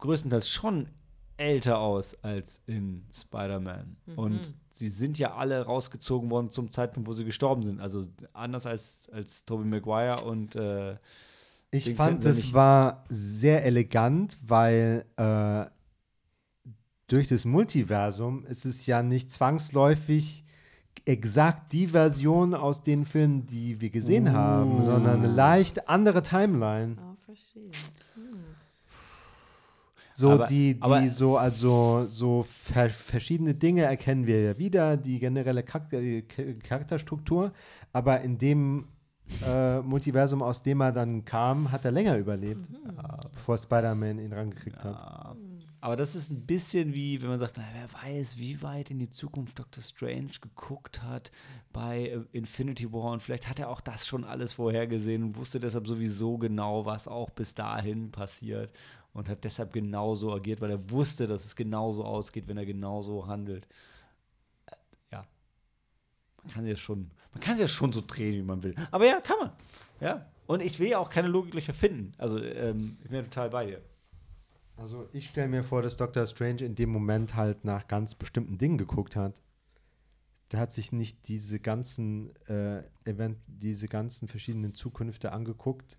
[0.00, 0.88] größtenteils schon
[1.36, 3.96] älter aus als in Spider-Man.
[4.06, 4.18] Mhm.
[4.18, 7.80] Und sie sind ja alle rausgezogen worden zum Zeitpunkt, wo sie gestorben sind.
[7.80, 10.96] Also anders als, als Tobey Maguire und äh,
[11.70, 15.66] Ich Dings fand, es war sehr elegant, weil äh,
[17.06, 20.44] durch das Multiversum ist es ja nicht zwangsläufig
[21.04, 26.96] exakt die Version aus den Filmen, die wir gesehen haben, sondern eine leicht andere Timeline.
[26.98, 27.70] Ah, verstehe.
[30.18, 34.96] So Aber- die, die aber- so, also so ver verschiedene Dinge erkennen wir ja wieder,
[34.96, 36.00] die generelle Charakter
[36.62, 37.52] Charakterstruktur,
[37.92, 38.88] aber in dem
[39.46, 42.70] äh, Multiversum, aus dem er dann kam, hat er länger überlebt,
[43.32, 44.94] bevor Spider-Man ihn rangekriegt hat.
[44.94, 45.36] Ja.
[45.82, 48.98] Aber das ist ein bisschen wie, wenn man sagt, na, wer weiß, wie weit in
[48.98, 51.30] die Zukunft Doctor Strange geguckt hat
[51.72, 53.12] bei äh, Infinity War.
[53.12, 57.06] Und vielleicht hat er auch das schon alles vorhergesehen und wusste deshalb sowieso genau, was
[57.06, 58.72] auch bis dahin passiert
[59.16, 63.26] und hat deshalb genauso agiert, weil er wusste, dass es genauso ausgeht, wenn er genauso
[63.26, 63.66] handelt.
[64.66, 64.76] Äh,
[65.12, 65.26] Ja.
[66.42, 68.74] Man kann sie ja schon, man kann sie ja schon so drehen, wie man will.
[68.90, 69.52] Aber ja, kann man.
[70.00, 70.26] Ja.
[70.46, 72.12] Und ich will ja auch keine Logiklöcher finden.
[72.18, 73.82] Also, ähm, ich bin ja total bei dir.
[74.76, 78.58] Also ich stelle mir vor, dass Doctor Strange in dem Moment halt nach ganz bestimmten
[78.58, 79.40] Dingen geguckt hat.
[80.52, 85.96] Der hat sich nicht diese ganzen äh, Event, diese ganzen verschiedenen Zukünfte angeguckt.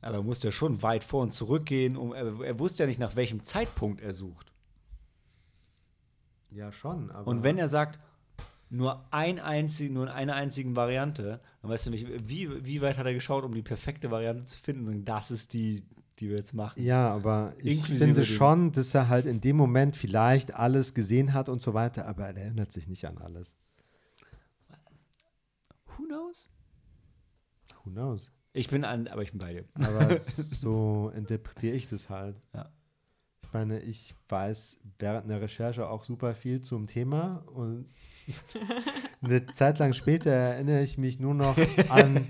[0.00, 1.96] Aber er musste ja schon weit vor und zurück gehen.
[1.96, 4.52] Um, er, er wusste ja nicht, nach welchem Zeitpunkt er sucht.
[6.50, 7.10] Ja, schon.
[7.10, 7.98] Und wenn er sagt,
[8.70, 12.98] nur ein einzig, nur in einer einzigen Variante, dann weißt du nicht, wie, wie weit
[12.98, 14.88] hat er geschaut, um die perfekte Variante zu finden.
[14.88, 15.84] Und Das ist die,
[16.18, 16.82] die wir jetzt machen.
[16.82, 21.32] Ja, aber ich Inklusive finde schon, dass er halt in dem Moment vielleicht alles gesehen
[21.32, 23.56] hat und so weiter, aber er erinnert sich nicht an alles.
[25.96, 26.48] Who knows?
[27.84, 28.30] Who knows?
[28.52, 29.64] Ich bin an, aber ich bin bei dir.
[29.74, 32.36] Aber so interpretiere ich das halt.
[32.54, 32.70] Ja.
[33.48, 37.86] Ich meine, ich weiß während der Recherche auch super viel zum Thema und
[39.22, 41.56] eine Zeit lang später erinnere ich mich nur noch
[41.88, 42.26] an,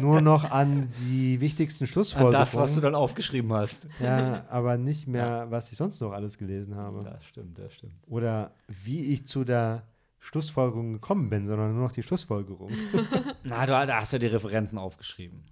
[0.00, 2.40] nur noch an die wichtigsten An Schlussfolgerungen.
[2.40, 3.86] das, was du dann aufgeschrieben hast.
[4.00, 7.00] ja, aber nicht mehr, was ich sonst noch alles gelesen habe.
[7.00, 7.94] Das stimmt, das stimmt.
[8.06, 9.82] Oder wie ich zu der
[10.20, 12.70] Schlussfolgerung gekommen bin, sondern nur noch die Schlussfolgerung.
[13.42, 15.44] Na, du, da hast du die Referenzen aufgeschrieben.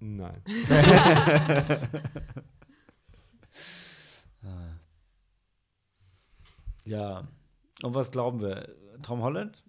[0.00, 0.42] Nein.
[6.84, 7.26] Ja.
[7.82, 8.68] Und was glauben wir?
[9.02, 9.62] Tom Holland?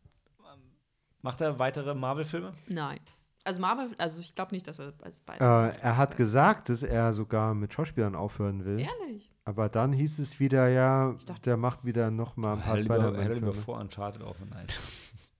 [1.21, 2.51] Macht er weitere Marvel-Filme?
[2.67, 2.99] Nein.
[3.43, 5.43] Also Marvel, also ich glaube nicht, dass er als beide.
[5.43, 8.79] Äh, er hat gesagt, dass er sogar mit Schauspielern aufhören will.
[8.79, 9.31] Ehrlich?
[9.43, 12.83] Aber dann hieß es wieder, ja, dachte- der macht wieder noch mal ein paar Hätte
[12.83, 13.53] lieber, hätte lieber Spider-Man-Filme.
[13.53, 14.65] vor Uncharted auf und nein.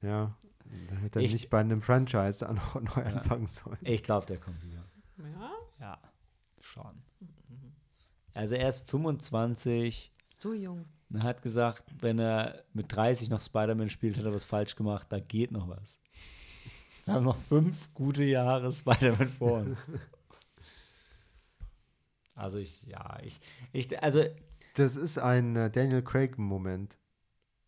[0.02, 0.36] Ja,
[0.90, 3.06] dann hätte er Ich- nicht bei einem Franchise an- neu Ja.
[3.06, 3.78] anfangen sollen.
[3.82, 4.75] Ich glaube, der kommt wieder.
[5.18, 5.52] Ja.
[5.80, 6.00] Ja,
[6.62, 7.02] schon.
[8.34, 10.86] Also er ist 25 So jung.
[11.10, 15.08] und hat gesagt, wenn er mit 30 noch Spider-Man spielt, hat er was falsch gemacht.
[15.10, 16.00] Da geht noch was.
[17.06, 19.88] Wir haben noch fünf gute Jahre Spider-Man vor uns.
[22.34, 23.40] Also ich, ja, ich,
[23.72, 24.24] ich also
[24.76, 26.98] Das ist ein äh, Daniel Craig-Moment.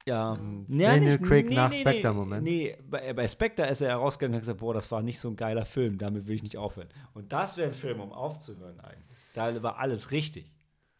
[0.08, 0.34] Ja.
[0.34, 2.44] Ein Ja, Daniel nicht- Craig nee, nach nee, Spectre-Moment.
[2.44, 5.28] Nee, bei, bei Spectre ist er herausgegangen und hat gesagt, boah, das war nicht so
[5.30, 6.88] ein geiler Film, damit will ich nicht aufhören.
[7.14, 9.06] Und das wäre ein Film, um aufzuhören eigentlich.
[9.34, 10.52] Da war alles richtig.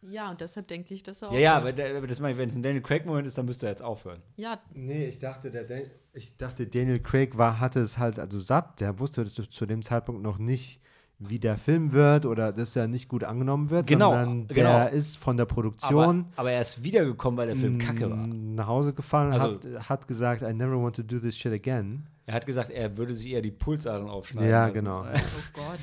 [0.02, 2.38] Ja, und deshalb denke ich, dass er Ja, ja, aber, der- aber das meine ich,
[2.38, 4.22] wenn es ein Daniel Craig-Moment ist, dann müsste er jetzt aufhören.
[4.36, 5.82] Ja, Nee, ich dachte, der Dan
[6.12, 8.80] ich dachte, Daniel Craig war, hatte es halt also satt.
[8.80, 10.80] Der wusste zu, zu dem Zeitpunkt noch nicht,
[11.20, 14.70] wie der Film wird oder dass er nicht gut angenommen wird, Genau, sondern genau.
[14.70, 18.26] der ist von der Produktion Aber, aber er ist wiedergekommen, weil der Film kacke war.
[18.26, 21.52] nach Hause gefahren und Also- hat, hat gesagt, I never want to do this shit
[21.52, 22.06] again.
[22.26, 24.48] Er hat gesagt, er würde sich eher die Pulsadern aufschneiden.
[24.50, 25.00] Ja, genau.
[25.02, 25.12] oh
[25.54, 25.78] Gott.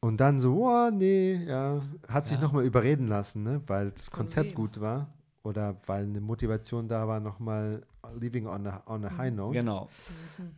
[0.00, 2.42] Und dann so, oh nee, ja, hat sich Ja.
[2.42, 3.62] nochmal überreden lassen, ne?
[3.66, 4.54] weil das Konzept wem?
[4.54, 5.08] gut war
[5.42, 7.82] oder weil eine Motivation da war, nochmal
[8.18, 9.58] leaving on a, on a high note.
[9.58, 9.88] Genau.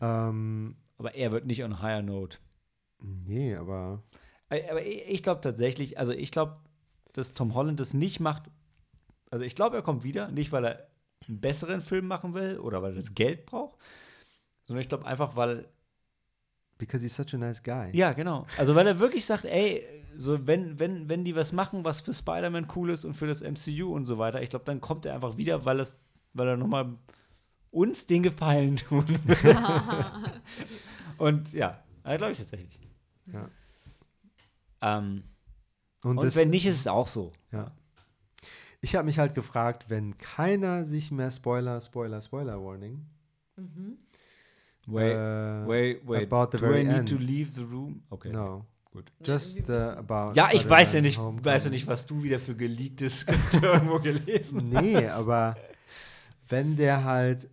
[0.01, 2.39] Ähm, Aber er wird nicht on higher note.
[3.01, 4.03] Nee, aber
[4.51, 6.57] Aber ich, ich glaube tatsächlich, also ich glaube,
[7.13, 8.45] dass Tom Holland das nicht macht.
[9.31, 10.89] Also ich glaube, er kommt wieder, nicht weil er
[11.27, 13.79] einen besseren Film machen will oder weil er das Geld braucht,
[14.65, 15.69] sondern ich glaube einfach, weil
[16.79, 17.91] because he's such a nice guy.
[17.93, 18.47] Ja, genau.
[18.57, 19.85] Also weil er wirklich sagt, ey,
[20.17, 23.43] so wenn, wenn, wenn die was machen, was für Spider-Man cool ist und für das
[23.43, 25.99] MCU und so weiter, ich glaube, dann kommt er einfach wieder, weil es,
[26.33, 26.95] weil er nochmal
[27.71, 29.57] uns den Gefallen tun will.
[31.19, 32.88] und ja, glaube ich tatsächlich.
[33.33, 33.49] Ja.
[34.81, 35.23] Ähm,
[36.05, 37.33] Und, und das, wenn nicht, ist es auch so.
[37.53, 37.73] Ja.
[38.81, 43.05] Ich habe mich halt gefragt, wenn keiner sich mehr Spoiler, Spoiler, Spoiler Warning.
[44.87, 46.33] Wait, äh, wait, wait.
[46.33, 47.09] about the Do very I need end.
[47.11, 48.03] to leave the room?
[48.11, 48.31] Okay.
[48.31, 48.65] No.
[48.93, 49.13] Gut.
[49.23, 50.33] Just Nee, the about.
[50.35, 53.27] Ja, ich weiß ja nicht, weiß ja nicht, was du wieder für geleaktes
[53.63, 55.13] irgendwo gelesen Nee, hast.
[55.29, 55.57] aber
[56.49, 57.51] wenn der halt,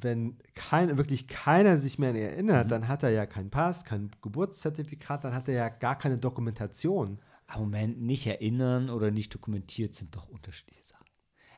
[0.00, 2.18] wenn kein, wirklich keiner sich mehr Mhm.
[2.18, 6.18] erinnert, dann hat er ja keinen Pass, kein Geburtszertifikat, dann hat er ja gar keine
[6.18, 7.18] Dokumentation.
[7.46, 11.04] Aber Moment, nicht erinnern oder nicht dokumentiert sind doch unterschiedliche Sachen.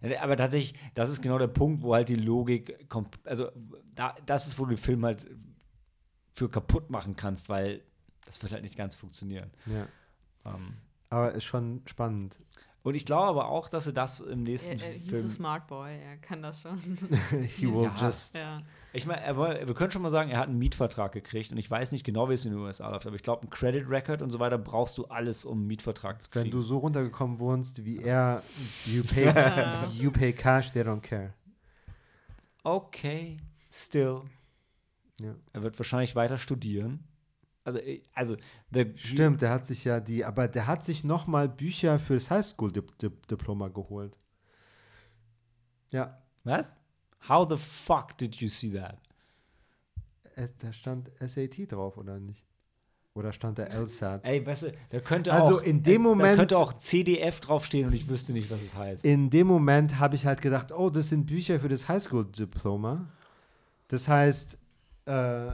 [0.02, 3.18] Ja, Aber tatsächlich, das ist genau der Punkt, wo halt die Logik kommt.
[3.26, 3.50] Also,
[3.94, 5.26] da, das ist, wo du den Film halt
[6.34, 7.82] für kaputt machen kannst, weil
[8.26, 9.50] das wird halt nicht ganz funktionieren.
[9.66, 9.86] Ja.
[10.44, 10.74] Ähm,
[11.08, 12.36] Aber ist schon spannend.
[12.86, 15.26] Und ich glaube aber auch, dass sie das im nächsten Er, er hieß Film.
[15.26, 16.78] a Smart Boy, er kann das schon.
[17.56, 17.94] He will Ja.
[18.00, 18.36] just.
[18.36, 18.62] ja.
[18.92, 21.70] Ich meine, er wir können schon mal sagen, er hat einen Mietvertrag gekriegt und ich
[21.70, 24.22] weiß nicht genau, wie es in den USA läuft, aber ich glaube, ein Credit Record
[24.22, 26.44] und so weiter brauchst du alles, um einen Mietvertrag zu kriegen.
[26.44, 28.42] Wenn du so runtergekommen wohnst wie er,
[28.86, 29.32] you pay,
[29.98, 31.34] you pay cash, they don't care.
[32.64, 33.36] okay,
[33.70, 34.22] still.
[35.20, 35.34] Ja.
[35.52, 37.04] Er wird wahrscheinlich weiter studieren.
[37.66, 38.36] Also, äh, also
[38.94, 43.68] Stimmt, der hat sich ja die, aber der hat sich nochmal Bücher für das Highschool-Diploma
[43.68, 44.18] geholt.
[45.90, 46.76] Ja, Was?
[47.28, 48.98] How the fuck did you see that?
[50.36, 52.44] es, da stand SAT drauf, oder nicht?
[53.14, 54.24] Oder stand da LSAT?
[54.24, 57.88] Ey, weißt du, da könnte Also auch, in dem Moment- da könnte auch CDF draufstehen
[57.88, 59.04] und ich wüsste nicht, was es heißt.
[59.06, 63.08] In dem Moment habe ich halt gedacht, oh, das sind Bücher für das Highschool-Diploma.
[63.88, 64.58] Das heißt,
[65.06, 65.12] äh,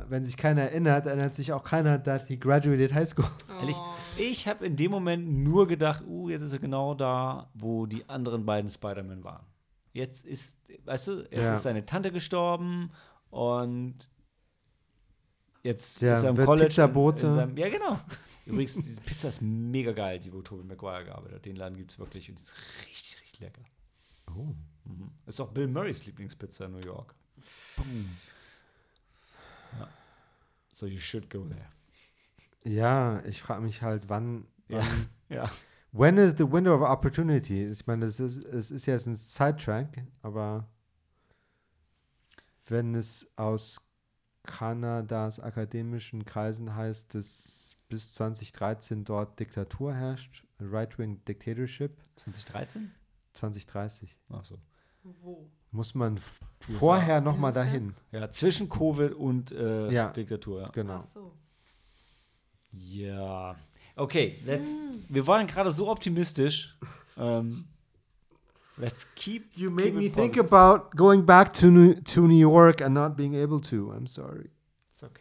[0.08, 3.26] wenn sich keiner erinnert, erinnert sich auch keiner, that he graduated high school.
[3.60, 3.94] Ehrlich, Oh.
[4.18, 8.08] ich habe in dem Moment nur gedacht, uh, jetzt ist er genau da, wo die
[8.08, 9.46] anderen beiden Spider-Man waren.
[9.92, 10.54] Jetzt ist,
[10.84, 11.54] weißt du, jetzt Ja.
[11.54, 12.90] ist seine Tante gestorben
[13.30, 14.08] und
[15.64, 16.66] Jetzt Der ist er im wird College.
[16.66, 17.22] Pizzabote.
[17.26, 17.96] In, in seinem, ja, genau.
[18.46, 21.44] Übrigens, diese Pizza ist mega geil, die wo Tobey Maguire gearbeitet hat.
[21.44, 22.54] Den Laden gibt es wirklich und die ist
[22.90, 23.62] richtig, richtig lecker.
[24.34, 24.54] Oh.
[24.84, 25.12] Mhm.
[25.24, 27.14] Ist auch Bill Murrays Lieblingspizza in New York.
[27.76, 27.84] Ja.
[30.73, 31.69] So, you should go there.
[32.65, 34.78] Ja, ich frage mich halt, wann, Ja.
[34.78, 35.51] wann Ja.
[35.93, 37.66] When is the window of opportunity?
[37.66, 40.66] Ich meine, es ist, es ist jetzt ein Sidetrack, aber
[42.66, 43.81] wenn es aus
[44.43, 52.90] Kanadas akademischen Kreisen heißt, dass bis 2013 dort Diktatur herrscht, Right-Wing Dictatorship, 2013?
[53.35, 54.59] 2030, Ach so.
[55.03, 55.51] Wo?
[55.73, 56.19] Muss man
[56.61, 57.94] vorher nochmal dahin.
[58.12, 60.11] Ja, zwischen Covid und äh, Ja.
[60.11, 60.62] Diktatur.
[60.62, 60.69] Ja.
[60.69, 60.94] Genau.
[60.99, 61.32] Ach so.
[62.70, 63.57] ja.
[63.97, 64.70] Okay, let's,
[65.09, 66.78] wir waren gerade so optimistisch.
[67.19, 67.66] Ähm,
[68.78, 69.55] let's keep.
[69.55, 72.94] You keep made it me think about going back to New, to New York and
[72.94, 73.93] not being able to.
[73.93, 74.51] I'm sorry.
[74.89, 75.20] It's okay.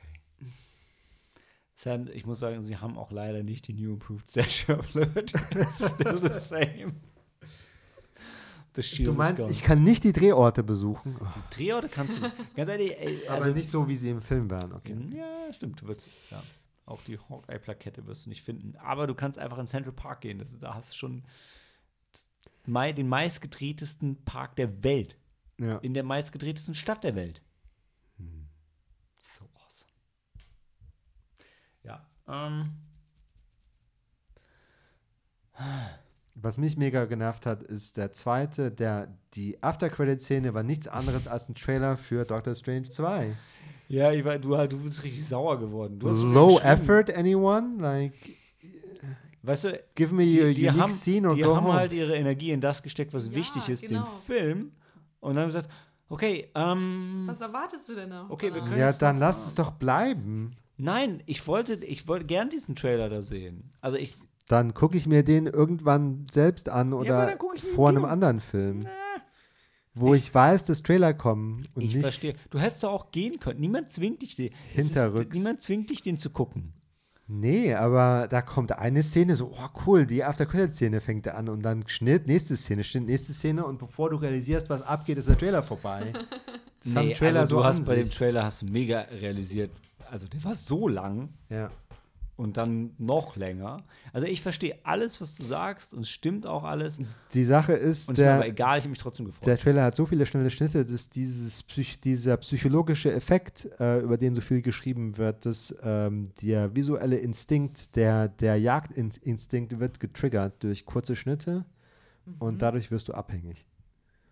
[1.75, 5.37] Sam, ich muss sagen, sie haben auch leider nicht die New Improved Statue of Liberty.
[5.55, 6.93] It's still the same.
[8.73, 11.15] The shield Du meinst, ich kann nicht die Drehorte besuchen?
[11.19, 12.21] Die Drehorte kannst du.
[12.55, 14.95] Ganz ehrlich, ey, Aber also, nicht so, wie sie im Film waren, okay.
[15.13, 15.81] Ja, stimmt.
[15.81, 16.41] Du wirst, ja,
[16.85, 18.75] auch die Hawkeye-Plakette wirst du nicht finden.
[18.77, 20.39] Aber du kannst einfach in Central Park gehen.
[20.39, 21.23] Das, da hast du schon
[22.13, 25.17] das, den meistgedrehtesten Park der Welt.
[25.59, 25.77] Ja.
[25.79, 27.41] In der meistgedrehtesten Stadt der Welt.
[29.19, 29.91] So awesome.
[31.83, 32.07] Ja.
[32.27, 32.71] Ähm,
[36.41, 41.47] Was mich mega genervt hat, ist der zweite, der die After-Credit-Szene war nichts anderes als
[41.49, 43.35] ein Trailer für Doctor Strange 2.
[43.89, 45.99] ja, ich war, du, du bist richtig sauer geworden.
[45.99, 47.77] Du hast sogar Low effort, anyone?
[47.79, 48.13] Like,
[49.43, 51.73] Weißt du, give me your die, die unique haben, scene or die go haben home.
[51.73, 54.03] halt ihre Energie in das gesteckt, was Ja, wichtig ist, genau.
[54.03, 54.71] den Film.
[55.19, 55.69] Und dann haben gesagt,
[56.09, 58.29] okay, ähm, Was erwartest du denn noch?
[58.29, 58.67] Okay, wir danach?
[58.69, 60.55] können- ja, dann lass es doch bleiben.
[60.77, 63.71] nein, ich wollte, ich wollte gern diesen Trailer da sehen.
[63.81, 64.15] Also ich,
[64.51, 68.11] Dann gucke ich mir den irgendwann selbst an oder ich im vor einem Kino.
[68.11, 68.85] anderen Film.
[69.93, 72.33] Wo ich, weiß, dass Trailer kommen und ich nicht verstehe.
[72.49, 73.61] Du hättest doch auch gehen können.
[73.61, 75.29] Niemand zwingt dich, den, Hinterrücks.
[75.29, 76.73] Ist, niemand zwingt dich, den zu gucken.
[77.27, 81.87] Nee, aber da kommt eine Szene so, oh cool, die After-Credit-Szene fängt an und dann
[81.87, 85.63] Schnitt, nächste Szene, Schnitt, nächste Szene und bevor du realisierst, was abgeht, ist der Trailer
[85.63, 86.11] vorbei.
[86.83, 88.09] Das haben Trailer also so du hast an bei dem.
[88.09, 89.69] Trailer hast du mega realisiert.
[90.09, 91.69] Also der war so lang Ja.
[92.41, 93.83] Und dann noch länger.
[94.13, 96.99] Also ich verstehe alles, was du sagst und es stimmt auch alles.
[97.33, 99.45] Die Sache ist, Und es ist mir aber der, egal, ich habe mich trotzdem gefreut.
[99.45, 104.17] der Trailer hat so viele schnelle Schnitte, dass dieses Psych dieser psychologische Effekt, äh, über
[104.17, 110.63] den so viel geschrieben wird, dass ähm, der visuelle Instinkt, der, der Jagdinstinkt wird getriggert
[110.63, 111.65] durch kurze Schnitte
[112.39, 113.67] und dadurch wirst du abhängig.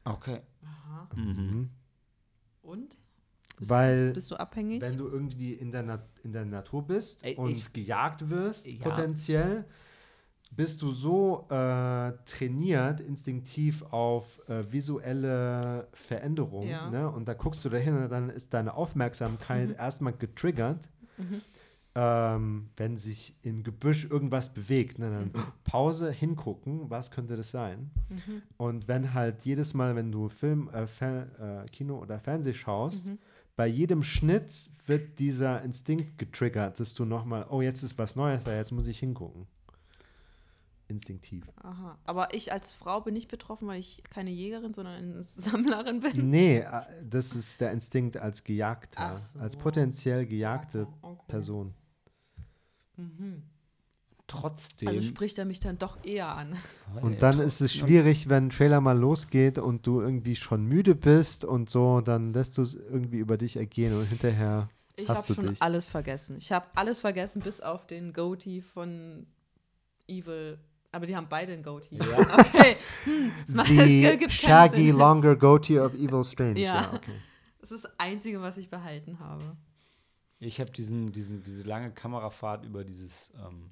[0.03, 0.39] okay.
[0.63, 1.09] Aha.
[1.15, 1.69] Mhm.
[2.63, 2.97] Und?
[3.59, 4.81] Bist Weil du, bist du abhängig?
[4.81, 8.65] wenn du irgendwie in der, Nat in der Natur bist Ey, und ich- gejagt wirst,
[8.65, 8.89] Ja.
[8.89, 9.65] potenziell,
[10.51, 16.69] bist du so äh, trainiert, instinktiv auf äh, visuelle Veränderungen.
[16.69, 16.89] Ja.
[16.89, 17.09] Ne?
[17.11, 20.89] Und da guckst du dahin und dann ist deine Aufmerksamkeit erstmal getriggert.
[21.17, 21.41] Mhm.
[21.95, 25.31] Ähm, wenn sich im Gebüsch irgendwas bewegt, ne, dann
[25.63, 27.89] Pause, hingucken, was könnte das sein?
[28.09, 28.41] Mhm.
[28.57, 33.17] Und wenn halt jedes Mal, wenn du Film, äh, äh, Kino oder Fernseh schaust, Mhm.
[33.59, 38.45] Bei jedem Schnitt wird dieser Instinkt getriggert, dass du nochmal, oh, jetzt ist was Neues
[38.45, 39.47] da, jetzt muss ich hingucken.
[40.87, 41.45] Instinktiv.
[41.61, 41.97] Aha.
[42.05, 46.29] Aber ich als Frau bin nicht betroffen, weil ich keine Jägerin, sondern eine Sammlerin bin.
[46.29, 49.39] Nee, äh, das ist der Instinkt als Gejagter, so.
[49.39, 51.25] als potenziell gejagte Okay.
[51.27, 51.73] Person.
[52.95, 53.43] Mhm.
[54.29, 54.87] Trotzdem.
[54.87, 56.53] Also spricht er mich dann doch eher an.
[57.01, 60.95] Und dann ist es schwierig, wenn ein Trailer mal losgeht und du irgendwie schon müde
[60.95, 65.23] bist und so, dann lässt du es irgendwie über dich ergehen und hinterher Ich Hast
[65.29, 65.61] habe schon dich?
[65.61, 66.37] alles vergessen.
[66.37, 69.25] Ich habe alles vergessen, bis auf den Goatee von
[70.07, 70.59] Evil.
[70.91, 71.97] Aber die haben beide einen Goatee.
[72.39, 72.77] Okay.
[73.05, 76.59] Hm, The shaggy longer goatee of Evil Strange.
[76.59, 76.93] Ja, Ja.
[76.93, 77.13] okay.
[77.61, 79.57] Das ist das Einzige, was ich behalten habe.
[80.39, 83.71] Ich habe diesen, diesen, diese lange Kamerafahrt über dieses ähm,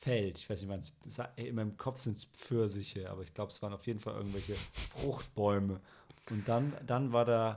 [0.00, 0.38] Feld.
[0.38, 0.92] Ich weiß nicht,
[1.36, 4.54] in meinem Kopf sind es Pfirsiche, aber ich glaube, es waren auf jeden Fall irgendwelche
[4.72, 5.78] Fruchtbäume.
[6.30, 7.56] Und dann, dann war da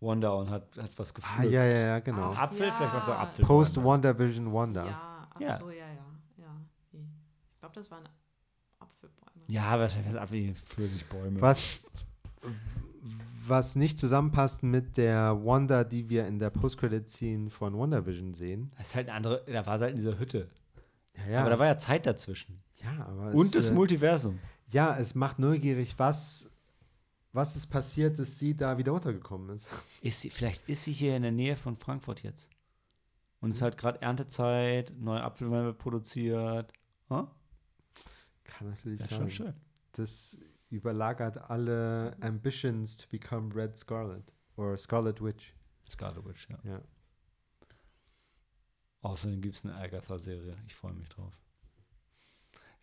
[0.00, 1.52] Wanda und hat, hat was Ah, gepflückt.
[1.52, 2.32] ja, ja, ja, genau.
[2.32, 2.72] Ah, Apfel, Ja.
[2.72, 3.44] vielleicht waren es auch Apfel.
[3.44, 4.86] Post WandaVision Wanda.
[4.86, 5.58] Ja, ach Ja.
[5.60, 6.06] so, ja, ja.
[6.38, 6.56] ja.
[6.92, 8.08] Ich glaube, das waren
[8.80, 9.44] Apfelbäume.
[9.48, 11.40] Ja, wahrscheinlich waren es Apfel, Pfirsichbäume.
[11.40, 11.84] Was,
[13.46, 18.72] was nicht zusammenpasst mit der Wanda, die wir in der Post-Credit-Scene von WandaVision sehen.
[18.78, 20.48] Das ist halt eine andere, da war es halt in dieser Hütte.
[21.26, 21.40] Ja, ja.
[21.40, 22.62] Aber da war ja Zeit dazwischen.
[22.82, 24.38] ja, aber Und es, das äh, Multiversum.
[24.68, 26.46] Ja, es macht neugierig, was,
[27.32, 29.68] was ist passiert, dass sie da wieder runtergekommen ist.
[30.02, 32.50] Ist sie, vielleicht ist sie hier in der Nähe von Frankfurt jetzt.
[33.40, 36.72] Und es ist halt gerade Erntezeit, neue Apfelwein wird produziert.
[37.08, 37.28] Hm?
[38.44, 39.18] Kann natürlich Ja, sein.
[39.18, 39.54] schon schön.
[39.92, 40.38] Das
[40.70, 44.24] überlagert alle Ambitions to become Red Scarlet
[44.56, 45.54] or Scarlet Witch.
[45.90, 46.58] Scarlet Witch, ja.
[46.64, 46.80] Ja.
[49.02, 50.56] Außerdem gibt es eine Agatha-Serie.
[50.66, 51.32] Ich freue mich drauf.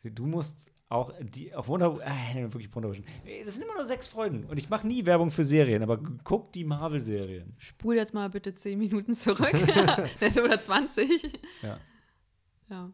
[0.03, 3.07] Du musst auch die auf Wonder äh, wirklich Wonder Vision.
[3.43, 6.53] Das sind immer nur sechs Folgen und ich mache nie Werbung für Serien, aber guck
[6.53, 7.55] die Marvel-Serien.
[7.57, 9.53] Spul jetzt mal bitte 10 Minuten zurück.
[10.43, 11.33] Oder 20.
[11.63, 11.79] Ja.
[12.69, 12.91] Ja.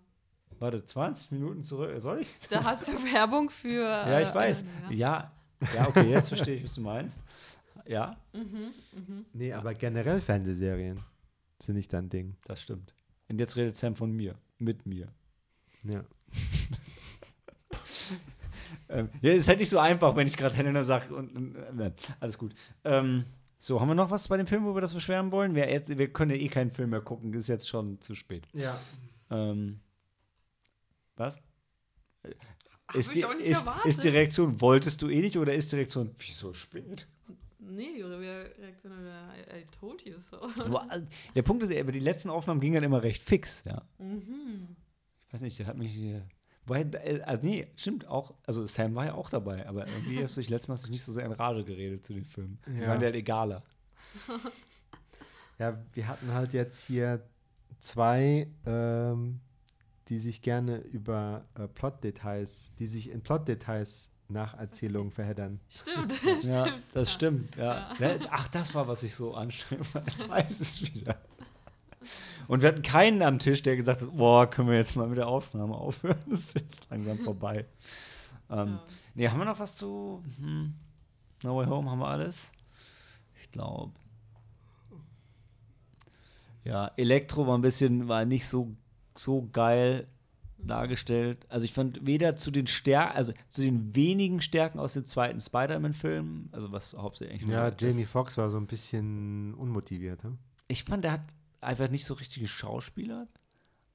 [0.57, 1.99] Warte, 20 Minuten zurück.
[1.99, 2.29] Soll ich?
[2.49, 3.83] Da hast du Werbung für.
[3.83, 4.63] Ja, ich äh, weiß.
[4.89, 4.91] ja.
[4.91, 5.31] Ja,
[5.75, 7.21] ja, okay, jetzt verstehe ich, was du meinst.
[7.85, 8.15] Ja,
[9.33, 10.99] Nee, aber generell Fernsehserien
[11.61, 12.37] sind nicht dein Ding.
[12.45, 12.93] das stimmt.
[13.31, 15.07] Und jetzt redet Sam von mir, mit mir.
[15.83, 16.03] Ja.
[18.89, 21.93] Ähm, ja, ist halt nicht so einfach, wenn ich gerade Helena sage und, und äh,
[22.19, 22.53] alles gut.
[22.83, 23.23] Ähm,
[23.57, 25.55] so, haben wir noch was bei dem Film, wo wir das beschweren wollen?
[25.55, 28.47] Wir, jetzt, wir können ja eh keinen Film mehr gucken, ist jetzt schon zu spät.
[28.51, 28.77] Ja.
[29.29, 29.79] Ähm,
[31.15, 31.39] was?
[32.87, 33.85] Hab Ist ich die, auch nicht ist, erwartet.
[33.85, 37.07] ist die Reaktion, wolltest du eh nicht oder ist die Reaktion, wieso spät?
[37.75, 40.37] Nee, ihre Reaktion I, I told you so.
[40.89, 41.01] Äh,
[41.35, 43.81] Der Punkt ist, aber die letzten Aufnahmen gingen dann immer recht fix, ja.
[43.97, 44.75] Mhm.
[45.27, 45.97] Ich weiß nicht, der hat mich.
[45.97, 46.21] äh,
[46.65, 48.35] Wobei, äh, also nee, stimmt auch.
[48.45, 50.91] Also Sam war ja auch dabei, aber irgendwie hast du dich letztes Mal hast du
[50.91, 52.59] nicht so sehr in Rage geredet zu den Filmen.
[52.67, 52.87] Die Ja.
[52.89, 53.63] waren dir halt egaler.
[55.59, 57.23] Ja, wir hatten halt jetzt hier
[57.79, 59.39] zwei, ähm,
[60.09, 65.59] die sich gerne über äh, Plotdetails, die sich in Plotdetails nach Erzählungen verheddern.
[65.69, 66.21] Stimmt.
[66.43, 66.83] Ja, stimmt.
[66.93, 67.55] das stimmt.
[67.55, 67.93] Ja.
[67.99, 70.09] Ja, Ach, das war, was ich so anstrengend fand.
[70.09, 71.17] Jetzt weiß ich es wieder.
[72.47, 75.17] Und wir hatten keinen am Tisch, der gesagt hat, boah, können wir jetzt mal mit
[75.17, 76.17] der Aufnahme aufhören?
[76.29, 77.65] Das ist jetzt langsam vorbei.
[78.49, 78.83] Ähm, Ja.
[79.13, 80.73] Nee, haben wir noch was zu hm,
[81.43, 81.89] No Way Home?
[81.89, 82.51] Haben wir alles?
[83.39, 83.93] Ich glaube.
[86.63, 88.75] Ja, Elektro war ein bisschen, war nicht so,
[89.15, 90.07] so geil
[90.67, 91.45] dargestellt.
[91.49, 95.41] Also ich fand weder zu den Stärken, also zu den wenigen Stärken aus dem zweiten
[95.41, 100.23] Spider-Man-Film, also was hauptsächlich Ja, Jamie Foxx war so ein bisschen unmotiviert.
[100.23, 100.37] Hm?
[100.71, 103.27] ich fand, er hat einfach nicht so richtig geschauspielert.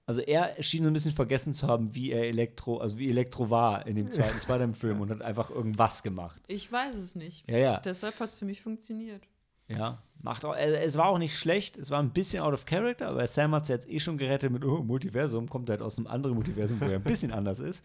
[0.09, 3.51] Also er schien so ein bisschen vergessen zu haben, wie er Elektro, also wie Elektro
[3.51, 6.41] war in dem zweiten Spider-Man-Film und hat einfach irgendwas gemacht.
[6.47, 7.49] Ich weiß es nicht.
[7.51, 7.81] Ja, ja.
[7.81, 9.27] Deshalb hat es für mich funktioniert.
[9.69, 12.67] Ja, macht auch, äh, es war auch nicht schlecht, es war ein bisschen out of
[12.67, 15.99] character, aber Sam hat es jetzt eh schon gerettet mit, oh, Multiversum, kommt halt aus
[15.99, 17.85] einem anderen Multiversum, wo er ein bisschen anders ist.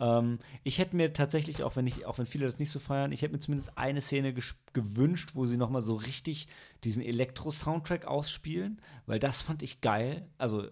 [0.00, 3.12] Ähm, ich hätte mir tatsächlich, auch wenn ich, auch wenn viele das nicht so feiern,
[3.12, 4.34] ich hätte mir zumindest eine Szene
[4.72, 6.48] gewünscht, wo sie nochmal so richtig
[6.84, 10.26] diesen Elektro-Soundtrack ausspielen, weil das fand ich geil.
[10.38, 10.66] Also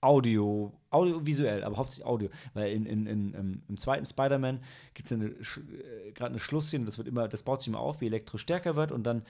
[0.00, 2.28] Audio, audiovisuell, aber hauptsächlich Audio.
[2.54, 4.62] Weil in, in, in, im, zweiten Spider-Man
[4.94, 8.06] gibt es äh, gerade eine Schlussszene, das wird immer, das baut sich immer auf, wie
[8.06, 9.22] Elektro stärker wird und dann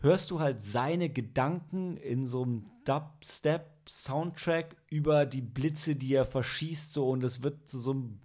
[0.00, 6.92] hörst du halt seine Gedanken in so einem Dubstep-Soundtrack über die Blitze, die er verschießt,
[6.92, 8.20] so und es wird zu so einem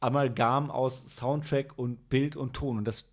[0.00, 2.78] Amalgam aus Soundtrack und Bild und Ton.
[2.78, 3.12] Und das,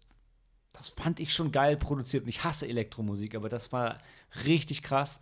[0.73, 2.23] das fand ich schon geil produziert.
[2.23, 3.97] Und ich hasse Elektromusik, aber das war
[4.45, 5.19] richtig krass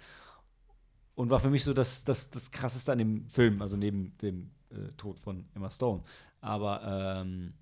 [1.18, 4.52] und war für mich so das, das, das Krasseste an dem Film, also neben dem
[4.70, 6.04] äh, Tod von Emma Stone.
[6.42, 6.84] Aber
[7.24, 7.56] ähm,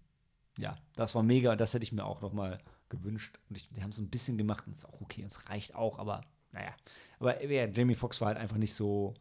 [0.58, 2.60] ja, das war mega, das hätte ich mir auch noch mal
[2.90, 3.40] gewünscht.
[3.50, 5.74] Und ich, die haben es so ein bisschen gemacht und ist auch okay, es reicht
[5.74, 6.76] auch, aber naja.
[7.18, 9.14] Aber ja, Jamie Foxx war halt einfach nicht so.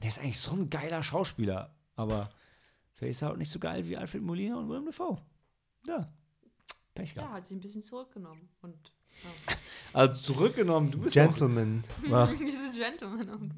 [0.00, 2.30] Der ist eigentlich so ein geiler Schauspieler, aber
[2.92, 5.18] vielleicht ist er halt nicht so geil wie Alfred Molina und Willem Dafoe.
[5.88, 6.08] Ja.
[6.94, 7.34] Pech Ja, gehabt.
[7.34, 8.48] hat sich ein bisschen zurückgenommen.
[8.62, 8.99] Und ja.
[9.92, 11.82] Also zurückgenommen, du bist Gentleman.
[12.08, 12.26] Ja.
[12.38, 13.52] dieses Gentleman.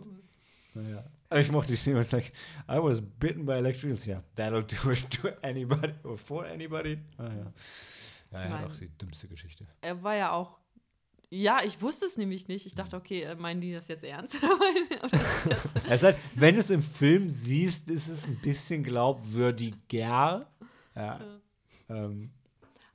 [0.75, 1.05] Naja.
[1.41, 2.33] Ich mochte die Szene, it's like,
[2.69, 4.11] I was bitten by electricity.
[4.11, 6.99] Ja, that'll do it to anybody or for anybody.
[7.19, 7.53] Ah, ja.
[8.33, 9.67] Ja, er mein- auch die dümmste Geschichte.
[9.83, 10.59] Er war ja auch.
[11.29, 12.67] Ja, ich wusste es nämlich nicht.
[12.67, 14.37] Ich dachte, okay, äh, meinen die das jetzt ernst?
[14.43, 14.71] oder
[15.49, 20.51] jetzt Es halt, wenn du es im Film siehst, ist es ein bisschen glaubwürdiger.
[20.95, 21.21] Ja.
[21.89, 22.31] Ähm,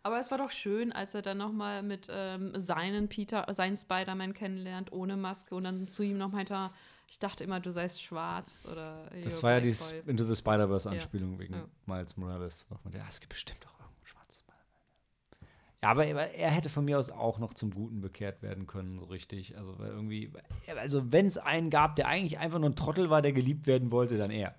[0.08, 4.34] Aber es war doch schön, als er dann nochmal mit ähm, seinen Peter, seinen Spider-Man
[4.34, 6.70] kennenlernt, ohne Maske und dann zu ihm noch meinte,
[7.10, 10.04] ich dachte immer, du seist schwarz oder das war ja die Boy.
[10.06, 11.66] Into the Spider-Verse-Anspielung wegen Ja.
[11.88, 12.66] Miles Morales.
[12.94, 15.50] Ja, es gibt bestimmt auch irgendwo schwarzes Spider-Man.
[15.84, 19.08] Ja, aber er, hätte von mir aus auch noch zum Guten bekehrt werden können, so
[19.08, 19.58] richtig.
[19.58, 20.32] Also, weil irgendwie,
[20.78, 23.92] also wenn es einen gab, der eigentlich einfach nur ein Trottel war, der geliebt werden
[23.92, 24.56] wollte, dann er.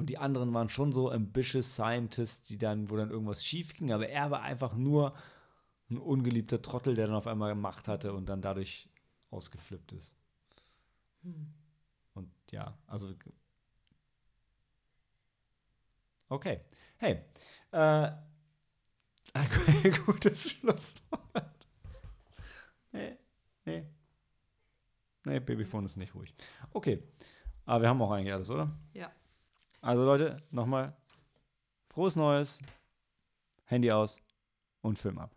[0.00, 3.92] Und die anderen waren schon so ambitious Scientists, die dann, wo dann irgendwas schief ging,
[3.92, 5.14] aber er war einfach nur
[5.90, 8.88] ein ungeliebter Trottel, der dann auf einmal Macht hatte und dann dadurch
[9.30, 10.16] ausgeflippt ist.
[12.14, 13.12] Und ja, also.
[16.30, 16.62] Okay.
[16.96, 17.22] Hey.
[17.70, 17.76] Äh,
[19.34, 21.66] ein gutes Schlusswort.
[22.90, 23.18] Nee,
[23.66, 23.86] nee.
[25.24, 26.34] Nee, Babyphone ist nicht ruhig.
[26.72, 27.02] Okay.
[27.66, 28.74] Aber wir haben auch eigentlich alles, oder?
[28.94, 29.12] Ja.
[29.80, 30.94] Also Leute, nochmal
[31.88, 32.60] frohes Neues,
[33.64, 34.20] Handy aus
[34.82, 35.34] und Film ab.